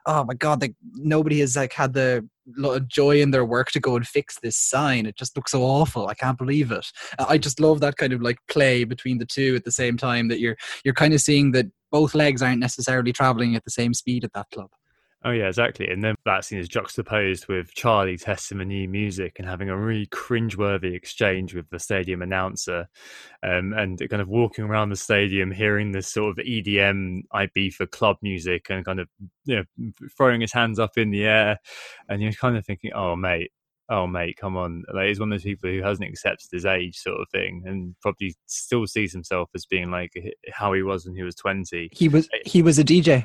oh 0.07 0.25
my 0.25 0.35
god 0.35 0.61
like 0.61 0.75
nobody 0.95 1.41
has 1.41 1.57
like 1.57 1.73
had 1.73 1.93
the 1.93 2.27
joy 2.89 3.21
in 3.21 3.31
their 3.31 3.45
work 3.45 3.71
to 3.71 3.81
go 3.81 3.97
and 3.97 4.07
fix 4.07 4.39
this 4.41 4.57
sign. 4.57 5.07
It 5.07 5.17
just 5.17 5.37
looks 5.37 5.53
so 5.53 5.63
awful. 5.63 6.09
I 6.09 6.15
can't 6.15 6.39
believe 6.39 6.71
it. 6.71 6.87
I 7.19 7.39
just 7.39 7.59
love 7.59 7.81
that 7.81 7.97
kind 7.97 8.13
of 8.13 8.21
like 8.21 8.37
play 8.49 8.85
between 8.85 9.19
the 9.19 9.27
two 9.27 9.55
at 9.57 9.65
the 9.65 9.73
same 9.73 9.97
time 9.97 10.29
that 10.29 10.41
you're 10.41 10.57
you're 10.85 10.95
kind 10.95 11.15
of 11.15 11.21
seeing 11.21 11.53
that 11.53 11.67
both 11.91 12.15
legs 12.15 12.43
aren't 12.43 12.61
necessarily 12.61 13.13
traveling 13.13 13.55
at 13.55 13.65
the 13.65 13.71
same 13.71 13.95
speed 13.95 14.25
at 14.25 14.33
that 14.35 14.47
club 14.53 14.69
Oh 15.27 15.31
yeah, 15.31 15.49
exactly. 15.49 15.89
And 15.89 16.05
then 16.05 16.17
that 16.27 16.45
scene 16.45 16.59
is 16.59 16.69
juxtaposed 16.69 17.49
with 17.49 17.73
Charlie 17.75 18.19
testing 18.19 18.59
the 18.59 18.65
new 18.67 18.87
music 18.87 19.37
and 19.39 19.49
having 19.49 19.71
a 19.71 19.77
really 19.77 20.07
cringeworthy 20.09 20.95
exchange 20.95 21.55
with 21.55 21.69
the 21.71 21.79
stadium 21.79 22.21
announcer, 22.21 22.89
um, 23.43 23.73
and 23.73 23.99
kind 24.11 24.21
of 24.21 24.29
walking 24.29 24.67
around 24.67 24.91
the 24.91 24.97
stadium, 24.97 25.51
hearing 25.51 25.93
this 25.93 26.13
sort 26.13 26.39
of 26.39 26.45
EDM 26.45 27.23
Ibiza 27.33 27.91
club 27.91 28.19
music, 28.21 28.67
and 28.69 28.85
kind 28.85 29.01
of 29.01 29.09
you 29.47 29.57
know 29.57 29.93
throwing 30.15 30.43
his 30.43 30.53
hands 30.53 30.79
up 30.79 30.99
in 30.99 31.11
the 31.11 31.25
air, 31.25 31.59
and 32.11 32.21
you're 32.21 32.33
kind 32.33 32.59
of 32.59 32.67
thinking, 32.67 32.93
"Oh 32.95 33.17
mate, 33.17 33.51
oh 33.89 34.07
mate, 34.07 34.37
come 34.37 34.59
on!" 34.59 34.83
Like 34.93 35.09
he's 35.09 35.21
one 35.21 35.33
of 35.33 35.39
those 35.39 35.45
people 35.45 35.71
who 35.71 35.83
hasn't 35.83 36.07
accepted 36.07 36.49
his 36.53 36.67
age, 36.67 36.99
sort 36.99 37.23
of 37.23 37.29
thing, 37.31 37.63
and 37.65 37.97
probably 38.03 38.35
still 38.45 38.87
sees 38.87 39.15
himself 39.15 39.49
as 39.55 39.65
being 39.65 39.91
like 39.91 40.13
how 40.53 40.75
he 40.75 40.83
was 40.83 41.07
when 41.07 41.17
he 41.17 41.23
was 41.23 41.35
twenty. 41.35 41.89
He 41.93 42.11
was 42.11 42.29
he 42.45 42.61
was 42.61 42.79
a 42.79 42.85
DJ. 42.85 43.25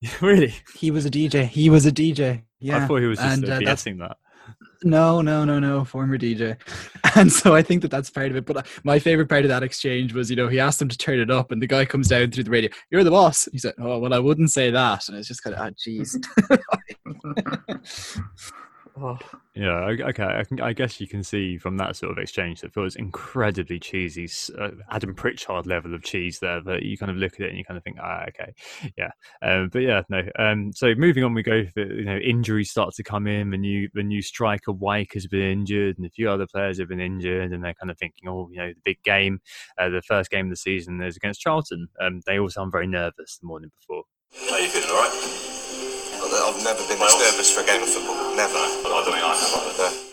really? 0.20 0.54
He 0.74 0.90
was 0.90 1.06
a 1.06 1.10
DJ. 1.10 1.46
He 1.46 1.70
was 1.70 1.86
a 1.86 1.92
DJ. 1.92 2.42
Yeah. 2.60 2.84
I 2.84 2.86
thought 2.86 3.00
he 3.00 3.06
was 3.06 3.18
just 3.18 3.42
and, 3.42 3.48
uh, 3.48 3.60
BSing 3.60 3.98
that. 3.98 4.16
No, 4.84 5.20
no, 5.20 5.44
no, 5.44 5.58
no, 5.58 5.84
former 5.84 6.18
DJ. 6.18 6.56
And 7.16 7.32
so 7.32 7.52
I 7.54 7.62
think 7.62 7.82
that 7.82 7.90
that's 7.90 8.10
part 8.10 8.30
of 8.30 8.36
it. 8.36 8.44
But 8.44 8.58
uh, 8.58 8.62
my 8.84 9.00
favorite 9.00 9.28
part 9.28 9.42
of 9.42 9.48
that 9.48 9.64
exchange 9.64 10.12
was, 10.12 10.30
you 10.30 10.36
know, 10.36 10.46
he 10.46 10.60
asked 10.60 10.80
him 10.80 10.88
to 10.88 10.96
turn 10.96 11.18
it 11.18 11.30
up, 11.32 11.50
and 11.50 11.60
the 11.60 11.66
guy 11.66 11.84
comes 11.84 12.06
down 12.06 12.30
through 12.30 12.44
the 12.44 12.50
radio. 12.50 12.70
You're 12.90 13.02
the 13.02 13.10
boss. 13.10 13.48
He 13.50 13.58
said, 13.58 13.74
"Oh, 13.78 13.98
well, 13.98 14.14
I 14.14 14.20
wouldn't 14.20 14.52
say 14.52 14.70
that." 14.70 15.08
And 15.08 15.16
it's 15.16 15.26
just 15.26 15.42
kind 15.42 15.56
of, 15.56 15.62
ah, 15.62 15.70
jeez. 15.70 16.14
Oh. 19.00 19.18
Yeah, 19.54 19.78
okay. 20.08 20.24
I, 20.24 20.44
can, 20.44 20.60
I, 20.60 20.72
guess 20.72 21.00
you 21.00 21.06
can 21.06 21.22
see 21.22 21.56
from 21.56 21.76
that 21.76 21.94
sort 21.94 22.12
of 22.12 22.18
exchange 22.18 22.60
that 22.60 22.68
it 22.68 22.74
feels 22.74 22.96
incredibly 22.96 23.78
cheesy, 23.78 24.28
uh, 24.58 24.70
Adam 24.90 25.14
Pritchard 25.14 25.66
level 25.66 25.94
of 25.94 26.02
cheese 26.02 26.38
there. 26.40 26.60
That 26.60 26.82
you 26.82 26.98
kind 26.98 27.10
of 27.10 27.16
look 27.16 27.34
at 27.34 27.40
it 27.40 27.48
and 27.50 27.58
you 27.58 27.64
kind 27.64 27.76
of 27.76 27.84
think, 27.84 27.98
ah, 28.00 28.24
okay, 28.28 28.52
yeah. 28.96 29.10
Um, 29.42 29.68
but 29.72 29.80
yeah, 29.80 30.02
no. 30.08 30.22
Um, 30.38 30.72
so 30.72 30.94
moving 30.94 31.22
on, 31.22 31.34
we 31.34 31.42
go. 31.42 31.64
For, 31.66 31.80
you 31.80 32.04
know, 32.04 32.16
injuries 32.16 32.70
start 32.70 32.94
to 32.94 33.02
come 33.04 33.26
in. 33.26 33.50
The 33.50 33.58
new 33.58 33.88
the 33.94 34.02
new 34.02 34.22
striker 34.22 34.72
Wyke 34.72 35.14
has 35.14 35.26
been 35.26 35.42
injured, 35.42 35.98
and 35.98 36.06
a 36.06 36.10
few 36.10 36.28
other 36.28 36.46
players 36.46 36.78
have 36.78 36.88
been 36.88 37.00
injured, 37.00 37.52
and 37.52 37.62
they're 37.62 37.74
kind 37.74 37.90
of 37.90 37.98
thinking, 37.98 38.28
oh, 38.28 38.48
you 38.50 38.58
know, 38.58 38.68
the 38.68 38.80
big 38.84 39.02
game, 39.04 39.40
uh, 39.78 39.88
the 39.88 40.02
first 40.02 40.30
game 40.30 40.46
of 40.46 40.50
the 40.50 40.56
season 40.56 41.00
is 41.02 41.16
against 41.16 41.40
Charlton. 41.40 41.88
Um, 42.00 42.20
they 42.26 42.38
all 42.38 42.48
sound 42.48 42.72
very 42.72 42.86
nervous 42.86 43.38
the 43.38 43.46
morning 43.46 43.70
before. 43.80 44.04
How 44.48 44.54
are 44.54 44.60
you 44.60 44.68
feeling? 44.68 44.90
All 44.90 44.96
right. 44.96 45.54
I've 46.42 46.62
never 46.64 46.82
been 46.88 46.98
this 46.98 47.18
nervous 47.18 47.54
for 47.54 47.62
a 47.62 47.66
game 47.66 47.82
of 47.82 47.88
football. 47.88 48.36
Never. 48.36 48.54
I 48.54 49.02
don't 49.04 49.12
think 49.12 49.24
I 49.24 49.34
have. 49.34 50.08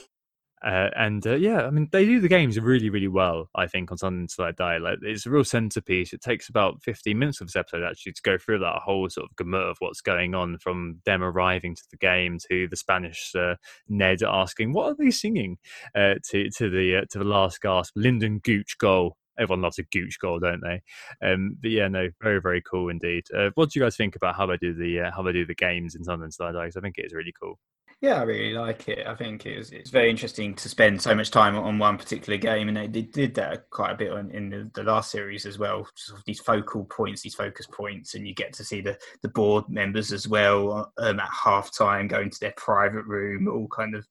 Uh, 0.65 0.89
and 0.97 1.27
uh, 1.27 1.35
yeah, 1.35 1.67
I 1.67 1.69
mean, 1.69 1.89
they 1.91 2.05
do 2.05 2.19
the 2.19 2.27
games 2.27 2.59
really, 2.59 2.89
really 2.89 3.07
well. 3.07 3.49
I 3.53 3.67
think 3.67 3.91
on 3.91 3.99
Sunderland 3.99 4.31
Until 4.31 4.45
I 4.45 4.51
Die, 4.51 4.77
like 4.79 4.97
it's 5.03 5.27
a 5.27 5.29
real 5.29 5.43
centerpiece. 5.43 6.11
It 6.11 6.21
takes 6.21 6.49
about 6.49 6.81
fifteen 6.81 7.19
minutes 7.19 7.39
of 7.39 7.47
this 7.47 7.55
episode 7.55 7.83
actually 7.83 8.13
to 8.13 8.21
go 8.23 8.39
through 8.39 8.59
that 8.59 8.81
whole 8.83 9.07
sort 9.09 9.29
of 9.29 9.35
gamut 9.35 9.61
of 9.61 9.77
what's 9.77 10.01
going 10.01 10.33
on, 10.33 10.57
from 10.57 11.01
them 11.05 11.21
arriving 11.21 11.75
to 11.75 11.83
the 11.91 11.97
game 11.97 12.39
to 12.49 12.67
the 12.67 12.75
Spanish 12.75 13.31
uh, 13.35 13.55
Ned 13.87 14.23
asking, 14.23 14.73
"What 14.73 14.87
are 14.87 14.95
they 14.97 15.11
singing?" 15.11 15.57
Uh, 15.93 16.15
to 16.31 16.49
to 16.57 16.69
the 16.71 16.95
uh, 16.97 17.05
to 17.11 17.19
the 17.19 17.25
last 17.25 17.61
gasp, 17.61 17.95
Lynden 17.95 18.41
Gooch 18.41 18.75
goal 18.79 19.17
everyone 19.39 19.61
loves 19.61 19.79
a 19.79 19.83
gooch 19.83 20.19
goal, 20.19 20.39
don't 20.39 20.61
they? 20.61 20.81
Um, 21.21 21.57
but 21.61 21.71
yeah, 21.71 21.87
no, 21.87 22.09
very 22.21 22.41
very 22.41 22.61
cool 22.61 22.89
indeed. 22.89 23.25
Uh, 23.35 23.49
what 23.55 23.71
do 23.71 23.79
you 23.79 23.85
guys 23.85 23.95
think 23.97 24.15
about 24.15 24.35
how 24.35 24.45
they 24.45 24.57
do 24.57 24.73
the 24.73 25.01
uh, 25.01 25.11
how 25.11 25.21
they 25.23 25.31
do 25.31 25.45
the 25.45 25.55
games 25.55 25.95
in 25.95 26.03
Sunderland 26.03 26.33
Slide 26.33 26.55
I 26.55 26.69
think 26.69 26.97
it 26.97 27.05
is 27.05 27.13
really 27.13 27.33
cool. 27.39 27.59
Yeah, 28.01 28.19
I 28.19 28.23
really 28.23 28.53
like 28.53 28.89
it. 28.89 29.07
I 29.07 29.15
think 29.15 29.45
it 29.45 29.57
was, 29.57 29.71
it's 29.71 29.89
very 29.89 30.09
interesting 30.09 30.53
to 30.55 30.67
spend 30.67 31.01
so 31.01 31.15
much 31.15 31.31
time 31.31 31.55
on 31.55 31.79
one 31.79 31.97
particular 31.97 32.37
game, 32.37 32.67
and 32.67 32.75
they 32.75 32.87
did, 32.87 33.11
did 33.11 33.33
that 33.35 33.69
quite 33.69 33.91
a 33.91 33.95
bit 33.95 34.11
on, 34.11 34.29
in 34.31 34.49
the, 34.49 34.69
the, 34.75 34.83
last 34.83 35.11
series 35.11 35.45
as 35.45 35.57
well. 35.57 35.87
Sort 35.95 36.19
of 36.19 36.25
these 36.25 36.41
focal 36.41 36.83
points, 36.85 37.21
these 37.21 37.35
focus 37.35 37.65
points, 37.65 38.13
and 38.13 38.27
you 38.27 38.35
get 38.35 38.51
to 38.53 38.65
see 38.65 38.81
the, 38.81 38.97
the 39.21 39.29
board 39.29 39.69
members 39.69 40.11
as 40.11 40.27
well 40.27 40.91
um, 40.97 41.21
at 41.21 41.29
half 41.31 41.75
time 41.75 42.09
going 42.09 42.29
to 42.29 42.39
their 42.41 42.53
private 42.57 43.05
room, 43.05 43.47
all 43.47 43.69
kind 43.69 43.95
of 43.95 44.05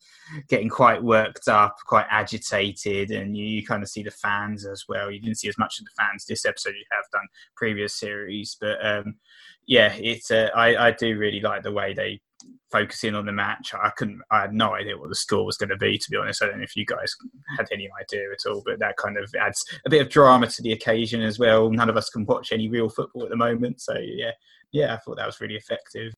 getting 0.48 0.70
quite 0.70 1.02
worked 1.02 1.46
up, 1.46 1.76
quite 1.86 2.06
agitated, 2.10 3.10
and 3.10 3.36
you, 3.36 3.44
you 3.44 3.66
kind 3.66 3.82
of 3.82 3.88
see 3.90 4.02
the 4.02 4.10
fans 4.10 4.64
as 4.64 4.84
well. 4.88 5.10
You 5.10 5.20
didn't 5.20 5.38
see 5.38 5.48
as 5.48 5.58
much 5.58 5.78
of 5.78 5.84
the 5.84 5.92
fans 5.96 6.24
this 6.24 6.46
episode 6.46 6.70
you 6.70 6.84
have 6.90 7.04
done 7.12 7.26
previous 7.54 7.94
series, 7.94 8.56
but 8.58 8.84
um, 8.84 9.16
yeah, 9.66 9.92
it's 9.92 10.30
uh, 10.30 10.48
I, 10.56 10.88
I 10.88 10.90
do 10.90 11.18
really 11.18 11.40
like 11.40 11.62
the 11.62 11.72
way 11.72 11.92
they 11.92 12.20
focusing 12.70 13.14
on 13.14 13.26
the 13.26 13.32
match. 13.32 13.72
I 13.74 13.90
couldn't, 13.90 14.20
I 14.30 14.40
had 14.42 14.52
no 14.52 14.74
idea 14.74 14.98
what 14.98 15.08
the 15.08 15.14
score 15.14 15.44
was 15.44 15.56
going 15.56 15.68
to 15.68 15.76
be, 15.76 15.96
to 15.96 16.10
be 16.10 16.16
honest. 16.16 16.42
I 16.42 16.46
don't 16.46 16.58
know 16.58 16.64
if 16.64 16.76
you 16.76 16.84
guys 16.84 17.14
had 17.56 17.66
any 17.72 17.88
idea 18.00 18.24
at 18.32 18.50
all, 18.50 18.62
but 18.64 18.78
that 18.80 18.96
kind 18.96 19.16
of 19.16 19.32
adds 19.40 19.64
a 19.86 19.90
bit 19.90 20.02
of 20.02 20.08
drama 20.08 20.48
to 20.48 20.62
the 20.62 20.72
occasion 20.72 21.22
as 21.22 21.38
well. 21.38 21.70
None 21.70 21.88
of 21.88 21.96
us 21.96 22.10
can 22.10 22.26
watch 22.26 22.52
any 22.52 22.68
real 22.68 22.88
football 22.88 23.22
at 23.24 23.30
the 23.30 23.36
moment. 23.36 23.80
So, 23.80 23.94
yeah, 23.98 24.32
yeah, 24.72 24.94
I 24.94 24.98
thought 24.98 25.16
that 25.18 25.26
was 25.26 25.40
really 25.40 25.56
effective 25.56 26.12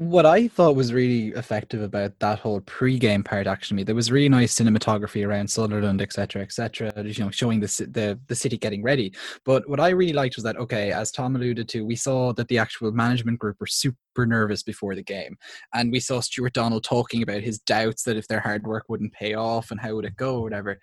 what 0.00 0.24
I 0.24 0.48
thought 0.48 0.76
was 0.76 0.94
really 0.94 1.28
effective 1.36 1.82
about 1.82 2.18
that 2.20 2.38
whole 2.38 2.62
pre-game 2.62 3.22
part, 3.22 3.46
actually, 3.46 3.82
there 3.82 3.94
was 3.94 4.10
really 4.10 4.30
nice 4.30 4.58
cinematography 4.58 5.26
around 5.26 5.50
Sunderland, 5.50 6.00
etc., 6.00 6.40
etc. 6.40 6.90
You 7.04 7.24
know, 7.24 7.30
showing 7.30 7.60
the 7.60 7.66
the 7.66 8.18
the 8.26 8.34
city 8.34 8.56
getting 8.56 8.82
ready. 8.82 9.12
But 9.44 9.68
what 9.68 9.78
I 9.78 9.90
really 9.90 10.14
liked 10.14 10.36
was 10.36 10.44
that 10.44 10.56
okay, 10.56 10.90
as 10.90 11.12
Tom 11.12 11.36
alluded 11.36 11.68
to, 11.68 11.84
we 11.84 11.96
saw 11.96 12.32
that 12.32 12.48
the 12.48 12.56
actual 12.56 12.92
management 12.92 13.38
group 13.40 13.58
were 13.60 13.66
super 13.66 14.24
nervous 14.24 14.62
before 14.62 14.94
the 14.94 15.02
game, 15.02 15.36
and 15.74 15.92
we 15.92 16.00
saw 16.00 16.20
Stuart 16.20 16.54
Donald 16.54 16.82
talking 16.82 17.22
about 17.22 17.42
his 17.42 17.58
doubts 17.58 18.04
that 18.04 18.16
if 18.16 18.26
their 18.26 18.40
hard 18.40 18.66
work 18.66 18.84
wouldn't 18.88 19.12
pay 19.12 19.34
off 19.34 19.70
and 19.70 19.78
how 19.78 19.94
would 19.96 20.06
it 20.06 20.16
go, 20.16 20.40
whatever 20.40 20.80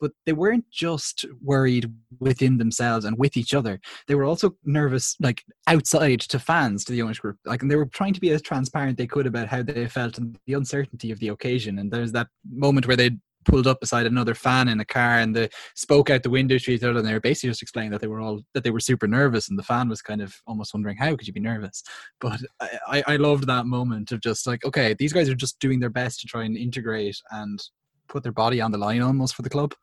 but 0.00 0.12
they 0.24 0.32
weren't 0.32 0.64
just 0.70 1.24
worried 1.42 1.92
within 2.20 2.58
themselves 2.58 3.04
and 3.04 3.18
with 3.18 3.36
each 3.36 3.54
other. 3.54 3.80
They 4.06 4.14
were 4.14 4.24
also 4.24 4.56
nervous, 4.64 5.16
like 5.20 5.44
outside 5.66 6.20
to 6.20 6.38
fans, 6.38 6.84
to 6.84 6.92
the 6.92 7.02
owners 7.02 7.18
group. 7.18 7.36
Like, 7.44 7.62
and 7.62 7.70
they 7.70 7.76
were 7.76 7.86
trying 7.86 8.14
to 8.14 8.20
be 8.20 8.30
as 8.30 8.42
transparent 8.42 8.98
they 8.98 9.06
could 9.06 9.26
about 9.26 9.48
how 9.48 9.62
they 9.62 9.88
felt 9.88 10.18
and 10.18 10.36
the 10.46 10.54
uncertainty 10.54 11.10
of 11.10 11.20
the 11.20 11.28
occasion. 11.28 11.78
And 11.78 11.90
there's 11.90 12.12
that 12.12 12.28
moment 12.44 12.86
where 12.86 12.96
they 12.96 13.12
pulled 13.46 13.66
up 13.66 13.80
beside 13.80 14.06
another 14.06 14.34
fan 14.34 14.68
in 14.68 14.80
a 14.80 14.84
car 14.84 15.20
and 15.20 15.34
they 15.34 15.48
spoke 15.74 16.10
out 16.10 16.22
the 16.22 16.30
window 16.30 16.58
to 16.58 16.72
each 16.72 16.82
other 16.82 16.98
and 16.98 17.06
they 17.06 17.12
were 17.12 17.20
basically 17.20 17.48
just 17.48 17.62
explaining 17.62 17.92
that 17.92 18.00
they 18.00 18.06
were 18.08 18.20
all 18.20 18.42
that 18.52 18.64
they 18.64 18.70
were 18.70 18.80
super 18.80 19.06
nervous 19.06 19.48
and 19.48 19.58
the 19.58 19.62
fan 19.62 19.88
was 19.88 20.02
kind 20.02 20.20
of 20.20 20.34
almost 20.46 20.74
wondering 20.74 20.96
how 20.96 21.14
could 21.14 21.26
you 21.26 21.32
be 21.32 21.40
nervous 21.40 21.82
but 22.20 22.40
I, 22.60 23.04
I 23.06 23.16
loved 23.16 23.46
that 23.46 23.66
moment 23.66 24.12
of 24.12 24.20
just 24.20 24.46
like 24.46 24.64
okay 24.64 24.94
these 24.98 25.12
guys 25.12 25.28
are 25.28 25.34
just 25.34 25.58
doing 25.60 25.80
their 25.80 25.90
best 25.90 26.20
to 26.20 26.26
try 26.26 26.44
and 26.44 26.56
integrate 26.56 27.16
and 27.30 27.62
put 28.08 28.22
their 28.22 28.32
body 28.32 28.60
on 28.60 28.72
the 28.72 28.78
line 28.78 29.00
almost 29.00 29.34
for 29.34 29.42
the 29.42 29.50
club 29.50 29.74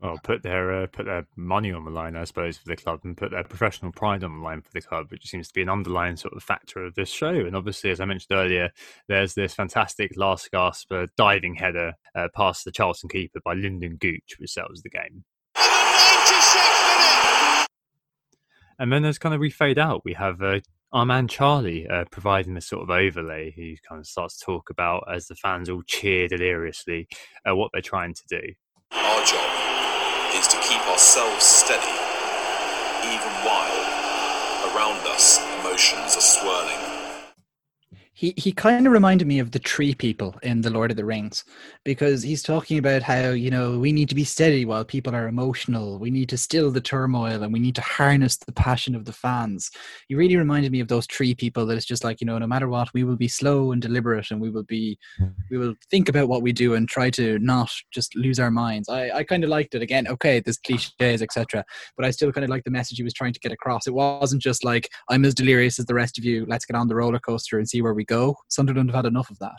well, 0.00 0.18
put 0.22 0.42
their 0.42 0.82
uh, 0.82 0.86
put 0.86 1.04
their 1.04 1.26
money 1.36 1.72
on 1.72 1.84
the 1.84 1.90
line, 1.90 2.16
I 2.16 2.24
suppose, 2.24 2.56
for 2.56 2.68
the 2.68 2.76
club, 2.76 3.00
and 3.04 3.16
put 3.16 3.30
their 3.30 3.44
professional 3.44 3.92
pride 3.92 4.24
on 4.24 4.38
the 4.38 4.42
line 4.42 4.62
for 4.62 4.70
the 4.72 4.80
club, 4.80 5.10
which 5.10 5.26
seems 5.26 5.48
to 5.48 5.54
be 5.54 5.60
an 5.62 5.68
underlying 5.68 6.16
sort 6.16 6.34
of 6.34 6.42
factor 6.42 6.84
of 6.84 6.94
this 6.94 7.10
show. 7.10 7.28
And 7.28 7.54
obviously, 7.54 7.90
as 7.90 8.00
I 8.00 8.06
mentioned 8.06 8.36
earlier, 8.36 8.70
there's 9.08 9.34
this 9.34 9.54
fantastic 9.54 10.12
last 10.16 10.50
gasp 10.50 10.90
uh, 10.90 11.06
diving 11.16 11.54
header 11.54 11.92
uh, 12.14 12.28
past 12.34 12.64
the 12.64 12.72
Charlton 12.72 13.10
keeper 13.10 13.40
by 13.44 13.54
Lynden 13.54 13.98
Gooch, 13.98 14.36
which 14.38 14.52
settles 14.52 14.82
the 14.82 14.90
game. 14.90 15.24
And 18.78 18.90
then 18.90 19.04
as 19.04 19.18
kind 19.18 19.34
of 19.34 19.40
we 19.42 19.50
fade 19.50 19.78
out, 19.78 20.02
we 20.06 20.14
have 20.14 20.40
uh, 20.40 20.60
our 20.94 21.04
man 21.04 21.28
Charlie 21.28 21.86
uh, 21.86 22.06
providing 22.10 22.54
this 22.54 22.66
sort 22.66 22.82
of 22.82 22.88
overlay. 22.88 23.50
He 23.50 23.78
kind 23.86 23.98
of 23.98 24.06
starts 24.06 24.38
to 24.38 24.46
talk 24.46 24.70
about 24.70 25.04
as 25.12 25.26
the 25.26 25.34
fans 25.34 25.68
all 25.68 25.82
cheer 25.86 26.26
deliriously 26.28 27.06
uh, 27.46 27.54
what 27.54 27.70
they're 27.74 27.82
trying 27.82 28.14
to 28.14 28.22
do. 28.30 28.40
Our 28.92 29.24
job 29.26 29.59
to 30.50 30.58
keep 30.66 30.84
ourselves 30.88 31.44
steady, 31.44 31.94
even 33.06 33.30
while 33.46 34.74
around 34.74 34.98
us 35.06 35.38
emotions 35.60 36.16
are 36.16 36.20
swirling. 36.20 36.89
He 38.20 38.34
he 38.36 38.52
kind 38.52 38.86
of 38.86 38.92
reminded 38.92 39.26
me 39.26 39.38
of 39.38 39.52
the 39.52 39.58
tree 39.58 39.94
people 39.94 40.34
in 40.42 40.60
the 40.60 40.68
Lord 40.68 40.90
of 40.90 40.98
the 40.98 41.06
Rings 41.06 41.42
because 41.86 42.22
he's 42.22 42.42
talking 42.42 42.76
about 42.76 43.00
how, 43.00 43.30
you 43.30 43.50
know, 43.50 43.78
we 43.78 43.92
need 43.92 44.10
to 44.10 44.14
be 44.14 44.24
steady 44.24 44.66
while 44.66 44.84
people 44.84 45.14
are 45.14 45.26
emotional. 45.26 45.98
We 45.98 46.10
need 46.10 46.28
to 46.28 46.36
still 46.36 46.70
the 46.70 46.82
turmoil 46.82 47.42
and 47.42 47.50
we 47.50 47.58
need 47.58 47.76
to 47.76 47.80
harness 47.80 48.36
the 48.36 48.52
passion 48.52 48.94
of 48.94 49.06
the 49.06 49.14
fans. 49.14 49.70
He 50.06 50.16
really 50.16 50.36
reminded 50.36 50.70
me 50.70 50.80
of 50.80 50.88
those 50.88 51.06
tree 51.06 51.34
people 51.34 51.64
that 51.64 51.78
it's 51.78 51.86
just 51.86 52.04
like, 52.04 52.20
you 52.20 52.26
know, 52.26 52.36
no 52.36 52.46
matter 52.46 52.68
what, 52.68 52.92
we 52.92 53.04
will 53.04 53.16
be 53.16 53.26
slow 53.26 53.72
and 53.72 53.80
deliberate 53.80 54.30
and 54.30 54.38
we 54.38 54.50
will 54.50 54.64
be 54.64 54.98
we 55.50 55.56
will 55.56 55.74
think 55.90 56.10
about 56.10 56.28
what 56.28 56.42
we 56.42 56.52
do 56.52 56.74
and 56.74 56.90
try 56.90 57.08
to 57.12 57.38
not 57.38 57.70
just 57.90 58.14
lose 58.16 58.38
our 58.38 58.50
minds. 58.50 58.90
I, 58.90 59.10
I 59.12 59.24
kind 59.24 59.44
of 59.44 59.48
liked 59.48 59.74
it 59.74 59.80
again. 59.80 60.06
Okay, 60.06 60.40
there's 60.40 60.58
cliches, 60.58 61.22
etc. 61.22 61.64
But 61.96 62.04
I 62.04 62.10
still 62.10 62.32
kind 62.32 62.44
of 62.44 62.50
like 62.50 62.64
the 62.64 62.70
message 62.70 62.98
he 62.98 63.02
was 63.02 63.14
trying 63.14 63.32
to 63.32 63.40
get 63.40 63.50
across. 63.50 63.86
It 63.86 63.94
wasn't 63.94 64.42
just 64.42 64.62
like 64.62 64.90
I'm 65.08 65.24
as 65.24 65.34
delirious 65.34 65.78
as 65.78 65.86
the 65.86 65.94
rest 65.94 66.18
of 66.18 66.24
you. 66.26 66.44
Let's 66.46 66.66
get 66.66 66.76
on 66.76 66.88
the 66.88 66.96
roller 66.96 67.18
coaster 67.18 67.56
and 67.56 67.66
see 67.66 67.80
where 67.80 67.94
we 67.94 68.04
go. 68.10 68.36
Sunderland 68.48 68.90
have 68.90 69.04
had 69.04 69.06
enough 69.06 69.30
of 69.30 69.38
that. 69.38 69.58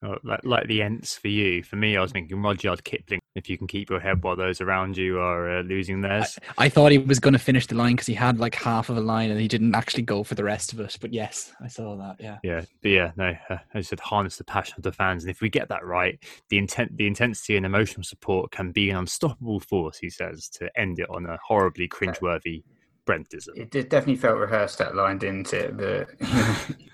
Oh, 0.00 0.16
like, 0.22 0.44
like 0.44 0.68
the 0.68 0.80
Ents 0.80 1.16
for 1.16 1.26
you. 1.26 1.64
For 1.64 1.74
me, 1.74 1.96
I 1.96 2.00
was 2.00 2.12
thinking 2.12 2.40
Rudyard 2.40 2.84
Kipling. 2.84 3.20
If 3.34 3.48
you 3.48 3.58
can 3.58 3.66
keep 3.66 3.90
your 3.90 3.98
head 3.98 4.22
while 4.22 4.36
those 4.36 4.60
around 4.60 4.96
you 4.96 5.18
are 5.18 5.58
uh, 5.58 5.62
losing 5.62 6.00
theirs. 6.00 6.38
I, 6.56 6.66
I, 6.66 6.68
thought 6.68 6.92
he 6.92 6.98
was 6.98 7.18
going 7.18 7.32
to 7.32 7.38
finish 7.38 7.66
the 7.66 7.74
line 7.74 7.92
because 7.92 8.06
he 8.06 8.14
had 8.14 8.38
like 8.38 8.54
half 8.54 8.90
of 8.90 8.96
a 8.96 9.00
line 9.00 9.30
and 9.30 9.40
he 9.40 9.48
didn't 9.48 9.74
actually 9.74 10.04
go 10.04 10.22
for 10.22 10.34
the 10.36 10.44
rest 10.44 10.72
of 10.72 10.80
it. 10.80 10.96
But 11.00 11.12
yes, 11.12 11.52
I 11.60 11.66
saw 11.66 11.96
that. 11.96 12.16
Yeah. 12.20 12.38
Yeah. 12.44 12.62
But 12.80 12.88
yeah. 12.90 13.10
No. 13.16 13.34
Uh, 13.50 13.58
I 13.74 13.80
said 13.80 14.00
harness 14.00 14.36
the 14.36 14.44
passion 14.44 14.74
of 14.76 14.84
the 14.84 14.92
fans, 14.92 15.24
and 15.24 15.30
if 15.30 15.40
we 15.40 15.48
get 15.48 15.68
that 15.68 15.84
right, 15.84 16.18
the 16.48 16.58
intent, 16.58 16.96
the 16.96 17.06
intensity, 17.06 17.56
and 17.56 17.66
emotional 17.66 18.04
support 18.04 18.52
can 18.52 18.70
be 18.70 18.90
an 18.90 18.96
unstoppable 18.96 19.60
force. 19.60 19.98
He 19.98 20.10
says 20.10 20.48
to 20.50 20.70
end 20.78 21.00
it 21.00 21.10
on 21.10 21.26
a 21.26 21.38
horribly 21.44 21.88
cringeworthy 21.88 22.62
Brentism. 23.08 23.56
It 23.56 23.70
did, 23.70 23.88
definitely 23.88 24.16
felt 24.16 24.38
rehearsed 24.38 24.76
that 24.78 24.94
line, 24.94 25.16
didn't 25.16 25.54
it? 25.54 25.76
But 25.78 26.10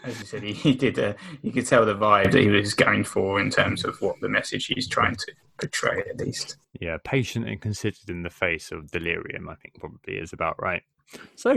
as 0.05 0.21
you 0.21 0.25
said, 0.25 0.43
he, 0.45 0.53
he 0.53 0.73
did. 0.73 0.97
Uh, 0.97 1.15
you 1.43 1.51
could 1.51 1.67
tell 1.67 1.85
the 1.85 1.97
vibe 1.97 2.31
that 2.31 2.41
he 2.41 2.49
was 2.49 2.73
going 2.73 3.03
for 3.03 3.41
in 3.41 3.51
terms 3.51 3.85
of 3.85 4.01
what 4.01 4.21
the 4.21 4.29
message 4.29 4.67
he's 4.67 4.87
trying 4.87 5.17
to 5.17 5.33
portray, 5.59 6.05
at 6.09 6.21
least. 6.21 6.57
Yeah, 6.81 6.99
patient 7.03 7.49
and 7.49 7.61
considered 7.61 8.09
in 8.09 8.23
the 8.23 8.31
face 8.31 8.71
of 8.71 8.93
delirium. 8.93 9.49
I 9.49 9.57
think 9.57 9.75
probably 9.81 10.15
is 10.15 10.33
about 10.33 10.55
right. 10.63 10.83
So 11.35 11.57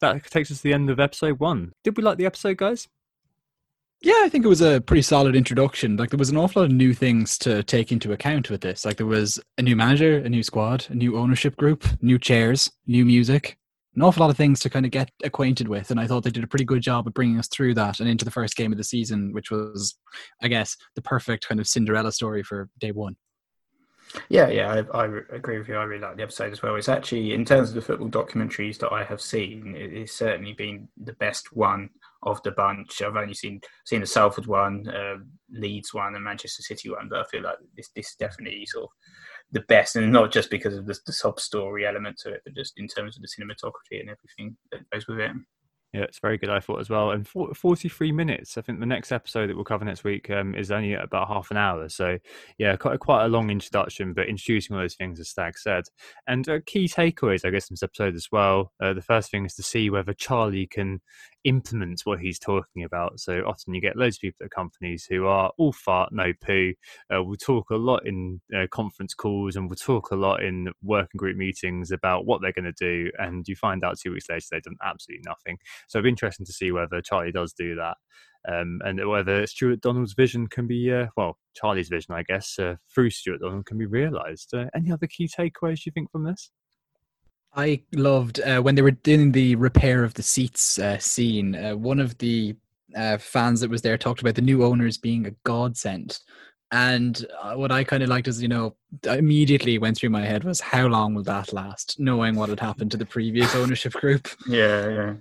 that 0.00 0.24
takes 0.24 0.50
us 0.50 0.58
to 0.58 0.62
the 0.62 0.72
end 0.72 0.88
of 0.88 0.98
episode 0.98 1.38
one. 1.38 1.72
Did 1.84 1.98
we 1.98 2.02
like 2.02 2.16
the 2.16 2.26
episode, 2.26 2.56
guys? 2.56 2.88
Yeah, 4.00 4.22
I 4.24 4.30
think 4.30 4.44
it 4.44 4.48
was 4.48 4.62
a 4.62 4.80
pretty 4.80 5.02
solid 5.02 5.36
introduction. 5.36 5.96
Like 5.96 6.10
there 6.10 6.18
was 6.18 6.30
an 6.30 6.36
awful 6.38 6.62
lot 6.62 6.70
of 6.70 6.76
new 6.76 6.94
things 6.94 7.36
to 7.38 7.62
take 7.62 7.92
into 7.92 8.10
account 8.12 8.48
with 8.48 8.62
this. 8.62 8.86
Like 8.86 8.96
there 8.96 9.06
was 9.06 9.38
a 9.58 9.62
new 9.62 9.76
manager, 9.76 10.16
a 10.16 10.28
new 10.28 10.42
squad, 10.42 10.86
a 10.88 10.94
new 10.94 11.16
ownership 11.16 11.56
group, 11.56 11.84
new 12.00 12.18
chairs, 12.18 12.72
new 12.86 13.04
music, 13.04 13.58
an 13.94 14.02
awful 14.02 14.22
lot 14.22 14.30
of 14.30 14.36
things 14.36 14.60
to 14.60 14.70
kind 14.70 14.86
of 14.86 14.92
get 14.92 15.10
acquainted 15.22 15.68
with. 15.68 15.90
And 15.90 16.00
I 16.00 16.06
thought 16.06 16.24
they 16.24 16.30
did 16.30 16.44
a 16.44 16.48
pretty 16.48 16.64
good 16.64 16.82
job 16.82 17.06
of 17.06 17.14
bringing 17.14 17.38
us 17.38 17.48
through 17.48 17.74
that 17.74 18.00
and 18.00 18.08
into 18.08 18.24
the 18.24 18.30
first 18.30 18.56
game 18.56 18.72
of 18.72 18.78
the 18.78 18.84
season, 18.84 19.32
which 19.32 19.50
was, 19.50 19.96
I 20.42 20.48
guess, 20.48 20.76
the 20.94 21.02
perfect 21.02 21.46
kind 21.46 21.60
of 21.60 21.68
Cinderella 21.68 22.12
story 22.12 22.42
for 22.42 22.68
day 22.78 22.92
one. 22.92 23.16
Yeah, 24.28 24.48
yeah, 24.48 24.84
I, 24.92 25.04
I 25.04 25.20
agree 25.30 25.58
with 25.58 25.68
you. 25.68 25.76
I 25.76 25.84
really 25.84 26.02
like 26.02 26.16
the 26.16 26.22
episode 26.22 26.52
as 26.52 26.60
well. 26.60 26.74
It's 26.76 26.88
actually, 26.88 27.32
in 27.32 27.46
terms 27.46 27.70
of 27.70 27.74
the 27.74 27.80
football 27.80 28.10
documentaries 28.10 28.78
that 28.78 28.92
I 28.92 29.04
have 29.04 29.22
seen, 29.22 29.74
it's 29.76 30.12
certainly 30.12 30.52
been 30.52 30.88
the 31.02 31.14
best 31.14 31.48
one 31.54 31.88
of 32.22 32.42
the 32.42 32.50
bunch. 32.50 33.00
I've 33.00 33.16
only 33.16 33.32
seen 33.32 33.60
seen 33.86 34.00
the 34.00 34.06
Salford 34.06 34.46
one, 34.46 34.86
uh, 34.88 35.16
Leeds 35.50 35.94
one, 35.94 36.14
and 36.14 36.24
Manchester 36.24 36.62
City 36.62 36.90
one, 36.90 37.08
but 37.08 37.20
I 37.20 37.24
feel 37.30 37.42
like 37.42 37.56
this 37.74 37.88
this 37.96 38.08
is 38.08 38.16
definitely 38.16 38.66
sort 38.66 38.84
of 38.84 38.90
the 39.52 39.60
best, 39.60 39.96
and 39.96 40.10
not 40.10 40.32
just 40.32 40.50
because 40.50 40.76
of 40.76 40.86
the, 40.86 40.98
the 41.06 41.12
sub 41.12 41.38
story 41.38 41.86
element 41.86 42.18
to 42.18 42.32
it, 42.32 42.42
but 42.44 42.54
just 42.54 42.74
in 42.78 42.88
terms 42.88 43.16
of 43.16 43.22
the 43.22 43.28
cinematography 43.28 44.00
and 44.00 44.10
everything 44.10 44.56
that 44.70 44.88
goes 44.90 45.06
with 45.06 45.20
it. 45.20 45.30
Yeah, 45.92 46.02
it's 46.02 46.20
very 46.20 46.38
good. 46.38 46.48
I 46.48 46.58
thought 46.60 46.80
as 46.80 46.88
well. 46.88 47.10
And 47.10 47.28
43 47.28 48.12
minutes. 48.12 48.56
I 48.56 48.62
think 48.62 48.80
the 48.80 48.86
next 48.86 49.12
episode 49.12 49.48
that 49.48 49.56
we'll 49.56 49.64
cover 49.64 49.84
next 49.84 50.04
week 50.04 50.30
um, 50.30 50.54
is 50.54 50.70
only 50.70 50.94
about 50.94 51.28
half 51.28 51.50
an 51.50 51.58
hour. 51.58 51.86
So, 51.90 52.16
yeah, 52.56 52.76
quite, 52.76 52.98
quite 52.98 53.26
a 53.26 53.28
long 53.28 53.50
introduction, 53.50 54.14
but 54.14 54.26
introducing 54.26 54.74
all 54.74 54.80
those 54.80 54.94
things, 54.94 55.20
as 55.20 55.28
Stag 55.28 55.58
said. 55.58 55.84
And 56.26 56.48
uh, 56.48 56.60
key 56.64 56.88
takeaways, 56.88 57.44
I 57.44 57.50
guess, 57.50 57.68
from 57.68 57.74
this 57.74 57.82
episode 57.82 58.14
as 58.14 58.28
well. 58.32 58.72
Uh, 58.82 58.94
the 58.94 59.02
first 59.02 59.30
thing 59.30 59.44
is 59.44 59.54
to 59.56 59.62
see 59.62 59.90
whether 59.90 60.14
Charlie 60.14 60.66
can 60.66 61.02
implement 61.44 62.00
what 62.04 62.20
he's 62.20 62.38
talking 62.38 62.84
about. 62.84 63.20
So 63.20 63.42
often 63.46 63.74
you 63.74 63.80
get 63.80 63.96
loads 63.96 64.16
of 64.16 64.20
people 64.20 64.44
at 64.44 64.50
companies 64.50 65.06
who 65.08 65.26
are 65.26 65.52
all 65.58 65.72
fart, 65.72 66.12
no 66.12 66.32
poo. 66.40 66.72
Uh, 67.12 67.22
we'll 67.22 67.36
talk 67.36 67.70
a 67.70 67.76
lot 67.76 68.06
in 68.06 68.40
uh, 68.56 68.66
conference 68.70 69.14
calls 69.14 69.56
and 69.56 69.68
we'll 69.68 69.76
talk 69.76 70.10
a 70.10 70.16
lot 70.16 70.42
in 70.42 70.68
working 70.82 71.18
group 71.18 71.36
meetings 71.36 71.90
about 71.90 72.26
what 72.26 72.40
they're 72.40 72.52
going 72.52 72.72
to 72.72 72.72
do. 72.72 73.10
And 73.18 73.46
you 73.46 73.56
find 73.56 73.84
out 73.84 73.98
two 73.98 74.12
weeks 74.12 74.28
later 74.28 74.46
they've 74.50 74.62
done 74.62 74.76
absolutely 74.84 75.24
nothing. 75.26 75.58
So 75.88 75.98
it'll 75.98 76.06
be 76.06 76.10
interesting 76.10 76.46
to 76.46 76.52
see 76.52 76.72
whether 76.72 77.00
Charlie 77.00 77.32
does 77.32 77.52
do 77.52 77.74
that. 77.76 77.96
Um, 78.48 78.80
and 78.84 79.08
whether 79.08 79.46
Stewart 79.46 79.80
Donald's 79.80 80.14
vision 80.14 80.48
can 80.48 80.66
be, 80.66 80.92
uh, 80.92 81.06
well, 81.16 81.38
Charlie's 81.54 81.88
vision, 81.88 82.14
I 82.14 82.24
guess, 82.24 82.58
uh, 82.58 82.74
through 82.92 83.10
Stewart 83.10 83.40
Donald 83.40 83.66
can 83.66 83.78
be 83.78 83.86
realised. 83.86 84.52
Uh, 84.52 84.66
any 84.74 84.90
other 84.90 85.06
key 85.06 85.28
takeaways 85.28 85.86
you 85.86 85.92
think 85.92 86.10
from 86.10 86.24
this? 86.24 86.50
I 87.54 87.82
loved 87.94 88.40
uh, 88.40 88.60
when 88.60 88.74
they 88.74 88.82
were 88.82 88.92
doing 88.92 89.32
the 89.32 89.54
repair 89.56 90.02
of 90.04 90.14
the 90.14 90.22
seats 90.22 90.78
uh, 90.78 90.98
scene. 90.98 91.54
Uh, 91.54 91.76
one 91.76 92.00
of 92.00 92.18
the 92.18 92.56
fans 93.18 93.60
that 93.60 93.70
was 93.70 93.80
there 93.80 93.96
talked 93.96 94.20
about 94.20 94.34
the 94.34 94.42
new 94.42 94.64
owners 94.64 94.98
being 94.98 95.26
a 95.26 95.30
godsend. 95.44 96.18
And 96.72 97.26
uh, 97.42 97.54
what 97.54 97.70
I 97.70 97.84
kind 97.84 98.02
of 98.02 98.08
liked 98.08 98.28
is, 98.28 98.40
you 98.40 98.48
know, 98.48 98.74
immediately 99.04 99.76
went 99.76 99.98
through 99.98 100.08
my 100.08 100.24
head 100.24 100.42
was 100.42 100.58
how 100.58 100.86
long 100.86 101.14
will 101.14 101.22
that 101.24 101.52
last, 101.52 102.00
knowing 102.00 102.34
what 102.34 102.48
had 102.48 102.60
happened 102.60 102.90
to 102.92 102.96
the 102.96 103.04
previous 103.04 103.54
ownership 103.54 103.92
group. 103.92 104.26
Yeah, 104.48 104.88
yeah, 104.88 105.14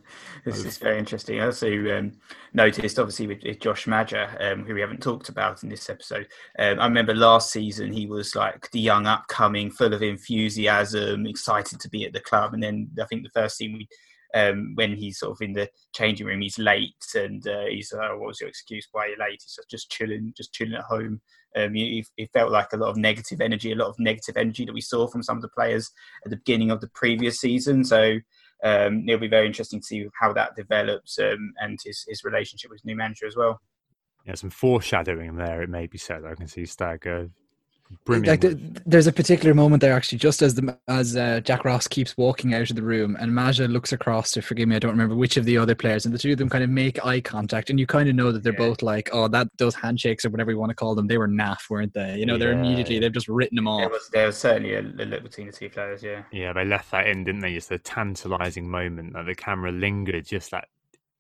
this 0.46 0.64
is 0.64 0.78
very 0.78 0.98
interesting. 0.98 1.42
I 1.42 1.48
also 1.48 1.68
um, 1.98 2.14
noticed, 2.54 2.98
obviously, 2.98 3.28
with, 3.28 3.44
with 3.44 3.60
Josh 3.60 3.86
Maja, 3.86 4.30
um, 4.40 4.64
who 4.64 4.74
we 4.74 4.80
haven't 4.80 5.04
talked 5.04 5.28
about 5.28 5.62
in 5.62 5.68
this 5.68 5.90
episode. 5.90 6.28
Um, 6.58 6.80
I 6.80 6.86
remember 6.86 7.14
last 7.14 7.52
season 7.52 7.92
he 7.92 8.08
was 8.08 8.34
like 8.34 8.72
the 8.72 8.80
young 8.80 9.06
upcoming, 9.06 9.72
full 9.72 9.94
of 9.94 10.02
enthusiasm, 10.02 11.26
excited 11.26 11.82
to 11.82 11.90
be 11.90 12.06
at 12.06 12.14
the 12.14 12.22
club, 12.22 12.54
and 12.54 12.64
then 12.64 12.90
I 13.02 13.06
think 13.06 13.24
the 13.24 13.42
first 13.42 13.58
scene 13.58 13.74
we 13.74 13.90
um, 14.34 14.72
when 14.76 14.96
he's 14.96 15.20
sort 15.20 15.32
of 15.32 15.42
in 15.42 15.54
the 15.54 15.70
changing 15.94 16.28
room, 16.28 16.42
he's 16.42 16.58
late 16.58 16.96
and 17.16 17.46
uh, 17.48 17.66
he's, 17.70 17.92
uh, 17.94 18.12
what 18.12 18.28
was 18.28 18.40
your 18.40 18.50
excuse? 18.50 18.88
Why 18.92 19.08
you're 19.08 19.18
late? 19.18 19.42
He's 19.44 19.60
just 19.70 19.92
chilling, 19.92 20.34
just 20.36 20.54
chilling 20.54 20.76
at 20.76 20.84
home. 20.84 21.22
Um, 21.56 21.72
it, 21.76 22.30
felt 22.34 22.52
like 22.52 22.72
a 22.72 22.78
lot 22.78 22.90
of 22.90 22.98
negative 22.98 23.42
energy, 23.42 23.72
a 23.72 23.76
lot 23.76 23.90
of 23.90 24.00
negative 24.00 24.38
energy 24.38 24.66
that 24.66 24.74
we 24.74 24.82
saw 24.82 25.08
from 25.08 25.22
some 25.22 25.38
of 25.38 25.42
the 25.42 25.50
players 25.50 25.92
at 26.26 26.30
the 26.30 26.38
beginning 26.38 26.72
of 26.72 26.80
the 26.80 26.90
previous 26.90 27.40
season. 27.40 27.84
So 27.84 28.20
um, 28.64 29.04
it'll 29.08 29.20
be 29.20 29.28
very 29.28 29.48
interesting 29.48 29.82
to 29.82 29.86
see 29.86 30.08
how 30.20 30.34
that 30.34 30.56
develops 30.56 31.20
um, 31.20 31.54
and 31.60 31.78
his, 31.84 32.06
his 32.08 32.24
relationship 32.24 32.72
with 32.72 32.86
new 32.86 32.96
manager 32.96 33.28
as 33.28 33.36
well. 33.36 33.60
Yeah, 34.26 34.36
some 34.36 34.52
foreshadowing 34.52 35.36
there. 35.36 35.62
It 35.62 35.70
may 35.70 35.88
be 35.88 35.98
said. 35.98 36.26
I 36.26 36.36
can 36.36 36.48
see 36.48 36.66
Stag 36.66 37.08
like 38.08 38.42
the, 38.42 38.82
there's 38.86 39.08
a 39.08 39.12
particular 39.12 39.54
moment 39.54 39.82
there 39.82 39.94
actually 39.94 40.18
just 40.18 40.42
as 40.42 40.56
the 40.56 40.78
as 40.88 41.16
uh, 41.16 41.40
jack 41.42 41.66
ross 41.66 41.88
keeps 41.88 42.16
walking 42.18 42.54
out 42.54 42.70
of 42.70 42.76
the 42.76 42.82
room 42.82 43.18
and 43.20 43.34
maja 43.34 43.68
looks 43.68 43.92
across 43.94 44.32
to 44.32 44.42
forgive 44.42 44.68
me 44.68 44.76
i 44.76 44.80
don't 44.80 44.92
remember 44.92 45.16
which 45.16 45.38
of 45.38 45.46
the 45.46 45.58
other 45.58 45.76
players 45.76 46.06
and 46.06 46.14
the 46.14 46.18
two 46.18 46.32
of 46.32 46.38
them 46.38 46.50
kind 46.50 46.64
of 46.64 46.70
make 46.70 47.04
eye 47.06 47.22
contact 47.22 47.70
and 47.70 47.80
you 47.80 47.88
kind 47.88 48.10
of 48.10 48.16
know 48.16 48.32
that 48.32 48.44
they're 48.44 48.54
yeah. 48.54 48.60
both 48.60 48.82
like 48.82 49.10
oh 49.14 49.28
that 49.28 49.48
those 49.58 49.76
handshakes 49.76 50.26
or 50.26 50.30
whatever 50.30 50.52
you 50.52 50.58
want 50.58 50.70
to 50.70 50.76
call 50.76 50.96
them 50.96 51.08
they 51.08 51.18
were 51.18 51.28
naff 51.28 51.70
weren't 51.70 51.94
they? 51.94 52.18
You 52.18 52.26
know 52.26 52.38
they're 52.38 52.54
immediately 52.54 53.00
they've 53.00 53.12
just 53.12 53.28
written 53.28 53.56
them 53.56 53.68
off. 53.68 53.82
there 53.82 53.90
was, 53.90 54.10
there 54.12 54.26
was 54.26 54.38
certainly 54.38 54.74
a, 54.74 54.82
a 54.82 55.06
look 55.06 55.24
between 55.24 55.48
the 55.48 55.54
two 55.54 55.70
players 55.70 56.04
yeah. 56.04 56.24
Yeah 56.32 56.54
they 56.54 56.66
left 56.66 56.92
that 56.92 57.08
in 57.08 57.24
didn't 57.24 57.42
they? 57.42 57.54
Just 57.54 57.72
a 57.72 57.78
tantalizing 57.80 58.70
moment 58.70 59.14
that 59.14 59.26
the 59.26 59.36
camera 59.36 59.72
lingered 59.72 60.26
just 60.26 60.52
that 60.52 60.68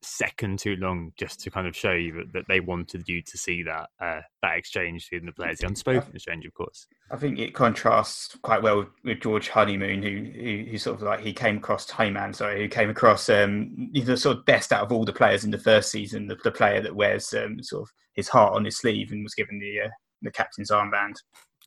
second 0.03 0.59
too 0.59 0.75
long 0.77 1.11
just 1.17 1.39
to 1.41 1.51
kind 1.51 1.67
of 1.67 1.75
show 1.75 1.91
you 1.91 2.13
that, 2.13 2.33
that 2.33 2.47
they 2.47 2.59
wanted 2.59 3.07
you 3.07 3.21
to 3.21 3.37
see 3.37 3.63
that 3.63 3.89
uh, 3.99 4.21
that 4.41 4.57
exchange 4.57 5.09
between 5.09 5.25
the 5.25 5.31
players, 5.31 5.59
the 5.59 5.67
unspoken 5.67 6.15
exchange, 6.15 6.45
of 6.45 6.53
course. 6.53 6.87
I 7.11 7.17
think 7.17 7.39
it 7.39 7.53
contrasts 7.53 8.37
quite 8.41 8.61
well 8.61 8.87
with, 9.03 9.21
George 9.21 9.49
Honeyman, 9.49 10.01
who, 10.01 10.31
who, 10.39 10.71
who 10.71 10.77
sort 10.77 10.97
of 10.97 11.03
like 11.03 11.19
he 11.19 11.33
came 11.33 11.57
across 11.57 11.89
Hyman, 11.89 12.33
sorry, 12.33 12.61
who 12.61 12.67
came 12.67 12.89
across 12.89 13.29
um, 13.29 13.89
the 13.93 14.17
sort 14.17 14.37
of 14.37 14.45
best 14.45 14.71
out 14.71 14.83
of 14.83 14.91
all 14.91 15.05
the 15.05 15.13
players 15.13 15.43
in 15.43 15.51
the 15.51 15.57
first 15.57 15.91
season, 15.91 16.27
the, 16.27 16.37
the 16.43 16.51
player 16.51 16.81
that 16.81 16.95
wears 16.95 17.33
um, 17.33 17.61
sort 17.61 17.83
of 17.83 17.89
his 18.13 18.27
heart 18.27 18.53
on 18.53 18.65
his 18.65 18.77
sleeve 18.77 19.11
and 19.11 19.23
was 19.23 19.35
given 19.35 19.59
the 19.59 19.81
uh, 19.81 19.89
the 20.21 20.31
captain's 20.31 20.71
armband. 20.71 21.15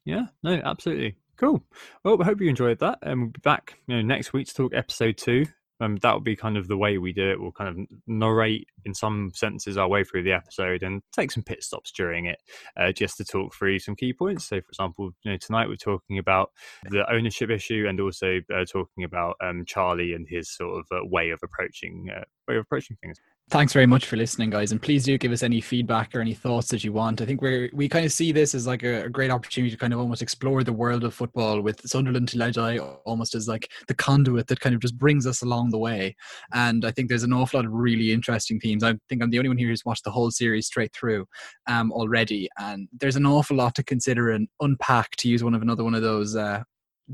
Yeah, 0.05 0.27
no, 0.43 0.61
absolutely. 0.65 1.17
Cool. 1.37 1.63
Well, 2.05 2.21
I 2.21 2.25
hope 2.25 2.41
you 2.41 2.49
enjoyed 2.49 2.79
that. 2.79 2.99
And 3.03 3.21
we'll 3.21 3.31
be 3.31 3.41
back 3.43 3.79
you 3.87 3.97
know, 3.97 4.03
next 4.03 4.33
week 4.33 4.47
to 4.49 4.55
talk 4.55 4.75
episode 4.75 5.17
two 5.17 5.47
um, 5.81 5.97
that 5.97 6.15
would 6.15 6.25
be 6.25 6.37
kind 6.37 6.57
of 6.57 6.69
the 6.69 6.77
way 6.77 6.99
we 6.99 7.13
do 7.13 7.31
it. 7.31 7.41
We'll 7.41 7.53
kind 7.53 7.71
of 7.71 7.87
narrate, 8.07 8.69
in 8.85 8.95
some 8.95 9.33
senses, 9.35 9.77
our 9.77 9.89
way 9.89 10.05
through 10.05 10.23
the 10.23 10.33
episode 10.33 10.83
and 10.83 11.03
take 11.13 11.31
some 11.31 11.43
pit 11.43 11.63
stops 11.63 11.91
during 11.93 12.27
it, 12.27 12.39
uh, 12.77 12.93
just 12.93 13.17
to 13.19 13.25
talk 13.25 13.55
through 13.55 13.79
some 13.81 13.97
key 13.97 14.13
points. 14.13 14.45
So, 14.45 14.61
for 14.61 14.69
example, 14.69 15.11
you 15.23 15.33
know, 15.33 15.39
tonight 15.39 15.69
we're 15.69 15.77
talking 15.77 16.19
about 16.19 16.51
the 16.91 17.11
ownership 17.13 17.51
issue 17.51 17.87
and 17.89 18.01
also 18.01 18.41
uh, 18.55 18.65
talking 18.65 19.05
about 19.05 19.37
um, 19.43 19.65
Charlie 19.67 20.13
and 20.13 20.27
his 20.29 20.49
sort 20.51 20.79
of 20.79 20.87
uh, 20.97 21.05
way 21.05 21.31
of 21.31 21.41
approaching 21.43 22.09
uh, 22.15 22.25
way 22.47 22.57
of 22.57 22.63
approaching 22.63 22.97
things. 23.03 23.19
Thanks 23.51 23.75
very 23.75 23.87
much 23.87 24.07
for 24.07 24.17
listening, 24.17 24.49
guys, 24.49 24.73
and 24.73 24.81
please 24.81 25.05
do 25.05 25.19
give 25.19 25.31
us 25.31 25.43
any 25.43 25.61
feedback 25.61 26.15
or 26.15 26.21
any 26.21 26.33
thoughts 26.33 26.69
that 26.69 26.83
you 26.83 26.95
want. 26.95 27.21
I 27.21 27.27
think 27.27 27.43
we 27.43 27.71
we 27.75 27.89
kind 27.91 28.07
of 28.07 28.11
see 28.11 28.33
this 28.33 28.55
as 28.55 28.67
like 28.67 28.83
a, 28.83 29.05
a, 29.05 29.09
great 29.11 29.31
opportunity 29.31 29.71
to 29.71 29.77
kind 29.77 29.93
of 29.93 30.01
almost 30.01 30.23
explore 30.23 30.65
the 30.65 30.73
world 30.73 31.05
of 31.05 31.15
football 31.15 31.61
with 31.61 31.87
Sunderland 31.87 32.29
Till 32.29 32.43
I 32.43 32.51
Die 32.51 32.79
almost 32.79 33.35
as 33.35 33.47
like 33.47 33.71
the 33.87 33.95
conduit 33.95 34.47
that 34.47 34.61
kind 34.61 34.75
of 34.75 34.81
just 34.81 34.97
brings 34.99 35.27
us 35.27 35.43
along 35.43 35.71
the 35.71 35.79
way. 35.79 36.17
And 36.55 36.87
I 36.87 36.91
think 36.91 37.09
there's 37.09 37.23
an 37.23 37.35
awful 37.35 37.59
lot 37.59 37.67
of 37.67 37.73
really 37.73 38.13
interesting 38.13 38.59
themes. 38.59 38.83
I 38.83 38.95
think 39.11 39.23
I'm 39.23 39.31
the 39.31 39.39
only 39.39 39.51
one 39.51 39.59
here 39.59 39.69
who's 39.69 39.85
watched 39.85 40.05
the 40.05 40.11
whole 40.11 40.31
series 40.31 40.67
straight 40.67 40.95
through 40.95 41.27
um, 41.67 41.93
already, 41.93 42.49
and 42.59 42.89
there's 42.99 43.17
an 43.17 43.27
awful 43.27 43.59
lot 43.59 43.75
to 43.77 43.85
consider 43.85 44.31
and 44.31 44.49
unpack. 44.61 45.17
To 45.17 45.29
use 45.29 45.45
one 45.45 45.55
of 45.55 45.63
another 45.63 45.85
one 45.85 45.95
of 45.95 46.03
those 46.03 46.35
uh, 46.35 46.63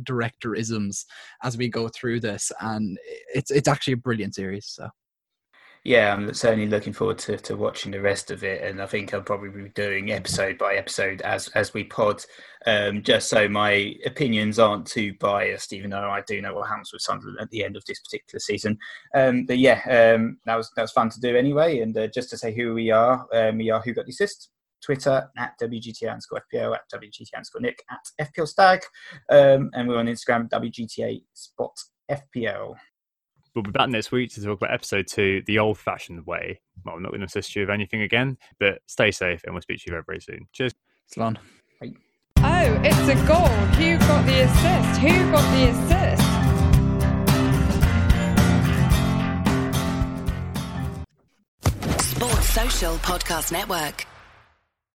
directorisms 0.05 1.07
as 1.43 1.57
we 1.59 1.69
go 1.69 1.89
through 1.89 2.21
this, 2.21 2.53
and 2.61 2.99
it's 3.35 3.51
it's 3.51 3.69
actually 3.69 3.95
a 3.95 3.99
brilliant 3.99 4.37
series. 4.37 4.67
So 4.67 4.89
yeah, 5.83 6.13
I'm 6.13 6.35
certainly 6.35 6.67
looking 6.67 6.93
forward 6.93 7.19
to, 7.21 7.39
to 7.39 7.57
watching 7.57 7.93
the 7.93 8.03
rest 8.03 8.31
of 8.31 8.45
it, 8.45 8.63
and 8.63 8.83
I 8.83 8.87
think 8.87 9.15
I'll 9.15 9.23
probably 9.23 9.49
be 9.49 9.71
doing 9.71 10.13
episode 10.13 10.59
by 10.59 10.75
episode 10.75 11.23
as 11.23 11.49
as 11.49 11.73
we 11.73 11.85
pod, 11.85 12.23
um, 12.67 13.03
just 13.03 13.31
so 13.31 13.49
my 13.49 13.95
opinions 14.05 14.59
aren't 14.59 14.87
too 14.87 15.15
biased. 15.19 15.73
Even 15.73 15.91
though 15.91 16.11
I 16.11 16.23
do 16.27 16.43
know 16.43 16.53
what 16.55 16.69
happens 16.69 16.93
with 16.93 17.01
Sunderland 17.01 17.39
at 17.41 17.49
the 17.51 17.65
end 17.65 17.77
of 17.77 17.85
this 17.87 18.01
particular 18.01 18.41
season, 18.41 18.77
um, 19.15 19.47
but 19.47 19.59
yeah, 19.59 19.81
um, 19.89 20.37
that 20.45 20.57
was 20.57 20.71
that 20.77 20.83
was 20.83 20.93
fun 20.93 21.09
to 21.11 21.21
do 21.21 21.35
anyway. 21.35 21.81
And 21.81 21.97
uh, 21.97 22.09
just 22.09 22.29
to 22.31 22.37
say 22.37 22.55
who 22.55 22.75
we 22.75 22.91
are, 22.91 23.27
um, 23.33 23.57
we 23.57 23.71
are 23.71 23.81
Who 23.81 23.95
Got 23.95 24.05
the 24.05 24.13
Assist. 24.13 24.51
Twitter 24.83 25.29
at 25.37 25.53
WGTA 25.61 26.11
underscore 26.11 26.43
FPL, 26.51 26.75
at 26.75 26.91
WGTA 26.91 27.35
underscore 27.37 27.61
Nick, 27.61 27.83
at 27.91 28.33
FPL 28.33 28.49
Stag, 28.49 28.81
um, 29.29 29.71
and 29.75 29.87
we're 29.87 29.99
on 29.99 30.07
Instagram, 30.07 30.49
WGTA 30.49 31.23
Spot 31.35 31.79
FPL. 32.11 32.77
We'll 33.55 33.65
be 33.65 33.71
back 33.73 33.89
next 33.89 34.13
week 34.13 34.33
to 34.35 34.43
talk 34.43 34.59
about 34.59 34.73
episode 34.73 35.09
two, 35.09 35.43
the 35.47 35.59
old 35.59 35.77
fashioned 35.77 36.25
way. 36.25 36.61
Well, 36.85 36.95
I'm 36.95 37.03
not 37.03 37.11
going 37.11 37.21
to 37.21 37.27
assist 37.27 37.57
you 37.57 37.63
with 37.63 37.71
anything 37.71 38.03
again, 38.03 38.39
but 38.61 38.81
stay 38.87 39.11
safe 39.11 39.43
and 39.45 39.53
we'll 39.55 39.63
speak 39.63 39.79
to 39.81 39.85
you 39.87 39.93
very, 39.93 40.05
very 40.07 40.21
soon. 40.21 40.47
Cheers. 40.53 40.73
Salon. 41.07 41.37
Oh, 41.83 42.81
it's 42.85 43.09
a 43.09 43.17
goal. 43.27 43.49
Who 43.49 43.99
got 43.99 44.25
the 44.25 44.43
assist? 44.43 45.01
Who 45.01 45.31
got 45.33 45.45
the 45.53 45.69
assist? 45.69 46.23
Sports 52.11 52.49
Social 52.51 52.95
Podcast 52.99 53.53
Network. 53.53 54.07